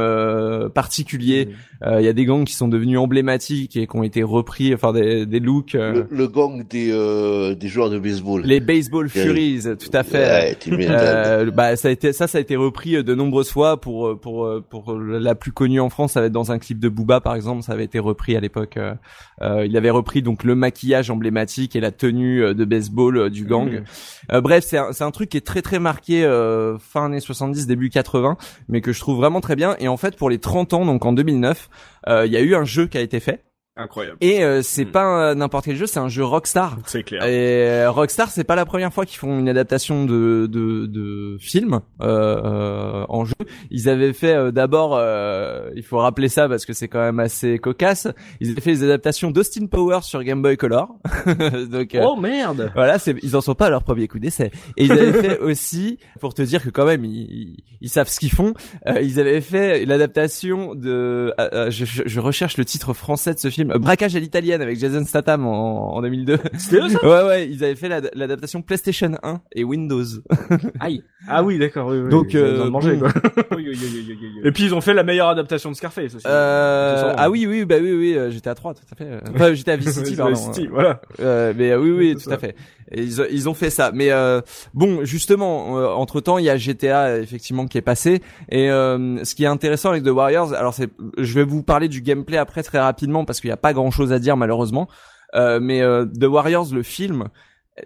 particuliers. 0.74 1.48
Il 1.84 2.05
y 2.05 2.09
a 2.09 2.12
des 2.12 2.24
gangs 2.24 2.44
qui 2.44 2.55
sont 2.55 2.68
devenus 2.68 2.98
emblématiques 2.98 3.76
et 3.76 3.86
qui 3.86 3.96
ont 3.96 4.03
été 4.03 4.22
repris, 4.22 4.72
enfin 4.74 4.92
des, 4.92 5.26
des 5.26 5.40
looks. 5.40 5.72
Le, 5.72 6.07
le 6.11 6.28
gang 6.28 6.64
des, 6.68 6.90
euh, 6.92 7.55
des 7.55 7.68
joueurs 7.68 7.90
de 7.90 7.98
baseball. 7.98 8.42
les 8.42 8.61
Baseball 8.61 9.09
Furies, 9.09 9.62
tout 9.78 9.90
à 9.92 10.03
fait. 10.03 10.57
Ouais, 10.70 11.50
bah 11.50 11.76
ça 11.76 11.88
a 11.88 11.90
été 11.90 12.12
ça 12.12 12.26
ça 12.26 12.38
a 12.38 12.40
été 12.40 12.57
repris 12.57 13.03
de 13.03 13.14
nombreuses 13.14 13.50
fois 13.50 13.80
pour 13.80 14.18
pour 14.20 14.48
pour 14.70 14.96
la 14.96 15.34
plus 15.43 15.51
connue 15.51 15.80
en 15.80 15.90
France 15.90 16.12
ça 16.12 16.20
va 16.20 16.26
être 16.26 16.32
dans 16.32 16.53
un 16.53 16.61
clip 16.61 16.78
de 16.78 16.88
Booba 16.88 17.20
par 17.20 17.34
exemple 17.34 17.62
ça 17.62 17.72
avait 17.72 17.82
été 17.82 17.99
repris 17.99 18.36
à 18.36 18.40
l'époque 18.40 18.76
euh, 18.76 18.95
euh, 19.40 19.66
il 19.66 19.76
avait 19.76 19.90
repris 19.90 20.22
donc 20.22 20.45
le 20.45 20.55
maquillage 20.55 21.11
emblématique 21.11 21.74
et 21.74 21.80
la 21.80 21.90
tenue 21.90 22.45
euh, 22.45 22.55
de 22.55 22.64
baseball 22.64 23.28
du 23.28 23.45
gang. 23.45 23.82
Euh, 24.32 24.40
bref 24.40 24.64
c'est 24.64 24.78
un, 24.78 24.90
un 25.01 25.11
truc 25.11 25.30
qui 25.30 25.36
est 25.36 25.47
très 25.47 25.61
très 25.61 25.80
marqué 25.80 26.22
fin 26.78 27.07
années 27.07 27.18
70 27.18 27.66
début 27.66 27.90
80 27.90 28.36
mais 28.68 28.80
que 28.80 28.93
je 28.93 29.01
trouve 29.01 29.16
vraiment 29.16 29.40
très 29.40 29.57
bien. 29.57 29.74
Et 29.80 29.88
en 29.88 29.97
fait 29.97 30.16
pour 30.16 30.30
les 30.30 30.38
30 30.38 30.74
ans 30.74 30.86
donc 30.86 31.05
en 31.05 31.12
2009 31.12 31.68
euh, 32.09 32.26
il 32.26 32.32
y 32.32 32.36
a 32.36 32.40
eu 32.40 32.55
un 32.55 32.64
jeu 32.64 32.86
qui 32.86 32.99
a 32.99 33.01
été 33.01 33.18
fait 33.18 33.43
Incroyable. 33.75 34.18
et 34.20 34.45
euh, 34.45 34.61
c'est 34.61 34.85
Mhm. 34.85 34.91
pas 34.93 35.31
euh, 35.31 35.35
n'importe 35.35 35.64
quel 35.64 35.77
jeu 35.77 35.87
c'est 35.87 35.99
un 35.99 36.09
jeu 36.11 36.23
Rockstar 36.23 36.77
C'est 36.85 37.03
clair. 37.05 37.25
et 37.25 37.70
euh, 37.85 37.91
Rockstar, 37.91 38.29
c'est 38.29 38.45
pas 38.45 38.55
la 38.55 38.66
première 38.66 38.93
fois 38.93 39.07
qu'ils 39.07 39.16
font 39.18 39.39
une 39.39 39.49
adaptation 39.49 40.05
de 40.05 40.47
de, 40.51 40.85
de 40.85 41.39
film 41.41 41.81
euh, 42.03 42.41
euh, 42.45 43.07
en 43.09 43.25
jeu. 43.25 43.33
Ils 43.70 43.89
avaient 43.89 44.12
fait 44.12 44.35
euh, 44.35 44.51
d'abord, 44.51 44.95
euh, 44.95 45.70
il 45.75 45.83
faut 45.83 45.97
rappeler 45.97 46.29
ça 46.29 46.51
parce 46.51 46.66
que 46.66 46.75
c'est 46.75 46.89
quand 46.89 47.01
même 47.01 47.18
assez 47.18 47.59
cocasse. 47.59 48.09
Ils 48.41 48.51
avaient 48.51 48.61
fait 48.61 48.73
des 48.73 48.85
adaptations 48.85 49.31
d'Austin 49.31 49.64
Powers 49.66 50.03
sur 50.03 50.23
Game 50.23 50.43
Boy 50.43 50.59
Color. 50.59 50.95
Donc 51.70 51.95
euh, 51.95 52.03
Oh 52.07 52.16
merde. 52.20 52.70
voilà, 52.75 52.99
c'est, 52.99 53.16
ils 53.23 53.37
en 53.37 53.41
sont 53.41 53.55
pas 53.55 53.68
à 53.68 53.70
leur 53.70 53.85
premier 53.85 54.07
coup 54.07 54.18
d'essai. 54.18 54.51
Et 54.77 54.85
ils 54.85 54.93
avaient 54.93 55.14
fait 55.14 55.39
aussi, 55.41 55.99
pour 56.20 56.35
te 56.35 56.43
dire 56.43 56.62
que 56.62 56.68
quand 56.68 56.85
même 56.85 57.07
ils, 57.07 57.23
ils, 57.23 57.57
ils 57.81 57.89
savent 57.89 58.09
ce 58.09 58.20
qu'ils 58.20 58.33
font, 58.33 58.53
euh, 58.87 59.01
ils 59.01 59.18
avaient 59.18 59.41
fait 59.41 59.87
l'adaptation 59.87 60.75
de, 60.75 61.33
je, 61.70 61.87
je- 61.87 62.03
je 62.05 62.20
recherche 62.20 62.59
le 62.59 62.66
titre 62.66 62.93
français 62.93 63.33
de 63.33 63.39
ce 63.39 63.49
film, 63.49 63.61
euh, 63.70 63.78
Braquage 63.78 64.16
à 64.16 64.18
l'italienne 64.20 64.60
avec 64.62 64.78
Jason 64.78 65.05
Statham 65.05 65.47
en, 65.47 65.94
en 65.97 66.02
2002. 66.02 66.39
C'était 66.59 66.76
eux 66.78 66.89
ça 66.90 67.02
Ouais 67.02 67.26
ouais, 67.28 67.48
ils 67.48 67.62
avaient 67.62 67.74
fait 67.76 67.89
l'ad- 67.89 68.10
l'adaptation 68.14 68.62
PlayStation 68.62 69.12
1 69.22 69.40
et 69.55 69.64
Windows. 69.64 70.05
Aïe. 70.80 71.02
Ah 71.28 71.43
oui, 71.44 71.59
d'accord. 71.59 71.89
Oui, 71.89 71.98
oui, 72.01 72.10
Donc, 72.10 72.34
euh, 72.34 72.68
manger 72.68 72.98
quoi. 72.98 73.10
Et 74.44 74.51
puis 74.52 74.64
ils 74.64 74.74
ont 74.74 74.80
fait 74.80 74.94
la 74.94 75.05
meilleure 75.05 75.28
adaptation 75.28 75.70
de 75.70 75.76
Scarface 75.76 76.14
aussi. 76.16 76.26
Euh, 76.26 77.14
ah 77.16 77.30
oui 77.30 77.47
oui 77.47 77.64
bah 77.64 77.76
oui 77.80 77.93
oui, 77.93 78.14
euh, 78.16 78.30
j'étais 78.30 78.51
à 78.51 78.55
3 78.55 78.74
tout 78.74 78.80
à 78.90 78.97
fait. 78.97 79.09
Enfin 79.34 79.55
j'étais 79.55 79.70
à 79.72 79.76
Vice 79.76 79.90
City 79.93 80.16
pardon. 80.16 80.34
City, 80.34 80.66
voilà. 80.70 81.01
Euh, 81.20 81.52
mais 81.56 81.74
oui, 81.76 81.90
oui, 81.90 82.14
tout 82.14 82.20
ça. 82.20 82.34
à 82.34 82.39
fait. 82.39 82.56
Ils, 82.94 83.27
ils 83.31 83.48
ont 83.48 83.55
fait 83.55 83.70
ça. 83.70 83.90
Mais 83.93 84.10
euh, 84.10 84.40
bon, 84.74 85.05
justement, 85.05 85.73
entre 85.98 86.20
temps, 86.20 86.39
il 86.39 86.44
y 86.44 86.51
a 86.51 86.56
GTA 86.56 87.19
effectivement 87.19 87.66
qui 87.66 87.78
est 87.78 87.82
passé. 87.82 88.23
Et 88.51 88.70
euh, 88.70 89.24
ce 89.24 89.35
qui 89.35 89.44
est 89.44 89.48
intéressant 89.48 89.90
avec 89.90 90.02
The 90.05 90.09
Warriors, 90.09 90.52
alors 90.55 90.74
c'est, 90.74 90.89
je 91.19 91.35
vais 91.35 91.44
vous 91.44 91.62
parler 91.62 91.89
du 91.89 92.01
gameplay 92.02 92.36
après 92.36 92.62
très 92.62 92.81
rapidement 92.81 93.24
parce 93.24 93.40
qu'il 93.40 93.48
n'y 93.48 93.55
a 93.55 93.56
pas 93.59 93.73
grand-chose 93.73 94.12
à 94.12 94.19
dire 94.19 94.36
malheureusement. 94.36 94.89
Euh, 95.35 95.60
mais 95.60 95.81
euh, 95.81 96.05
The 96.05 96.24
Warriors, 96.24 96.66
le 96.74 96.82
film, 96.82 97.28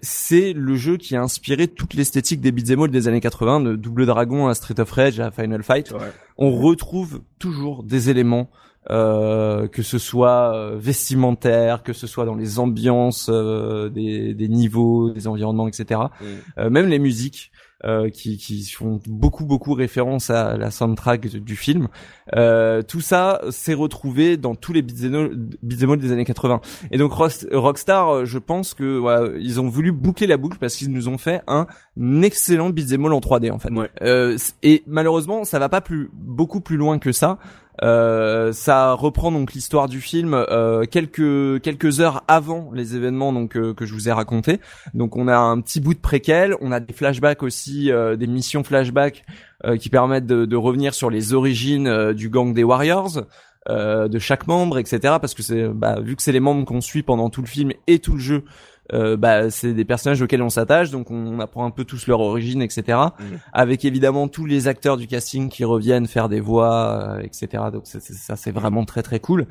c'est 0.03 0.53
le 0.53 0.74
jeu 0.74 0.97
qui 0.97 1.15
a 1.15 1.23
inspiré 1.23 1.69
toute 1.69 1.95
l'esthétique 1.95 2.41
des 2.41 2.51
beat'em 2.51 2.83
all 2.83 2.91
des 2.91 3.07
années 3.07 3.20
80, 3.20 3.61
de 3.61 3.77
Double 3.77 4.07
Dragon 4.07 4.49
à 4.49 4.55
Street 4.55 4.81
of 4.81 4.91
Rage 4.91 5.20
à 5.20 5.31
Final 5.31 5.62
Fight 5.62 5.93
Ouais. 5.93 5.99
on 6.39 6.51
retrouve 6.51 7.20
toujours 7.39 7.85
des 7.85 8.11
éléments 8.11 8.51
euh, 8.91 9.67
que 9.67 9.83
ce 9.83 9.99
soit 9.99 10.55
euh, 10.55 10.77
vestimentaire, 10.79 11.83
que 11.83 11.93
ce 11.93 12.07
soit 12.07 12.25
dans 12.25 12.37
les 12.37 12.61
ambiances 12.61 13.29
euh, 13.33 13.89
des, 13.89 14.33
des, 14.33 14.49
niveaux, 14.49 15.11
des 15.11 15.27
environnements, 15.27 15.67
etc. 15.67 16.01
Mm. 16.57 16.69
même 16.69 16.89
les 16.89 16.99
musiques. 16.99 17.51
qui, 18.13 18.37
qui 18.39 18.65
font 18.65 19.01
beaucoup 19.07 19.45
beaucoup 19.45 19.75
référence 19.75 20.31
à 20.31 20.57
la 20.57 20.73
soundtrack 20.73 21.29
du 21.29 21.57
film. 21.57 21.89
tout 22.33 23.01
ça 23.01 23.41
s'est 23.51 23.75
retrouvé 23.75 24.37
dans 24.37 24.57
tous 24.57 24.73
les 24.73 24.83
beat'em 24.83 25.51
des 25.63 26.11
années 26.11 26.25
80. 26.25 26.61
Et 26.91 26.99
donc 26.99 27.13
Rockstar, 27.13 28.25
je 28.25 28.39
pense 28.39 28.75
que 28.75 28.99
voilà, 28.99 29.29
ils 29.39 29.61
ont 29.61 29.69
voulu 29.69 29.93
boucler 29.93 30.27
la 30.27 30.37
boucle 30.37 30.59
parce 30.59 30.75
qu'ils 30.75 30.91
nous 30.91 31.07
ont 31.09 31.19
fait 31.19 31.43
un 31.47 31.67
excellent 32.23 32.71
beat'em 32.71 33.05
en 33.05 33.21
3D 33.21 33.53
en 33.53 33.59
fait. 33.61 33.71
et 34.63 34.83
malheureusement, 34.87 35.45
ça 35.45 35.59
va 35.59 35.69
pas 35.69 35.83
plus 35.83 36.11
beaucoup 36.13 36.61
plus 36.61 36.79
loin 36.79 36.99
que 36.99 37.13
ça. 37.13 37.39
Euh, 37.82 38.53
ça 38.53 38.93
reprend 38.93 39.31
donc 39.31 39.53
l'histoire 39.53 39.89
du 39.89 40.01
film 40.01 40.35
euh, 40.35 40.85
quelques 40.85 41.61
quelques 41.61 42.01
heures 42.01 42.24
avant 42.27 42.70
les 42.73 42.97
événements 42.97 43.32
donc 43.32 43.57
euh, 43.57 43.74
que 43.74 43.85
je 43.85 43.93
vous 43.93 44.09
ai 44.09 44.12
raconté. 44.12 44.61
Donc 44.94 45.16
on 45.16 45.28
a 45.28 45.36
un 45.36 45.61
petit 45.61 45.81
bout 45.81 45.94
de 45.94 45.98
préquel, 45.98 46.55
on 46.61 46.73
a 46.73 46.81
des 46.81 46.93
flashbacks 46.93 47.43
aussi, 47.43 47.90
euh, 47.90 48.16
des 48.16 48.27
missions 48.27 48.65
flashbacks 48.65 49.24
qui 49.81 49.89
permettent 49.89 50.27
de, 50.27 50.44
de, 50.44 50.55
revenir 50.55 50.94
sur 50.94 51.11
les 51.11 51.32
origines 51.32 52.12
du 52.12 52.28
gang 52.28 52.53
des 52.53 52.62
Warriors. 52.62 53.23
de 53.69 54.19
chaque 54.20 54.47
membre, 54.47 54.78
etc. 54.78 55.15
Parce 55.20 55.35
que 55.35 55.43
c'est, 55.43 55.66
bah, 55.69 55.98
vu 55.98 56.15
que 56.15 56.23
c'est 56.23 56.31
les 56.31 56.40
membres 56.40 56.65
qu'on 56.66 56.82
suit 56.82 57.03
pendant 57.03 57.31
tout 57.31 57.40
le 57.40 57.48
film 57.48 57.73
et 57.89 57.98
tout 57.98 58.12
le 58.12 58.20
jeu, 58.20 58.44
euh, 58.93 59.17
bah, 59.17 59.51
c'est 59.51 59.73
des 59.73 59.85
personnages 59.85 60.23
auxquels 60.23 60.43
on 60.43 60.51
s'attache, 60.51 60.91
donc 60.91 61.11
on 61.11 61.41
apprend 61.41 61.65
un 61.65 61.71
peu 61.71 61.85
tous 61.85 62.07
leur 62.07 62.21
origine, 62.21 62.63
etc. 62.63 62.99
Mmh. 62.99 63.25
Avec 63.53 63.85
évidemment 63.85 64.29
tous 64.29 64.47
les 64.47 64.69
acteurs 64.69 64.97
du 64.97 65.07
casting 65.07 65.49
qui 65.49 65.65
reviennent 65.65 66.07
faire 66.07 66.29
des 66.29 66.41
voix, 66.41 67.17
euh, 67.17 67.21
etc. 67.21 67.65
Donc 67.73 67.87
ça 67.87 68.37
c'est 68.37 68.53
vraiment 68.53 68.85
très 68.85 69.03
très 69.03 69.21
cool. 69.21 69.47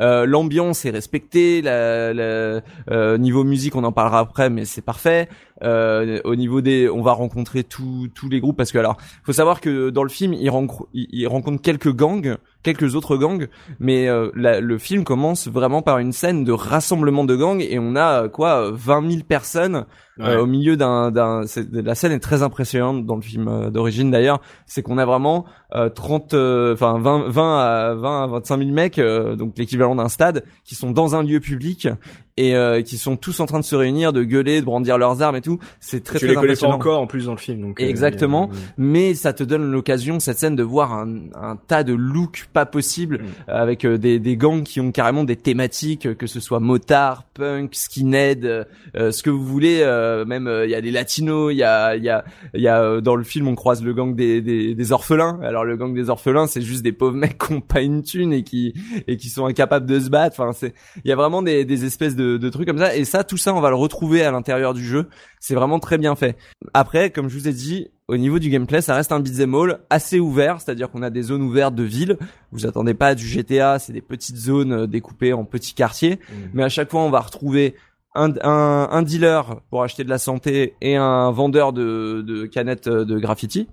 Euh, 0.00 0.24
l'ambiance 0.24 0.84
est 0.84 0.90
respectée, 0.90 1.60
la, 1.60 2.14
la 2.14 2.62
euh, 2.90 3.18
niveau 3.18 3.44
musique 3.44 3.76
on 3.76 3.84
en 3.84 3.92
parlera 3.92 4.20
après, 4.20 4.48
mais 4.48 4.64
c'est 4.64 4.82
parfait. 4.82 5.28
Euh, 5.62 6.20
au 6.24 6.34
niveau 6.34 6.60
des, 6.60 6.88
on 6.88 7.02
va 7.02 7.12
rencontrer 7.12 7.62
tous 7.62 8.08
tous 8.14 8.28
les 8.28 8.40
groupes 8.40 8.56
parce 8.56 8.72
que 8.72 8.78
alors, 8.78 8.96
faut 9.22 9.32
savoir 9.32 9.60
que 9.60 9.90
dans 9.90 10.02
le 10.02 10.08
film, 10.08 10.32
il, 10.32 10.50
rencontre, 10.50 10.88
il, 10.92 11.26
rencontre 11.28 11.62
quelques 11.62 11.94
gangs, 11.94 12.36
quelques 12.62 12.96
autres 12.96 13.16
gangs, 13.16 13.48
mais 13.78 14.08
euh, 14.08 14.30
le 14.34 14.78
film 14.78 15.04
commence 15.04 15.48
vraiment 15.48 15.82
par 15.82 15.98
une 15.98 16.12
scène 16.12 16.44
de 16.44 16.52
rassemblement 16.52 17.24
de 17.24 17.36
gangs 17.36 17.60
et 17.60 17.78
on 17.78 17.94
a 17.94 18.28
quoi, 18.28 18.70
20 18.72 19.10
000 19.10 19.22
personnes 19.22 19.86
euh, 20.20 20.42
au 20.42 20.46
milieu 20.46 20.76
d'un, 20.76 21.10
d'un, 21.10 21.42
la 21.72 21.94
scène 21.94 22.12
est 22.12 22.20
très 22.20 22.42
impressionnante 22.42 23.06
dans 23.06 23.16
le 23.16 23.22
film 23.22 23.70
d'origine 23.70 24.10
d'ailleurs, 24.10 24.40
c'est 24.66 24.82
qu'on 24.82 24.98
a 24.98 25.04
vraiment 25.04 25.46
30, 25.72 26.34
enfin 26.34 26.98
20, 26.98 27.28
20 27.28 27.58
à 27.58 27.94
20 27.94 28.24
à 28.24 28.26
25 28.26 28.58
000 28.58 28.70
mecs, 28.70 29.00
donc 29.00 29.56
l'équivalent 29.56 29.94
d'un 29.94 30.08
stade, 30.08 30.44
qui 30.64 30.74
sont 30.74 30.90
dans 30.90 31.14
un 31.14 31.22
lieu 31.22 31.40
public 31.40 31.88
et 32.36 32.54
euh, 32.56 32.82
qui 32.82 32.96
sont 32.96 33.16
tous 33.16 33.40
en 33.40 33.46
train 33.46 33.60
de 33.60 33.64
se 33.64 33.76
réunir, 33.76 34.12
de 34.12 34.24
gueuler, 34.24 34.60
de 34.60 34.64
brandir 34.64 34.96
leurs 34.96 35.20
armes 35.22 35.36
et 35.36 35.40
tout. 35.40 35.58
C'est 35.80 36.02
très 36.02 36.18
tu 36.18 36.26
très 36.26 36.34
les 36.34 36.40
connais 36.40 36.56
pas 36.56 36.68
encore 36.68 37.00
en 37.00 37.06
plus 37.06 37.26
dans 37.26 37.32
le 37.32 37.38
film. 37.38 37.60
Donc, 37.60 37.80
euh, 37.80 37.86
Exactement, 37.86 38.50
mais 38.78 39.14
ça 39.14 39.32
te 39.32 39.44
donne 39.44 39.70
l'occasion 39.70 40.18
cette 40.18 40.38
scène 40.38 40.56
de 40.56 40.62
voir 40.62 40.94
un, 40.94 41.08
un 41.34 41.56
tas 41.56 41.84
de 41.84 41.92
looks 41.92 42.48
pas 42.52 42.64
possibles 42.64 43.18
mm. 43.18 43.50
avec 43.50 43.84
euh, 43.84 43.98
des, 43.98 44.18
des 44.18 44.36
gangs 44.36 44.62
qui 44.62 44.80
ont 44.80 44.92
carrément 44.92 45.24
des 45.24 45.36
thématiques, 45.36 46.16
que 46.16 46.26
ce 46.26 46.40
soit 46.40 46.60
motard, 46.60 47.24
punk, 47.34 47.74
skinhead, 47.74 48.66
ce 48.94 49.22
que 49.22 49.30
vous 49.30 49.44
voulez. 49.44 49.80
même 50.26 50.50
il 50.64 50.70
y 50.70 50.74
a 50.74 50.80
des 50.80 50.90
latinos, 50.90 51.52
il 51.52 51.58
y 51.58 51.62
a 51.62 51.96
il 51.96 52.04
y 52.04 52.08
a 52.08 52.24
il 52.54 52.62
y 52.62 52.68
a 52.68 53.00
dans 53.00 53.16
le 53.16 53.24
film 53.24 53.48
on 53.48 53.54
croise 53.54 53.82
le 53.82 53.92
gang 53.92 54.14
des, 54.14 54.40
des, 54.40 54.74
des 54.74 54.92
orphelins. 54.92 55.38
Alors 55.42 55.64
le 55.64 55.76
gang 55.76 55.94
des 55.94 56.08
orphelins 56.08 56.46
c'est 56.46 56.62
juste 56.62 56.82
des 56.82 56.92
pauvres 56.92 57.16
mecs 57.16 57.38
qui 57.38 57.52
ont 57.52 57.60
pas 57.60 57.82
une 57.82 58.02
thune 58.02 58.32
et 58.32 58.42
qui 58.42 58.74
et 59.06 59.16
qui 59.16 59.28
sont 59.28 59.46
incapables 59.46 59.86
de 59.86 60.00
se 60.00 60.08
battre. 60.08 60.40
Enfin 60.40 60.52
c'est 60.52 60.74
il 61.04 61.08
y 61.08 61.12
a 61.12 61.16
vraiment 61.16 61.42
des, 61.42 61.64
des 61.64 61.84
espèces 61.84 62.16
de 62.16 62.21
de, 62.38 62.48
trucs 62.50 62.66
comme 62.66 62.78
ça. 62.78 62.94
Et 62.96 63.04
ça, 63.04 63.24
tout 63.24 63.36
ça, 63.36 63.54
on 63.54 63.60
va 63.60 63.70
le 63.70 63.76
retrouver 63.76 64.24
à 64.24 64.30
l'intérieur 64.30 64.74
du 64.74 64.84
jeu. 64.84 65.08
C'est 65.40 65.54
vraiment 65.54 65.78
très 65.78 65.98
bien 65.98 66.14
fait. 66.14 66.36
Après, 66.74 67.10
comme 67.10 67.28
je 67.28 67.38
vous 67.38 67.48
ai 67.48 67.52
dit, 67.52 67.88
au 68.08 68.16
niveau 68.16 68.38
du 68.38 68.50
gameplay, 68.50 68.80
ça 68.80 68.94
reste 68.94 69.12
un 69.12 69.20
beat'em 69.20 69.54
all 69.54 69.80
assez 69.90 70.20
ouvert, 70.20 70.60
c'est-à-dire 70.60 70.90
qu'on 70.90 71.02
a 71.02 71.10
des 71.10 71.22
zones 71.22 71.42
ouvertes 71.42 71.74
de 71.74 71.82
ville. 71.82 72.18
Vous 72.50 72.66
attendez 72.66 72.94
pas 72.94 73.14
du 73.14 73.26
GTA, 73.26 73.78
c'est 73.78 73.92
des 73.92 74.02
petites 74.02 74.36
zones 74.36 74.72
euh, 74.72 74.86
découpées 74.86 75.32
en 75.32 75.44
petits 75.44 75.74
quartiers. 75.74 76.16
Mmh. 76.16 76.34
Mais 76.54 76.64
à 76.64 76.68
chaque 76.68 76.90
fois, 76.90 77.02
on 77.02 77.10
va 77.10 77.20
retrouver 77.20 77.74
un, 78.14 78.32
un, 78.42 79.02
dealer 79.02 79.60
pour 79.70 79.82
acheter 79.82 80.04
de 80.04 80.10
la 80.10 80.18
santé 80.18 80.74
et 80.82 80.96
un 80.96 81.30
vendeur 81.30 81.72
de, 81.72 82.22
de 82.26 82.44
canettes 82.44 82.88
de 82.88 83.18
graffiti, 83.18 83.68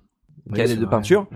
canettes 0.54 0.80
de 0.80 0.86
peinture. 0.86 1.28
Mmh. 1.32 1.36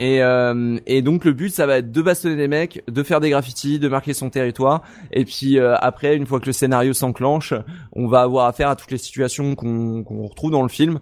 Et, 0.00 0.22
euh, 0.22 0.76
et 0.86 1.02
donc 1.02 1.24
le 1.24 1.32
but 1.32 1.50
ça 1.50 1.66
va 1.66 1.78
être 1.78 1.92
de 1.92 2.02
bastonner 2.02 2.36
des 2.36 2.48
mecs, 2.48 2.82
de 2.88 3.02
faire 3.02 3.20
des 3.20 3.30
graffitis, 3.30 3.78
de 3.78 3.88
marquer 3.88 4.12
son 4.12 4.28
territoire. 4.28 4.82
Et 5.12 5.24
puis 5.24 5.58
euh, 5.58 5.76
après, 5.76 6.16
une 6.16 6.26
fois 6.26 6.40
que 6.40 6.46
le 6.46 6.52
scénario 6.52 6.92
s'enclenche, 6.92 7.54
on 7.92 8.08
va 8.08 8.22
avoir 8.22 8.46
affaire 8.46 8.68
à 8.68 8.76
toutes 8.76 8.90
les 8.90 8.98
situations 8.98 9.54
qu'on 9.54 10.26
retrouve 10.26 10.50
dans 10.50 10.62
le 10.62 10.68
film. 10.68 10.98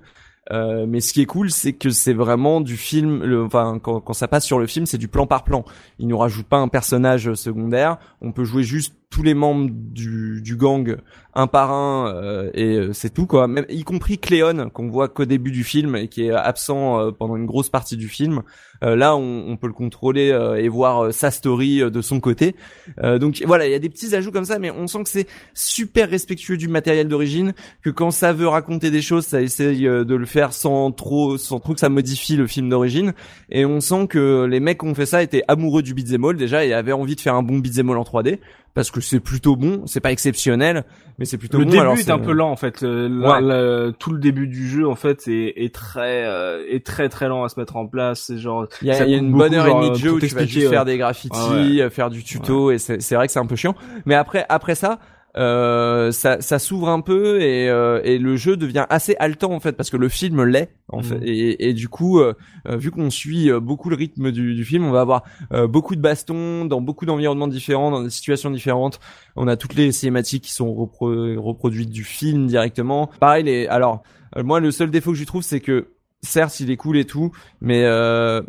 Euh, 0.50 0.86
mais 0.88 1.00
ce 1.00 1.12
qui 1.12 1.22
est 1.22 1.26
cool, 1.26 1.50
c'est 1.50 1.72
que 1.72 1.90
c'est 1.90 2.12
vraiment 2.12 2.60
du 2.60 2.76
film. 2.76 3.22
Le, 3.22 3.44
enfin, 3.44 3.78
quand, 3.80 4.00
quand, 4.00 4.12
ça 4.12 4.26
passe 4.26 4.44
sur 4.44 4.58
le 4.58 4.66
film, 4.66 4.86
c'est 4.86 4.98
du 4.98 5.08
plan 5.08 5.26
par 5.26 5.44
plan. 5.44 5.64
Il 5.98 6.08
nous 6.08 6.18
rajoute 6.18 6.46
pas 6.46 6.58
un 6.58 6.68
personnage 6.68 7.32
secondaire. 7.34 7.98
On 8.20 8.32
peut 8.32 8.44
jouer 8.44 8.64
juste 8.64 8.94
tous 9.12 9.22
les 9.22 9.34
membres 9.34 9.70
du, 9.70 10.40
du 10.42 10.56
gang 10.56 10.96
un 11.34 11.46
par 11.46 11.70
un 11.70 12.14
euh, 12.14 12.50
et 12.54 12.76
euh, 12.76 12.92
c'est 12.92 13.12
tout 13.12 13.26
quoi. 13.26 13.48
Même 13.48 13.64
y 13.68 13.84
compris 13.84 14.18
Cléon 14.18 14.68
qu'on 14.70 14.88
voit 14.88 15.08
qu'au 15.08 15.24
début 15.24 15.50
du 15.50 15.64
film 15.64 15.96
et 15.96 16.08
qui 16.08 16.26
est 16.26 16.30
absent 16.30 17.00
euh, 17.00 17.10
pendant 17.10 17.36
une 17.36 17.46
grosse 17.46 17.70
partie 17.70 17.96
du 17.96 18.08
film. 18.08 18.42
là, 18.82 19.16
on, 19.16 19.44
on, 19.48 19.56
peut 19.56 19.68
le 19.68 19.72
contrôler 19.72 20.36
et 20.58 20.68
voir 20.68 21.14
sa 21.14 21.30
story 21.30 21.88
de 21.88 22.02
son 22.02 22.18
côté. 22.18 22.56
donc 23.00 23.40
voilà, 23.46 23.66
il 23.66 23.70
y 23.70 23.76
a 23.76 23.78
des 23.78 23.88
petits 23.88 24.12
ajouts 24.16 24.32
comme 24.32 24.44
ça, 24.44 24.58
mais 24.58 24.72
on 24.72 24.88
sent 24.88 25.04
que 25.04 25.08
c'est 25.08 25.28
super 25.54 26.10
respectueux 26.10 26.56
du 26.56 26.66
matériel 26.66 27.06
d'origine. 27.06 27.52
Que 27.82 27.90
quand 27.90 28.10
ça 28.10 28.32
veut 28.32 28.48
raconter 28.48 28.90
des 28.90 29.00
choses, 29.00 29.24
ça 29.24 29.40
essaye 29.40 29.82
de 29.82 30.14
le 30.14 30.26
faire 30.26 30.52
sans 30.52 30.90
trop, 30.90 31.38
sans 31.38 31.60
trop 31.60 31.74
que 31.74 31.80
ça 31.80 31.90
modifie 31.90 32.34
le 32.34 32.48
film 32.48 32.68
d'origine. 32.68 33.12
Et 33.50 33.64
on 33.64 33.80
sent 33.80 34.08
que 34.08 34.46
les 34.46 34.58
mecs 34.58 34.80
qui 34.80 34.86
ont 34.86 34.96
fait 34.96 35.06
ça 35.06 35.22
étaient 35.22 35.44
amoureux 35.46 35.82
du 35.82 35.94
beat'em 35.94 36.24
all 36.24 36.36
déjà 36.36 36.64
et 36.64 36.72
avaient 36.72 36.90
envie 36.90 37.14
de 37.14 37.20
faire 37.20 37.36
un 37.36 37.44
bon 37.44 37.58
beat'em 37.58 37.88
all 37.88 37.98
en 37.98 38.02
3D 38.02 38.40
parce 38.74 38.90
que 38.90 39.00
c'est 39.00 39.20
plutôt 39.20 39.56
bon, 39.56 39.82
c'est 39.86 40.00
pas 40.00 40.12
exceptionnel, 40.12 40.84
mais 41.18 41.24
c'est 41.24 41.36
plutôt 41.36 41.58
le 41.58 41.64
bon. 41.64 41.70
Le 41.70 41.88
début 41.90 42.00
est, 42.00 42.10
un 42.10 42.18
peu 42.18 42.32
lent 42.32 42.50
en 42.50 42.56
fait. 42.56 42.82
Euh, 42.82 43.92
tout 43.98 44.12
le 44.12 44.18
début 44.18 44.46
du 44.46 44.68
jeu 44.68 44.88
en 44.88 44.94
fait 44.94 45.28
est, 45.28 45.64
est 45.64 45.74
très 45.74 46.24
euh, 46.24 46.64
est 46.68 46.84
très 46.84 47.08
très 47.08 47.28
lent 47.28 47.44
à 47.44 47.48
se 47.48 47.60
mettre 47.60 47.76
en 47.76 47.86
place. 47.86 48.24
C'est 48.26 48.38
genre 48.38 48.66
il 48.80 48.88
y 48.88 48.90
a, 48.90 49.06
y 49.06 49.14
a 49.14 49.18
une 49.18 49.32
bonne 49.32 49.54
heure 49.54 49.66
et 49.66 49.74
demie 49.74 49.90
de 49.90 49.96
jeu 49.96 50.12
où 50.12 50.20
tu 50.20 50.28
vas 50.28 50.46
juste 50.46 50.70
faire 50.70 50.84
des 50.84 50.96
graffitis, 50.96 51.82
ah 51.82 51.90
faire 51.90 52.08
du 52.08 52.24
tuto 52.24 52.70
et 52.70 52.78
c'est 52.78 53.14
vrai 53.14 53.26
que 53.26 53.32
c'est 53.32 53.40
un 53.40 53.46
peu 53.46 53.56
chiant. 53.56 53.74
Mais 54.06 54.14
après 54.14 54.46
après 54.48 54.74
ça, 54.74 54.98
euh, 55.36 56.10
ça, 56.12 56.40
ça 56.40 56.58
s'ouvre 56.58 56.90
un 56.90 57.00
peu 57.00 57.40
et, 57.40 57.68
euh, 57.70 58.02
et 58.04 58.18
le 58.18 58.36
jeu 58.36 58.56
devient 58.56 58.84
assez 58.90 59.16
haletant 59.18 59.52
en 59.52 59.60
fait 59.60 59.72
parce 59.72 59.88
que 59.88 59.96
le 59.96 60.10
film 60.10 60.44
l'est 60.44 60.74
en 60.88 61.02
fait. 61.02 61.16
Mm. 61.16 61.22
et, 61.24 61.68
et, 61.68 61.72
du 61.72 61.88
coup 61.88 62.20
euh, 62.20 62.34
euh, 62.68 62.76
vu 62.76 62.90
qu'on 62.90 63.08
suit 63.08 63.50
beaucoup 63.60 63.88
le 63.88 63.96
rythme 63.96 64.30
du, 64.30 64.54
du, 64.54 64.64
film 64.64 64.84
on 64.84 64.90
va 64.90 65.00
avoir 65.00 65.24
beaucoup 65.68 65.96
de 65.96 66.00
bastons 66.00 66.66
dans 66.66 66.80
beaucoup 66.80 67.06
d'environnements 67.06 67.48
différents 67.48 67.90
dans 67.90 68.02
des 68.02 68.10
situations 68.10 68.50
différentes. 68.50 69.00
On 69.36 69.48
a 69.48 69.56
toutes 69.56 69.74
les 69.74 69.90
cinématiques 69.92 70.44
qui 70.44 70.52
sont 70.52 70.74
reproduites 70.74 71.90
du 71.90 72.04
film 72.04 72.46
directement. 72.46 73.10
Pareil 73.20 73.44
les 73.44 73.66
alors 73.68 74.02
moi 74.36 74.60
le 74.60 74.70
seul 74.70 74.90
défaut 74.90 75.12
que 75.12 75.18
je 75.18 75.24
trouve 75.24 75.42
c'est 75.42 75.60
que 75.60 75.88
certes 76.22 76.60
il 76.60 76.70
est 76.70 76.76
cool 76.76 76.96
et 76.96 77.04
tout 77.04 77.32
mais 77.60 77.84
euh, 77.84 78.42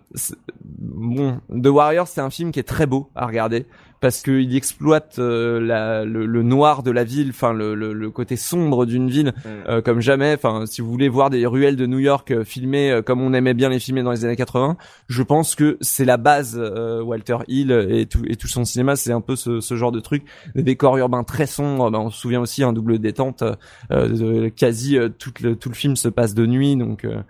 bon 0.63 1.39
The 1.49 1.67
Warriors 1.67 2.07
c'est 2.07 2.21
un 2.21 2.29
film 2.29 2.51
qui 2.51 2.59
est 2.59 2.63
très 2.63 2.85
beau 2.85 3.09
à 3.15 3.25
regarder 3.25 3.65
parce 4.03 4.21
qu'il 4.21 4.53
exploite 4.53 5.15
euh, 5.17 5.61
la, 5.61 6.03
le, 6.03 6.25
le, 6.25 6.43
noir 6.43 6.83
de 6.83 6.91
la 6.91 7.05
ville, 7.05 7.29
enfin 7.29 7.53
le, 7.53 7.73
le, 7.73 7.93
le, 7.93 8.09
côté 8.09 8.35
sombre 8.35 8.85
d'une 8.85 9.09
ville 9.09 9.27
mm. 9.29 9.49
euh, 9.69 9.81
comme 9.81 10.01
jamais. 10.01 10.33
Enfin, 10.33 10.65
si 10.65 10.81
vous 10.81 10.91
voulez 10.91 11.07
voir 11.07 11.29
des 11.29 11.45
ruelles 11.45 11.77
de 11.77 11.85
New 11.85 11.99
York 11.99 12.29
euh, 12.31 12.43
filmées 12.43 12.99
comme 13.05 13.21
on 13.21 13.33
aimait 13.33 13.53
bien 13.53 13.69
les 13.69 13.79
filmer 13.79 14.03
dans 14.03 14.11
les 14.11 14.25
années 14.25 14.35
80, 14.35 14.75
je 15.07 15.23
pense 15.23 15.55
que 15.55 15.77
c'est 15.79 16.03
la 16.03 16.17
base 16.17 16.59
Walter 17.01 17.37
Hill 17.47 17.71
et 17.71 18.05
tout 18.05 18.23
et 18.27 18.35
tout 18.35 18.49
son 18.49 18.65
cinéma, 18.65 18.97
c'est 18.97 19.13
un 19.13 19.21
peu 19.21 19.37
ce, 19.37 19.61
ce, 19.61 19.77
genre 19.77 19.93
de 19.93 20.01
truc, 20.01 20.25
des 20.53 20.63
décors 20.63 20.97
urbains 20.97 21.23
très 21.23 21.45
sombres. 21.45 21.89
Ben, 21.89 21.99
on 21.99 22.09
se 22.09 22.19
souvient 22.19 22.41
aussi 22.41 22.61
un 22.61 22.73
double 22.73 22.99
détente, 22.99 23.41
quasi 24.57 24.97
tout 25.17 25.31
le, 25.41 25.55
tout 25.55 25.69
le 25.69 25.75
film 25.75 25.95
se 25.95 26.09
passe 26.09 26.33
de 26.33 26.45
nuit, 26.45 26.75
donc 26.75 27.05
euh, 27.05 27.21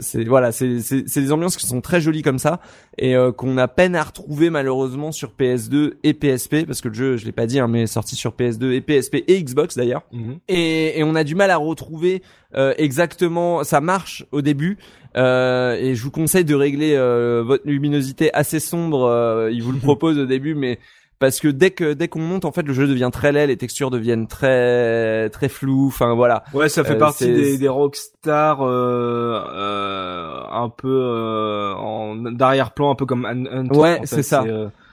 c'est 0.00 0.24
voilà, 0.24 0.52
c'est 0.52 0.80
c'est 0.80 1.20
des 1.20 1.32
ambiances 1.32 1.56
qui 1.56 1.66
sont 1.66 1.80
très 1.80 2.00
jolies 2.00 2.22
comme 2.22 2.38
ça 2.38 2.60
et 2.98 3.16
euh, 3.16 3.32
qu'on 3.32 3.56
a 3.56 3.68
peine 3.68 3.96
à 3.96 4.02
retrouver 4.02 4.50
malheureusement 4.50 5.12
sur 5.12 5.32
PS2 5.38 5.94
et 6.02 6.14
PSP 6.14 6.66
parce 6.66 6.80
que 6.80 6.88
le 6.88 6.94
jeu, 6.94 7.16
je 7.16 7.24
l'ai 7.24 7.32
pas 7.32 7.46
dit, 7.46 7.58
hein, 7.58 7.68
mais 7.68 7.82
est 7.82 7.86
sorti 7.86 8.14
sur 8.16 8.32
PS2 8.32 8.72
et 8.72 8.80
PSP 8.80 9.24
et 9.26 9.42
Xbox 9.42 9.76
d'ailleurs. 9.76 10.02
Mhm. 10.12 10.38
et, 10.48 10.98
et, 10.98 11.04
on 11.04 11.14
a 11.14 11.24
du 11.24 11.34
mal 11.34 11.50
à 11.50 11.56
retrouver 11.56 12.22
euh, 12.54 12.74
exactement. 12.76 13.64
Ça 13.64 13.80
marche 13.80 14.24
au 14.32 14.42
début. 14.42 14.78
Euh, 15.16 15.74
et 15.74 15.94
je 15.94 16.02
vous 16.02 16.10
conseille 16.10 16.44
de 16.44 16.54
régler 16.54 16.96
votre 17.44 17.66
luminosité 17.66 18.32
assez 18.34 18.60
sombre. 18.60 19.48
il 19.50 19.62
vous 19.62 19.72
le 19.72 19.78
propose 19.82 20.18
au 20.18 20.26
début, 20.26 20.54
mais 20.54 20.78
parce 21.20 21.38
que 21.38 21.46
dès 21.48 21.70
que 21.70 21.92
dès 21.92 22.08
qu'on 22.08 22.18
monte 22.20 22.44
en 22.44 22.50
fait 22.50 22.62
le 22.62 22.72
jeu 22.72 22.88
devient 22.88 23.10
très 23.12 23.30
laid 23.30 23.46
les 23.46 23.56
textures 23.56 23.90
deviennent 23.90 24.26
très 24.26 25.30
très 25.30 25.48
floues 25.48 25.86
enfin 25.86 26.14
voilà 26.14 26.42
ouais 26.54 26.68
ça 26.68 26.82
fait 26.82 26.94
euh, 26.94 26.98
partie 26.98 27.26
des, 27.26 27.58
des 27.58 27.68
rockstars 27.68 28.62
euh, 28.62 29.40
euh, 29.54 30.40
un 30.50 30.68
peu 30.68 30.88
euh, 30.90 31.74
en 31.74 32.16
d'arrière-plan 32.16 32.90
un 32.90 32.94
peu 32.94 33.06
comme 33.06 33.24
Hunt 33.26 33.68
ouais 33.76 34.00
c'est 34.04 34.22
ça 34.22 34.44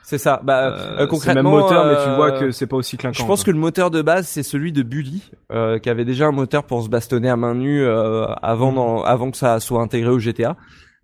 C'est 0.03 0.17
ça. 0.17 0.39
Bah, 0.41 0.67
Euh, 0.71 0.99
euh, 1.01 1.07
concrètement, 1.07 1.51
même 1.51 1.61
moteur, 1.61 1.85
mais 1.85 1.95
tu 1.95 2.09
euh, 2.09 2.15
vois 2.15 2.31
que 2.31 2.51
c'est 2.51 2.65
pas 2.67 2.77
aussi 2.77 2.95
clinquant. 2.95 3.21
Je 3.21 3.27
pense 3.27 3.41
quoi. 3.43 3.47
que 3.47 3.51
le 3.51 3.59
moteur 3.59 3.91
de 3.91 4.01
base 4.01 4.25
c'est 4.25 4.41
celui 4.43 4.71
de 4.71 4.81
Bully, 4.81 5.31
euh, 5.51 5.79
qui 5.79 5.89
avait 5.89 6.05
déjà 6.05 6.27
un 6.27 6.31
moteur 6.31 6.63
pour 6.63 6.81
se 6.81 6.87
bastonner 6.87 7.29
à 7.29 7.35
main 7.35 7.55
nue 7.55 7.83
euh, 7.83 8.25
avant 8.41 8.71
dans- 8.71 9.03
avant 9.03 9.31
que 9.31 9.37
ça 9.37 9.59
soit 9.59 9.81
intégré 9.81 10.09
au 10.09 10.17
GTA. 10.19 10.55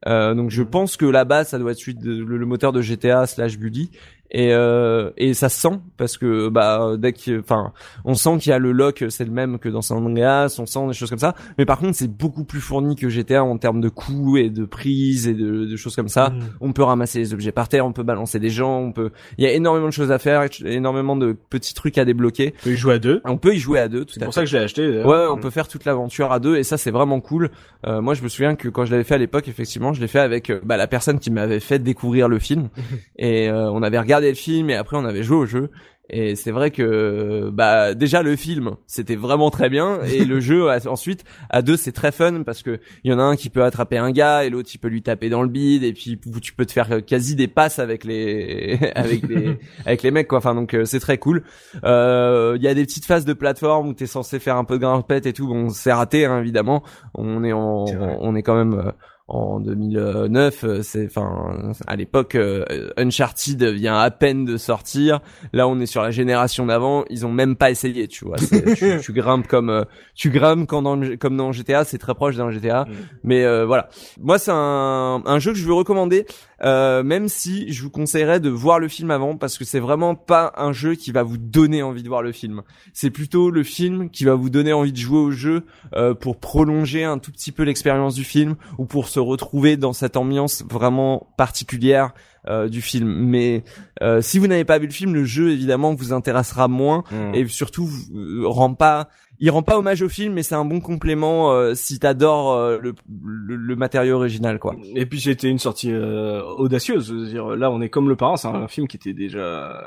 Euh, 0.07 0.33
donc 0.35 0.51
je 0.51 0.63
pense 0.63 0.95
que 0.95 1.05
la 1.05 1.25
base 1.25 1.49
ça 1.49 1.59
doit 1.59 1.71
être 1.71 1.77
celui 1.79 1.95
de, 1.95 2.11
le, 2.23 2.37
le 2.37 2.45
moteur 2.45 2.71
de 2.71 2.81
GTA 2.81 3.25
slash 3.25 3.57
Bully 3.57 3.89
et 4.33 4.53
euh, 4.53 5.11
et 5.17 5.33
ça 5.33 5.47
se 5.49 5.59
sent 5.61 5.79
parce 5.97 6.17
que 6.17 6.49
bah 6.49 6.93
dès 6.97 7.13
que 7.13 7.39
enfin 7.39 7.71
on 8.03 8.15
sent 8.15 8.37
qu'il 8.39 8.49
y 8.49 8.53
a 8.53 8.59
le 8.59 8.71
lock 8.71 9.05
c'est 9.09 9.25
le 9.25 9.31
même 9.31 9.59
que 9.59 9.69
dans 9.69 9.81
San 9.81 10.03
Andreas 10.05 10.55
on 10.59 10.65
sent 10.65 10.87
des 10.87 10.93
choses 10.93 11.09
comme 11.09 11.19
ça 11.19 11.35
mais 11.57 11.65
par 11.65 11.77
contre 11.79 11.95
c'est 11.95 12.07
beaucoup 12.11 12.43
plus 12.43 12.59
fourni 12.59 12.95
que 12.95 13.09
GTA 13.09 13.43
en 13.43 13.57
termes 13.57 13.79
de 13.81 13.89
coûts 13.89 14.37
et 14.37 14.49
de 14.49 14.65
prise 14.65 15.27
et 15.27 15.33
de, 15.33 15.65
de 15.65 15.75
choses 15.75 15.95
comme 15.95 16.07
ça 16.09 16.29
Mm. 16.29 16.39
on 16.61 16.73
peut 16.73 16.83
ramasser 16.83 17.19
les 17.19 17.33
objets 17.33 17.51
par 17.51 17.67
terre 17.69 17.85
on 17.85 17.93
peut 17.93 18.03
balancer 18.03 18.39
des 18.39 18.49
gens 18.49 18.79
on 18.79 18.91
peut 18.91 19.11
il 19.37 19.43
y 19.43 19.47
a 19.47 19.51
énormément 19.53 19.87
de 19.87 19.91
choses 19.93 20.11
à 20.11 20.17
faire 20.19 20.43
énormément 20.65 21.15
de 21.15 21.33
petits 21.49 21.73
trucs 21.73 21.97
à 21.97 22.05
débloquer 22.05 22.51
Tu 22.51 22.63
peux 22.69 22.71
y 22.73 22.77
jouer 22.77 22.95
à 22.95 22.99
deux. 22.99 23.21
on 23.25 23.37
peut 23.37 23.53
y 23.53 23.59
jouer 23.59 23.79
à 23.79 23.87
deux 23.87 24.05
tout 24.05 24.13
C'est 24.15 24.21
à 24.23 24.25
pour 24.25 24.33
fait 24.33 24.39
ça 24.39 24.43
que 24.45 24.49
je 24.49 24.57
l'ai 24.57 24.63
acheté. 24.63 24.87
d'ailleurs. 24.87 25.05
Ouais, 25.07 25.25
on 25.29 25.37
peut 25.37 25.49
faire 25.49 25.67
toute 25.67 25.85
l'aventure 25.85 26.31
à 26.31 26.39
deux 26.39 26.55
et 26.57 26.63
ça 26.63 26.77
c'est 26.77 26.91
vraiment 26.91 27.19
cool. 27.19 27.49
Euh, 27.85 28.01
moi 28.01 28.13
je 28.13 28.23
me 28.23 28.29
souviens 28.29 28.55
que 28.55 28.69
quand 28.69 28.85
je 28.85 28.91
l'avais 28.91 29.03
fait 29.03 29.15
à 29.15 29.17
l'époque, 29.17 29.47
effectivement, 29.47 29.91
je 29.93 30.01
l'ai 30.01 30.07
fait 30.07 30.19
avec 30.19 30.49
euh, 30.49 30.59
bah, 30.63 30.77
la 30.77 30.87
personne 30.87 31.19
qui 31.19 31.29
m'avait 31.29 31.59
fait 31.59 31.79
découvrir 31.79 32.29
le 32.29 32.39
film 32.39 32.69
et 33.17 33.49
euh, 33.49 33.69
on 33.71 33.83
avait 33.83 33.99
regardé 33.99 34.22
le 34.29 34.35
film 34.35 34.69
et 34.69 34.75
après 34.75 34.97
on 34.97 35.05
avait 35.05 35.23
joué 35.23 35.37
au 35.37 35.45
jeu. 35.45 35.69
Et 36.09 36.35
c'est 36.35 36.51
vrai 36.51 36.69
que 36.69 37.49
bah 37.53 37.93
déjà 37.93 38.23
le 38.23 38.35
film 38.35 38.75
c'était 38.87 39.15
vraiment 39.15 39.49
très 39.49 39.69
bien 39.69 40.01
et 40.01 40.25
le 40.25 40.39
jeu 40.41 40.67
ensuite 40.85 41.23
à 41.49 41.61
deux 41.61 41.77
c'est 41.77 41.93
très 41.93 42.11
fun 42.11 42.43
parce 42.43 42.61
que 42.61 42.81
il 43.05 43.11
y 43.11 43.13
en 43.13 43.19
a 43.19 43.23
un 43.23 43.37
qui 43.37 43.49
peut 43.49 43.63
attraper 43.63 43.97
un 43.97 44.11
gars 44.11 44.43
et 44.43 44.49
l'autre 44.49 44.69
il 44.73 44.79
peut 44.79 44.89
lui 44.89 45.01
taper 45.01 45.29
dans 45.29 45.41
le 45.41 45.47
bide 45.47 45.83
et 45.83 45.93
puis 45.93 46.19
tu 46.41 46.53
peux 46.53 46.65
te 46.65 46.73
faire 46.73 47.05
quasi 47.05 47.37
des 47.37 47.47
passes 47.47 47.79
avec 47.79 48.03
les 48.03 48.77
avec 48.95 49.25
les 49.29 49.57
avec 49.85 50.03
les 50.03 50.11
mecs 50.11 50.27
quoi 50.27 50.39
enfin 50.39 50.55
donc 50.55 50.73
euh, 50.73 50.83
c'est 50.83 50.99
très 50.99 51.17
cool 51.17 51.41
euh, 51.85 52.57
il 52.57 52.63
y 52.63 52.67
a 52.67 52.73
des 52.73 52.83
petites 52.83 53.05
phases 53.05 53.25
de 53.25 53.33
plateforme 53.33 53.89
où 53.89 53.93
t'es 53.93 54.05
censé 54.05 54.39
faire 54.39 54.57
un 54.57 54.63
peu 54.63 54.75
de 54.75 54.81
grimpette 54.81 55.25
et 55.25 55.33
tout. 55.33 55.47
Bon, 55.47 55.69
c'est 55.69 55.91
raté 55.91 56.25
hein, 56.25 56.39
évidemment. 56.39 56.83
On 57.13 57.43
est 57.43 57.53
en, 57.53 57.85
on 57.85 58.35
est 58.35 58.43
quand 58.43 58.55
même 58.55 58.73
euh, 58.73 58.91
en 59.27 59.59
2009. 59.59 60.63
euh, 60.65 60.81
C'est, 60.83 61.05
enfin, 61.05 61.71
à 61.87 61.95
l'époque, 61.95 62.35
euh, 62.35 62.89
Uncharted 62.97 63.63
vient 63.63 63.97
à 63.97 64.11
peine 64.11 64.45
de 64.45 64.57
sortir. 64.57 65.21
Là, 65.53 65.67
on 65.67 65.79
est 65.79 65.85
sur 65.85 66.01
la 66.01 66.11
génération 66.11 66.65
d'avant. 66.65 67.05
Ils 67.09 67.25
ont 67.25 67.31
même 67.31 67.55
pas 67.55 67.71
essayé, 67.71 68.07
tu 68.07 68.25
vois. 68.25 68.35
Tu, 68.37 68.99
tu 69.01 69.13
grimpes 69.13 69.47
comme, 69.47 69.69
euh, 69.69 69.83
tu 70.13 70.29
grimpes 70.29 70.67
quand 70.67 70.81
dans, 70.81 70.95
le- 70.95 71.15
comme 71.17 71.37
dans 71.37 71.51
GTA. 71.51 71.85
C'est 71.85 71.97
très 71.97 72.13
proche 72.15 72.35
d'un 72.35 72.51
GTA. 72.51 72.83
Mm. 72.85 72.91
Mais 73.23 73.45
euh, 73.45 73.65
voilà. 73.65 73.89
Moi, 74.19 74.37
c'est 74.39 74.51
un, 74.53 75.21
un 75.25 75.39
jeu 75.39 75.53
que 75.53 75.57
je 75.57 75.65
veux 75.65 75.73
recommander. 75.73 76.25
Euh, 76.63 77.03
même 77.03 77.27
si 77.27 77.71
je 77.71 77.83
vous 77.83 77.89
conseillerais 77.89 78.39
de 78.39 78.49
voir 78.49 78.79
le 78.79 78.87
film 78.87 79.11
avant 79.11 79.35
parce 79.35 79.57
que 79.57 79.65
c'est 79.65 79.79
vraiment 79.79 80.15
pas 80.15 80.53
un 80.55 80.71
jeu 80.71 80.95
qui 80.95 81.11
va 81.11 81.23
vous 81.23 81.37
donner 81.37 81.83
envie 81.83 82.03
de 82.03 82.07
voir 82.07 82.21
le 82.21 82.31
film. 82.31 82.61
C'est 82.93 83.09
plutôt 83.09 83.49
le 83.49 83.63
film 83.63 84.09
qui 84.09 84.23
va 84.23 84.35
vous 84.35 84.49
donner 84.49 84.73
envie 84.73 84.93
de 84.93 84.97
jouer 84.97 85.19
au 85.19 85.31
jeu 85.31 85.63
euh, 85.95 86.13
pour 86.13 86.39
prolonger 86.39 87.03
un 87.03 87.17
tout 87.17 87.31
petit 87.31 87.51
peu 87.51 87.63
l'expérience 87.63 88.15
du 88.15 88.23
film 88.23 88.55
ou 88.77 88.85
pour 88.85 89.09
se 89.09 89.19
retrouver 89.19 89.77
dans 89.77 89.93
cette 89.93 90.15
ambiance 90.15 90.63
vraiment 90.69 91.27
particulière 91.37 92.13
euh, 92.47 92.67
du 92.67 92.81
film. 92.81 93.07
Mais 93.07 93.63
euh, 94.01 94.21
si 94.21 94.37
vous 94.39 94.47
n'avez 94.47 94.65
pas 94.65 94.77
vu 94.77 94.87
le 94.87 94.91
film, 94.91 95.13
le 95.13 95.23
jeu 95.23 95.51
évidemment 95.51 95.93
vous 95.93 96.11
intéressera 96.11 96.67
moins 96.67 97.03
Mm. 97.11 97.35
et 97.35 97.47
surtout 97.47 97.89
euh, 98.15 98.43
rend 98.45 98.73
pas 98.73 99.09
il 99.45 99.49
rend 99.51 99.61
pas 99.61 99.77
hommage 99.77 100.01
au 100.01 100.07
film 100.09 100.33
mais 100.33 100.41
c'est 100.43 100.55
un 100.55 100.63
bon 100.63 100.79
complément 100.79 101.51
euh, 101.51 101.73
si 101.75 101.99
t'adores 101.99 102.53
euh, 102.53 102.77
le, 102.81 102.93
le, 103.21 103.55
le 103.57 103.75
matériau 103.75 104.15
original 104.15 104.57
quoi. 104.57 104.75
Et 104.95 105.05
puis 105.05 105.19
c'était 105.19 105.49
une 105.49 105.59
sortie 105.59 105.91
euh, 105.91 106.41
audacieuse. 106.57 107.07
Je 107.09 107.13
veux 107.13 107.25
dire, 107.27 107.47
là, 107.57 107.69
on 107.69 107.81
est 107.81 107.89
comme 107.89 108.07
le 108.07 108.15
parrain. 108.15 108.37
C'est 108.37 108.47
un 108.47 108.67
film 108.67 108.87
qui 108.87 108.95
était 108.97 109.13
déjà 109.13 109.39
euh, 109.39 109.81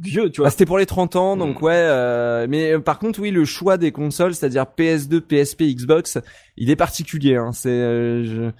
vieux, 0.00 0.30
tu 0.30 0.40
Bah, 0.40 0.44
vois. 0.44 0.50
c'était 0.50 0.64
pour 0.66 0.78
les 0.78 0.86
30 0.86 1.16
ans, 1.16 1.36
donc 1.36 1.60
Mm. 1.60 1.64
ouais. 1.64 1.72
euh, 1.74 2.46
mais 2.48 2.72
euh, 2.72 2.78
par 2.80 2.98
contre, 2.98 3.20
oui, 3.20 3.30
le 3.30 3.44
choix 3.44 3.76
des 3.76 3.92
consoles, 3.92 4.34
c'est-à-dire 4.34 4.64
PS2, 4.76 5.20
PSP, 5.20 5.62
Xbox, 5.74 6.18
il 6.56 6.70
est 6.70 6.76
particulier. 6.76 7.36
Hein. 7.36 7.50
C'est, 7.52 7.68
euh, 7.68 8.24
je- 8.24 8.50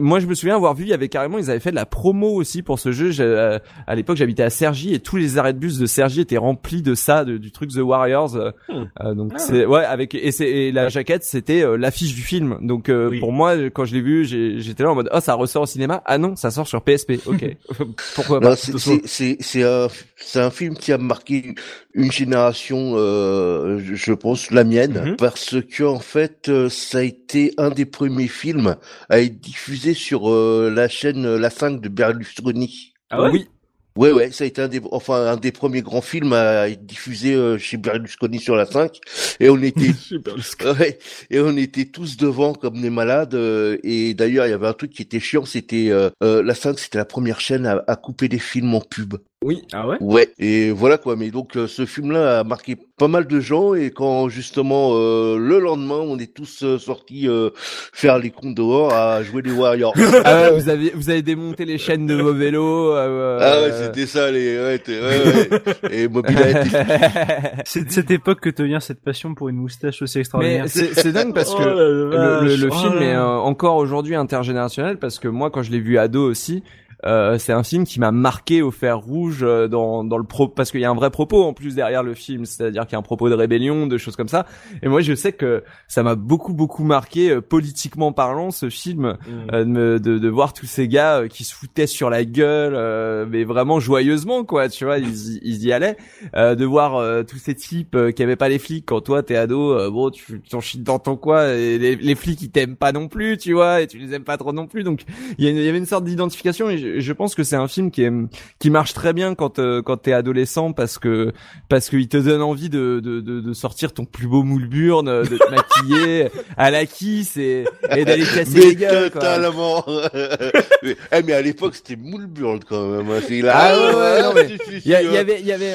moi, 0.00 0.18
je 0.20 0.26
me 0.26 0.34
souviens 0.34 0.56
avoir 0.56 0.74
vu, 0.74 0.84
il 0.84 0.88
y 0.90 0.94
avait 0.94 1.08
carrément, 1.08 1.38
ils 1.38 1.50
avaient 1.50 1.60
fait 1.60 1.70
de 1.70 1.76
la 1.76 1.86
promo 1.86 2.28
aussi 2.34 2.62
pour 2.62 2.78
ce 2.78 2.92
jeu. 2.92 3.10
J'ai- 3.10 3.22
euh, 3.22 3.58
à 3.86 3.94
l'époque, 3.94 4.16
j'habitais 4.16 4.42
à 4.42 4.50
Cergy 4.50 4.94
et 4.94 4.98
tous 5.00 5.16
les 5.16 5.38
arrêts 5.38 5.52
de 5.52 5.58
bus 5.58 5.78
de 5.78 5.86
Cergy 5.86 6.20
étaient 6.20 6.36
remplis 6.38 6.82
de 6.82 6.94
ça, 6.94 7.24
de- 7.24 7.36
du 7.38 7.52
truc 7.52 7.70
The 7.70 7.76
Warriors. 7.78 8.36
euh, 8.36 8.50
Mm. 8.68 8.84
euh, 9.02 9.14
donc 9.14 9.32
Ah. 9.34 9.38
c'est 9.38 9.66
ouais, 9.66 9.84
avec 9.84 10.14
et, 10.14 10.32
c'est, 10.32 10.48
et 10.48 10.72
la 10.72 10.88
jaquette, 10.88 11.22
c'était 11.24 11.62
euh, 11.62 11.76
l'affiche 11.76 12.14
du 12.14 12.22
film. 12.22 12.58
Donc 12.62 12.88
euh, 12.88 13.08
Oui. 13.10 13.20
pour 13.20 13.32
moi, 13.32 13.54
quand 13.70 13.84
je 13.84 13.94
l'ai 13.94 14.00
vu, 14.02 14.24
j'ai- 14.24 14.58
j'étais 14.60 14.82
là 14.82 14.90
en 14.90 14.94
mode, 14.94 15.10
oh, 15.12 15.20
ça 15.20 15.34
ressort 15.34 15.62
au 15.62 15.66
cinéma. 15.66 16.02
Ah 16.06 16.18
non, 16.18 16.34
ça 16.36 16.50
sort 16.50 16.66
sur 16.66 16.82
PSP. 16.82 17.20
Ok, 17.26 17.44
pourquoi 18.14 18.40
pas? 18.40 18.56
c'est- 18.56 18.76
c'est 18.78 19.00
c'est 19.04 19.36
c'est 19.40 19.62
un 19.64 19.88
c'est 20.16 20.40
un 20.40 20.50
film 20.50 20.74
qui 20.76 20.92
a 20.92 20.98
marqué 20.98 21.54
une 21.94 22.10
génération, 22.12 22.94
euh, 22.96 23.80
je 23.82 24.12
pense 24.12 24.50
la 24.50 24.64
mienne, 24.64 25.02
Mhm. 25.06 25.16
parce 25.16 25.56
que 25.60 25.84
en 25.84 25.98
fait, 26.00 26.50
ça 26.68 26.98
a 26.98 27.02
été 27.02 27.52
un 27.58 27.70
des 27.70 27.84
premiers 27.86 28.28
films 28.28 28.76
à 29.08 29.20
être 29.20 29.40
diffusé 29.58 29.92
sur 29.94 30.30
euh, 30.30 30.70
la 30.74 30.88
chaîne 30.88 31.26
euh, 31.26 31.38
La 31.38 31.50
5 31.50 31.80
de 31.80 31.88
Berlusconi. 31.88 32.92
Ah 33.10 33.22
ouais? 33.22 33.30
Oui. 33.32 33.48
Ouais, 33.96 34.12
ouais, 34.12 34.30
ça 34.30 34.44
a 34.44 34.46
été 34.46 34.62
un 34.62 34.68
des, 34.68 34.80
enfin, 34.92 35.26
un 35.26 35.36
des 35.36 35.50
premiers 35.50 35.82
grands 35.82 36.00
films 36.00 36.32
à 36.32 36.68
être 36.68 36.86
diffusé 36.86 37.34
euh, 37.34 37.58
chez 37.58 37.76
Berlusconi 37.76 38.38
sur 38.38 38.54
la 38.54 38.64
5. 38.64 38.96
Et 39.40 39.50
on 39.50 39.60
était, 39.60 39.92
Super. 39.98 40.34
ouais, 40.78 40.98
et 41.30 41.40
on 41.40 41.56
était 41.56 41.86
tous 41.86 42.16
devant 42.16 42.52
comme 42.54 42.80
des 42.80 42.90
malades. 42.90 43.34
euh, 43.34 43.78
et 43.82 44.14
d'ailleurs, 44.14 44.46
il 44.46 44.50
y 44.50 44.52
avait 44.52 44.68
un 44.68 44.72
truc 44.72 44.92
qui 44.92 45.02
était 45.02 45.18
chiant, 45.18 45.44
c'était 45.44 45.88
euh, 45.90 46.10
euh, 46.22 46.40
la 46.44 46.54
5, 46.54 46.78
c'était 46.78 46.98
la 46.98 47.04
première 47.04 47.40
chaîne 47.40 47.66
à, 47.66 47.82
à 47.88 47.96
couper 47.96 48.28
des 48.28 48.38
films 48.38 48.72
en 48.74 48.80
pub. 48.80 49.14
Oui. 49.44 49.62
Ah 49.72 49.86
ouais? 49.86 49.96
Ouais, 50.00 50.28
et 50.40 50.72
voilà 50.72 50.98
quoi. 50.98 51.14
Mais 51.14 51.30
donc 51.30 51.56
euh, 51.56 51.68
ce 51.68 51.86
film-là 51.86 52.40
a 52.40 52.44
marqué 52.44 52.76
pas 52.98 53.06
mal 53.06 53.28
de 53.28 53.38
gens 53.38 53.72
et 53.74 53.90
quand 53.92 54.28
justement 54.28 54.90
euh, 54.94 55.38
le 55.38 55.60
lendemain, 55.60 55.94
on 56.02 56.18
est 56.18 56.34
tous 56.34 56.64
euh, 56.64 56.76
sortis 56.76 57.28
euh, 57.28 57.50
faire 57.54 58.18
les 58.18 58.30
cons 58.30 58.50
dehors 58.50 58.92
à 58.92 59.22
jouer 59.22 59.42
les 59.42 59.52
Warriors. 59.52 59.94
Ah 60.24 60.50
ouais, 60.50 60.50
vous 60.60 60.68
avez 60.68 60.90
vous 60.92 61.08
avez 61.08 61.22
démonté 61.22 61.64
les 61.66 61.78
chaînes 61.78 62.04
de 62.06 62.16
vos 62.16 62.34
vélos. 62.34 62.92
euh, 62.96 63.38
ah 63.40 63.60
ouais, 63.62 63.70
euh, 63.72 63.86
c'était 63.86 64.06
ça 64.06 64.28
les, 64.32 64.58
ouais, 64.58 64.78
t'es- 64.80 64.98
ouais, 65.00 65.48
ouais. 65.52 66.02
et 66.02 66.08
mobilette. 66.08 66.66
C'est 67.64 67.84
de 67.84 67.90
cette 67.92 68.10
époque 68.10 68.40
que 68.40 68.50
te 68.50 68.62
vient 68.62 68.80
cette 68.80 69.00
passion 69.02 69.34
pour 69.36 69.48
une 69.50 69.56
moustache 69.56 70.02
aussi 70.02 70.18
extraordinaire. 70.18 70.64
C'est 70.68 71.12
dingue 71.12 71.32
parce 71.32 71.54
que 71.54 71.62
Oh 71.62 71.64
la 71.64 71.74
le, 71.74 72.44
le, 72.48 72.56
le 72.56 72.68
Oh 72.72 72.74
film 72.74 72.94
là 72.96 73.02
est 73.02 73.14
euh, 73.14 73.24
encore 73.38 73.76
aujourd'hui 73.76 74.16
intergénérationnel 74.16 74.98
parce 74.98 75.20
que 75.20 75.28
moi 75.28 75.50
quand 75.50 75.62
je 75.62 75.70
l'ai 75.70 75.80
vu 75.80 75.96
ado 75.96 76.28
aussi 76.28 76.64
euh, 77.06 77.38
c'est 77.38 77.52
un 77.52 77.62
film 77.62 77.84
qui 77.84 78.00
m'a 78.00 78.12
marqué 78.12 78.62
au 78.62 78.70
fer 78.70 78.98
rouge 78.98 79.40
euh, 79.42 79.68
dans 79.68 80.04
dans 80.04 80.18
le 80.18 80.24
pro 80.24 80.48
parce 80.48 80.70
qu'il 80.70 80.80
y 80.80 80.84
a 80.84 80.90
un 80.90 80.94
vrai 80.94 81.10
propos 81.10 81.44
en 81.44 81.52
plus 81.52 81.74
derrière 81.74 82.02
le 82.02 82.14
film. 82.14 82.44
C'est-à-dire 82.44 82.86
qu'il 82.86 82.92
y 82.92 82.96
a 82.96 82.98
un 82.98 83.02
propos 83.02 83.28
de 83.28 83.34
rébellion 83.34 83.86
de 83.86 83.98
choses 83.98 84.16
comme 84.16 84.28
ça. 84.28 84.46
Et 84.82 84.88
moi 84.88 85.00
je 85.00 85.14
sais 85.14 85.32
que 85.32 85.64
ça 85.86 86.02
m'a 86.02 86.14
beaucoup 86.14 86.54
beaucoup 86.54 86.84
marqué 86.84 87.30
euh, 87.30 87.40
politiquement 87.40 88.12
parlant 88.12 88.50
ce 88.50 88.68
film 88.70 88.98
Mm. 88.98 89.54
euh, 89.54 89.98
de, 89.98 90.18
de, 90.18 90.28
voir 90.28 90.52
tous 90.52 90.66
ces 90.66 90.88
gars 90.88 91.20
euh, 91.20 91.28
qui 91.28 91.44
se 91.44 91.54
foutaient 91.54 91.86
sur 91.86 92.10
la 92.10 92.24
gueule, 92.24 92.74
euh, 92.74 93.26
mais 93.28 93.44
vraiment 93.44 93.80
joyeusement 93.80 94.44
quoi, 94.44 94.68
tu 94.68 94.84
vois, 94.84 94.98
ils, 94.98 95.38
ils 95.42 95.64
y 95.64 95.72
allaient, 95.72 95.96
euh, 96.34 96.54
de 96.54 96.64
voir 96.64 96.96
euh, 96.96 97.22
tous 97.22 97.38
ces 97.38 97.54
types 97.54 97.94
euh, 97.94 98.10
qui 98.10 98.22
avaient 98.22 98.36
pas 98.36 98.48
les 98.48 98.58
flics. 98.58 98.86
Quand 98.86 99.00
toi 99.00 99.22
t'es 99.22 99.36
ado, 99.36 99.72
euh, 99.72 99.90
bon 99.90 100.10
tu 100.10 100.40
t'en 100.40 100.60
chies 100.60 100.78
dans 100.78 100.98
ton 100.98 101.16
coin 101.16 101.52
et 101.52 101.78
les, 101.78 101.96
les 101.96 102.14
flics 102.14 102.40
ils 102.42 102.50
t'aiment 102.50 102.76
pas 102.76 102.92
non 102.92 103.08
plus, 103.08 103.36
tu 103.38 103.52
vois, 103.52 103.82
et 103.82 103.86
tu 103.86 103.98
les 103.98 104.14
aimes 104.14 104.24
pas 104.24 104.36
trop 104.36 104.52
non 104.52 104.66
plus, 104.66 104.82
donc 104.82 105.02
il 105.38 105.48
y, 105.48 105.52
y 105.52 105.68
avait 105.68 105.78
une 105.78 105.86
sorte 105.86 106.04
d'identification 106.04 106.70
et 106.70 106.78
je, 106.96 107.00
je 107.00 107.12
pense 107.12 107.34
que 107.34 107.42
c'est 107.44 107.56
un 107.56 107.68
film 107.68 107.90
qui 107.90 108.02
est 108.04 108.12
qui 108.58 108.70
marche 108.70 108.94
très 108.94 109.12
bien 109.12 109.34
quand 109.34 109.58
euh, 109.58 109.82
quand 109.82 109.96
t'es 109.98 110.12
adolescent 110.12 110.72
parce 110.72 110.98
que 110.98 111.32
parce 111.68 111.88
qu'il 111.88 112.08
te 112.08 112.16
donne 112.16 112.42
envie 112.42 112.68
de, 112.70 113.00
de, 113.02 113.20
de, 113.20 113.40
de 113.40 113.52
sortir 113.52 113.92
ton 113.92 114.04
plus 114.04 114.26
beau 114.26 114.42
moule 114.42 114.68
burne, 114.68 115.22
de 115.22 115.36
te 115.38 115.50
maquiller 115.50 116.28
à 116.56 116.70
la 116.70 116.86
kiss 116.86 117.36
et, 117.36 117.64
et 117.96 118.04
d'aller 118.04 118.24
casser 118.24 118.58
les 118.60 118.66
Mais 118.68 118.74
gueules 118.74 119.10
quoi. 119.10 119.20
totalement. 119.20 119.84
mais, 120.82 120.96
eh, 121.12 121.22
mais 121.22 121.32
à 121.32 121.42
l'époque, 121.42 121.74
c'était 121.74 121.96
Moulburn 121.96 122.60
quand 122.68 122.86
même. 122.88 123.10
hein. 123.10 123.20
C'est 123.26 123.40
là. 123.42 123.54
Ah 123.56 123.76
ouais, 123.76 123.94
ouais, 123.94 124.22
non, 124.22 124.32
mais 124.34 124.48
si, 124.66 124.80
si, 124.80 124.88
Il 124.88 124.92
y, 124.92 125.04
il 125.10 125.16
avait, 125.16 125.40
il 125.40 125.46
y 125.46 125.52
avait, 125.52 125.74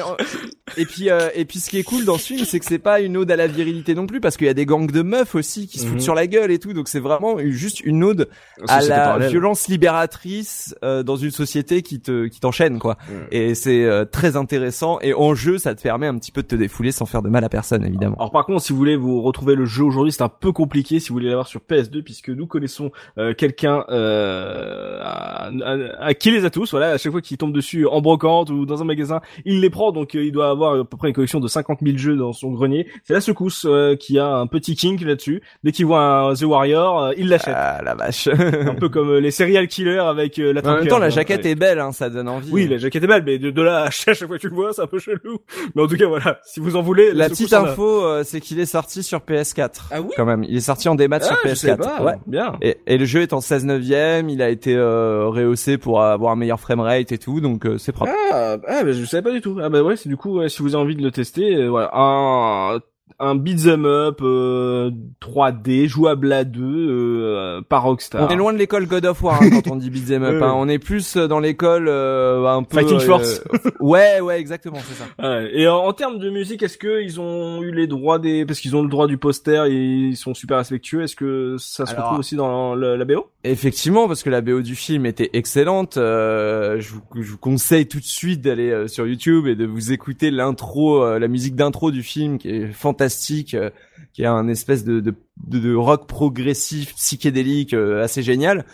et 0.76 0.86
puis, 0.86 1.10
euh, 1.10 1.28
et 1.34 1.44
puis, 1.44 1.60
ce 1.60 1.70
qui 1.70 1.78
est 1.78 1.82
cool 1.84 2.04
dans 2.04 2.18
ce 2.18 2.26
film, 2.26 2.44
c'est 2.44 2.58
que 2.58 2.64
c'est 2.64 2.78
pas 2.78 3.00
une 3.00 3.16
ode 3.16 3.30
à 3.30 3.36
la 3.36 3.46
virilité 3.46 3.94
non 3.94 4.06
plus, 4.06 4.20
parce 4.20 4.36
qu'il 4.36 4.46
y 4.46 4.50
a 4.50 4.54
des 4.54 4.66
gangs 4.66 4.90
de 4.90 5.02
meufs 5.02 5.34
aussi 5.34 5.68
qui 5.68 5.78
se 5.78 5.84
foutent 5.86 5.94
Mhm. 5.96 6.00
sur 6.00 6.14
la 6.14 6.26
gueule 6.26 6.50
et 6.50 6.58
tout, 6.58 6.72
donc 6.72 6.88
c'est 6.88 6.98
vraiment 7.00 7.36
juste 7.38 7.80
une 7.80 8.02
ode 8.02 8.28
à 8.66 8.80
la 8.82 8.96
parallèle. 8.96 9.30
violence 9.30 9.68
libératrice 9.68 10.74
euh, 10.84 11.02
dans 11.04 11.16
une 11.16 11.30
société 11.30 11.82
qui 11.82 12.00
te, 12.00 12.26
qui 12.26 12.40
t'enchaîne 12.40 12.78
quoi. 12.78 12.96
Mhm. 13.08 13.26
Et 13.30 13.54
c'est 13.54 13.84
euh, 13.84 14.04
très 14.04 14.36
intéressant. 14.36 14.98
Et 15.00 15.14
en 15.14 15.34
jeu, 15.34 15.58
ça 15.58 15.74
te 15.74 15.82
permet 15.82 16.06
un 16.06 16.16
petit 16.18 16.32
peu 16.32 16.42
de 16.42 16.48
te 16.48 16.54
défouler 16.56 16.92
sans 16.92 17.06
faire 17.06 17.22
de 17.22 17.28
mal 17.28 17.44
à 17.44 17.48
personne, 17.48 17.84
évidemment. 17.84 18.16
Alors 18.16 18.30
par 18.30 18.46
contre, 18.46 18.62
si 18.62 18.72
vous 18.72 18.78
voulez 18.78 18.96
vous 18.96 19.22
retrouver 19.22 19.54
le 19.54 19.64
jeu 19.64 19.84
aujourd'hui, 19.84 20.12
c'est 20.12 20.22
un 20.22 20.28
peu 20.28 20.52
compliqué 20.52 21.00
si 21.00 21.08
vous 21.10 21.14
voulez 21.14 21.28
l'avoir 21.28 21.46
sur 21.46 21.60
PS2 21.60 22.02
puisque 22.02 22.30
nous 22.30 22.46
connaissons 22.46 22.90
euh, 23.18 23.34
quelqu'un 23.34 23.84
euh, 23.90 24.98
à, 25.02 25.46
à- 25.48 26.04
à 26.06 26.14
qui 26.14 26.30
les 26.30 26.44
a 26.44 26.50
tous. 26.50 26.70
Voilà, 26.70 26.90
à 26.92 26.98
chaque 26.98 27.12
fois 27.12 27.20
qu'il 27.20 27.36
tombe 27.36 27.52
dessus 27.52 27.86
en 27.86 28.00
brocante 28.00 28.50
ou 28.50 28.66
dans 28.66 28.82
un 28.82 28.84
magasin, 28.84 29.20
il 29.44 29.60
les 29.60 29.70
prend. 29.70 29.92
Donc 29.92 30.14
euh, 30.14 30.24
il 30.24 30.32
doit 30.32 30.50
avoir 30.50 30.74
à 30.80 30.84
peu 30.84 30.96
près 30.96 31.08
une 31.08 31.14
collection 31.14 31.40
de 31.40 31.48
50 31.48 31.78
000 31.82 31.96
jeux 31.96 32.16
dans 32.16 32.32
son 32.32 32.50
grenier. 32.52 32.86
C'est 33.04 33.14
la 33.14 33.20
secousse 33.20 33.66
euh, 33.68 33.96
qui 33.96 34.18
a 34.18 34.26
un 34.36 34.46
petit 34.46 34.74
kink 34.76 35.00
là-dessus. 35.00 35.42
Dès 35.62 35.72
qu'il 35.72 35.86
voit 35.86 36.00
un 36.28 36.34
The 36.34 36.42
Warrior, 36.42 37.02
euh, 37.02 37.12
il 37.16 37.28
l'achète. 37.28 37.54
Ah 37.56 37.80
la 37.84 37.94
vache. 37.94 38.28
un 38.28 38.74
peu 38.74 38.88
comme 38.88 39.16
les 39.18 39.30
serial 39.30 39.68
killers 39.68 39.98
avec 39.98 40.38
euh, 40.38 40.52
la 40.52 40.62
temps, 40.94 41.00
la 41.00 41.10
jaquette 41.10 41.46
est 41.46 41.54
belle, 41.54 41.78
hein, 41.78 41.92
ça 41.92 42.10
donne 42.10 42.28
envie. 42.28 42.50
Oui, 42.52 42.66
la 42.68 42.78
jaquette 42.78 43.04
est 43.04 43.06
belle, 43.06 43.22
mais 43.24 43.38
de, 43.38 43.50
de 43.50 43.62
là 43.62 43.82
à 43.84 43.90
chaque 43.90 44.16
fois 44.18 44.36
que 44.36 44.40
tu 44.40 44.48
le 44.48 44.54
vois, 44.54 44.72
c'est 44.72 44.82
un 44.82 44.86
peu 44.86 44.98
chelou. 44.98 45.38
Mais 45.74 45.82
en 45.82 45.86
tout 45.86 45.96
cas, 45.96 46.06
voilà, 46.06 46.38
si 46.44 46.60
vous 46.60 46.76
en 46.76 46.82
voulez. 46.82 47.12
La 47.12 47.28
petite 47.28 47.52
a. 47.52 47.62
info, 47.62 48.04
euh, 48.04 48.22
c'est 48.24 48.40
qu'il 48.40 48.58
est 48.60 48.66
sorti 48.66 49.02
sur 49.02 49.20
PS4. 49.20 49.70
Ah 49.90 50.00
oui 50.00 50.08
Quand 50.16 50.24
même, 50.24 50.44
il 50.44 50.56
est 50.56 50.60
sorti 50.60 50.88
en 50.88 50.94
démat 50.94 51.18
Ah, 51.22 51.24
sur 51.24 51.36
je 51.44 51.54
sais 51.54 51.72
PS4. 51.74 51.76
pas. 51.76 52.02
Ouais. 52.02 52.14
Bien. 52.26 52.54
Et, 52.62 52.78
et 52.86 52.98
le 52.98 53.04
jeu 53.04 53.22
est 53.22 53.32
en 53.32 53.40
16 53.40 53.64
neuvième, 53.64 54.28
il 54.28 54.42
a 54.42 54.48
été 54.50 54.74
euh, 54.74 55.26
rehaussé 55.26 55.78
pour 55.78 56.02
avoir 56.02 56.32
un 56.32 56.36
meilleur 56.36 56.60
framerate 56.60 57.12
et 57.12 57.18
tout, 57.18 57.40
donc 57.40 57.66
euh, 57.66 57.78
c'est 57.78 57.92
propre. 57.92 58.12
Ah, 58.32 58.56
ah 58.66 58.84
bah, 58.84 58.92
je 58.92 59.04
savais 59.04 59.22
pas 59.22 59.32
du 59.32 59.40
tout. 59.40 59.58
Ah 59.62 59.68
bah 59.68 59.82
ouais, 59.82 59.96
c'est 59.96 60.08
du 60.08 60.16
coup, 60.16 60.38
ouais, 60.38 60.48
si 60.48 60.62
vous 60.62 60.74
avez 60.74 60.82
envie 60.84 60.96
de 60.96 61.02
le 61.02 61.10
tester, 61.10 61.54
euh, 61.54 61.68
voilà, 61.68 61.90
un 61.94 62.78
un 63.20 63.34
beat'em 63.34 63.84
up 63.86 64.20
euh, 64.22 64.90
3D 65.20 65.86
jouable 65.88 66.32
à 66.32 66.44
deux 66.44 66.62
euh, 66.90 67.60
par 67.68 67.84
Rockstar. 67.84 68.26
On 68.28 68.32
est 68.32 68.36
loin 68.36 68.52
de 68.52 68.58
l'école 68.58 68.86
God 68.86 69.06
of 69.06 69.22
War 69.22 69.40
hein, 69.42 69.50
quand 69.50 69.70
on 69.72 69.76
dit 69.76 69.90
beat'em 69.90 70.22
up. 70.22 70.34
Hein. 70.42 70.52
On 70.56 70.68
est 70.68 70.78
plus 70.78 71.16
dans 71.16 71.38
l'école 71.40 71.86
euh, 71.88 72.44
un 72.46 72.62
peu 72.64 72.78
Fighting 72.78 72.96
euh, 72.96 73.00
Force. 73.00 73.42
ouais, 73.80 74.20
ouais, 74.20 74.38
exactement, 74.40 74.78
c'est 74.86 74.94
ça. 74.94 75.04
Ouais. 75.22 75.50
Et 75.54 75.68
en, 75.68 75.76
en 75.76 75.92
termes 75.92 76.18
de 76.18 76.28
musique, 76.30 76.62
est-ce 76.62 76.76
que 76.78 77.02
ils 77.02 77.20
ont 77.20 77.62
eu 77.62 77.72
les 77.72 77.86
droits 77.86 78.18
des 78.18 78.44
parce 78.44 78.60
qu'ils 78.60 78.74
ont 78.76 78.82
le 78.82 78.88
droit 78.88 79.06
du 79.06 79.16
poster 79.18 79.66
et 79.66 79.74
ils 79.74 80.16
sont 80.16 80.34
super 80.34 80.58
respectueux 80.58 81.02
Est-ce 81.02 81.16
que 81.16 81.56
ça 81.58 81.86
se 81.86 81.92
Alors- 81.92 82.04
retrouve 82.06 82.18
aussi 82.20 82.36
dans 82.36 82.74
la 82.74 83.04
BO 83.04 83.26
Effectivement, 83.46 84.08
parce 84.08 84.22
que 84.22 84.30
la 84.30 84.40
BO 84.40 84.62
du 84.62 84.74
film 84.74 85.04
était 85.06 85.28
excellente. 85.34 85.98
euh, 85.98 86.80
je, 86.80 86.90
vous, 86.94 87.02
je 87.22 87.30
vous 87.30 87.38
conseille 87.38 87.86
tout 87.86 87.98
de 88.00 88.04
suite 88.04 88.40
d'aller 88.40 88.70
euh, 88.70 88.88
sur 88.88 89.06
YouTube 89.06 89.46
et 89.46 89.54
de 89.54 89.66
vous 89.66 89.92
écouter 89.92 90.30
l'intro, 90.30 91.02
euh, 91.04 91.18
la 91.18 91.28
musique 91.28 91.54
d'intro 91.54 91.90
du 91.90 92.02
film 92.02 92.38
qui 92.38 92.48
est 92.48 92.66
fantastique, 92.72 93.03
euh, 93.54 93.70
qui 94.12 94.22
est 94.22 94.26
un 94.26 94.48
espèce 94.48 94.84
de, 94.84 95.74
rock 95.74 96.06
progressif, 96.06 96.94
psychédélique, 96.94 97.74
euh, 97.74 98.02
assez 98.02 98.22
génial. 98.22 98.64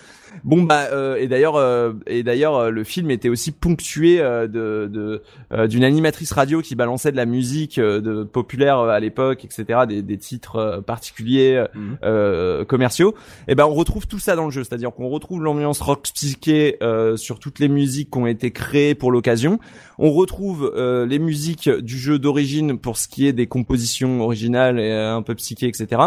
Bon 0.45 0.63
bah 0.63 0.89
euh, 0.93 1.17
et 1.17 1.27
d'ailleurs 1.27 1.57
euh, 1.57 1.93
et 2.07 2.23
d'ailleurs 2.23 2.57
euh, 2.57 2.71
le 2.71 2.85
film 2.85 3.11
était 3.11 3.29
aussi 3.29 3.51
ponctué 3.53 4.21
euh, 4.21 4.47
de 4.47 4.89
de, 4.93 5.23
euh, 5.53 5.67
d'une 5.67 5.85
animatrice 5.85 6.33
radio 6.33 6.63
qui 6.63 6.75
balançait 6.75 7.13
de 7.13 7.17
la 7.17 7.27
musique 7.27 7.79
euh, 7.79 8.01
de 8.01 8.25
populaire 8.25 8.79
à 8.79 9.01
l'époque 9.01 9.45
etc 9.45 9.81
des, 9.89 10.03
des 10.03 10.19
titres 10.19 10.83
particuliers 10.87 11.65
euh, 12.05 12.61
Mhm. 12.61 12.65
commerciaux. 12.67 13.15
Et 13.49 13.55
ben 13.55 13.67
on 13.67 13.75
retrouve 13.75 14.07
tout 14.07 14.19
ça 14.19 14.37
dans 14.37 14.45
le 14.45 14.51
jeu. 14.51 14.65
C'est-à-dire 14.65 14.93
qu'on 14.93 15.09
retrouve 15.09 15.43
l'ambiance 15.43 15.81
rock 15.81 16.03
psyché 16.15 16.77
euh, 16.83 17.17
sur 17.17 17.39
toutes 17.39 17.59
les 17.59 17.69
musiques 17.69 18.11
qui 18.11 18.19
ont 18.19 18.27
été 18.27 18.51
créées 18.51 18.95
pour 18.95 19.13
l'occasion. 19.13 19.59
On 19.99 20.13
retrouve 20.13 20.73
euh, 20.77 21.07
les 21.07 21.19
musiques 21.19 21.69
du 21.69 21.99
jeu 21.99 22.19
d'origine 22.19 22.79
pour 22.79 22.97
ce 22.97 23.09
qui 23.09 23.27
est 23.27 23.33
des 23.33 23.47
compositions 23.47 24.21
originales 24.23 24.81
et 24.81 24.93
un 24.93 25.23
peu 25.23 25.35
psyché 25.35 25.67
etc 25.69 26.01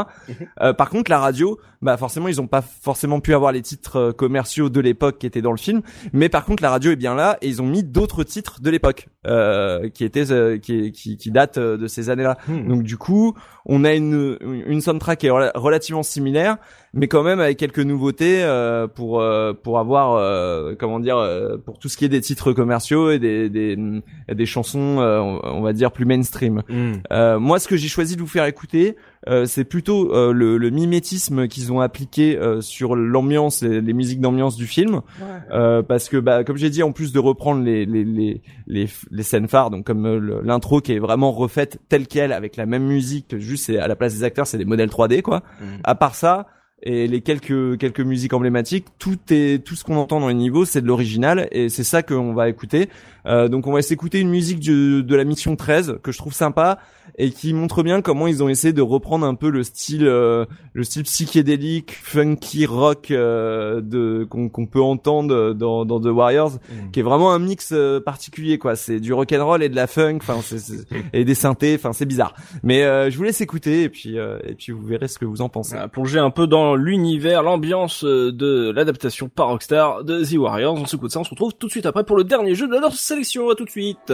euh, 0.61 0.73
par 0.73 0.89
contre 0.89 1.11
la 1.11 1.19
radio 1.19 1.59
bah 1.81 1.97
forcément 1.97 2.27
ils 2.27 2.41
ont 2.41 2.47
pas 2.47 2.61
forcément 2.61 3.19
pu 3.19 3.33
avoir 3.35 3.51
les 3.51 3.61
titres 3.61 4.12
commerciaux 4.13 4.69
de 4.69 4.79
l'époque 4.79 5.17
qui 5.19 5.25
étaient 5.25 5.41
dans 5.41 5.51
le 5.51 5.57
film. 5.57 5.81
Mais 6.13 6.29
par 6.29 6.45
contre 6.45 6.63
la 6.63 6.69
radio 6.69 6.91
est 6.91 6.95
bien 6.95 7.15
là 7.15 7.37
et 7.41 7.47
ils 7.47 7.61
ont 7.61 7.65
mis 7.67 7.83
d'autres 7.83 8.23
titres 8.23 8.61
de 8.61 8.69
l'époque 8.69 9.07
euh, 9.27 9.89
qui 9.89 10.03
étaient 10.05 10.31
euh, 10.31 10.57
qui, 10.57 10.91
qui 10.91 11.17
qui 11.17 11.31
datent 11.31 11.57
euh, 11.57 11.77
de 11.77 11.87
ces 11.87 12.09
années 12.09 12.23
là 12.23 12.37
donc 12.47 12.83
du 12.83 12.97
coup 12.97 13.35
on 13.65 13.83
a 13.83 13.93
une 13.93 14.37
une 14.67 14.81
soundtrack 14.81 15.19
qui 15.19 15.27
est 15.27 15.31
rela- 15.31 15.51
relativement 15.55 16.03
similaire 16.03 16.57
mais 16.93 17.07
quand 17.07 17.23
même 17.23 17.39
avec 17.39 17.57
quelques 17.57 17.79
nouveautés 17.79 18.43
euh, 18.43 18.87
pour 18.87 19.19
euh, 19.21 19.53
pour 19.53 19.79
avoir 19.79 20.13
euh, 20.13 20.75
comment 20.77 20.99
dire 20.99 21.17
euh, 21.17 21.57
pour 21.57 21.79
tout 21.79 21.89
ce 21.89 21.97
qui 21.97 22.05
est 22.05 22.09
des 22.09 22.21
titres 22.21 22.53
commerciaux 22.53 23.09
et 23.11 23.19
des 23.19 23.49
des, 23.49 23.77
des 24.33 24.45
chansons 24.45 24.99
euh, 24.99 25.19
on 25.19 25.61
va 25.61 25.73
dire 25.73 25.91
plus 25.91 26.05
mainstream 26.05 26.61
euh, 27.11 27.39
moi, 27.39 27.59
ce 27.59 27.67
que 27.67 27.77
j'ai 27.77 27.87
choisi 27.87 28.15
de 28.15 28.21
vous 28.21 28.27
faire 28.27 28.45
écouter, 28.45 28.95
euh, 29.29 29.45
c'est 29.45 29.63
plutôt 29.63 30.13
euh, 30.13 30.31
le, 30.33 30.57
le 30.57 30.69
mimétisme 30.69 31.47
qu'ils 31.47 31.71
ont 31.71 31.79
appliqué 31.81 32.37
euh, 32.37 32.61
sur 32.61 32.95
l'ambiance, 32.95 33.61
les, 33.63 33.81
les 33.81 33.93
musiques 33.93 34.19
d'ambiance 34.21 34.55
du 34.55 34.67
film, 34.67 35.01
Euh, 35.51 35.81
parce 35.81 36.09
que, 36.09 36.17
bah, 36.17 36.43
comme 36.43 36.57
j'ai 36.57 36.69
dit, 36.69 36.83
en 36.83 36.91
plus 36.91 37.11
de 37.13 37.19
reprendre 37.19 37.63
les 37.63 37.85
les 37.85 38.03
les 38.03 38.41
les, 38.67 38.87
les 39.11 39.23
scènes 39.23 39.47
phares, 39.47 39.69
donc 39.69 39.85
comme 39.85 40.05
euh, 40.05 40.41
l'intro 40.43 40.81
qui 40.81 40.93
est 40.93 40.99
vraiment 40.99 41.31
refaite 41.31 41.79
telle 41.89 42.07
quelle 42.07 42.31
avec 42.33 42.55
la 42.57 42.65
même 42.65 42.83
musique, 42.83 43.37
juste 43.37 43.65
c'est 43.65 43.77
à 43.77 43.87
la 43.87 43.95
place 43.95 44.13
des 44.15 44.23
acteurs, 44.23 44.47
c'est 44.47 44.57
des 44.57 44.65
modèles 44.65 44.89
3D, 44.89 45.21
quoi. 45.21 45.41
À 45.83 45.95
part 45.95 46.15
ça. 46.15 46.47
Et 46.85 47.07
les 47.07 47.21
quelques 47.21 47.77
quelques 47.77 48.01
musiques 48.01 48.33
emblématiques, 48.33 48.87
tout 48.99 49.17
est 49.29 49.63
tout 49.63 49.75
ce 49.75 49.85
qu'on 49.85 49.95
entend 49.95 50.19
dans 50.19 50.27
les 50.27 50.33
niveaux, 50.33 50.65
c'est 50.65 50.81
de 50.81 50.87
l'original 50.87 51.47
et 51.51 51.69
c'est 51.69 51.85
ça 51.85 52.03
qu'on 52.03 52.33
va 52.33 52.49
écouter. 52.49 52.89
Euh, 53.25 53.47
donc 53.47 53.67
on 53.67 53.71
va 53.71 53.81
s'écouter 53.81 54.19
une 54.19 54.29
musique 54.29 54.59
du- 54.59 55.03
de 55.03 55.15
la 55.15 55.23
mission 55.23 55.55
13 55.55 55.97
que 56.03 56.11
je 56.11 56.17
trouve 56.17 56.33
sympa 56.33 56.79
et 57.17 57.31
qui 57.31 57.53
montre 57.53 57.83
bien 57.83 58.01
comment 58.01 58.27
ils 58.27 58.41
ont 58.43 58.49
essayé 58.49 58.73
de 58.73 58.81
reprendre 58.81 59.25
un 59.25 59.35
peu 59.35 59.49
le 59.49 59.63
style 59.63 60.05
euh, 60.07 60.45
le 60.73 60.83
style 60.83 61.03
psychédélique 61.03 61.91
funky 62.01 62.65
rock 62.65 63.11
euh, 63.11 63.81
de 63.81 64.25
qu'on 64.29 64.49
qu'on 64.49 64.65
peut 64.65 64.81
entendre 64.81 65.53
dans, 65.53 65.85
dans 65.85 65.99
The 65.99 66.05
Warriors 66.07 66.53
qui 66.91 66.99
est 66.99 67.03
vraiment 67.03 67.31
un 67.33 67.39
mix 67.39 67.69
euh, 67.73 67.99
particulier 67.99 68.57
quoi. 68.57 68.75
C'est 68.75 68.99
du 68.99 69.13
rock 69.13 69.31
and 69.33 69.45
roll 69.45 69.63
et 69.63 69.69
de 69.69 69.75
la 69.75 69.87
funk 69.87 70.17
enfin 70.21 70.37
et 71.13 71.25
des 71.25 71.35
synthés 71.35 71.75
enfin 71.75 71.93
c'est 71.93 72.05
bizarre. 72.05 72.33
Mais 72.63 72.83
euh, 72.83 73.09
je 73.09 73.17
vous 73.17 73.23
laisse 73.23 73.41
écouter 73.41 73.83
et 73.83 73.89
puis 73.89 74.17
euh, 74.17 74.39
et 74.47 74.55
puis 74.55 74.71
vous 74.71 74.85
verrez 74.85 75.07
ce 75.07 75.17
que 75.19 75.25
vous 75.25 75.41
en 75.41 75.49
pensez. 75.49 75.71
Voilà, 75.73 75.87
plonger 75.87 76.19
un 76.19 76.29
peu 76.29 76.47
dans 76.47 76.75
l'univers, 76.75 77.43
l'ambiance 77.43 78.03
de 78.03 78.71
l'adaptation 78.75 79.29
par 79.29 79.47
Rockstar 79.49 80.03
de 80.03 80.23
The 80.23 80.37
Warriors. 80.37 80.73
On 80.75 80.85
s'écoute 80.85 81.11
ça, 81.11 81.19
on 81.19 81.23
se 81.23 81.29
retrouve 81.29 81.53
tout 81.57 81.67
de 81.67 81.71
suite 81.71 81.85
après 81.85 82.03
pour 82.03 82.17
le 82.17 82.23
dernier 82.23 82.55
jeu 82.55 82.67
de 82.67 82.77
notre 82.77 82.95
sélection. 83.13 83.49
À 83.49 83.55
tout 83.55 83.65
de 83.65 83.69
suite. 83.69 84.11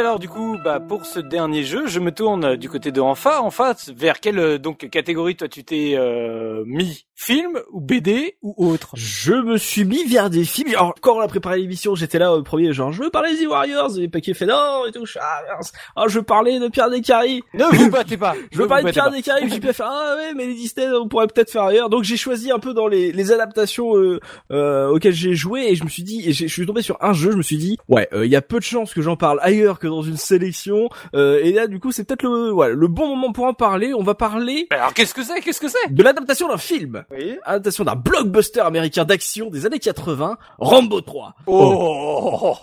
Alors 0.00 0.18
du 0.18 0.30
coup, 0.30 0.56
bah 0.64 0.80
pour 0.80 1.04
ce 1.04 1.20
dernier 1.20 1.62
jeu, 1.62 1.86
je 1.86 2.00
me 2.00 2.10
tourne 2.10 2.56
du 2.56 2.70
côté 2.70 2.90
de 2.90 3.02
Enfa. 3.02 3.42
Enfa, 3.42 3.74
vers 3.94 4.18
quelle 4.18 4.38
euh, 4.38 4.58
donc 4.58 4.88
catégorie 4.88 5.36
toi 5.36 5.46
tu 5.46 5.62
t'es 5.62 5.92
euh, 5.94 6.64
mis? 6.66 7.06
Film 7.22 7.60
ou 7.70 7.82
BD 7.82 8.36
ou 8.40 8.54
autre 8.56 8.92
Je 8.94 9.34
me 9.34 9.58
suis 9.58 9.84
mis 9.84 10.04
vers 10.06 10.30
des 10.30 10.42
films. 10.42 10.70
Alors, 10.70 10.94
quand 11.02 11.18
on 11.18 11.20
a 11.20 11.28
préparé 11.28 11.58
l'émission, 11.58 11.94
j'étais 11.94 12.18
là 12.18 12.32
au 12.32 12.42
premier, 12.42 12.72
genre, 12.72 12.92
je 12.92 13.02
veux 13.02 13.10
parler 13.10 13.36
des 13.36 13.46
Warriors, 13.46 13.98
et 13.98 14.08
Paquet 14.08 14.32
fait 14.32 14.46
non, 14.46 14.86
et 14.88 14.90
tout, 14.90 15.04
ah, 15.20 15.42
mince. 15.54 15.70
Ah, 15.96 16.04
je 16.08 16.18
veux 16.18 16.24
parler 16.24 16.58
de 16.58 16.68
Pierre 16.68 16.88
Descaries. 16.88 17.42
Ne 17.52 17.64
vous 17.64 17.90
battez 17.90 18.16
pas. 18.16 18.34
je 18.50 18.56
veux 18.56 18.66
parler 18.66 18.84
de 18.84 18.90
Pierre 18.90 19.10
Descaries, 19.10 19.50
j'ai 19.50 19.60
faire, 19.60 19.90
ah 19.90 20.16
ouais, 20.16 20.32
mais 20.34 20.46
les 20.46 20.54
Disney, 20.54 20.86
on 20.94 21.08
pourrait 21.08 21.26
peut-être 21.26 21.50
faire 21.50 21.64
ailleurs. 21.64 21.90
Donc, 21.90 22.04
j'ai 22.04 22.16
choisi 22.16 22.50
un 22.50 22.58
peu 22.58 22.72
dans 22.72 22.88
les, 22.88 23.12
les 23.12 23.32
adaptations, 23.32 23.98
euh, 23.98 24.18
euh, 24.50 24.88
auxquelles 24.88 25.12
j'ai 25.12 25.34
joué, 25.34 25.66
et 25.68 25.74
je 25.74 25.84
me 25.84 25.90
suis 25.90 26.02
dit, 26.02 26.26
et 26.26 26.32
je 26.32 26.46
suis 26.46 26.64
tombé 26.64 26.80
sur 26.80 26.96
un 27.02 27.12
jeu, 27.12 27.32
je 27.32 27.36
me 27.36 27.42
suis 27.42 27.58
dit, 27.58 27.76
ouais, 27.88 28.08
il 28.14 28.30
y 28.30 28.36
a 28.36 28.40
peu 28.40 28.58
de 28.58 28.64
chances 28.64 28.94
que 28.94 29.02
j'en 29.02 29.16
parle 29.16 29.40
ailleurs 29.42 29.78
que 29.78 29.86
dans 29.86 30.00
une 30.00 30.16
sélection, 30.16 30.88
et 31.12 31.52
là, 31.52 31.66
du 31.66 31.80
coup, 31.80 31.92
c'est 31.92 32.04
peut-être 32.04 32.22
le, 32.22 32.50
ouais, 32.50 32.72
le 32.72 32.88
bon 32.88 33.08
moment 33.08 33.32
pour 33.32 33.44
en 33.44 33.52
parler. 33.52 33.92
On 33.92 34.02
va 34.02 34.14
parler. 34.14 34.68
Alors, 34.70 34.94
qu'est-ce 34.94 35.12
que 35.12 35.22
c'est? 35.22 35.42
Qu'est-ce 35.42 35.60
que 35.60 35.68
c'est? 35.68 35.92
De 35.92 36.02
l'adaptation 36.02 36.48
d'un 36.48 36.56
film. 36.56 37.04
Oui. 37.12 37.36
Adaptation 37.44 37.84
d'un 37.84 37.96
blockbuster 37.96 38.60
américain 38.60 39.04
d'action 39.04 39.50
des 39.50 39.66
années 39.66 39.78
80, 39.80 40.38
Rambo 40.58 41.00
3. 41.00 41.34
Oh, 41.46 42.56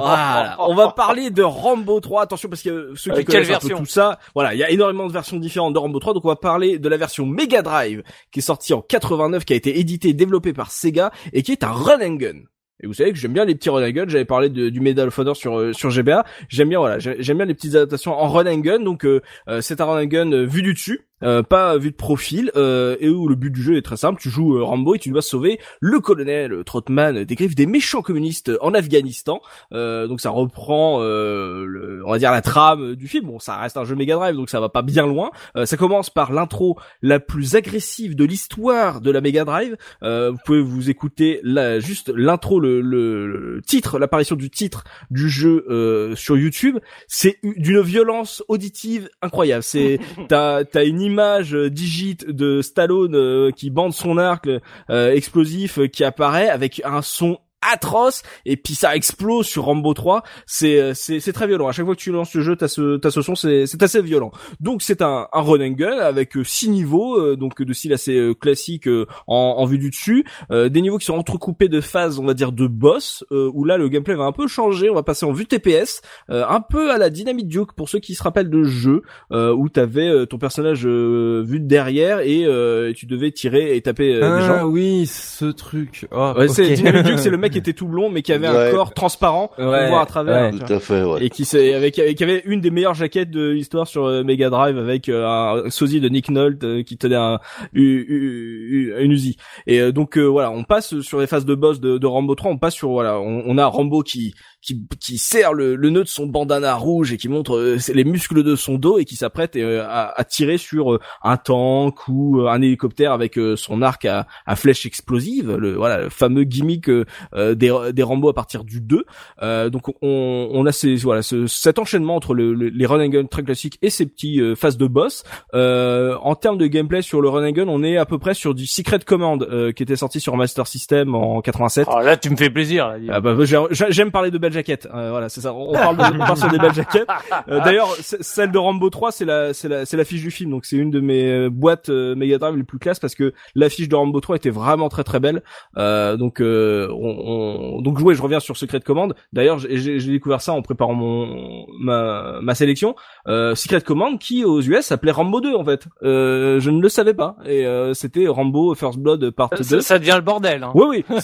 voilà. 0.00 0.56
On 0.60 0.74
va 0.74 0.88
parler 0.92 1.30
de 1.30 1.42
Rambo 1.42 2.00
3. 2.00 2.22
Attention 2.22 2.48
parce 2.48 2.62
que 2.62 2.92
ceux 2.96 3.10
qui 3.12 3.20
Euh, 3.20 3.22
quelle 3.22 3.24
connaissent 3.26 3.42
un 3.50 3.58
peu 3.60 3.66
version 3.68 3.78
tout 3.78 3.86
ça, 3.86 4.18
voilà, 4.34 4.54
il 4.54 4.58
y 4.58 4.64
a 4.64 4.70
énormément 4.70 5.06
de 5.06 5.12
versions 5.12 5.38
différentes 5.38 5.74
de 5.74 5.78
Rambo 5.78 5.98
3. 6.00 6.14
Donc 6.14 6.24
on 6.24 6.28
va 6.28 6.36
parler 6.36 6.78
de 6.78 6.88
la 6.88 6.96
version 6.96 7.24
Mega 7.26 7.62
Drive 7.62 8.02
qui 8.30 8.40
est 8.40 8.42
sortie 8.42 8.74
en 8.74 8.82
89, 8.82 9.44
qui 9.44 9.52
a 9.52 9.56
été 9.56 9.78
éditée 9.78 10.08
et 10.10 10.14
développée 10.14 10.52
par 10.52 10.70
Sega 10.70 11.10
et 11.32 11.42
qui 11.42 11.52
est 11.52 11.64
un 11.64 11.72
run 11.72 12.00
and 12.02 12.14
gun. 12.16 12.34
Et 12.80 12.86
vous 12.86 12.94
savez 12.94 13.10
que 13.12 13.18
j'aime 13.18 13.32
bien 13.32 13.44
les 13.44 13.56
petits 13.56 13.70
run 13.70 13.82
and 13.84 13.90
gun. 13.90 14.04
J'avais 14.06 14.24
parlé 14.24 14.50
de- 14.50 14.68
du 14.68 14.80
Medal 14.80 15.08
of 15.08 15.18
Honor 15.18 15.34
sur 15.36 15.58
euh, 15.58 15.72
sur 15.72 15.90
GBA. 15.90 16.24
J'aime 16.48 16.68
bien 16.68 16.78
voilà, 16.78 16.98
j'ai- 17.00 17.16
j'aime 17.20 17.38
bien 17.38 17.46
les 17.46 17.54
petites 17.54 17.74
adaptations 17.74 18.12
en 18.12 18.28
run 18.28 18.46
and 18.46 18.58
gun. 18.58 18.78
Donc 18.80 19.04
euh, 19.04 19.20
euh, 19.48 19.60
c'est 19.60 19.80
un 19.80 19.84
run 19.86 20.02
and 20.02 20.06
gun 20.06 20.32
euh, 20.32 20.44
vu 20.44 20.62
du 20.62 20.74
dessus. 20.74 21.07
Euh, 21.22 21.42
pas 21.42 21.76
vu 21.78 21.90
de 21.90 21.96
profil 21.96 22.50
euh, 22.56 22.96
et 23.00 23.08
où 23.08 23.28
le 23.28 23.34
but 23.34 23.50
du 23.50 23.62
jeu 23.62 23.76
est 23.76 23.82
très 23.82 23.96
simple 23.96 24.20
tu 24.20 24.30
joues 24.30 24.56
euh, 24.58 24.62
Rambo 24.64 24.94
et 24.94 24.98
tu 24.98 25.10
dois 25.10 25.22
sauver 25.22 25.58
le 25.80 26.00
colonel 26.00 26.62
Trotman 26.64 27.24
des 27.24 27.34
griffes 27.34 27.54
des 27.54 27.66
méchants 27.66 28.02
communistes 28.02 28.52
en 28.60 28.74
Afghanistan. 28.74 29.40
Euh, 29.72 30.06
donc 30.06 30.20
ça 30.20 30.30
reprend 30.30 31.00
euh, 31.02 31.64
le- 31.66 32.02
on 32.06 32.10
va 32.10 32.18
dire 32.18 32.30
la 32.30 32.42
trame 32.42 32.94
du 32.94 33.08
film. 33.08 33.26
Bon 33.26 33.38
ça 33.38 33.56
reste 33.56 33.76
un 33.76 33.84
jeu 33.84 33.94
Mega 33.96 34.14
Drive 34.16 34.36
donc 34.36 34.50
ça 34.50 34.60
va 34.60 34.68
pas 34.68 34.82
bien 34.82 35.06
loin. 35.06 35.30
Euh, 35.56 35.66
ça 35.66 35.76
commence 35.76 36.10
par 36.10 36.32
l'intro 36.32 36.78
la 37.02 37.20
plus 37.20 37.54
agressive 37.56 38.14
de 38.16 38.24
l'histoire 38.24 39.00
de 39.00 39.10
la 39.10 39.20
Mega 39.20 39.44
Drive. 39.44 39.76
Euh, 40.02 40.30
vous 40.30 40.38
pouvez 40.44 40.60
vous 40.60 40.90
écouter 40.90 41.40
là 41.42 41.80
juste 41.80 42.12
l'intro 42.14 42.60
le, 42.60 42.80
le- 42.80 43.26
le 43.26 43.62
titre 43.62 43.98
l'apparition 43.98 44.36
du 44.36 44.50
titre 44.50 44.84
du 45.10 45.28
jeu 45.28 45.64
euh, 45.68 46.14
sur 46.16 46.36
YouTube. 46.36 46.78
C'est 47.06 47.38
d'une 47.42 47.80
violence 47.80 48.42
auditive 48.48 49.08
incroyable. 49.22 49.62
C'est 49.62 49.98
t'as 50.28 50.64
t'as 50.64 50.84
une 50.84 51.00
image 51.08 51.54
euh, 51.54 51.70
digite 51.70 52.28
de 52.28 52.62
Stallone 52.62 53.14
euh, 53.14 53.50
qui 53.50 53.70
bande 53.70 53.92
son 53.92 54.18
arc 54.18 54.48
euh, 54.90 55.12
explosif 55.12 55.80
qui 55.88 56.04
apparaît 56.04 56.48
avec 56.48 56.82
un 56.84 57.02
son 57.02 57.38
atroce 57.62 58.22
et 58.46 58.56
puis 58.56 58.74
ça 58.74 58.94
explose 58.94 59.46
sur 59.46 59.64
Rambo 59.64 59.92
3 59.94 60.22
c'est 60.46 60.80
euh, 60.80 60.92
c'est 60.94 61.20
c'est 61.20 61.32
très 61.32 61.46
violent. 61.46 61.68
À 61.68 61.72
chaque 61.72 61.84
fois 61.86 61.94
que 61.94 62.00
tu 62.00 62.12
lances 62.12 62.34
le 62.34 62.40
jeu 62.42 62.56
t'as 62.56 62.68
ce 62.68 62.96
t'as 62.96 63.10
ce 63.10 63.22
son 63.22 63.34
c'est 63.34 63.66
c'est 63.66 63.82
assez 63.82 64.00
violent. 64.02 64.30
Donc 64.60 64.82
c'est 64.82 65.02
un 65.02 65.26
un 65.32 65.40
run 65.40 65.60
and 65.60 65.72
gun 65.72 65.98
avec 65.98 66.36
euh, 66.36 66.44
six 66.44 66.68
niveaux 66.68 67.18
euh, 67.18 67.36
donc 67.36 67.60
de 67.60 67.72
style 67.72 67.92
assez 67.92 68.32
classique 68.40 68.88
en, 69.26 69.34
en 69.58 69.64
vue 69.66 69.78
du 69.78 69.90
dessus. 69.90 70.24
Euh, 70.50 70.68
des 70.68 70.80
niveaux 70.82 70.98
qui 70.98 71.06
sont 71.06 71.16
entrecoupés 71.16 71.68
de 71.68 71.80
phases 71.80 72.18
on 72.18 72.24
va 72.24 72.34
dire 72.34 72.52
de 72.52 72.66
boss 72.66 73.24
euh, 73.32 73.50
où 73.52 73.64
là 73.64 73.76
le 73.76 73.88
gameplay 73.88 74.14
va 74.14 74.24
un 74.24 74.32
peu 74.32 74.46
changer. 74.46 74.90
On 74.90 74.94
va 74.94 75.02
passer 75.02 75.26
en 75.26 75.32
vue 75.32 75.46
TPS 75.46 76.00
euh, 76.30 76.44
un 76.48 76.60
peu 76.60 76.90
à 76.90 76.98
la 76.98 77.10
Dynamite 77.10 77.48
Duke 77.48 77.72
pour 77.72 77.88
ceux 77.88 77.98
qui 77.98 78.14
se 78.14 78.22
rappellent 78.22 78.50
de 78.50 78.62
jeu 78.64 79.02
où 79.30 79.68
t'avais 79.68 80.26
ton 80.26 80.38
personnage 80.38 80.86
vu 80.86 81.60
de 81.60 81.66
derrière 81.66 82.20
et 82.20 82.46
tu 82.94 83.06
devais 83.06 83.30
tirer 83.32 83.76
et 83.76 83.82
taper 83.82 84.14
euh, 84.14 84.38
des 84.40 84.46
gens. 84.46 84.56
Ah 84.60 84.66
oui, 84.66 85.06
ce 85.06 85.46
truc. 85.46 86.06
Oh, 86.12 86.32
Ouais, 86.36 86.48
c'est. 86.48 86.74
Dynamite 86.74 87.06
Duke, 87.06 87.18
c'est 87.18 87.30
le 87.30 87.36
mec 87.36 87.47
qui 87.48 87.58
était 87.58 87.72
tout 87.72 87.86
blond 87.88 88.10
mais 88.10 88.22
qui 88.22 88.32
avait 88.32 88.46
un 88.46 88.70
corps 88.70 88.92
transparent 88.94 89.50
pour 89.56 89.64
Ouais, 89.66 89.88
voir 89.88 90.00
à 90.02 90.06
travers. 90.06 90.52
ouais. 90.52 90.58
Tout 90.58 90.72
à 90.72 90.80
fait, 90.80 91.02
ouais. 91.02 91.24
Et 91.24 91.30
qui 91.30 91.44
avec, 91.56 91.94
qui 91.94 92.22
avait 92.24 92.42
une 92.44 92.60
des 92.60 92.70
meilleures 92.70 92.94
jaquettes 92.94 93.30
de 93.30 93.50
l'histoire 93.50 93.86
sur 93.86 94.04
euh, 94.06 94.22
Mega 94.24 94.50
Drive 94.50 94.78
avec 94.78 95.08
euh, 95.08 95.26
un 95.26 95.70
sosie 95.70 96.00
de 96.00 96.08
Nick 96.08 96.30
Nolte 96.30 96.64
euh, 96.64 96.82
qui 96.82 96.96
tenait 96.98 97.16
un 97.16 97.40
une 97.74 99.12
Uzi. 99.12 99.36
Et 99.66 99.80
euh, 99.80 99.92
donc 99.92 100.16
euh, 100.18 100.24
voilà, 100.24 100.50
on 100.50 100.64
passe 100.64 101.00
sur 101.00 101.20
les 101.20 101.26
phases 101.26 101.44
de 101.44 101.54
boss 101.54 101.80
de, 101.80 101.98
de 101.98 102.06
Rambo 102.06 102.34
3, 102.34 102.50
on 102.52 102.58
passe 102.58 102.74
sur 102.74 102.90
voilà, 102.90 103.18
on, 103.20 103.42
on 103.46 103.58
a 103.58 103.66
Rambo 103.66 104.02
qui 104.02 104.34
qui, 104.60 104.86
qui 105.00 105.18
serre 105.18 105.52
le, 105.52 105.76
le 105.76 105.90
nœud 105.90 106.02
de 106.04 106.08
son 106.08 106.26
bandana 106.26 106.74
rouge 106.74 107.12
et 107.12 107.16
qui 107.16 107.28
montre 107.28 107.56
euh, 107.56 107.78
les 107.94 108.04
muscles 108.04 108.42
de 108.42 108.56
son 108.56 108.76
dos 108.76 108.98
et 108.98 109.04
qui 109.04 109.16
s'apprête 109.16 109.56
euh, 109.56 109.84
à, 109.88 110.18
à 110.18 110.24
tirer 110.24 110.58
sur 110.58 110.94
euh, 110.94 111.00
un 111.22 111.36
tank 111.36 112.08
ou 112.08 112.42
un 112.48 112.60
hélicoptère 112.60 113.12
avec 113.12 113.38
son 113.56 113.82
arc 113.82 114.04
à, 114.04 114.26
à 114.46 114.56
flèche 114.56 114.84
explosive, 114.86 115.54
le 115.56 115.74
voilà 115.74 115.98
le 116.02 116.08
fameux 116.08 116.44
gimmick 116.44 116.90
des, 117.36 117.90
des 117.92 118.02
Rambo 118.02 118.28
à 118.28 118.34
partir 118.34 118.64
du 118.64 118.80
2. 118.80 119.04
Euh, 119.42 119.70
donc 119.70 119.88
on, 120.02 120.48
on 120.52 120.66
a 120.66 120.72
ces, 120.72 120.96
voilà 120.96 121.22
ce, 121.22 121.46
cet 121.46 121.78
enchaînement 121.78 122.16
entre 122.16 122.34
le, 122.34 122.54
le- 122.54 122.68
les 122.68 122.86
run 122.86 123.00
and 123.04 123.08
gun 123.08 123.24
très 123.26 123.42
classiques 123.42 123.78
et 123.82 123.90
ces 123.90 124.06
petits 124.06 124.40
euh, 124.40 124.54
phases 124.54 124.76
de 124.76 124.86
boss. 124.86 125.24
Euh, 125.54 126.16
en 126.22 126.34
termes 126.34 126.58
de 126.58 126.66
gameplay 126.66 127.02
sur 127.02 127.20
le 127.20 127.28
run 127.28 127.46
and 127.48 127.52
gun, 127.52 127.68
on 127.68 127.82
est 127.82 127.96
à 127.96 128.06
peu 128.06 128.18
près 128.18 128.34
sur 128.34 128.54
du 128.54 128.66
Secret 128.66 128.98
Command 129.00 129.42
euh, 129.42 129.72
qui 129.72 129.82
était 129.82 129.96
sorti 129.96 130.20
sur 130.20 130.36
Master 130.36 130.66
System 130.66 131.14
en 131.14 131.40
87. 131.40 131.86
Oh, 131.90 132.00
là, 132.00 132.16
tu 132.16 132.30
me 132.30 132.36
fais 132.36 132.50
plaisir. 132.50 132.94
Ah 133.08 133.20
bah, 133.20 133.36
j'ai- 133.44 133.58
j'aime 133.90 134.10
parler 134.10 134.30
de 134.30 134.38
belles 134.38 134.47
jaquettes. 134.52 134.88
Euh, 134.94 135.10
voilà, 135.10 135.28
c'est 135.28 135.40
ça. 135.40 135.52
On 135.54 135.72
parle, 135.74 135.96
de, 135.96 136.02
on 136.14 136.18
parle 136.18 136.36
sur 136.36 136.48
des 136.48 136.58
belles 136.58 136.74
jaquettes. 136.74 137.08
Euh, 137.48 137.60
D'ailleurs, 137.64 137.88
celle 138.00 138.50
de 138.50 138.58
Rambo 138.58 138.90
3, 138.90 139.12
c'est 139.12 139.24
la, 139.24 139.52
c'est 139.54 139.68
la, 139.68 139.84
c'est 139.86 139.96
l'affiche 139.96 140.22
du 140.22 140.30
film. 140.30 140.50
Donc 140.50 140.64
c'est 140.64 140.76
une 140.76 140.90
de 140.90 141.00
mes 141.00 141.30
euh, 141.30 141.48
boîtes 141.50 141.88
euh, 141.88 142.14
Mega 142.14 142.38
Drive 142.38 142.56
les 142.56 142.62
plus 142.64 142.78
classes 142.78 142.98
parce 143.00 143.14
que 143.14 143.32
l'affiche 143.54 143.88
de 143.88 143.96
Rambo 143.96 144.20
3 144.20 144.36
était 144.36 144.50
vraiment 144.50 144.88
très 144.88 145.04
très 145.04 145.20
belle. 145.20 145.42
Euh, 145.76 146.16
donc, 146.16 146.40
euh, 146.40 146.88
on, 146.92 147.76
on- 147.78 147.82
donc 147.82 147.98
ouais, 148.00 148.14
je 148.14 148.22
reviens 148.22 148.40
sur 148.40 148.56
Secret 148.56 148.80
Command. 148.80 149.14
D'ailleurs, 149.32 149.58
j'ai- 149.58 149.76
j'ai 149.78 149.98
j'ai 150.00 150.10
découvert 150.12 150.40
ça 150.40 150.52
en 150.52 150.62
préparant 150.62 150.94
mon 150.94 151.66
ma, 151.80 152.38
ma 152.42 152.54
sélection. 152.54 152.94
Euh, 153.26 153.54
Secret 153.54 153.80
Command 153.80 154.18
qui 154.18 154.44
aux 154.44 154.60
US 154.60 154.82
s'appelait 154.86 155.12
Rambo 155.12 155.40
2 155.40 155.54
en 155.54 155.64
fait. 155.64 155.86
Euh, 156.02 156.60
je 156.60 156.70
ne 156.70 156.80
le 156.80 156.88
savais 156.88 157.14
pas 157.14 157.36
et 157.46 157.66
euh, 157.66 157.94
c'était 157.94 158.26
Rambo 158.28 158.74
First 158.74 158.98
Blood 158.98 159.30
Part 159.30 159.50
2. 159.56 159.80
ça, 159.80 159.98
devient 159.98 160.14
le 160.16 160.22
bordel. 160.22 160.62
Hein. 160.62 160.72
Oui, 160.74 161.04
oui. 161.08 161.18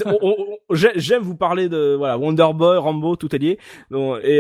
J'aime 0.71 1.23
vous 1.23 1.37
parler 1.37 1.69
de 1.69 1.95
voilà 1.97 2.19
Wonder 2.19 2.49
Boy, 2.55 2.79
Rambo, 2.79 3.14
tout 3.17 3.35
est 3.35 3.39
et 3.45 3.59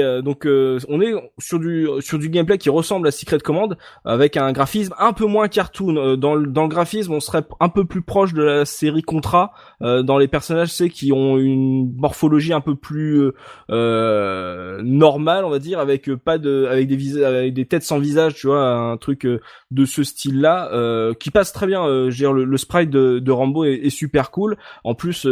euh, 0.03 0.23
donc 0.23 0.47
euh, 0.47 0.79
on 0.89 1.01
est 1.01 1.13
sur 1.39 1.59
du 1.59 1.87
sur 2.01 2.19
du 2.19 2.31
gameplay 2.31 2.59
qui 2.59 2.71
ressemble 2.71 3.07
à 3.07 3.11
Secret 3.11 3.39
Command 3.39 3.77
avec 4.05 4.37
un 4.37 4.53
graphisme 4.53 4.95
un 4.99 5.13
peu 5.13 5.27
moins 5.27 5.49
cartoon. 5.49 5.97
Euh, 5.97 6.17
Dans 6.17 6.35
le 6.35 6.47
dans 6.47 6.63
le 6.63 6.69
graphisme, 6.69 7.13
on 7.13 7.21
serait 7.21 7.45
un 7.61 7.69
peu 7.69 7.85
plus 7.85 8.03
proche 8.03 8.33
de 8.33 8.43
la 8.43 8.65
série 8.65 9.03
Contra. 9.03 9.53
Dans 9.81 10.17
les 10.19 10.29
personnages, 10.29 10.73
c'est 10.73 10.89
qui 10.89 11.13
ont 11.13 11.37
une 11.39 11.95
morphologie 11.97 12.53
un 12.55 12.63
peu 12.63 12.75
plus 12.75 13.31
normale, 13.69 15.45
on 15.45 15.51
va 15.51 15.59
dire, 15.59 15.79
avec 15.79 16.13
pas 16.15 16.39
de 16.39 16.67
avec 16.71 16.89
des 16.89 16.97
visages 16.97 17.25
avec 17.25 17.53
des 17.53 17.67
têtes 17.67 17.83
sans 17.83 17.99
visage, 17.99 18.35
tu 18.35 18.47
vois, 18.47 18.65
un 18.65 18.97
truc 18.97 19.27
de 19.27 19.85
ce 19.85 20.03
style-là 20.03 21.13
qui 21.21 21.31
passe 21.31 21.53
très 21.53 21.67
bien. 21.67 22.09
Dire, 22.09 22.33
le, 22.33 22.45
le 22.45 22.57
sprite 22.57 22.89
de, 22.91 23.19
de 23.19 23.33
Rambo 23.33 23.65
est, 23.65 23.75
est 23.75 23.91
super 23.91 24.31
cool. 24.31 24.57
En 24.85 24.95
plus, 24.95 25.27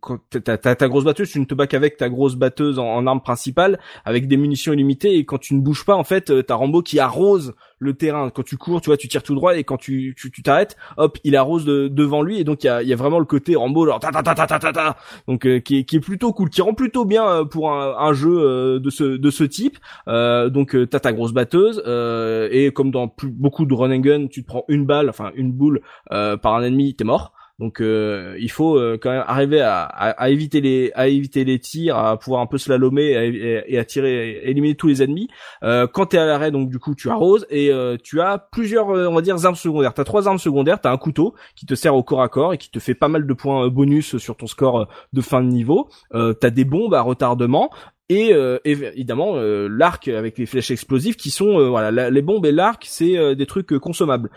quand 0.00 0.18
t'as 0.30 0.58
ta 0.58 0.88
grosse 0.88 1.04
batteuse, 1.04 1.30
tu 1.30 1.40
ne 1.40 1.46
te 1.46 1.54
bats 1.54 1.66
qu'avec 1.66 1.96
ta 1.96 2.08
grosse 2.10 2.34
batteuse 2.34 2.51
en, 2.60 2.84
en 2.84 3.06
arme 3.06 3.20
principale, 3.20 3.78
avec 4.04 4.28
des 4.28 4.36
munitions 4.36 4.72
illimitées. 4.72 5.14
Et 5.16 5.24
quand 5.24 5.38
tu 5.38 5.54
ne 5.54 5.60
bouges 5.60 5.84
pas, 5.84 5.94
en 5.94 6.04
fait, 6.04 6.30
euh, 6.30 6.42
t'as 6.42 6.54
Rambo 6.56 6.82
qui 6.82 6.98
arrose 7.00 7.54
le 7.78 7.94
terrain. 7.94 8.30
Quand 8.30 8.44
tu 8.44 8.56
cours, 8.56 8.80
tu 8.80 8.90
vois, 8.90 8.96
tu 8.96 9.08
tires 9.08 9.22
tout 9.24 9.34
droit, 9.34 9.56
et 9.56 9.64
quand 9.64 9.76
tu 9.76 10.14
tu 10.16 10.42
t'arrêtes, 10.42 10.76
hop, 10.98 11.18
il 11.24 11.34
arrose 11.36 11.64
de- 11.64 11.88
devant 11.88 12.22
lui. 12.22 12.38
Et 12.38 12.44
donc 12.44 12.62
il 12.62 12.66
y 12.66 12.70
a, 12.70 12.82
y 12.82 12.92
a 12.92 12.96
vraiment 12.96 13.18
le 13.18 13.24
côté 13.24 13.56
Rambo, 13.56 13.86
genre 13.86 13.98
ta 13.98 14.10
ta 14.12 14.22
ta 14.22 14.34
ta 14.34 14.46
ta 14.46 14.58
ta, 14.58 14.72
ta. 14.72 14.96
donc 15.26 15.46
euh, 15.46 15.58
qui 15.58 15.78
est 15.78 15.84
qui 15.84 15.96
est 15.96 16.00
plutôt 16.00 16.32
cool, 16.32 16.48
qui 16.50 16.62
rend 16.62 16.74
plutôt 16.74 17.04
bien 17.04 17.26
euh, 17.26 17.44
pour 17.44 17.72
un, 17.72 17.96
un 17.98 18.12
jeu 18.12 18.38
euh, 18.38 18.78
de 18.78 18.90
ce 18.90 19.04
de 19.16 19.30
ce 19.30 19.44
type. 19.44 19.78
Euh, 20.08 20.48
donc 20.48 20.76
t'as 20.90 21.00
ta 21.00 21.12
grosse 21.12 21.32
batteuse 21.32 21.82
euh, 21.86 22.48
et 22.52 22.70
comme 22.72 22.90
dans 22.92 23.08
plus, 23.08 23.30
beaucoup 23.30 23.66
de 23.66 23.74
run 23.74 23.90
and 23.90 24.00
gun, 24.00 24.26
tu 24.28 24.42
te 24.42 24.46
prends 24.46 24.64
une 24.68 24.86
balle, 24.86 25.08
enfin 25.08 25.32
une 25.34 25.52
boule 25.52 25.80
par 26.08 26.54
un 26.54 26.62
ennemi, 26.62 26.94
t'es 26.94 27.04
mort. 27.04 27.32
Donc 27.62 27.80
euh, 27.80 28.36
il 28.40 28.50
faut 28.50 28.76
euh, 28.76 28.98
quand 29.00 29.12
même 29.12 29.22
arriver 29.24 29.60
à, 29.60 30.28
éviter 30.28 30.60
les 30.60 30.90
à 30.96 31.06
éviter 31.06 31.44
les 31.44 31.60
tirs, 31.60 31.96
à 31.96 32.18
pouvoir 32.18 32.40
un 32.40 32.46
peu 32.46 32.58
slalomer 32.58 33.12
et, 33.12 33.72
et, 33.72 33.78
à 33.78 33.84
tirer, 33.84 34.40
éliminer 34.42 34.74
tous 34.74 34.88
les 34.88 35.00
ennemis. 35.00 35.28
Euh, 35.62 35.86
quand 35.86 36.06
t'es 36.06 36.18
à 36.18 36.26
l'arrêt, 36.26 36.50
donc 36.50 36.70
du 36.70 36.80
coup 36.80 36.96
tu 36.96 37.08
arroses 37.08 37.46
et 37.50 37.70
euh, 37.70 37.96
tu 38.02 38.20
as 38.20 38.38
plusieurs, 38.38 38.88
on 38.88 39.14
va 39.14 39.20
dire, 39.20 39.36
armes 39.46 39.54
secondaires. 39.54 39.94
T'as 39.94 40.02
trois 40.02 40.26
armes 40.26 40.40
secondaires. 40.40 40.80
T'as 40.80 40.90
un 40.90 40.96
couteau 40.96 41.36
qui 41.54 41.64
te 41.64 41.76
sert 41.76 41.94
au 41.94 42.02
corps 42.02 42.22
à 42.22 42.28
corps 42.28 42.52
et 42.52 42.58
qui 42.58 42.68
te 42.68 42.80
fait 42.80 42.96
pas 42.96 43.06
mal 43.06 43.28
de 43.28 43.32
points 43.32 43.68
bonus 43.68 44.16
sur 44.16 44.36
ton 44.36 44.48
score 44.48 44.88
de 45.12 45.20
fin 45.20 45.40
de 45.40 45.46
niveau. 45.46 45.88
Euh, 46.14 46.32
t'as 46.32 46.50
des 46.50 46.64
bombes 46.64 46.94
à 46.94 47.00
retardement 47.00 47.70
et 48.08 48.32
euh, 48.32 48.58
évidemment 48.64 49.36
euh, 49.36 49.68
l'arc 49.68 50.08
avec 50.08 50.36
les 50.36 50.46
flèches 50.46 50.70
explosives 50.70 51.16
qui 51.16 51.30
sont 51.30 51.58
euh, 51.58 51.68
voilà 51.68 52.10
les 52.10 52.22
bombes 52.22 52.44
et 52.44 52.52
l'arc 52.52 52.84
c'est 52.86 53.34
des 53.34 53.46
trucs 53.46 53.78
consommables. 53.78 54.30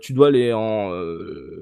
Tu 0.00 0.12
dois 0.12 0.30
les 0.30 0.52
en 0.52 0.92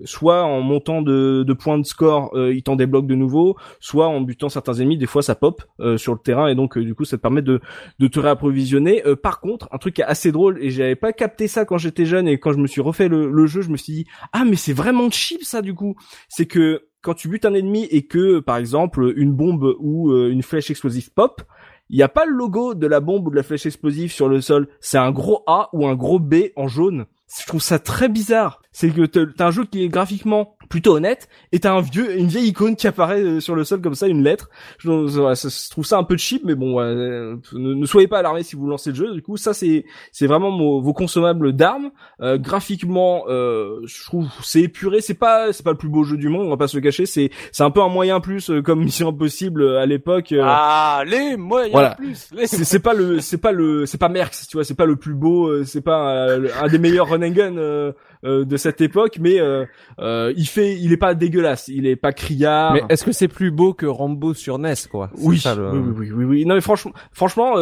soit 0.04 0.42
en 0.44 0.60
montant 0.60 1.02
de, 1.02 1.44
de 1.46 1.52
points 1.52 1.78
de 1.78 1.84
score 1.84 2.36
ils 2.36 2.62
t'en 2.62 2.76
débloquent 2.76 3.06
de 3.06 3.14
nouveau 3.14 3.56
soit 3.80 4.08
en 4.08 4.20
butant 4.20 4.48
certains 4.48 4.74
ennemis 4.74 4.98
des 4.98 5.06
fois 5.06 5.22
ça 5.22 5.34
pop 5.34 5.62
sur 5.96 6.12
le 6.12 6.20
terrain. 6.20 6.48
Et 6.48 6.54
donc 6.54 6.78
du 6.78 6.94
coup 6.94 7.04
ça 7.04 7.16
te 7.16 7.22
permet 7.22 7.42
de, 7.42 7.60
de 7.98 8.06
te 8.06 8.20
réapprovisionner. 8.20 9.02
Par 9.22 9.40
contre 9.40 9.68
un 9.72 9.78
truc 9.78 10.00
assez 10.00 10.32
drôle 10.32 10.62
et 10.62 10.70
j'avais 10.70 10.96
pas 10.96 11.12
capté 11.12 11.48
ça 11.48 11.64
quand 11.64 11.78
j'étais 11.78 12.06
jeune 12.06 12.28
et 12.28 12.38
quand 12.38 12.52
je 12.52 12.58
me 12.58 12.66
suis 12.66 12.80
refait 12.80 13.08
le, 13.08 13.30
le 13.30 13.46
jeu 13.46 13.62
je 13.62 13.70
me 13.70 13.76
suis 13.76 13.92
dit 13.92 14.06
ah 14.32 14.44
mais 14.44 14.56
c'est 14.56 14.72
vraiment 14.72 15.10
cheap 15.10 15.42
ça 15.42 15.62
du 15.62 15.74
coup! 15.74 15.96
C'est 16.28 16.46
que 16.46 16.82
quand 17.02 17.14
tu 17.14 17.28
butes 17.28 17.44
un 17.44 17.54
ennemi 17.54 17.84
et 17.90 18.06
que, 18.06 18.40
par 18.40 18.56
exemple, 18.56 19.12
une 19.16 19.32
bombe 19.32 19.76
ou 19.78 20.10
euh, 20.10 20.30
une 20.30 20.42
flèche 20.42 20.70
explosive 20.70 21.12
pop, 21.12 21.42
il 21.88 21.96
n'y 21.96 22.02
a 22.02 22.08
pas 22.08 22.24
le 22.24 22.32
logo 22.32 22.74
de 22.74 22.86
la 22.86 23.00
bombe 23.00 23.28
ou 23.28 23.30
de 23.30 23.36
la 23.36 23.42
flèche 23.42 23.66
explosive 23.66 24.10
sur 24.10 24.28
le 24.28 24.40
sol. 24.40 24.68
C'est 24.80 24.98
un 24.98 25.12
gros 25.12 25.44
A 25.46 25.68
ou 25.72 25.86
un 25.86 25.94
gros 25.94 26.18
B 26.18 26.46
en 26.56 26.66
jaune. 26.66 27.06
Je 27.40 27.46
trouve 27.46 27.62
ça 27.62 27.78
très 27.78 28.08
bizarre. 28.08 28.60
C'est 28.72 28.90
que 28.90 29.04
t'as 29.04 29.46
un 29.46 29.50
jeu 29.50 29.64
qui 29.64 29.84
est 29.84 29.88
graphiquement 29.88 30.55
plutôt 30.68 30.96
honnête 30.96 31.28
et 31.52 31.60
t'as 31.60 31.72
un 31.72 31.80
vieux 31.80 32.18
une 32.18 32.28
vieille 32.28 32.48
icône 32.48 32.76
qui 32.76 32.86
apparaît 32.86 33.22
euh, 33.22 33.40
sur 33.40 33.54
le 33.54 33.64
sol 33.64 33.80
comme 33.80 33.94
ça 33.94 34.06
une 34.06 34.22
lettre. 34.22 34.50
Je, 34.78 34.88
je 34.88 35.70
trouve 35.70 35.84
ça 35.84 35.98
un 35.98 36.04
peu 36.04 36.16
cheap 36.16 36.42
mais 36.44 36.54
bon 36.54 36.80
euh, 36.80 37.36
ne, 37.52 37.86
soyez 37.86 38.08
pas 38.08 38.18
alarmés 38.18 38.42
si 38.42 38.56
vous 38.56 38.66
lancez 38.66 38.90
le 38.90 38.96
jeu. 38.96 39.14
Du 39.14 39.22
coup 39.22 39.36
ça 39.36 39.54
c'est 39.54 39.84
c'est 40.12 40.26
vraiment 40.26 40.50
vos 40.80 40.92
consommables 40.92 41.52
d'armes. 41.52 41.90
Euh, 42.20 42.38
graphiquement 42.38 43.24
je 43.28 44.04
trouve 44.04 44.28
c'est 44.42 44.62
épuré. 44.62 45.00
C'est 45.00 45.14
pas 45.14 45.52
c'est 45.52 45.64
pas 45.64 45.72
le 45.72 45.78
plus 45.78 45.88
beau 45.88 46.04
jeu 46.04 46.16
du 46.16 46.28
monde 46.28 46.46
on 46.46 46.50
va 46.50 46.56
pas 46.56 46.68
se 46.68 46.76
le 46.76 46.82
cacher. 46.82 47.06
C'est 47.06 47.30
c'est 47.52 47.62
un 47.62 47.70
peu 47.70 47.82
un 47.82 47.88
moyen 47.88 48.20
plus 48.20 48.50
comme 48.64 48.82
Mission 48.82 49.08
Impossible 49.08 49.76
à 49.76 49.86
l'époque 49.86 50.34
ah 50.40 51.02
les 51.06 51.36
moyens 51.36 51.72
voilà. 51.72 51.94
plus 51.94 52.30
c'est 52.44 52.80
pas 52.80 52.94
le 52.94 53.20
c'est 53.20 53.38
pas 53.38 53.52
le 53.52 53.86
c'est 53.86 53.98
pas 53.98 54.08
Merx 54.08 54.48
tu 54.48 54.56
vois 54.56 54.64
c'est 54.64 54.74
pas 54.74 54.86
le 54.86 54.96
plus 54.96 55.14
beau 55.14 55.64
c'est 55.64 55.80
pas 55.80 56.28
un, 56.62 56.68
des 56.68 56.78
meilleurs 56.78 57.08
run 57.08 57.22
and 57.22 57.30
gun 57.30 57.56
euh, 57.58 57.92
de 58.26 58.56
cette 58.56 58.80
époque, 58.80 59.18
mais 59.20 59.40
euh, 59.40 59.64
euh, 59.98 60.32
il 60.36 60.46
fait, 60.46 60.76
il 60.76 60.92
est 60.92 60.96
pas 60.96 61.14
dégueulasse, 61.14 61.68
il 61.68 61.86
est 61.86 61.96
pas 61.96 62.12
criard. 62.12 62.74
Mais 62.74 62.82
est-ce 62.88 63.04
que 63.04 63.12
c'est 63.12 63.28
plus 63.28 63.50
beau 63.50 63.72
que 63.72 63.86
Rambo 63.86 64.34
sur 64.34 64.58
NES, 64.58 64.74
quoi? 64.90 65.10
Oui, 65.18 65.42
oui, 65.46 65.78
oui, 65.96 66.10
oui, 66.14 66.24
oui, 66.24 66.44
Non, 66.46 66.54
mais 66.54 66.60
franchement, 66.60 66.92
franchement, 67.12 67.54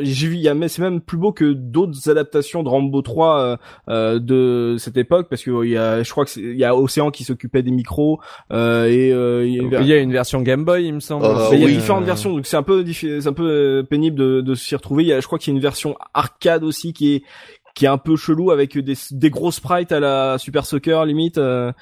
j'ai 0.00 0.28
vu, 0.28 0.36
il 0.36 0.42
y 0.42 0.48
a, 0.48 0.68
c'est 0.68 0.82
même 0.82 1.00
plus 1.00 1.18
beau 1.18 1.32
que 1.32 1.52
d'autres 1.52 2.08
adaptations 2.08 2.62
de 2.62 2.68
Rambo 2.68 3.02
3 3.02 3.58
de 3.88 4.76
cette 4.78 4.96
époque, 4.96 5.28
parce 5.28 5.42
que 5.42 5.64
il 5.64 5.70
y 5.70 5.76
a, 5.76 6.02
je 6.02 6.10
crois 6.10 6.24
que 6.24 6.38
il 6.38 6.56
y 6.56 6.64
a 6.64 6.74
Océan 6.74 7.10
qui 7.10 7.24
s'occupait 7.24 7.62
des 7.62 7.70
micros 7.70 8.20
et 8.50 9.08
il 9.10 9.86
y, 9.86 9.92
a 9.92 9.98
une 9.98 10.12
version 10.12 10.42
Game 10.42 10.64
Boy, 10.64 10.86
il 10.86 10.94
me 10.94 11.00
semble. 11.00 11.26
il 11.52 11.60
y 11.60 11.64
a 11.64 11.68
différentes 11.68 12.04
versions, 12.04 12.32
donc 12.32 12.46
c'est 12.46 12.56
un 12.56 12.62
peu, 12.62 12.84
c'est 12.92 13.26
un 13.26 13.32
peu 13.32 13.84
pénible 13.88 14.18
de, 14.18 14.40
de 14.40 14.54
s'y 14.54 14.74
retrouver. 14.74 15.04
Il 15.04 15.08
y 15.08 15.12
a, 15.12 15.20
je 15.20 15.26
crois 15.26 15.38
qu'il 15.38 15.52
y 15.52 15.54
a 15.54 15.56
une 15.56 15.62
version 15.62 15.96
arcade 16.14 16.64
aussi 16.64 16.92
qui 16.92 17.14
est 17.14 17.22
qui 17.74 17.84
est 17.84 17.88
un 17.88 17.98
peu 17.98 18.16
chelou 18.16 18.50
avec 18.50 18.78
des, 18.78 18.94
des 19.10 19.30
gros 19.30 19.50
sprites 19.50 19.92
à 19.92 20.00
la 20.00 20.38
Super 20.38 20.66
Soccer 20.66 21.04
limite. 21.04 21.38
Euh, 21.38 21.72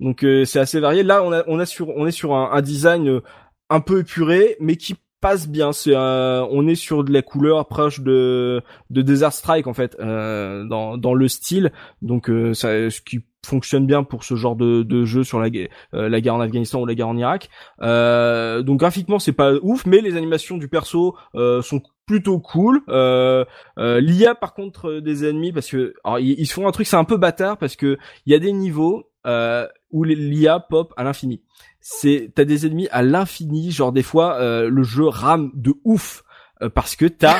donc 0.00 0.24
euh, 0.24 0.44
c'est 0.44 0.60
assez 0.60 0.80
varié. 0.80 1.02
Là, 1.02 1.22
on 1.22 1.32
a 1.32 1.44
on 1.46 1.58
a 1.58 1.66
sur 1.66 1.88
on 1.90 2.06
est 2.06 2.12
sur 2.12 2.34
un, 2.34 2.50
un 2.52 2.62
design 2.62 3.08
euh, 3.08 3.20
un 3.70 3.80
peu 3.80 4.00
épuré, 4.00 4.56
mais 4.60 4.76
qui 4.76 4.96
passe 5.20 5.48
bien. 5.48 5.72
C'est 5.72 5.96
on 5.96 6.66
est 6.66 6.74
sur 6.74 7.04
de 7.04 7.12
la 7.12 7.22
couleur 7.22 7.66
proche 7.66 8.00
de 8.00 8.62
de 8.90 9.02
Desert 9.02 9.32
Strike 9.32 9.66
en 9.66 9.74
fait 9.74 9.96
euh, 10.00 10.64
dans 10.64 10.96
dans 10.96 11.14
le 11.14 11.28
style. 11.28 11.72
Donc 12.02 12.30
ça, 12.54 12.90
ce 12.90 13.00
qui 13.00 13.20
fonctionne 13.46 13.86
bien 13.86 14.02
pour 14.02 14.24
ce 14.24 14.34
genre 14.34 14.56
de, 14.56 14.82
de 14.82 15.04
jeu 15.04 15.24
sur 15.24 15.40
la, 15.40 15.48
la 15.92 16.20
guerre 16.20 16.34
en 16.34 16.40
Afghanistan 16.40 16.80
ou 16.80 16.86
la 16.86 16.94
guerre 16.94 17.08
en 17.08 17.16
Irak. 17.16 17.48
donc 17.80 18.78
graphiquement 18.78 19.18
c'est 19.18 19.32
pas 19.32 19.54
ouf, 19.62 19.86
mais 19.86 20.00
les 20.00 20.16
animations 20.16 20.58
du 20.58 20.68
perso 20.68 21.16
sont 21.34 21.82
plutôt 22.08 22.40
cool. 22.40 22.80
Euh, 22.88 23.44
euh, 23.78 24.00
L'IA 24.00 24.34
par 24.34 24.54
contre 24.54 24.88
euh, 24.88 25.00
des 25.00 25.28
ennemis 25.28 25.52
parce 25.52 25.68
que 25.68 25.94
alors, 26.02 26.18
ils, 26.18 26.46
font 26.46 26.66
un 26.66 26.72
truc 26.72 26.88
c'est 26.88 26.96
un 26.96 27.04
peu 27.04 27.18
bâtard 27.18 27.58
parce 27.58 27.76
que 27.76 27.98
il 28.26 28.32
y 28.32 28.34
a 28.34 28.40
des 28.40 28.52
niveaux 28.52 29.08
euh, 29.26 29.68
où 29.90 30.02
l'IA 30.04 30.58
pop 30.58 30.92
à 30.96 31.04
l'infini. 31.04 31.42
C'est 31.90 32.30
t'as 32.34 32.44
des 32.44 32.66
ennemis 32.66 32.88
à 32.90 33.02
l'infini, 33.02 33.70
genre 33.70 33.92
des 33.92 34.02
fois 34.02 34.34
euh, 34.40 34.68
le 34.68 34.82
jeu 34.82 35.06
rame 35.06 35.50
de 35.54 35.74
ouf 35.84 36.22
parce 36.74 36.96
que 36.96 37.06
t'as 37.06 37.38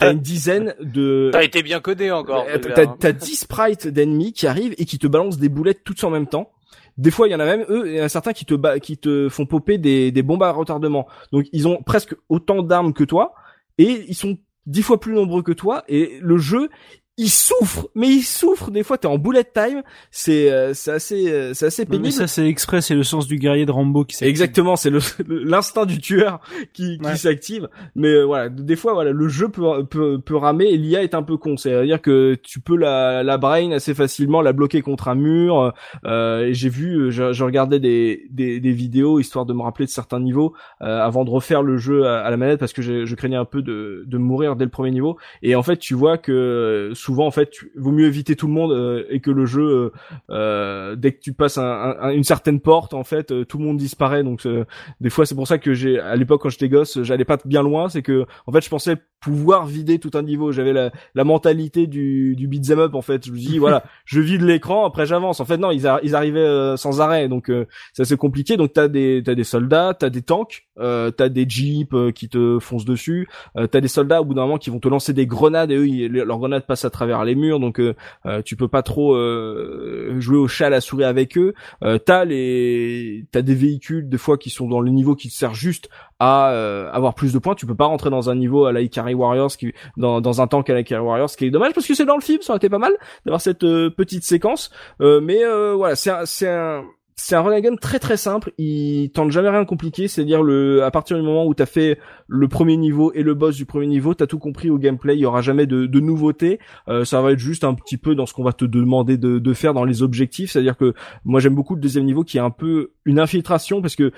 as 0.00 0.10
une 0.10 0.20
dizaine 0.20 0.74
de. 0.80 1.30
T'as 1.32 1.42
été 1.42 1.62
bien 1.62 1.80
codé 1.80 2.10
encore. 2.10 2.46
T'as 2.74 3.12
10 3.12 3.36
sprites 3.36 3.88
d'ennemis 3.88 4.32
qui 4.32 4.46
arrivent 4.46 4.74
et 4.78 4.84
qui 4.84 4.98
te 4.98 5.06
balancent 5.06 5.38
des 5.38 5.48
boulettes 5.48 5.84
toutes 5.84 6.02
en 6.04 6.10
même 6.10 6.26
temps. 6.26 6.50
Des 6.96 7.10
fois, 7.10 7.28
il 7.28 7.30
y 7.30 7.34
en 7.34 7.40
a 7.40 7.44
même 7.44 7.64
eux, 7.68 7.84
il 7.86 7.96
y 7.96 8.00
en 8.00 8.04
a 8.04 8.08
certains 8.08 8.32
qui 8.32 8.44
te 8.44 8.78
qui 8.78 8.98
te 8.98 9.28
font 9.28 9.46
popper 9.46 9.78
des, 9.78 10.10
des 10.10 10.22
bombes 10.22 10.42
à 10.42 10.50
retardement. 10.50 11.06
Donc 11.32 11.46
ils 11.52 11.68
ont 11.68 11.82
presque 11.82 12.14
autant 12.28 12.62
d'armes 12.62 12.92
que 12.92 13.04
toi 13.04 13.34
et 13.78 14.04
ils 14.08 14.14
sont 14.14 14.36
dix 14.66 14.82
fois 14.82 15.00
plus 15.00 15.14
nombreux 15.14 15.42
que 15.42 15.52
toi 15.52 15.84
et 15.88 16.18
le 16.20 16.36
jeu 16.38 16.68
il 17.18 17.30
souffre, 17.30 17.88
mais 17.96 18.06
il 18.06 18.22
souffre. 18.22 18.70
Des 18.70 18.84
fois, 18.84 18.96
t'es 18.96 19.08
en 19.08 19.18
bullet 19.18 19.42
time. 19.42 19.82
C'est 20.12 20.52
euh, 20.52 20.72
c'est 20.72 20.92
assez 20.92 21.30
euh, 21.30 21.52
c'est 21.52 21.66
assez 21.66 21.84
pénible. 21.84 22.04
mais 22.04 22.10
ça, 22.12 22.28
c'est 22.28 22.46
exprès. 22.46 22.80
C'est 22.80 22.94
le 22.94 23.02
sens 23.02 23.26
du 23.26 23.36
guerrier 23.38 23.66
de 23.66 23.72
Rambo 23.72 24.04
qui 24.04 24.14
s'active. 24.14 24.30
Exactement. 24.30 24.76
C'est 24.76 24.90
le 24.90 25.00
l'instinct 25.26 25.84
du 25.84 26.00
tueur 26.00 26.40
qui 26.72 26.98
qui 26.98 27.18
s'active. 27.18 27.68
Mais 27.96 28.08
euh, 28.08 28.22
voilà, 28.22 28.48
des 28.48 28.76
fois, 28.76 28.94
voilà, 28.94 29.10
le 29.10 29.28
jeu 29.28 29.48
peut 29.48 29.84
peut, 29.84 30.20
peut 30.20 30.36
ramer 30.36 30.66
et 30.66 30.76
l'IA 30.76 31.02
est 31.02 31.14
un 31.16 31.24
peu 31.24 31.36
con. 31.36 31.56
C'est-à-dire 31.56 32.00
que 32.00 32.36
tu 32.40 32.60
peux 32.60 32.76
la 32.76 33.24
la 33.24 33.36
brain 33.36 33.72
assez 33.72 33.94
facilement, 33.94 34.40
la 34.40 34.52
bloquer 34.52 34.80
contre 34.80 35.08
un 35.08 35.16
mur. 35.16 35.74
Euh, 36.04 36.50
J'ai 36.52 36.68
vu, 36.68 37.10
je, 37.10 37.32
je, 37.32 37.44
regardais 37.44 37.80
des, 37.80 38.28
des 38.30 38.60
des 38.60 38.72
vidéos 38.72 39.18
histoire 39.18 39.44
de 39.44 39.52
me 39.54 39.62
rappeler 39.62 39.86
de 39.86 39.90
certains 39.90 40.20
niveaux 40.20 40.54
avant 40.78 41.24
de 41.24 41.30
refaire 41.30 41.62
le 41.62 41.78
jeu 41.78 42.06
à, 42.06 42.30
la 42.30 42.36
manette 42.36 42.60
parce 42.60 42.72
que 42.72 42.82
je, 42.82 43.04
je 43.06 43.14
craignais 43.16 43.36
un 43.36 43.44
peu 43.44 43.60
de 43.60 44.04
de 44.06 44.18
mourir 44.18 44.54
dès 44.54 44.64
le 44.64 44.70
premier 44.70 44.92
niveau. 44.92 45.16
Et 45.42 45.56
en 45.56 45.64
fait, 45.64 45.78
tu 45.78 45.94
vois 45.94 46.16
que 46.16 46.92
souvent 47.08 47.26
en 47.26 47.30
fait 47.30 47.54
il 47.74 47.80
vaut 47.80 47.90
mieux 47.90 48.06
éviter 48.06 48.36
tout 48.36 48.46
le 48.48 48.52
monde 48.52 48.70
euh, 48.70 49.06
et 49.08 49.20
que 49.20 49.30
le 49.30 49.46
jeu 49.46 49.62
euh, 49.62 49.92
euh, 50.30 50.94
dès 50.94 51.12
que 51.12 51.20
tu 51.20 51.32
passes 51.32 51.56
une 51.56 52.22
certaine 52.22 52.60
porte 52.60 52.92
en 52.92 53.02
fait 53.02 53.32
tout 53.46 53.56
le 53.56 53.64
monde 53.64 53.78
disparaît. 53.78 54.22
Donc 54.22 54.46
des 55.00 55.10
fois 55.10 55.24
c'est 55.24 55.34
pour 55.34 55.48
ça 55.48 55.56
que 55.56 55.72
j'ai 55.72 55.98
à 55.98 56.16
l'époque 56.16 56.42
quand 56.42 56.50
j'étais 56.50 56.68
gosse 56.68 57.02
j'allais 57.02 57.24
pas 57.24 57.38
bien 57.46 57.62
loin. 57.62 57.88
C'est 57.88 58.02
que 58.02 58.26
en 58.46 58.52
fait 58.52 58.62
je 58.62 58.68
pensais 58.68 58.96
pouvoir 59.20 59.64
vider 59.66 59.98
tout 59.98 60.10
un 60.14 60.22
niveau. 60.22 60.52
J'avais 60.52 60.74
la, 60.74 60.90
la 61.14 61.24
mentalité 61.24 61.86
du 61.86 62.36
du 62.36 62.46
beat'em 62.46 62.78
up 62.78 62.94
en 62.94 63.02
fait. 63.02 63.26
Je 63.26 63.32
me 63.32 63.38
dis 63.38 63.58
voilà 63.64 63.84
je 64.04 64.20
vide 64.20 64.42
l'écran 64.42 64.84
après 64.84 65.06
j'avance. 65.06 65.40
En 65.40 65.46
fait 65.46 65.56
non 65.56 65.70
ils, 65.70 65.90
ils 66.02 66.14
arrivaient 66.14 66.76
sans 66.76 67.00
arrêt. 67.00 67.28
Donc 67.28 67.50
c'est 67.94 68.02
assez 68.02 68.18
compliqué. 68.18 68.58
Donc 68.58 68.74
t'as 68.74 68.88
des 68.88 69.22
t'as 69.24 69.34
des 69.34 69.44
soldats 69.44 69.94
t'as 69.98 70.10
des 70.10 70.22
tanks 70.22 70.66
euh, 70.78 71.10
t'as 71.10 71.30
des 71.30 71.48
jeeps 71.48 72.12
qui 72.14 72.28
te 72.28 72.58
foncent 72.58 72.84
dessus 72.84 73.28
t'as 73.54 73.80
des 73.80 73.88
soldats 73.88 74.20
au 74.20 74.26
bout 74.26 74.34
d'un 74.34 74.42
moment 74.42 74.58
qui 74.58 74.68
vont 74.68 74.78
te 74.78 74.88
lancer 74.88 75.14
des 75.14 75.26
grenades 75.26 75.70
et 75.70 75.76
eux 75.76 76.08
leurs 76.08 76.38
grenades 76.38 76.66
passent 76.66 76.84
à 76.84 76.90
travers 76.98 77.24
les 77.24 77.36
murs, 77.36 77.60
donc 77.60 77.78
euh, 77.78 77.94
euh, 78.26 78.42
tu 78.42 78.56
peux 78.56 78.66
pas 78.66 78.82
trop 78.82 79.14
euh, 79.14 80.16
jouer 80.18 80.36
au 80.36 80.48
chat 80.48 80.66
à 80.66 80.70
la 80.70 80.80
souris 80.80 81.04
avec 81.04 81.38
eux. 81.38 81.54
t'as 82.04 82.24
les, 82.24 83.24
t'as 83.30 83.42
des 83.42 83.54
véhicules 83.54 84.08
des 84.08 84.18
fois 84.18 84.36
qui 84.36 84.50
sont 84.50 84.66
dans 84.68 84.80
le 84.80 84.90
niveau 84.90 85.14
qui 85.14 85.28
te 85.28 85.34
sert 85.34 85.54
juste 85.54 85.88
à 86.18 86.48
avoir 86.92 87.14
plus 87.14 87.32
de 87.32 87.38
points. 87.38 87.54
Tu 87.54 87.66
peux 87.66 87.76
pas 87.76 87.86
rentrer 87.86 88.10
dans 88.10 88.28
un 88.30 88.34
niveau 88.34 88.64
à 88.64 88.72
la 88.72 88.80
Ikari 88.80 89.14
Warriors, 89.14 89.56
qui, 89.56 89.72
dans, 89.96 90.20
dans 90.20 90.40
un 90.40 90.48
tank 90.48 90.68
à 90.68 90.74
la 90.74 90.80
Ikari 90.80 91.00
Warriors, 91.00 91.30
ce 91.30 91.36
qui 91.36 91.44
est 91.46 91.50
dommage 91.50 91.72
parce 91.72 91.86
que 91.86 91.94
c'est 91.94 92.04
dans 92.04 92.16
le 92.16 92.22
film, 92.22 92.42
ça 92.42 92.52
aurait 92.52 92.58
été 92.58 92.68
pas 92.68 92.78
mal 92.78 92.92
d'avoir 93.24 93.40
cette 93.40 93.60
petite 93.60 94.24
séquence. 94.24 94.70
mais 95.00 95.44
voilà, 95.74 95.94
c'est 95.94 96.10
c'est 96.24 96.48
un 96.48 96.84
c'est 97.20 97.34
un 97.34 97.42
run 97.42 97.76
très 97.80 97.98
très 97.98 98.16
simple. 98.16 98.52
Il 98.58 99.10
tente 99.10 99.32
jamais 99.32 99.48
rien 99.48 99.62
de 99.62 99.66
compliqué. 99.66 100.06
C'est-à-dire 100.06 100.42
le, 100.42 100.84
à 100.84 100.90
partir 100.92 101.16
du 101.16 101.22
moment 101.24 101.46
où 101.46 101.52
t'as 101.52 101.66
fait 101.66 101.98
le 102.28 102.46
premier 102.46 102.76
niveau 102.76 103.12
et 103.12 103.24
le 103.24 103.34
boss 103.34 103.56
du 103.56 103.66
premier 103.66 103.88
niveau, 103.88 104.14
t'as 104.14 104.28
tout 104.28 104.38
compris 104.38 104.70
au 104.70 104.78
gameplay. 104.78 105.16
Il 105.16 105.20
y 105.20 105.26
aura 105.26 105.42
jamais 105.42 105.66
de, 105.66 105.86
de 105.86 106.00
nouveautés. 106.00 106.60
Euh, 106.86 107.04
ça 107.04 107.20
va 107.20 107.32
être 107.32 107.40
juste 107.40 107.64
un 107.64 107.74
petit 107.74 107.96
peu 107.96 108.14
dans 108.14 108.24
ce 108.24 108.32
qu'on 108.32 108.44
va 108.44 108.52
te 108.52 108.64
demander 108.64 109.18
de, 109.18 109.40
de 109.40 109.52
faire 109.52 109.74
dans 109.74 109.84
les 109.84 110.02
objectifs. 110.02 110.52
C'est-à-dire 110.52 110.76
que 110.76 110.94
moi 111.24 111.40
j'aime 111.40 111.56
beaucoup 111.56 111.74
le 111.74 111.80
deuxième 111.80 112.04
niveau 112.04 112.22
qui 112.22 112.38
est 112.38 112.40
un 112.40 112.50
peu 112.50 112.92
une 113.04 113.18
infiltration 113.18 113.82
parce 113.82 113.96
que 113.96 114.12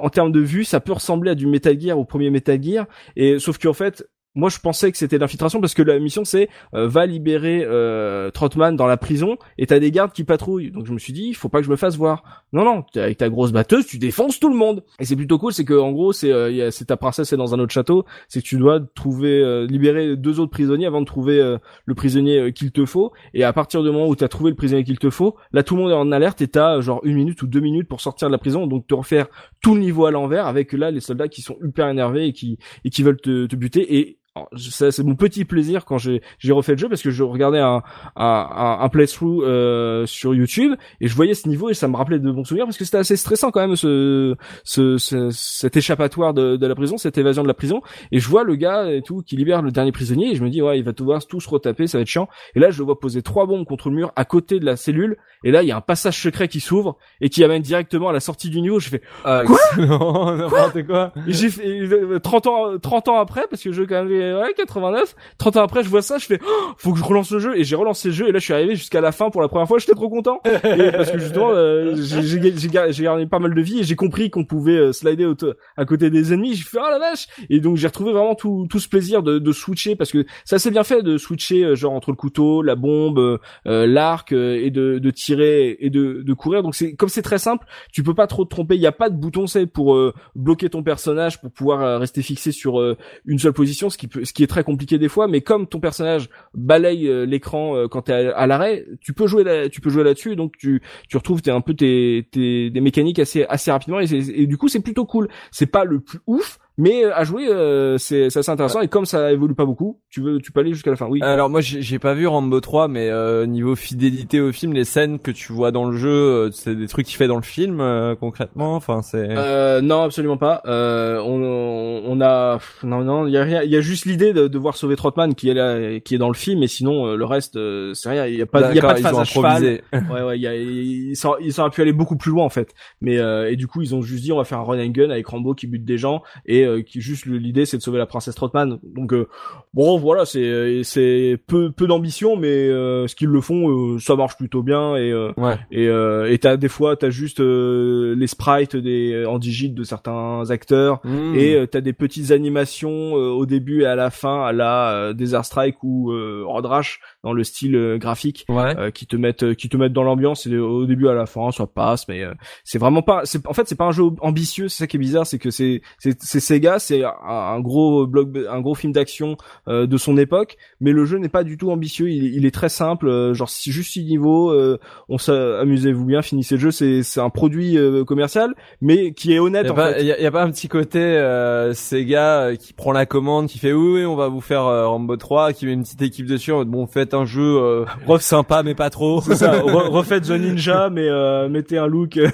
en 0.00 0.08
termes 0.08 0.30
de 0.30 0.40
vue, 0.40 0.62
ça 0.62 0.78
peut 0.78 0.92
ressembler 0.92 1.32
à 1.32 1.34
du 1.34 1.48
Metal 1.48 1.78
Gear 1.78 1.98
au 1.98 2.04
premier 2.04 2.30
Metal 2.30 2.62
Gear. 2.62 2.86
Et 3.16 3.40
sauf 3.40 3.58
qu'en 3.58 3.72
fait, 3.72 4.08
moi 4.36 4.50
je 4.50 4.58
pensais 4.60 4.92
que 4.92 4.98
c'était 4.98 5.18
l'infiltration 5.18 5.60
parce 5.60 5.74
que 5.74 5.82
la 5.82 5.98
mission 5.98 6.24
c'est 6.24 6.48
euh, 6.74 6.86
va 6.86 7.06
libérer 7.06 7.64
euh, 7.64 8.30
Trotman 8.30 8.76
dans 8.76 8.86
la 8.86 8.98
prison 8.98 9.38
et 9.58 9.66
t'as 9.66 9.80
des 9.80 9.90
gardes 9.90 10.12
qui 10.12 10.24
patrouillent. 10.24 10.70
Donc 10.70 10.86
je 10.86 10.92
me 10.92 10.98
suis 10.98 11.12
dit 11.12 11.24
il 11.24 11.34
faut 11.34 11.48
pas 11.48 11.58
que 11.58 11.64
je 11.64 11.70
me 11.70 11.76
fasse 11.76 11.96
voir. 11.96 12.44
Non 12.52 12.64
non 12.64 12.84
avec 12.94 13.18
ta 13.18 13.28
grosse 13.28 13.50
batteuse 13.50 13.86
tu 13.86 13.98
défonces 13.98 14.38
tout 14.38 14.50
le 14.50 14.56
monde. 14.56 14.84
Et 15.00 15.04
c'est 15.06 15.16
plutôt 15.16 15.38
cool 15.38 15.52
c'est 15.52 15.64
que 15.64 15.74
en 15.74 15.90
gros 15.90 16.12
c'est 16.12 16.30
euh, 16.30 16.70
c'est 16.70 16.84
ta 16.84 16.96
princesse 16.96 17.32
est 17.32 17.36
dans 17.36 17.54
un 17.54 17.58
autre 17.58 17.72
château. 17.72 18.04
C'est 18.28 18.42
que 18.42 18.46
tu 18.46 18.58
dois 18.58 18.80
trouver 18.94 19.40
euh, 19.40 19.66
libérer 19.66 20.16
deux 20.16 20.38
autres 20.38 20.52
prisonniers 20.52 20.86
avant 20.86 21.00
de 21.00 21.06
trouver 21.06 21.56
le 21.84 21.94
prisonnier 21.94 22.52
qu'il 22.52 22.72
te 22.72 22.84
faut. 22.84 23.12
Et 23.32 23.42
à 23.42 23.52
partir 23.52 23.82
du 23.82 23.90
moment 23.90 24.06
où 24.06 24.16
t'as 24.16 24.28
trouvé 24.28 24.50
le 24.50 24.56
prisonnier 24.56 24.84
qu'il 24.84 24.98
te 24.98 25.10
faut 25.10 25.36
là 25.52 25.62
tout 25.62 25.76
le 25.76 25.82
monde 25.82 25.90
est 25.90 25.94
en 25.94 26.12
alerte 26.12 26.42
et 26.42 26.48
t'as 26.48 26.80
genre 26.82 27.00
une 27.04 27.16
minute 27.16 27.40
ou 27.42 27.46
deux 27.46 27.60
minutes 27.60 27.88
pour 27.88 28.02
sortir 28.02 28.28
de 28.28 28.32
la 28.32 28.38
prison. 28.38 28.66
Donc 28.66 28.86
te 28.86 28.94
refaire 28.94 29.28
tout 29.62 29.74
le 29.74 29.80
niveau 29.80 30.04
à 30.04 30.10
l'envers 30.10 30.46
avec 30.46 30.72
là 30.74 30.90
les 30.90 31.00
soldats 31.00 31.28
qui 31.28 31.40
sont 31.40 31.56
hyper 31.64 31.88
énervés 31.88 32.26
et 32.26 32.32
qui 32.32 32.58
et 32.84 32.90
qui 32.90 33.02
veulent 33.02 33.20
te, 33.20 33.46
te 33.46 33.56
buter. 33.56 33.96
Et 33.96 34.18
c'est 34.56 35.02
mon 35.04 35.14
petit 35.14 35.44
plaisir 35.44 35.84
quand 35.84 35.98
j'ai 35.98 36.20
refait 36.50 36.72
le 36.72 36.78
jeu 36.78 36.88
parce 36.88 37.02
que 37.02 37.10
je 37.10 37.22
regardais 37.22 37.58
un 37.60 37.82
un, 38.16 38.78
un, 38.80 38.88
playthrough 38.88 39.42
euh, 39.42 40.06
sur 40.06 40.34
YouTube 40.34 40.72
et 41.00 41.08
je 41.08 41.14
voyais 41.14 41.34
ce 41.34 41.48
niveau 41.48 41.68
et 41.70 41.74
ça 41.74 41.88
me 41.88 41.96
rappelait 41.96 42.18
de 42.18 42.30
bons 42.30 42.44
souvenirs 42.44 42.66
parce 42.66 42.76
que 42.78 42.84
c'était 42.84 42.98
assez 42.98 43.16
stressant 43.16 43.50
quand 43.50 43.60
même 43.60 43.76
ce 43.76 44.34
ce, 44.64 44.98
ce 44.98 45.30
cet 45.30 45.76
échappatoire 45.76 46.34
de, 46.34 46.56
de 46.56 46.66
la 46.66 46.74
prison 46.74 46.96
cette 46.98 47.18
évasion 47.18 47.42
de 47.42 47.48
la 47.48 47.54
prison 47.54 47.82
et 48.12 48.18
je 48.20 48.28
vois 48.28 48.44
le 48.44 48.54
gars 48.56 48.90
et 48.90 49.02
tout 49.02 49.22
qui 49.22 49.36
libère 49.36 49.62
le 49.62 49.70
dernier 49.70 49.92
prisonnier 49.92 50.32
et 50.32 50.34
je 50.34 50.42
me 50.42 50.50
dis 50.50 50.62
ouais 50.62 50.78
il 50.78 50.84
va 50.84 50.92
devoir 50.92 51.24
tout 51.26 51.40
se 51.40 51.48
retaper 51.48 51.86
ça 51.86 51.98
va 51.98 52.02
être 52.02 52.08
chiant. 52.08 52.28
Et 52.54 52.60
là 52.60 52.70
je 52.70 52.78
le 52.78 52.84
vois 52.84 52.98
poser 53.00 53.22
trois 53.22 53.46
bombes 53.46 53.64
contre 53.64 53.90
le 53.90 53.96
mur 53.96 54.12
à 54.16 54.24
côté 54.24 54.60
de 54.60 54.64
la 54.64 54.76
cellule 54.76 55.16
et 55.44 55.50
là 55.50 55.62
il 55.62 55.68
y 55.68 55.72
a 55.72 55.76
un 55.76 55.80
passage 55.80 56.20
secret 56.20 56.48
qui 56.48 56.60
s'ouvre 56.60 56.96
et 57.20 57.28
qui 57.28 57.44
amène 57.44 57.62
directement 57.62 58.08
à 58.08 58.12
la 58.12 58.20
sortie 58.20 58.50
du 58.50 58.60
niveau. 58.60 58.78
Je 58.80 58.88
fais 58.88 59.02
Ah, 59.24 59.42
Quoi? 59.46 59.58
excellent, 59.76 60.36
n'importe 60.36 60.86
quoi. 60.86 61.12
et 61.26 61.32
j'ai 61.32 61.50
fait 61.50 61.66
euh, 61.66 62.18
30 62.18 62.46
ans 62.46 62.78
30 62.78 63.08
ans 63.08 63.18
après 63.18 63.42
parce 63.50 63.62
que 63.62 63.72
jeu 63.72 63.86
quand 63.86 64.04
même 64.04 64.08
ouais 64.32 64.52
89 64.56 65.14
30 65.38 65.56
ans 65.56 65.62
après 65.62 65.82
je 65.82 65.88
vois 65.88 66.02
ça 66.02 66.18
je 66.18 66.26
fais 66.26 66.38
oh, 66.42 66.72
faut 66.76 66.92
que 66.92 66.98
je 66.98 67.04
relance 67.04 67.30
le 67.30 67.38
jeu. 67.38 67.58
Et 67.58 67.64
j'ai 67.64 67.76
relancé 67.76 68.08
le 68.08 68.14
jeu 68.14 68.28
et 68.28 68.32
là 68.32 68.38
je 68.38 68.44
suis 68.44 68.54
arrivé 68.54 68.76
jusqu'à 68.76 69.00
la 69.00 69.12
fin 69.12 69.30
pour 69.30 69.42
la 69.42 69.48
première 69.48 69.68
fois 69.68 69.78
j'étais 69.78 69.94
trop 69.94 70.08
content. 70.08 70.40
Et 70.44 70.90
parce 70.90 71.10
que 71.10 71.18
justement 71.18 71.50
euh, 71.52 71.94
j'ai 71.96 73.02
gardé 73.02 73.26
pas 73.26 73.38
mal 73.38 73.54
de 73.54 73.60
vie 73.60 73.80
et 73.80 73.84
j'ai 73.84 73.96
compris 73.96 74.30
qu'on 74.30 74.44
pouvait 74.44 74.76
euh, 74.76 74.92
slider 74.92 75.30
à 75.76 75.84
côté 75.84 76.10
des 76.10 76.32
ennemis. 76.32 76.54
J'ai 76.54 76.64
fait 76.64 76.78
oh 76.80 76.90
la 76.90 76.98
vache! 76.98 77.26
Et 77.50 77.60
donc 77.60 77.76
j'ai 77.76 77.86
retrouvé 77.86 78.12
vraiment 78.12 78.34
tout 78.34 78.66
tout 78.70 78.78
ce 78.78 78.88
plaisir 78.88 79.22
de, 79.22 79.38
de 79.38 79.52
switcher 79.52 79.96
parce 79.96 80.12
que 80.12 80.24
c'est 80.44 80.56
assez 80.56 80.70
bien 80.70 80.84
fait 80.84 81.02
de 81.02 81.18
switcher 81.18 81.64
euh, 81.64 81.74
genre 81.74 81.92
entre 81.92 82.10
le 82.10 82.16
couteau 82.16 82.62
la 82.62 82.74
bombe 82.74 83.18
euh, 83.18 83.86
l'arc 83.86 84.32
euh, 84.32 84.60
et 84.62 84.70
de, 84.70 84.98
de 84.98 85.10
tirer 85.10 85.76
et 85.80 85.90
de, 85.90 86.22
de 86.22 86.34
courir. 86.34 86.62
Donc 86.62 86.74
c'est 86.74 86.94
comme 86.94 87.08
c'est 87.08 87.22
très 87.22 87.38
simple 87.38 87.66
tu 87.92 88.02
peux 88.02 88.14
pas 88.14 88.26
trop 88.26 88.44
te 88.44 88.50
tromper. 88.50 88.76
Il 88.76 88.80
y 88.80 88.86
a 88.86 88.92
pas 88.92 89.10
de 89.10 89.16
bouton 89.16 89.46
c'est 89.46 89.66
pour 89.66 89.98
bloquer 90.34 90.70
ton 90.70 90.82
personnage 90.82 91.40
pour 91.40 91.50
pouvoir 91.50 92.00
rester 92.00 92.22
fixé 92.22 92.52
sur 92.52 92.80
une 93.24 93.38
seule 93.38 93.52
position 93.52 93.90
ce 93.90 93.98
qui 93.98 94.08
peut 94.08 94.15
ce 94.24 94.32
qui 94.32 94.42
est 94.42 94.46
très 94.46 94.64
compliqué 94.64 94.98
des 94.98 95.08
fois 95.08 95.28
mais 95.28 95.40
comme 95.40 95.66
ton 95.66 95.80
personnage 95.80 96.28
balaye 96.54 97.08
euh, 97.08 97.26
l'écran 97.26 97.76
euh, 97.76 97.88
quand 97.88 98.02
t'es 98.02 98.12
à, 98.12 98.36
à 98.36 98.46
l'arrêt 98.46 98.84
tu 99.00 99.12
peux 99.12 99.26
jouer 99.26 99.44
là, 99.44 99.68
tu 99.68 99.80
peux 99.80 99.90
jouer 99.90 100.04
là-dessus 100.04 100.36
donc 100.36 100.56
tu 100.58 100.82
tu 101.08 101.16
retrouves 101.16 101.42
t'es 101.42 101.50
un 101.50 101.60
peu 101.60 101.74
tes, 101.74 102.28
tes 102.30 102.70
des 102.70 102.80
mécaniques 102.80 103.18
assez 103.18 103.44
assez 103.48 103.70
rapidement 103.70 104.00
et, 104.00 104.46
du 104.46 104.56
coup 104.56 104.68
c'est 104.68 104.80
plutôt 104.80 105.06
cool. 105.06 105.28
C'est 105.50 105.66
pas 105.66 105.84
le 105.84 106.00
plus 106.00 106.20
ouf 106.26 106.58
mais 106.78 107.04
euh, 107.04 107.14
à 107.14 107.24
jouer 107.24 107.48
euh, 107.48 107.98
c'est 107.98 108.30
c'est 108.30 108.40
assez 108.40 108.50
intéressant 108.50 108.80
et 108.80 108.88
comme 108.88 109.06
ça 109.06 109.32
évolue 109.32 109.54
pas 109.54 109.64
beaucoup 109.64 110.00
tu 110.10 110.20
veux 110.20 110.40
tu 110.40 110.52
peux 110.52 110.60
aller 110.60 110.72
jusqu'à 110.72 110.90
la 110.90 110.96
fin 110.96 111.06
oui 111.06 111.20
Alors 111.22 111.48
moi 111.48 111.60
j'ai 111.60 111.98
pas 111.98 112.14
vu 112.14 112.26
Rambo 112.26 112.60
3 112.60 112.88
mais 112.88 113.08
euh, 113.10 113.46
niveau 113.46 113.74
fidélité 113.76 114.40
au 114.40 114.52
film 114.52 114.72
les 114.72 114.84
scènes 114.84 115.18
que 115.18 115.30
tu 115.30 115.52
vois 115.52 115.70
dans 115.72 115.86
le 115.86 115.96
jeu 115.96 116.10
euh, 116.10 116.50
c'est 116.52 116.74
des 116.74 116.86
trucs 116.88 117.06
qu'il 117.06 117.16
fait 117.16 117.28
dans 117.28 117.36
le 117.36 117.42
film 117.42 117.80
euh, 117.80 118.14
concrètement? 118.14 118.74
Enfin 118.76 119.02
c'est 119.02 119.26
Euh, 119.30 119.80
non, 119.80 120.02
absolument 120.02 120.36
pas. 120.36 120.62
Euh, 120.66 121.18
on, 121.20 122.02
on 122.06 122.20
a 122.20 122.58
non 122.82 123.02
non, 123.02 123.26
il 123.26 123.32
y 123.32 123.38
a 123.38 123.42
rien. 123.42 123.62
Il 123.62 123.70
y 123.70 123.76
a 123.76 123.80
juste 123.80 124.04
l'idée 124.04 124.32
de, 124.32 124.48
de 124.48 124.58
voir 124.58 124.76
sauver 124.76 124.96
Trotman 124.96 125.34
qui 125.34 125.48
est 125.48 125.54
là, 125.54 126.00
qui 126.00 126.14
est 126.14 126.18
dans 126.18 126.28
le 126.28 126.34
film, 126.34 126.62
et 126.62 126.68
sinon 126.68 127.14
le 127.14 127.24
reste 127.24 127.58
c'est 127.94 128.08
rien. 128.08 128.26
Il 128.26 128.36
y 128.36 128.42
a 128.42 128.46
pas, 128.46 128.70
il 128.70 128.76
y 128.76 128.78
a 128.78 128.82
pas 128.82 128.94
de 128.94 129.00
phase 129.00 129.18
à 129.18 129.24
cheval. 129.24 129.80
Ouais 129.92 130.22
ouais, 130.22 130.38
il 130.38 130.42
y 130.42 130.46
a, 130.46 130.54
ils 130.54 131.16
sont, 131.16 131.36
ils 131.40 131.58
auraient 131.60 131.70
pu 131.70 131.80
aller 131.82 131.92
beaucoup 131.92 132.16
plus 132.16 132.30
loin 132.30 132.44
en 132.44 132.48
fait. 132.50 132.74
Mais 133.00 133.18
euh, 133.18 133.50
et 133.50 133.56
du 133.56 133.66
coup 133.66 133.82
ils 133.82 133.94
ont 133.94 134.02
juste 134.02 134.22
dit 134.24 134.32
on 134.32 134.36
va 134.36 134.44
faire 134.44 134.58
un 134.58 134.64
run 134.64 134.78
and 134.78 134.90
gun 134.90 135.10
avec 135.10 135.26
Rambo 135.26 135.54
qui 135.54 135.66
bute 135.66 135.84
des 135.84 135.98
gens 135.98 136.22
et 136.46 136.65
euh, 136.66 136.82
qui 136.82 137.00
juste 137.00 137.24
l'idée 137.26 137.64
c'est 137.66 137.76
de 137.78 137.82
sauver 137.82 137.98
la 137.98 138.06
princesse 138.06 138.34
Trotman. 138.34 138.78
Donc 138.84 139.12
euh, 139.12 139.28
bon 139.74 139.98
voilà 139.98 140.24
c'est 140.26 140.82
c'est 140.84 141.38
peu 141.46 141.70
peu 141.70 141.86
d'ambition, 141.86 142.36
mais 142.36 142.48
euh, 142.68 143.06
ce 143.06 143.14
qu'ils 143.16 143.28
le 143.28 143.40
font 143.40 143.70
euh, 143.94 143.98
ça 143.98 144.16
marche 144.16 144.36
plutôt 144.36 144.62
bien 144.62 144.96
et 144.96 145.10
euh, 145.12 145.32
Ouais. 145.36 145.56
et 145.70 145.88
euh, 145.88 146.30
et 146.30 146.38
t'as 146.38 146.56
des 146.56 146.68
fois 146.68 146.96
t'as 146.96 147.10
juste 147.10 147.40
euh, 147.40 148.14
les 148.16 148.26
sprites 148.26 148.76
des 148.76 149.24
en 149.26 149.38
digit 149.38 149.70
de 149.70 149.84
certains 149.84 150.50
acteurs 150.50 151.00
Mmh. 151.04 151.34
et 151.36 151.54
euh, 151.54 151.66
t'as 151.66 151.80
des 151.80 151.92
petites 151.92 152.30
animations 152.32 153.16
euh, 153.16 153.30
au 153.30 153.46
début 153.46 153.82
et 153.82 153.86
à 153.86 153.94
la 153.94 154.10
fin 154.10 154.42
à 154.44 154.52
la 154.52 154.90
euh, 154.92 155.12
Desert 155.12 155.44
Strike 155.44 155.76
ou 155.82 156.10
euh, 156.12 156.42
Road 156.44 156.66
Rash 156.66 157.00
dans 157.26 157.32
le 157.32 157.42
style 157.42 157.74
euh, 157.74 157.98
graphique 157.98 158.46
ouais. 158.48 158.76
euh, 158.78 158.90
qui 158.92 159.04
te 159.08 159.16
mettent 159.16 159.42
euh, 159.42 159.54
qui 159.54 159.68
te 159.68 159.76
mettent 159.76 159.92
dans 159.92 160.04
l'ambiance 160.04 160.46
et 160.46 160.56
au 160.56 160.86
début 160.86 161.08
à 161.08 161.12
la 161.14 161.26
fin 161.26 161.50
ça 161.50 161.66
passe 161.66 162.06
mais 162.06 162.22
euh, 162.22 162.32
c'est 162.62 162.78
vraiment 162.78 163.02
pas 163.02 163.22
c'est 163.24 163.44
en 163.48 163.52
fait 163.52 163.66
c'est 163.68 163.74
pas 163.74 163.86
un 163.86 163.90
jeu 163.90 164.04
ambitieux 164.20 164.68
c'est 164.68 164.84
ça 164.84 164.86
qui 164.86 164.96
est 164.96 165.00
bizarre 165.00 165.26
c'est 165.26 165.40
que 165.40 165.50
c'est 165.50 165.82
c'est 165.98 166.40
Sega 166.40 166.78
c'est 166.78 167.02
un, 167.02 167.12
un 167.28 167.58
gros 167.60 168.06
blog 168.06 168.46
un 168.48 168.60
gros 168.60 168.76
film 168.76 168.92
d'action 168.92 169.36
euh, 169.66 169.88
de 169.88 169.96
son 169.96 170.16
époque 170.18 170.56
mais 170.80 170.92
le 170.92 171.04
jeu 171.04 171.18
n'est 171.18 171.28
pas 171.28 171.42
du 171.42 171.56
tout 171.58 171.72
ambitieux 171.72 172.08
il, 172.10 172.32
il 172.36 172.46
est 172.46 172.54
très 172.54 172.68
simple 172.68 173.08
euh, 173.08 173.34
genre 173.34 173.50
si 173.50 173.72
juste 173.72 173.90
six 173.92 174.04
niveaux 174.04 174.52
euh, 174.52 174.78
on 175.08 175.18
s'amusez-vous 175.18 176.04
bien 176.04 176.22
finissez 176.22 176.54
le 176.54 176.60
jeu 176.60 176.70
c'est 176.70 177.02
c'est 177.02 177.20
un 177.20 177.30
produit 177.30 177.76
euh, 177.76 178.04
commercial 178.04 178.54
mais 178.80 179.12
qui 179.12 179.32
est 179.32 179.40
honnête 179.40 179.66
Y 179.66 179.68
a, 179.68 179.72
en 179.72 179.74
pas, 179.74 179.92
fait 179.94 180.04
y 180.04 180.12
a- 180.12 180.20
y 180.20 180.26
a 180.26 180.30
pas 180.30 180.44
un 180.44 180.50
petit 180.52 180.68
côté 180.68 181.00
euh, 181.00 181.72
Sega 181.74 182.42
euh, 182.42 182.54
qui 182.56 182.72
prend 182.72 182.92
la 182.92 183.04
commande, 183.06 183.48
qui 183.48 183.58
fait 183.58 183.72
oui, 183.72 184.00
oui 184.00 184.04
on 184.04 184.14
va 184.14 184.28
vous 184.28 184.40
faire 184.40 184.64
euh, 184.66 184.86
Rambo 184.86 185.16
3, 185.16 185.52
qui 185.52 185.66
met 185.66 185.72
une 185.72 185.82
petite 185.82 186.02
équipe 186.02 186.26
dessus, 186.26 186.52
bon 186.66 186.86
faites 186.86 187.14
un 187.16 187.24
jeu 187.24 187.42
euh, 187.58 187.84
ref 188.06 188.22
sympa 188.22 188.62
mais 188.62 188.74
pas 188.74 188.90
trop. 188.90 189.20
C'est 189.22 189.34
ça, 189.36 189.52
refaites 189.62 190.24
The 190.24 190.30
Ninja, 190.32 190.90
mais 190.92 191.08
euh, 191.08 191.48
mettez 191.48 191.78
un 191.78 191.86
look, 191.86 192.16
euh, 192.18 192.28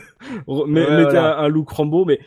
re- 0.46 0.64
mais- 0.68 0.84
Ouais, 0.86 0.96
mettez 0.96 1.10
voilà. 1.12 1.38
un, 1.40 1.44
un 1.44 1.48
look 1.48 1.70
Rambo, 1.70 2.04
mais 2.04 2.20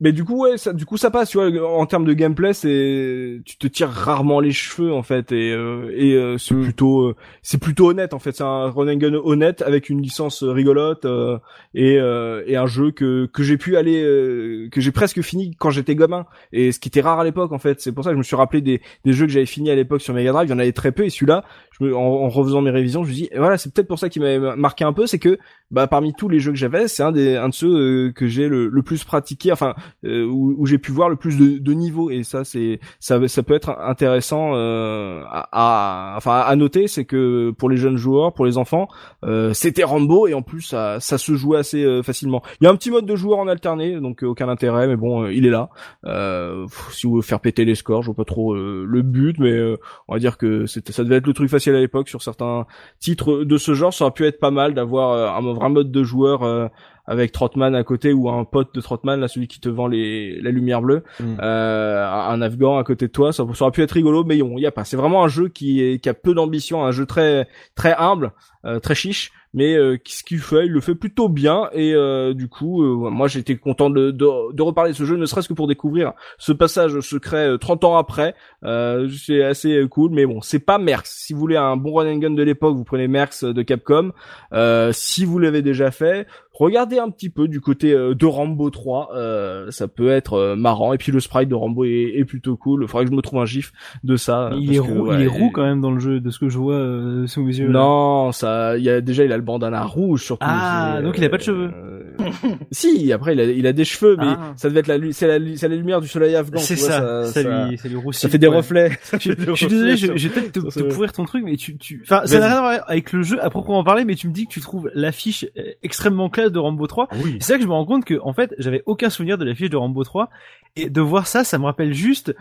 mais 0.00 0.12
du 0.12 0.24
coup 0.24 0.42
ouais, 0.42 0.56
ça, 0.58 0.72
du 0.72 0.86
coup 0.86 0.96
ça 0.96 1.10
passe, 1.10 1.30
tu 1.30 1.38
vois, 1.38 1.48
en 1.76 1.86
termes 1.86 2.04
de 2.04 2.12
gameplay, 2.12 2.52
c'est 2.52 3.40
tu 3.44 3.56
te 3.58 3.66
tires 3.66 3.90
rarement 3.90 4.38
les 4.40 4.52
cheveux 4.52 4.92
en 4.92 5.02
fait, 5.02 5.32
et 5.32 5.52
euh, 5.52 5.90
et 5.94 6.14
euh, 6.14 6.38
c'est 6.38 6.54
Mm. 6.54 6.62
plutôt 6.62 7.00
euh, 7.08 7.16
c'est 7.42 7.58
plutôt 7.58 7.90
honnête 7.90 8.14
en 8.14 8.18
fait, 8.20 8.32
c'est 8.32 8.44
un 8.44 8.70
run 8.70 8.88
and 8.92 8.96
gun 8.98 9.14
honnête 9.14 9.62
avec 9.62 9.88
une 9.88 10.00
licence 10.00 10.42
euh, 10.44 10.52
rigolote 10.52 11.04
euh, 11.04 11.38
et 11.74 11.98
euh, 11.98 12.42
et 12.46 12.56
un 12.56 12.66
jeu 12.66 12.92
que 12.92 13.26
que 13.32 13.42
j'ai 13.42 13.56
pu 13.58 13.76
aller 13.76 14.02
euh, 14.02 14.68
que 14.70 14.80
j'ai 14.80 14.92
presque 14.92 15.20
fini 15.22 15.54
quand 15.58 15.70
j'étais 15.70 15.96
gamin. 15.96 16.26
Et 16.52 16.70
ce 16.72 16.78
qui 16.78 16.88
était 16.88 17.00
rare 17.00 17.18
à 17.20 17.24
l'époque 17.24 17.52
en 17.52 17.58
fait, 17.58 17.80
c'est 17.80 17.92
pour 17.92 18.04
ça 18.04 18.10
que 18.10 18.14
je 18.14 18.18
me 18.18 18.22
suis 18.24 18.36
rappelé 18.36 18.60
des 18.60 18.80
des 19.04 19.12
jeux 19.12 19.26
que 19.26 19.32
j'avais 19.32 19.46
fini 19.46 19.70
à 19.70 19.74
l'époque 19.74 20.00
sur 20.00 20.14
Mega 20.14 20.32
Drive, 20.32 20.48
il 20.48 20.52
y 20.52 20.54
en 20.54 20.58
avait 20.60 20.72
très 20.72 20.92
peu 20.92 21.04
et 21.04 21.10
celui-là 21.10 21.44
je 21.78 21.84
me, 21.84 21.96
en, 21.96 22.00
en 22.00 22.28
refaisant 22.28 22.60
mes 22.60 22.70
révisions, 22.70 23.04
je 23.04 23.10
me 23.10 23.14
dis, 23.14 23.28
voilà, 23.36 23.58
c'est 23.58 23.72
peut-être 23.72 23.88
pour 23.88 23.98
ça 23.98 24.08
qu'il 24.08 24.22
m'avait 24.22 24.56
marqué 24.56 24.84
un 24.84 24.92
peu, 24.92 25.06
c'est 25.06 25.18
que, 25.18 25.38
bah, 25.70 25.86
parmi 25.86 26.12
tous 26.14 26.28
les 26.28 26.40
jeux 26.40 26.50
que 26.52 26.58
j'avais, 26.58 26.88
c'est 26.88 27.02
un 27.02 27.12
des, 27.12 27.36
un 27.36 27.48
de 27.50 27.54
ceux 27.54 28.10
que 28.12 28.26
j'ai 28.26 28.48
le, 28.48 28.68
le 28.68 28.82
plus 28.82 29.04
pratiqué, 29.04 29.52
enfin, 29.52 29.74
où, 30.04 30.54
où 30.58 30.66
j'ai 30.66 30.78
pu 30.78 30.92
voir 30.92 31.08
le 31.08 31.16
plus 31.16 31.36
de, 31.38 31.58
de 31.58 31.72
niveaux, 31.72 32.10
et 32.10 32.22
ça, 32.22 32.44
c'est, 32.44 32.80
ça, 33.00 33.26
ça 33.28 33.42
peut 33.42 33.54
être 33.54 33.70
intéressant 33.80 34.52
euh, 34.54 35.22
à, 35.28 36.12
à- 36.12 36.16
enfin, 36.16 36.40
à 36.40 36.56
noter, 36.56 36.88
c'est 36.88 37.04
que 37.04 37.50
pour 37.58 37.68
les 37.70 37.76
jeunes 37.76 37.96
joueurs, 37.96 38.32
pour 38.32 38.46
les 38.46 38.58
enfants, 38.58 38.88
euh, 39.24 39.52
c'était 39.52 39.84
Rambo, 39.84 40.26
et 40.26 40.34
en 40.34 40.42
plus, 40.42 40.62
ça, 40.62 41.00
ça 41.00 41.18
se 41.18 41.34
jouait 41.34 41.58
assez 41.58 41.84
euh, 41.84 42.02
facilement. 42.02 42.42
Il 42.60 42.64
y 42.64 42.66
a 42.66 42.70
un 42.70 42.76
petit 42.76 42.90
mode 42.90 43.06
de 43.06 43.16
joueur 43.16 43.38
en 43.38 43.48
alterné, 43.48 44.00
donc 44.00 44.22
euh, 44.22 44.26
aucun 44.28 44.48
intérêt, 44.48 44.86
mais 44.88 44.96
bon, 44.96 45.24
euh, 45.24 45.32
il 45.32 45.46
est 45.46 45.50
là. 45.50 45.70
Euh, 46.04 46.66
si 46.90 47.06
vous 47.06 47.14
voulez 47.14 47.22
faire 47.22 47.40
péter 47.40 47.64
les 47.64 47.74
scores, 47.74 48.02
je 48.02 48.06
vois 48.06 48.14
pas 48.16 48.24
trop 48.24 48.54
euh, 48.54 48.84
le 48.86 49.02
but, 49.02 49.38
mais 49.38 49.52
euh, 49.52 49.76
on 50.08 50.14
va 50.14 50.18
dire 50.18 50.36
que 50.38 50.66
ça 50.66 51.04
devait 51.04 51.16
être 51.16 51.26
le 51.26 51.32
truc 51.34 51.50
facile 51.50 51.74
à 51.74 51.80
l'époque 51.80 52.08
sur 52.08 52.22
certains 52.22 52.66
titres 53.00 53.44
de 53.44 53.56
ce 53.58 53.74
genre 53.74 53.92
ça 53.92 54.04
aurait 54.04 54.12
pu 54.14 54.26
être 54.26 54.38
pas 54.40 54.50
mal 54.50 54.74
d'avoir 54.74 55.10
euh, 55.12 55.28
un 55.28 55.52
vrai 55.54 55.68
mode 55.68 55.90
de 55.90 56.02
joueur 56.04 56.42
euh, 56.42 56.68
avec 57.08 57.32
Trotman 57.32 57.74
à 57.74 57.82
côté 57.82 58.12
ou 58.12 58.30
un 58.30 58.44
pote 58.44 58.72
de 58.74 58.80
Trotman 58.80 59.18
là 59.18 59.26
celui 59.26 59.48
qui 59.48 59.58
te 59.60 59.68
vend 59.68 59.88
les 59.88 60.40
la 60.40 60.50
lumière 60.50 60.80
bleue 60.82 61.02
Mm. 61.20 61.36
euh, 61.40 62.06
un 62.06 62.40
afghan 62.42 62.78
à 62.78 62.84
côté 62.84 63.06
de 63.06 63.12
toi 63.12 63.32
ça, 63.32 63.44
ça 63.54 63.64
aurait 63.64 63.72
pu 63.72 63.82
être 63.82 63.92
rigolo 63.92 64.22
mais 64.24 64.36
il 64.38 64.58
y 64.60 64.66
a 64.66 64.70
pas 64.70 64.84
c'est 64.84 64.96
vraiment 64.96 65.24
un 65.24 65.28
jeu 65.28 65.48
qui 65.48 65.82
est 65.82 65.98
qui 65.98 66.08
a 66.08 66.14
peu 66.14 66.34
d'ambition 66.34 66.84
un 66.84 66.92
jeu 66.92 67.06
très 67.06 67.48
très 67.74 67.94
humble 67.98 68.32
euh, 68.64 68.78
très 68.78 68.94
chiche 68.94 69.32
mais 69.54 69.74
euh, 69.76 69.96
ce 70.04 70.22
qu'il 70.22 70.40
fait 70.40 70.66
il 70.66 70.72
le 70.72 70.80
fait 70.80 70.94
plutôt 70.94 71.28
bien 71.30 71.70
et 71.72 71.94
euh, 71.94 72.34
du 72.34 72.48
coup 72.48 72.82
euh, 72.82 73.08
moi 73.10 73.28
j'étais 73.28 73.56
content 73.56 73.88
de, 73.88 74.10
de 74.10 74.52
de 74.52 74.62
reparler 74.62 74.92
de 74.92 74.96
ce 74.96 75.04
jeu 75.04 75.16
ne 75.16 75.24
serait-ce 75.24 75.48
que 75.48 75.54
pour 75.54 75.66
découvrir 75.66 76.12
ce 76.36 76.52
passage 76.52 77.00
secret 77.00 77.48
euh, 77.48 77.56
30 77.56 77.84
ans 77.84 77.96
après 77.96 78.34
euh, 78.64 79.08
c'est 79.08 79.42
assez 79.42 79.74
euh, 79.76 79.88
cool, 79.88 80.10
mais 80.12 80.26
bon, 80.26 80.40
c'est 80.40 80.58
pas 80.58 80.78
Merx. 80.78 81.10
Si 81.26 81.32
vous 81.32 81.38
voulez 81.38 81.56
un 81.56 81.76
bon 81.76 81.94
run 81.94 82.12
and 82.12 82.18
gun 82.18 82.30
de 82.30 82.42
l'époque, 82.42 82.74
vous 82.76 82.84
prenez 82.84 83.06
Merx 83.06 83.44
de 83.44 83.62
Capcom. 83.62 84.10
Euh, 84.52 84.90
si 84.92 85.24
vous 85.24 85.38
l'avez 85.38 85.62
déjà 85.62 85.90
fait, 85.90 86.26
regardez 86.58 86.98
un 86.98 87.10
petit 87.10 87.30
peu 87.30 87.48
du 87.48 87.60
côté 87.60 87.92
euh, 87.92 88.14
de 88.14 88.26
Rambo 88.26 88.70
3. 88.70 89.10
Euh, 89.14 89.70
ça 89.70 89.88
peut 89.88 90.08
être 90.10 90.34
euh, 90.34 90.56
marrant. 90.56 90.92
Et 90.92 90.98
puis 90.98 91.12
le 91.12 91.20
sprite 91.20 91.48
de 91.48 91.54
Rambo 91.54 91.84
est, 91.84 92.12
est 92.16 92.24
plutôt 92.24 92.56
cool. 92.56 92.82
Il 92.82 92.88
faudrait 92.88 93.04
que 93.04 93.10
je 93.10 93.16
me 93.16 93.22
trouve 93.22 93.40
un 93.40 93.46
gif 93.46 93.72
de 94.04 94.16
ça. 94.16 94.50
il 94.54 94.66
parce 94.66 94.78
est 94.78 94.80
que, 94.80 94.98
roux, 94.98 95.06
ouais, 95.08 95.16
il 95.16 95.22
est 95.22 95.26
roux 95.28 95.50
quand 95.50 95.62
même 95.64 95.80
dans 95.80 95.90
le 95.90 96.00
jeu, 96.00 96.20
de 96.20 96.30
ce 96.30 96.38
que 96.38 96.48
je 96.48 96.58
vois 96.58 96.74
euh, 96.74 97.26
sous 97.26 97.42
mes 97.42 97.56
yeux. 97.56 97.68
Non, 97.68 98.32
ça, 98.32 98.76
il 98.76 98.84
y 98.84 98.90
a 98.90 99.00
déjà 99.00 99.24
il 99.24 99.32
a 99.32 99.36
le 99.36 99.42
bandana 99.42 99.84
rouge 99.84 100.22
surtout. 100.24 100.46
Ah, 100.48 101.00
donc 101.02 101.16
il 101.18 101.24
a 101.24 101.28
pas 101.28 101.38
de 101.38 101.42
cheveux. 101.42 101.70
euh, 101.72 102.02
si, 102.72 103.12
après 103.12 103.34
il 103.34 103.40
a, 103.40 103.44
il 103.44 103.66
a 103.66 103.72
des 103.72 103.84
cheveux, 103.84 104.16
mais 104.18 104.24
Ah. 104.26 104.52
ça 104.56 104.68
devait 104.68 104.80
être 104.80 104.88
la, 104.88 104.98
c'est 105.12 105.26
la, 105.26 105.38
la 105.38 105.76
lumière 105.76 106.00
du 106.00 106.08
soleil 106.08 106.34
afghan. 106.34 106.58
C'est 106.58 106.76
ça, 106.76 107.24
ça, 107.26 107.42
ça, 107.42 107.42
lui, 107.68 107.78
ça 107.78 107.88
lui 107.88 107.96
roussit. 107.96 108.22
ça 108.22 108.28
fait 108.28 108.38
des 108.38 108.48
Ouais. 108.48 108.56
reflets. 108.56 108.90
Je, 109.20 109.32
je 109.36 109.54
suis 109.54 109.66
désolé, 109.66 109.96
je, 109.96 110.16
je 110.16 110.28
vais 110.28 110.40
peut-être 110.40 110.52
te, 110.52 110.78
te 110.80 110.92
pourrir 110.92 111.12
ton 111.12 111.24
truc, 111.24 111.44
mais 111.44 111.56
tu, 111.56 111.76
tu, 111.76 112.00
enfin, 112.04 112.22
ça 112.24 112.38
n'a 112.40 112.46
rien 112.46 112.56
à 112.56 112.60
voir 112.60 112.80
avec 112.86 113.12
le 113.12 113.22
jeu 113.22 113.42
à 113.44 113.50
proprement 113.50 113.84
parler, 113.84 114.04
mais 114.04 114.14
tu 114.14 114.28
me 114.28 114.32
dis 114.32 114.46
que 114.46 114.52
tu 114.52 114.60
trouves 114.60 114.90
l'affiche 114.94 115.46
extrêmement 115.82 116.28
classe 116.28 116.47
de 116.52 116.58
Rambo 116.58 116.86
3. 116.86 117.08
Oui. 117.24 117.36
C'est 117.40 117.52
là 117.54 117.58
que 117.58 117.64
je 117.64 117.68
me 117.68 117.74
rends 117.74 117.86
compte 117.86 118.04
que, 118.04 118.18
en 118.22 118.32
fait, 118.32 118.54
j'avais 118.58 118.82
aucun 118.86 119.10
souvenir 119.10 119.38
de 119.38 119.44
l'affiche 119.44 119.70
de 119.70 119.76
Rambo 119.76 120.02
3, 120.04 120.28
et 120.76 120.90
de 120.90 121.00
voir 121.00 121.26
ça, 121.26 121.44
ça 121.44 121.58
me 121.58 121.64
rappelle 121.64 121.92
juste 121.94 122.34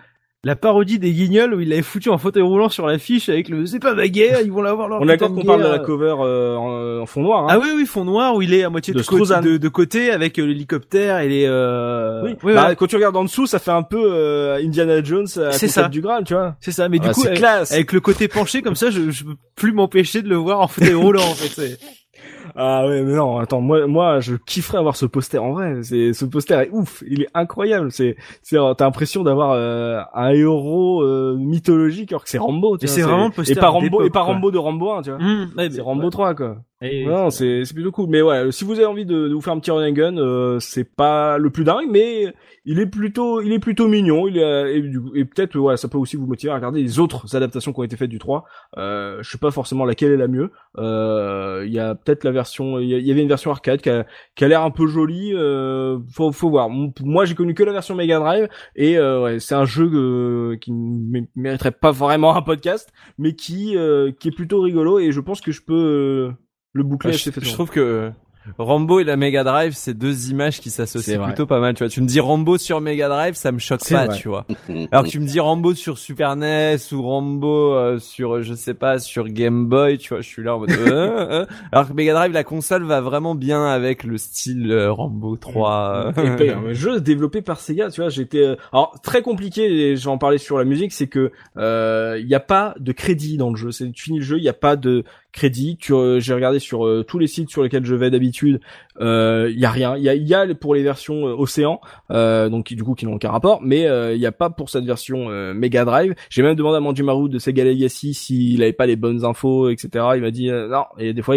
la 0.44 0.56
parodie 0.56 1.00
des 1.00 1.12
Guignols 1.12 1.56
où 1.56 1.60
il 1.60 1.70
l'avait 1.70 1.82
foutu 1.82 2.10
en 2.10 2.20
fauteuil 2.20 2.44
roulant 2.44 2.70
sur 2.70 2.86
l'affiche 2.86 3.28
avec 3.28 3.50
le 3.50 3.66
c'est 3.66 3.80
pas 3.80 3.96
ma 3.96 4.08
guerre, 4.08 4.40
ils 4.46 4.52
vont 4.52 4.62
l'avoir 4.62 4.88
leur 4.88 5.02
On 5.02 5.04
est 5.04 5.08
d'accord 5.08 5.34
qu'on 5.34 5.44
parle 5.44 5.64
de 5.64 5.68
la 5.68 5.80
cover 5.80 6.16
euh, 6.20 6.56
en, 6.56 7.02
en 7.02 7.06
fond 7.08 7.22
noir. 7.24 7.44
Hein. 7.46 7.48
Ah 7.50 7.60
oui 7.60 7.70
oui 7.76 7.86
fond 7.88 8.06
noir 8.06 8.36
où 8.36 8.44
il 8.44 8.54
est 8.54 8.64
à 8.64 8.70
moitié 8.70 8.94
De 8.94 9.00
de, 9.00 9.04
côté, 9.04 9.26
Strozan. 9.26 9.42
de, 9.42 9.58
de 9.58 9.68
côté 9.68 10.12
avec 10.12 10.38
euh, 10.38 10.44
l'hélicoptère 10.46 11.20
et 11.20 11.28
les 11.28 11.46
euh... 11.48 12.22
oui. 12.24 12.36
oui, 12.44 12.54
Bah. 12.54 12.76
Quand 12.76 12.86
tu 12.86 12.96
regardes 12.96 13.18
en 13.18 13.24
dessous, 13.24 13.48
ça 13.48 13.58
fait 13.58 13.72
un 13.72 13.82
peu 13.84 14.00
euh, 14.00 14.62
Indiana 14.64 15.04
Jones 15.04 15.28
à 15.38 15.52
C'est 15.54 15.68
ça. 15.68 15.90
du 15.90 16.02
Graal, 16.02 16.24
tu 16.24 16.36
vois. 16.36 16.56
c'est 16.62 16.72
ça 16.72 16.88
mais 16.88 17.00
du 17.00 17.08
Ah, 17.10 17.14
coup 17.14 17.26
avec, 17.26 17.40
classe. 17.40 17.72
avec 17.74 17.92
le 17.92 18.00
côté 18.00 18.28
penché 18.28 18.62
comme 18.62 18.76
ça 18.76 18.92
je, 18.92 19.10
je 19.10 19.24
peux 19.26 19.36
plus 19.56 19.74
m'empêcher 19.74 20.22
de 20.22 20.30
le 20.30 20.36
voir 20.36 20.62
en 20.62 20.68
fauteuil 20.68 20.94
roulant 20.94 21.24
en 21.24 21.34
fait 21.34 21.80
Ah 22.60 22.88
ouais, 22.88 23.04
mais 23.04 23.14
non, 23.14 23.38
attends, 23.38 23.62
moi, 23.62 23.86
moi, 23.86 24.20
je 24.20 24.36
kifferais 24.36 24.80
avoir 24.80 24.96
ce 24.96 25.06
poster 25.06 25.38
en 25.38 25.52
vrai. 25.54 25.84
C'est, 25.84 26.12
ce 26.14 26.26
poster 26.26 26.60
est 26.62 26.70
ouf, 26.72 27.04
il 27.08 27.22
est 27.22 27.28
incroyable. 27.36 27.92
C'est, 27.92 28.16
c'est, 28.42 28.58
t'as 28.78 28.86
l'impression 28.86 29.22
d'avoir 29.24 29.52
euh, 29.52 30.00
un 30.16 30.30
héros 30.30 31.04
euh, 31.04 31.36
mythologique 31.38 32.12
alors 32.12 32.24
que 32.24 32.30
c'est 32.30 32.40
Rambo. 32.40 32.78
Tu 32.78 32.86
Et 32.86 32.88
c'est 32.88 33.02
vraiment 33.04 33.30
poster 33.30 33.54
et 33.54 33.56
pas 33.60 33.68
Rambo, 33.70 34.02
et 34.04 34.10
pas. 34.10 34.22
Rambo 34.22 34.50
de 34.50 34.58
Rambo 34.58 34.92
1, 34.92 35.02
tu 35.04 35.10
vois. 35.12 35.20
Mmh, 35.20 35.50
ouais, 35.56 35.70
C'est 35.70 35.82
Rambo 35.82 36.10
3 36.10 36.34
quoi. 36.34 36.58
Et- 36.82 37.06
Non, 37.08 37.32
c'est 37.32 37.64
c'est 37.66 37.74
plutôt 37.74 37.92
cool. 37.92 38.08
Mais 38.10 38.22
ouais, 38.22 38.52
si 38.52 38.64
vous 38.64 38.74
avez 38.74 38.86
envie 38.86 39.06
de, 39.06 39.28
de 39.28 39.34
vous 39.34 39.42
faire 39.42 39.54
un 39.54 39.60
petit 39.60 39.72
run 39.72 39.88
and 39.90 39.94
gun, 39.94 40.18
euh, 40.18 40.60
c'est 40.60 40.84
pas 40.84 41.38
le 41.40 41.50
plus 41.50 41.64
dingue, 41.64 41.88
mais 41.90 42.34
il 42.66 42.80
est 42.80 42.86
plutôt, 42.86 43.42
il 43.42 43.52
est 43.52 43.58
plutôt 43.60 43.88
mignon. 43.88 44.28
Il 44.28 44.38
est, 44.38 44.78
et, 44.78 44.82
du 44.82 45.02
coup- 45.02 45.12
et 45.16 45.26
peut-être, 45.26 45.58
ouais, 45.60 45.76
ça 45.78 45.88
peut 45.88 45.98
aussi 45.98 46.18
vous 46.18 46.28
motiver 46.28 46.52
à 46.52 46.56
regarder 46.56 46.82
les 46.84 47.00
autres 47.00 47.36
adaptations 47.36 47.74
qui 47.74 47.80
ont 47.80 47.84
été 47.84 47.98
faites 47.98 48.10
du 48.12 48.20
3. 48.20 48.46
Euh, 48.78 49.18
je 49.24 49.30
sais 49.32 49.40
pas 49.40 49.50
forcément 49.50 49.86
laquelle 49.86 50.12
est 50.12 50.18
la 50.18 50.28
mieux. 50.28 50.52
Euh, 50.78 51.64
Il 51.66 51.74
y 51.74 51.80
a 51.80 51.96
peut-être 51.96 52.24
la 52.24 52.32
version, 52.32 52.47
il 52.56 52.88
y, 52.88 52.94
a- 52.96 52.98
il 52.98 53.06
y 53.06 53.12
avait 53.12 53.22
une 53.22 53.28
version 53.28 53.52
arcade 53.52 53.82
qui 53.82 53.90
a, 53.90 54.06
qui 54.36 54.44
a 54.44 54.48
l'air 54.48 54.62
un 54.64 54.72
peu 54.72 54.88
jolie. 54.88 55.32
Euh, 55.34 56.00
faut, 56.14 56.32
faut 56.32 56.50
voir. 56.50 56.70
Moi, 56.70 57.26
j'ai 57.26 57.36
connu 57.36 57.54
que 57.54 57.64
la 57.64 57.72
version 57.74 57.96
Mega 57.96 58.20
Drive 58.20 58.48
et 58.76 58.98
euh, 58.98 59.22
ouais, 59.24 59.40
c'est 59.40 59.56
un 59.56 59.66
jeu 59.66 59.90
euh, 59.94 60.58
qui 60.58 60.72
ne 60.72 61.20
mé- 61.20 61.28
mériterait 61.36 61.72
pas 61.72 61.92
vraiment 61.92 62.36
un 62.36 62.42
podcast, 62.42 62.92
mais 63.18 63.34
qui, 63.36 63.76
euh, 63.78 64.12
qui 64.20 64.30
est 64.30 64.36
plutôt 64.36 64.62
rigolo 64.62 65.00
et 65.00 65.12
je 65.12 65.20
pense 65.20 65.42
que 65.42 65.52
je 65.52 65.62
peux 65.62 65.74
euh, 65.74 66.32
le 66.74 66.84
boucler 66.84 67.12
assez 67.16 67.32
je, 67.32 67.36
je 67.46 67.54
trouve 67.54 67.70
que 67.70 68.12
Rambo 68.58 69.00
et 69.00 69.04
la 69.04 69.16
Mega 69.18 69.44
Drive, 69.44 69.74
c'est 69.76 69.94
deux 69.94 70.30
images 70.30 70.60
qui 70.60 70.70
s'associent 70.70 71.24
plutôt 71.26 71.46
pas 71.46 71.60
mal. 71.60 71.74
Tu 71.74 71.84
vois, 71.84 71.90
tu 71.90 72.02
me 72.02 72.08
dis 72.08 72.20
Rambo 72.20 72.58
sur 72.58 72.82
Mega 72.82 73.08
Drive, 73.10 73.36
ça 73.36 73.52
me 73.52 73.60
choque 73.60 73.88
pas, 73.90 74.06
vrai. 74.08 74.16
tu 74.18 74.28
vois. 74.28 74.46
Alors 74.92 75.04
que 75.06 75.10
tu 75.10 75.20
me 75.20 75.26
dis 75.28 75.40
Rambo 75.40 75.74
sur 75.74 75.98
Super 75.98 76.36
NES 76.36 76.78
ou 76.92 77.02
Rambo 77.02 77.74
euh, 77.74 78.00
sur, 78.00 78.42
je 78.42 78.54
sais 78.54 78.74
pas, 78.74 79.00
sur 79.00 79.28
Game 79.30 79.68
Boy, 79.68 79.98
tu 79.98 80.10
vois, 80.10 80.22
je 80.22 80.28
suis 80.28 80.44
là 80.44 80.56
en 80.56 80.60
mode. 80.60 80.72
euh, 80.72 81.42
euh. 81.42 81.46
Alors 81.72 81.88
que 81.88 81.94
Mega 81.94 82.14
Drive, 82.14 82.32
la 82.32 82.44
console 82.44 82.84
va 82.84 83.02
vraiment 83.02 83.36
bien 83.36 83.66
avec 83.66 84.04
le 84.04 84.18
style 84.18 84.72
euh, 84.72 84.92
Rambo 84.92 85.36
3. 85.38 86.14
euh. 86.18 86.34
épais, 86.36 86.50
un 86.54 86.74
jeu 86.74 87.00
développé 87.02 87.42
par 87.42 87.60
Sega, 87.60 87.90
tu 87.90 88.02
vois, 88.02 88.10
j'étais 88.10 88.44
euh, 88.44 88.56
alors 88.72 89.00
très 89.02 89.22
compliqué 89.22 89.64
et 89.92 89.96
j'en 89.96 90.18
parlais 90.18 90.38
sur 90.38 90.58
la 90.58 90.64
musique, 90.66 90.92
c'est 90.94 91.08
que 91.08 91.32
euh, 91.58 92.18
il 92.20 92.28
y 92.28 92.36
a 92.36 92.40
pas 92.40 92.76
de 92.80 92.92
crédit 92.92 93.38
dans 93.38 93.50
le 93.50 93.56
jeu. 93.56 93.72
C'est 93.72 93.92
tu 93.92 94.04
finis 94.04 94.20
le 94.20 94.26
jeu, 94.26 94.38
il 94.38 94.44
y 94.44 94.50
a 94.50 94.54
pas 94.54 94.76
de 94.76 95.04
crédit. 95.32 95.78
Euh, 95.90 96.20
j'ai 96.20 96.34
regardé 96.34 96.60
sur 96.60 96.86
euh, 96.86 97.04
tous 97.04 97.20
les 97.20 97.28
sites 97.28 97.50
sur 97.50 97.64
lesquels 97.64 97.86
je 97.86 97.96
vais 97.96 98.10
d'habitude, 98.10 98.60
euh, 99.00 99.50
il 99.52 99.60
y 99.60 99.66
a 99.66 99.72
rien. 99.72 99.96
Il 99.98 100.04
y 100.04 100.10
a 100.10 100.46
y 100.46 100.56
pour 100.56 100.76
les 100.76 100.84
versions 100.84 101.28
euh, 101.28 101.36
Océan 101.36 101.80
euh, 102.12 102.50
donc 102.50 102.74
du 102.74 102.84
coup 102.84 102.96
qui 102.96 103.06
n'ont 103.06 103.16
aucun 103.16 103.32
rapport, 103.32 103.62
mais 103.62 103.88
euh, 103.88 104.14
il 104.14 104.22
y 104.22 104.26
a 104.26 104.32
pas 104.32 104.50
pour 104.50 104.70
cette 104.70 104.86
version 104.86 105.30
euh, 105.30 105.54
Mega 105.54 105.86
Drive. 105.86 106.16
J'ai 106.30 106.42
même 106.42 106.56
demandé 106.56 106.78
à 106.78 106.80
Manjimaru 106.80 107.30
de 107.30 107.40
Sega 107.40 107.64
Legacy 107.64 108.14
s'il 108.14 108.62
avait 108.64 108.74
pas 108.74 108.86
les 108.86 108.96
bonnes 108.96 109.26
infos, 109.26 109.70
etc. 109.70 110.06
Il 110.16 110.22
m'a 110.22 110.32
dit 110.32 110.50
euh, 110.50 110.68
non, 110.68 110.86
et 110.98 111.14
des 111.14 111.22
fois 111.22 111.36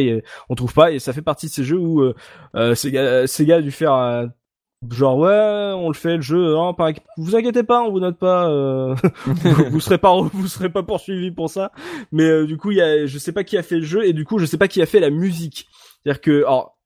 on 0.48 0.54
trouve 0.54 0.72
pas 0.72 0.92
et 0.92 0.98
ça 0.98 1.12
fait 1.12 1.22
partie 1.22 1.46
de 1.46 1.52
ces 1.52 1.64
jeux 1.64 1.78
où 1.78 2.00
euh, 2.00 2.14
euh, 2.54 2.74
Sega, 2.74 3.26
Sega 3.26 3.56
a 3.56 3.62
dû 3.62 3.70
faire 3.70 4.30
Genre 4.88 5.18
ouais, 5.18 5.72
on 5.76 5.88
le 5.88 5.94
fait 5.94 6.16
le 6.16 6.22
jeu. 6.22 6.54
Non, 6.54 6.72
pas, 6.72 6.92
vous 7.18 7.36
inquiétez 7.36 7.62
pas, 7.64 7.82
on 7.82 7.90
vous 7.90 8.00
note 8.00 8.18
pas. 8.18 8.48
euh, 8.48 8.94
vous 9.70 9.80
serez 9.80 9.98
pas, 9.98 10.16
vous 10.32 10.48
serez 10.48 10.70
pas 10.70 10.82
poursuivi 10.82 11.30
pour 11.30 11.50
ça. 11.50 11.70
Mais 12.12 12.24
euh, 12.24 12.46
du 12.46 12.56
coup, 12.56 12.70
il 12.70 12.78
y 12.78 12.80
a, 12.80 13.04
je 13.06 13.18
sais 13.18 13.32
pas 13.32 13.44
qui 13.44 13.58
a 13.58 13.62
fait 13.62 13.76
le 13.76 13.82
jeu 13.84 14.06
et 14.06 14.14
du 14.14 14.24
coup, 14.24 14.38
je 14.38 14.46
sais 14.46 14.56
pas 14.56 14.68
qui 14.68 14.80
a 14.80 14.86
fait 14.86 15.00
la 15.00 15.10
musique. 15.10 15.66
C'est-à-dire 16.02 16.22
que, 16.22 16.38
alors, 16.44 16.78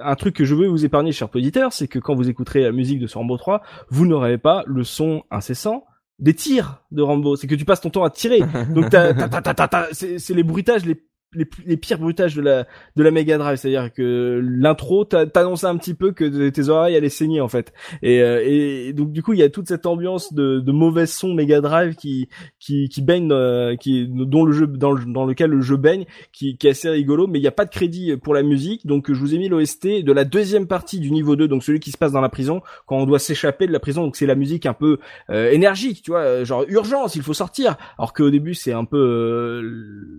un 0.00 0.14
truc 0.14 0.34
que 0.36 0.44
je 0.44 0.54
veux 0.54 0.66
vous 0.66 0.84
épargner, 0.86 1.12
chers 1.12 1.28
auditeurs, 1.34 1.72
c'est 1.74 1.88
que 1.88 1.98
quand 1.98 2.14
vous 2.14 2.30
écouterez 2.30 2.62
la 2.62 2.72
musique 2.72 3.00
de 3.00 3.06
ce 3.06 3.18
Rambo 3.18 3.36
3, 3.36 3.60
vous 3.90 4.06
n'aurez 4.06 4.38
pas 4.38 4.62
le 4.66 4.82
son 4.82 5.24
incessant 5.30 5.84
des 6.18 6.34
tirs 6.34 6.82
de 6.90 7.02
Rambo. 7.02 7.36
C'est 7.36 7.48
que 7.48 7.54
tu 7.54 7.64
passes 7.66 7.80
ton 7.82 7.90
temps 7.90 8.04
à 8.04 8.10
tirer. 8.10 8.40
Donc 8.70 8.88
t'as, 8.88 9.12
t'as, 9.12 9.54
t'as, 9.68 9.86
c'est, 9.92 10.18
c'est 10.18 10.34
les 10.34 10.42
bruitages 10.44 10.86
les 10.86 11.02
les, 11.34 11.46
les 11.66 11.76
pires 11.76 11.98
bruitages 11.98 12.34
de 12.34 12.42
la 12.42 12.66
de 12.96 13.02
la 13.02 13.10
Mega 13.10 13.38
Drive, 13.38 13.56
c'est-à-dire 13.56 13.92
que 13.92 14.40
l'intro 14.42 15.04
t'a- 15.04 15.26
t'annonçait 15.26 15.66
un 15.66 15.76
petit 15.76 15.94
peu 15.94 16.12
que 16.12 16.48
tes 16.50 16.68
oreilles 16.68 16.96
allaient 16.96 17.08
saigner 17.08 17.40
en 17.40 17.48
fait. 17.48 17.72
Et, 18.02 18.20
euh, 18.22 18.42
et 18.44 18.92
donc 18.92 19.12
du 19.12 19.22
coup 19.22 19.32
il 19.32 19.38
y 19.38 19.42
a 19.42 19.48
toute 19.48 19.68
cette 19.68 19.86
ambiance 19.86 20.32
de, 20.32 20.60
de 20.60 20.72
mauvais 20.72 21.06
son 21.06 21.34
Mega 21.34 21.60
Drive 21.60 21.94
qui 21.96 22.28
qui 22.58 22.88
qui 22.88 23.02
baigne, 23.02 23.30
euh, 23.32 23.76
qui 23.76 24.06
dont 24.08 24.44
le 24.44 24.52
jeu 24.52 24.66
dans, 24.66 24.92
le- 24.92 25.04
dans 25.06 25.24
lequel 25.24 25.50
le 25.50 25.60
jeu 25.60 25.76
baigne, 25.76 26.04
qui, 26.32 26.56
qui 26.56 26.66
est 26.66 26.70
assez 26.70 26.88
rigolo. 26.90 27.26
Mais 27.26 27.38
il 27.38 27.42
n'y 27.42 27.48
a 27.48 27.52
pas 27.52 27.64
de 27.64 27.70
crédit 27.70 28.16
pour 28.16 28.34
la 28.34 28.42
musique, 28.42 28.86
donc 28.86 29.12
je 29.12 29.18
vous 29.18 29.34
ai 29.34 29.38
mis 29.38 29.48
l'OST 29.48 30.02
de 30.04 30.12
la 30.12 30.24
deuxième 30.24 30.66
partie 30.66 31.00
du 31.00 31.10
niveau 31.10 31.36
2, 31.36 31.48
donc 31.48 31.62
celui 31.64 31.80
qui 31.80 31.90
se 31.90 31.98
passe 31.98 32.12
dans 32.12 32.20
la 32.20 32.28
prison 32.28 32.60
quand 32.86 32.96
on 32.98 33.06
doit 33.06 33.18
s'échapper 33.18 33.66
de 33.66 33.72
la 33.72 33.80
prison. 33.80 34.02
Donc 34.04 34.16
c'est 34.16 34.26
la 34.26 34.34
musique 34.34 34.66
un 34.66 34.74
peu 34.74 34.98
euh, 35.30 35.50
énergique, 35.50 36.02
tu 36.02 36.10
vois, 36.10 36.20
euh, 36.20 36.44
genre 36.44 36.64
urgence, 36.68 37.14
il 37.16 37.22
faut 37.22 37.34
sortir. 37.34 37.76
Alors 37.98 38.12
qu'au 38.12 38.30
début 38.30 38.54
c'est 38.54 38.72
un 38.72 38.84
peu 38.84 38.98
euh, 38.98 39.62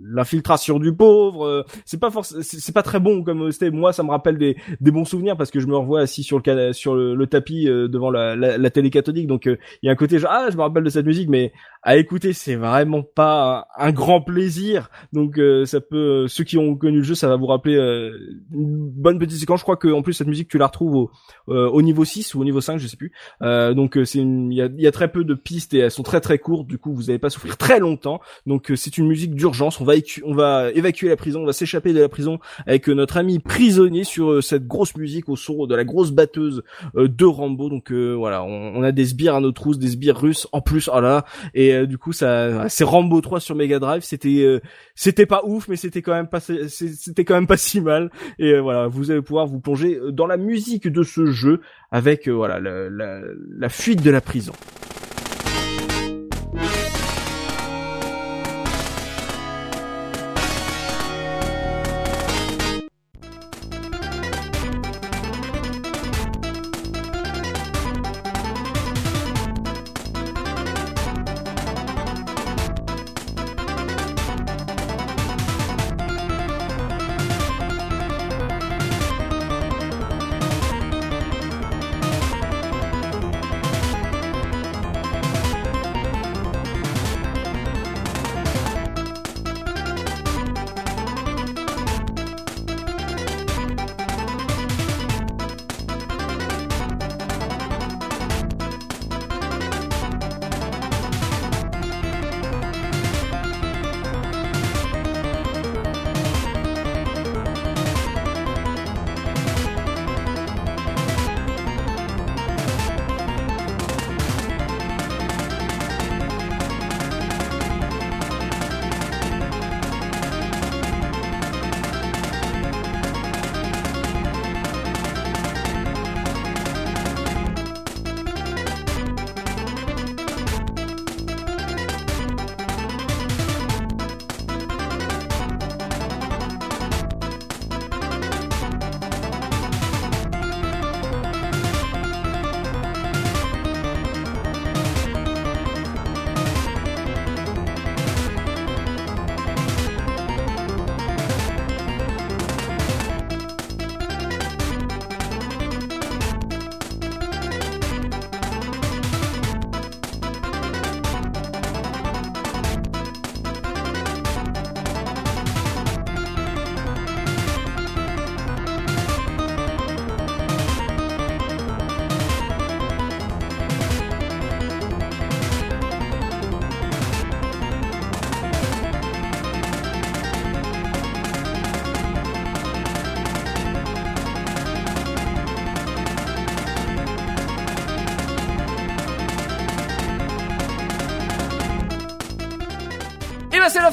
l'infiltration 0.06 0.80
du 0.80 0.92
pauvre. 1.04 1.46
euh, 1.46 1.64
c'est 1.86 2.00
pas 2.00 2.10
c'est 2.22 2.74
pas 2.74 2.84
très 2.84 3.00
bon 3.00 3.24
comme 3.24 3.42
OST. 3.42 3.72
Moi 3.72 3.94
ça 3.94 4.04
me 4.04 4.10
rappelle 4.10 4.38
des, 4.38 4.56
bons 4.80 5.06
souvenirs 5.06 5.38
parce 5.38 5.52
que 5.52 5.60
je 5.60 5.68
me 5.68 5.76
revois 5.76 6.02
assis 6.02 6.24
sur 6.24 6.40
le 6.40 7.26
tapis 7.26 7.68
euh, 7.68 7.88
devant 7.88 8.12
la, 8.12 8.70
télé 8.70 8.90
cathodique. 8.90 9.28
Donc 9.28 9.48
euh, 9.48 9.58
il 9.82 9.88
y 9.88 9.90
a 9.90 9.92
un 9.92 9.96
côté 9.96 10.20
genre 10.20 10.32
ah 10.34 10.48
je 10.52 10.58
me 10.58 10.62
rappelle 10.62 10.84
de 10.84 10.90
cette 10.90 11.06
musique, 11.06 11.30
mais 11.30 11.52
à 11.84 11.98
écouter 11.98 12.34
c'est 12.34 12.56
vraiment 12.56 13.04
pas 13.04 13.68
un, 13.78 13.92
grand 13.92 14.22
plaisir. 14.22 14.90
Donc 15.12 15.38
euh, 15.38 15.66
ça 15.66 15.82
peut 15.82 16.28
ceux 16.28 16.44
qui 16.44 16.58
ont 16.58 16.76
connu 16.76 16.98
le 16.98 17.04
jeu 17.04 17.16
ça 17.16 17.28
va 17.28 17.36
vous 17.36 17.46
rappeler 17.46 17.76
euh, 17.76 18.18
une 18.54 18.90
bonne 18.90 19.20
petite 19.20 19.38
séquence. 19.40 19.60
Je 19.60 19.64
crois 19.64 19.78
que 19.78 19.90
en 19.90 20.02
plus 20.02 20.14
cette 20.14 20.28
musique 20.28 20.48
tu 20.48 20.58
la 20.58 20.68
retrouves 20.68 20.96
au, 20.96 21.12
euh, 21.50 21.70
au 21.70 21.82
niveau 21.82 22.06
6 22.06 22.36
ou 22.36 22.42
au 22.42 22.44
niveau 22.44 22.62
5 22.62 22.78
je 22.78 22.88
sais 22.88 22.98
plus. 22.98 23.12
Euh, 23.42 23.74
donc 23.74 23.98
euh, 23.98 24.06
c'est 24.06 24.20
il 24.20 24.54
y 24.54 24.62
a, 24.62 24.70
y 24.78 24.88
a 24.88 24.92
très 24.92 25.12
peu 25.12 25.24
de 25.24 25.34
pistes 25.34 25.74
et 25.74 25.80
elles 25.80 25.92
sont 25.92 26.04
très 26.04 26.22
très 26.22 26.40
courtes. 26.40 26.68
Du 26.68 26.78
coup 26.78 26.94
vous 26.94 27.04
n'allez 27.04 27.20
pas 27.20 27.30
souffrir 27.30 27.58
très 27.58 27.80
longtemps. 27.80 28.22
Donc 28.46 28.72
euh, 28.72 28.76
c'est 28.76 28.98
une 28.98 29.08
musique 29.08 29.36
d'urgence. 29.36 29.80
On 29.82 29.86
va 29.86 29.94
on 30.24 30.34
va 30.34 30.72
évacuer 30.72 31.10
la 31.10 31.16
prison, 31.16 31.42
on 31.42 31.46
va 31.46 31.54
s'échapper 31.54 31.94
de 31.94 32.00
la 32.00 32.10
prison 32.10 32.40
avec 32.66 32.90
euh, 32.90 32.94
notre 32.94 33.18
ami 33.18 33.40
prisonnier 33.40 34.04
sur 34.04 34.32
euh, 34.32 34.42
cette 34.42 34.68
grosse 34.68 34.96
musique 34.96 35.30
au 35.30 35.36
son 35.36 35.66
de 35.66 35.76
la 35.76 35.84
grosse 35.84 36.12
batteuse 36.12 36.64
euh, 36.96 37.08
de 37.08 37.26
Rambo. 37.26 37.70
Donc 37.70 37.92
euh, 37.92 38.14
voilà, 38.14 38.44
on, 38.44 38.76
on 38.76 38.84
a 38.84 38.92
des 38.92 39.06
sbires 39.06 39.36
à 39.36 39.42
nos 39.42 39.52
trousses, 39.52 39.80
des 39.80 39.90
sbires 39.90 40.20
russes 40.20 40.48
en 40.52 40.62
plus. 40.62 40.90
Oh 40.94 41.00
là. 41.00 41.26
Et 41.54 41.73
euh, 41.74 41.86
du 41.86 41.98
coup 41.98 42.14
ça, 42.14 42.68
c'est 42.70 42.84
Rambo 42.84 43.22
3 43.22 43.40
sur 43.40 43.56
Mega 43.56 43.80
Drive. 43.80 44.04
C'était 44.04 44.44
euh, 44.44 44.62
c'était 44.96 45.26
pas 45.26 45.42
ouf, 45.44 45.68
mais 45.68 45.76
c'était 45.76 46.02
quand 46.02 46.14
même 46.14 46.28
pas 46.28 46.40
c'était 46.40 47.26
quand 47.26 47.36
même 47.36 47.48
pas 47.48 47.58
si 47.58 47.82
mal. 47.82 48.10
Et 48.40 48.54
euh, 48.54 48.62
voilà, 48.62 48.88
vous 48.88 49.12
allez 49.12 49.22
pouvoir 49.22 49.48
vous 49.48 49.60
plonger 49.60 50.00
dans 50.12 50.28
la 50.28 50.38
musique 50.38 50.88
de 50.88 51.04
ce 51.04 51.26
jeu 51.26 51.62
avec 51.92 52.28
voilà 52.28 52.60
la 52.60 53.70
fuite 53.70 54.02
de 54.02 54.12
la 54.12 54.22
prison. 54.22 54.54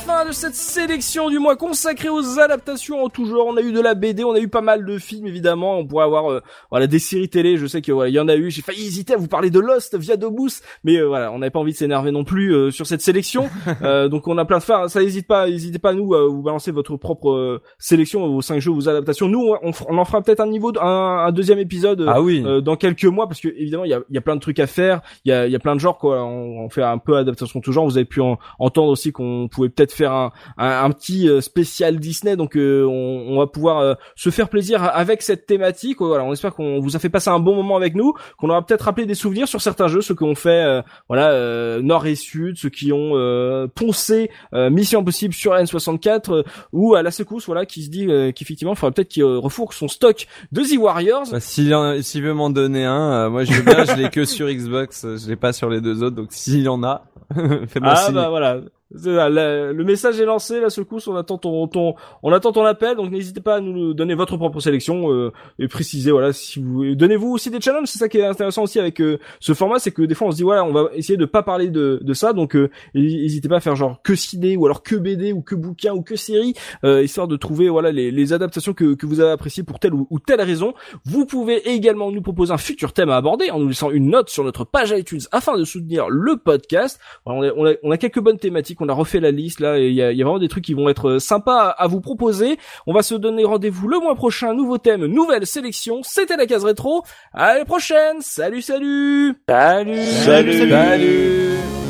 Fin 0.00 0.24
de 0.24 0.32
cette 0.32 0.54
sélection 0.54 1.28
du 1.28 1.38
mois 1.38 1.56
consacrée 1.56 2.08
aux 2.08 2.38
adaptations 2.38 3.04
en 3.04 3.08
tout 3.08 3.26
genre. 3.26 3.46
On 3.46 3.56
a 3.56 3.60
eu 3.60 3.72
de 3.72 3.80
la 3.80 3.94
BD, 3.94 4.24
on 4.24 4.32
a 4.32 4.38
eu 4.38 4.48
pas 4.48 4.62
mal 4.62 4.86
de 4.86 4.98
films 4.98 5.26
évidemment. 5.26 5.78
On 5.78 5.86
pourrait 5.86 6.04
avoir 6.04 6.30
euh, 6.30 6.40
voilà 6.70 6.86
des 6.86 6.98
séries 6.98 7.28
télé. 7.28 7.58
Je 7.58 7.66
sais 7.66 7.82
qu'il 7.82 7.94
y 7.94 8.18
en 8.18 8.28
a 8.28 8.36
eu. 8.36 8.50
J'ai 8.50 8.62
failli 8.62 8.86
hésiter 8.86 9.14
à 9.14 9.16
vous 9.18 9.28
parler 9.28 9.50
de 9.50 9.60
Lost 9.60 9.96
via 9.98 10.16
Dobus, 10.16 10.62
mais 10.84 10.96
euh, 10.96 11.06
voilà, 11.06 11.30
on 11.32 11.38
n'avait 11.38 11.50
pas 11.50 11.58
envie 11.58 11.72
de 11.72 11.76
s'énerver 11.76 12.12
non 12.12 12.24
plus 12.24 12.54
euh, 12.54 12.70
sur 12.70 12.86
cette 12.86 13.02
sélection. 13.02 13.50
donc 14.10 14.26
on 14.26 14.38
a 14.38 14.44
plein 14.44 14.58
de 14.58 14.62
fins. 14.62 14.88
Ça 14.88 15.00
n'hésite 15.00 15.26
pas, 15.26 15.48
n'hésitez 15.48 15.78
pas 15.78 15.90
à 15.90 15.94
nous 15.94 16.14
à 16.14 16.26
vous 16.26 16.42
balancer 16.42 16.70
votre 16.70 16.96
propre 16.96 17.60
sélection, 17.78 18.26
vos 18.26 18.42
cinq 18.42 18.60
jeux, 18.60 18.72
vos 18.72 18.88
adaptations. 18.88 19.28
Nous, 19.28 19.54
on, 19.62 19.72
on 19.88 19.98
en 19.98 20.04
fera 20.04 20.22
peut-être 20.22 20.40
un 20.40 20.48
niveau, 20.48 20.72
un, 20.80 21.26
un, 21.26 21.32
deuxième 21.32 21.58
épisode 21.58 22.06
ah 22.08 22.22
oui. 22.22 22.42
dans 22.62 22.76
quelques 22.76 23.04
mois 23.04 23.26
parce 23.28 23.40
que 23.40 23.48
évidemment 23.48 23.84
il 23.84 23.90
y 23.90 23.94
a, 23.94 24.00
y 24.08 24.18
a, 24.18 24.20
plein 24.20 24.36
de 24.36 24.40
trucs 24.40 24.60
à 24.60 24.66
faire. 24.66 25.02
Il 25.24 25.30
y 25.30 25.32
a, 25.32 25.46
y 25.46 25.54
a 25.54 25.58
plein 25.58 25.74
de 25.74 25.80
genres 25.80 25.98
quoi. 25.98 26.22
On, 26.24 26.64
on 26.64 26.70
fait 26.70 26.82
un 26.82 26.98
peu 26.98 27.16
adaptation 27.16 27.60
tout 27.60 27.72
genre. 27.72 27.84
Vous 27.84 27.98
avez 27.98 28.06
pu 28.06 28.20
entendre 28.58 28.88
aussi 28.88 29.12
qu'on 29.12 29.48
pouvait 29.50 29.68
peut-être 29.68 29.89
faire 29.92 30.12
un, 30.12 30.32
un, 30.56 30.90
petit 30.90 31.28
euh, 31.28 31.40
spécial 31.40 31.98
Disney. 31.98 32.36
Donc 32.36 32.56
euh, 32.56 32.84
on, 32.84 33.34
on, 33.34 33.38
va 33.38 33.46
pouvoir 33.46 33.78
euh, 33.78 33.94
se 34.16 34.30
faire 34.30 34.48
plaisir 34.48 34.82
avec 34.82 35.22
cette 35.22 35.46
thématique. 35.46 35.98
Voilà, 36.00 36.24
on 36.24 36.32
espère 36.32 36.54
qu'on 36.54 36.80
vous 36.80 36.96
a 36.96 36.98
fait 36.98 37.08
passer 37.08 37.30
un 37.30 37.38
bon 37.38 37.54
moment 37.54 37.76
avec 37.76 37.94
nous, 37.94 38.14
qu'on 38.38 38.50
aura 38.50 38.64
peut-être 38.64 38.82
rappelé 38.82 39.06
des 39.06 39.14
souvenirs 39.14 39.48
sur 39.48 39.60
certains 39.60 39.88
jeux, 39.88 40.00
ceux 40.00 40.14
qu'on 40.14 40.34
fait, 40.34 40.82
voilà, 41.08 41.80
nord 41.80 42.06
et 42.06 42.14
sud, 42.14 42.56
ceux 42.56 42.68
qui 42.68 42.92
ont 42.92 43.68
poncé 43.74 44.30
Mission 44.52 45.00
Impossible 45.00 45.34
sur 45.34 45.52
N64 45.54 46.44
ou 46.72 46.94
à 46.94 47.02
la 47.02 47.10
secousse, 47.10 47.46
voilà, 47.46 47.66
qui 47.66 47.82
se 47.82 47.90
dit 47.90 48.06
qu'effectivement, 48.34 48.72
il 48.72 48.76
faudrait 48.76 48.94
peut-être 48.94 49.08
qu'il 49.08 49.24
refourque 49.24 49.72
son 49.72 49.88
stock 49.88 50.26
de 50.52 50.62
The 50.62 50.78
Warriors. 50.78 51.30
Bah, 51.30 51.40
s'il 51.40 52.22
veut 52.22 52.34
m'en 52.34 52.50
donner 52.50 52.84
un, 52.84 53.28
moi 53.28 53.44
je 53.44 53.52
veux 53.52 53.62
bien, 53.62 53.84
je 53.84 53.94
l'ai 53.94 54.10
que 54.10 54.24
sur 54.24 54.48
Xbox, 54.48 55.06
je 55.16 55.28
l'ai 55.28 55.36
pas 55.36 55.52
sur 55.52 55.68
les 55.68 55.80
deux 55.80 56.02
autres, 56.02 56.16
donc 56.16 56.28
s'il 56.30 56.62
y 56.62 56.68
en 56.68 56.82
a, 56.82 57.04
fais-moi 57.34 57.94
ah, 57.96 58.10
bah 58.10 58.28
voilà 58.28 58.60
le, 58.92 59.82
message 59.84 60.20
est 60.20 60.24
lancé, 60.24 60.60
là, 60.60 60.70
ce 60.70 60.80
coup, 60.80 60.98
on 61.06 61.16
attend 61.16 61.38
ton, 61.38 61.66
ton, 61.68 61.94
on 62.22 62.32
attend 62.32 62.52
ton 62.52 62.64
appel, 62.64 62.96
donc 62.96 63.10
n'hésitez 63.10 63.40
pas 63.40 63.56
à 63.56 63.60
nous 63.60 63.94
donner 63.94 64.14
votre 64.14 64.36
propre 64.36 64.60
sélection 64.60 65.12
euh, 65.12 65.32
et 65.58 65.68
préciser, 65.68 66.10
voilà, 66.10 66.32
si 66.32 66.60
vous 66.60 66.94
donnez-vous 66.94 67.28
aussi 67.28 67.50
des 67.50 67.60
challenges. 67.60 67.88
C'est 67.88 67.98
ça 67.98 68.08
qui 68.08 68.18
est 68.18 68.26
intéressant 68.26 68.64
aussi 68.64 68.78
avec 68.78 69.00
euh, 69.00 69.18
ce 69.38 69.54
format, 69.54 69.78
c'est 69.78 69.92
que 69.92 70.02
des 70.02 70.14
fois 70.14 70.28
on 70.28 70.30
se 70.32 70.36
dit 70.36 70.42
voilà, 70.42 70.64
on 70.64 70.72
va 70.72 70.90
essayer 70.94 71.16
de 71.16 71.24
pas 71.24 71.42
parler 71.42 71.68
de, 71.68 72.00
de 72.02 72.14
ça, 72.14 72.32
donc 72.32 72.56
euh, 72.56 72.70
n'hésitez 72.94 73.48
pas 73.48 73.56
à 73.56 73.60
faire 73.60 73.76
genre 73.76 74.02
que 74.02 74.14
ciné 74.14 74.56
ou 74.56 74.66
alors 74.66 74.82
que 74.82 74.96
BD 74.96 75.32
ou 75.32 75.42
que 75.42 75.54
bouquin 75.54 75.92
ou 75.92 76.02
que 76.02 76.16
série, 76.16 76.54
histoire 76.84 77.28
de 77.28 77.36
trouver 77.36 77.68
voilà 77.68 77.92
les, 77.92 78.10
les 78.10 78.32
adaptations 78.32 78.72
que, 78.72 78.94
que 78.94 79.06
vous 79.06 79.20
avez 79.20 79.30
appréciées 79.30 79.62
pour 79.62 79.78
telle 79.78 79.94
ou, 79.94 80.18
telle 80.24 80.40
raison. 80.40 80.74
Vous 81.04 81.26
pouvez 81.26 81.68
également 81.70 82.10
nous 82.10 82.22
proposer 82.22 82.52
un 82.52 82.58
futur 82.58 82.92
thème 82.92 83.10
à 83.10 83.16
aborder 83.16 83.50
en 83.50 83.58
nous 83.58 83.68
laissant 83.68 83.90
une 83.90 84.10
note 84.10 84.30
sur 84.30 84.44
notre 84.44 84.64
page 84.64 84.90
iTunes 84.90 85.20
afin 85.32 85.56
de 85.56 85.64
soutenir 85.64 86.08
le 86.08 86.36
podcast. 86.36 87.00
on, 87.24 87.42
a, 87.42 87.52
on, 87.56 87.66
a, 87.66 87.74
on 87.82 87.90
a 87.90 87.96
quelques 87.96 88.20
bonnes 88.20 88.38
thématiques 88.38 88.79
on 88.80 88.88
a 88.88 88.92
refait 88.92 89.20
la 89.20 89.30
liste 89.30 89.60
là, 89.60 89.78
et 89.78 89.88
il 89.88 89.94
y 89.94 90.02
a, 90.02 90.12
vraiment 90.12 90.38
des 90.38 90.48
trucs 90.48 90.64
qui 90.64 90.74
vont 90.74 90.88
être 90.88 91.08
euh, 91.08 91.18
sympas 91.18 91.68
à, 91.68 91.86
vous 91.86 92.00
proposer. 92.00 92.58
On 92.86 92.92
va 92.92 93.02
se 93.02 93.14
donner 93.14 93.44
rendez-vous 93.44 93.88
le 93.88 93.98
mois 93.98 94.14
prochain, 94.14 94.54
nouveau 94.54 94.78
thème, 94.78 95.06
nouvelle 95.06 95.46
sélection. 95.46 96.02
C'était 96.02 96.36
la 96.36 96.46
case 96.46 96.64
rétro. 96.64 97.02
À 97.32 97.58
la 97.58 97.64
prochaine. 97.64 98.20
Salut, 98.20 98.62
salut. 98.62 99.34
Salut. 99.48 100.04
Salut. 100.04 100.68
salut. 100.68 101.89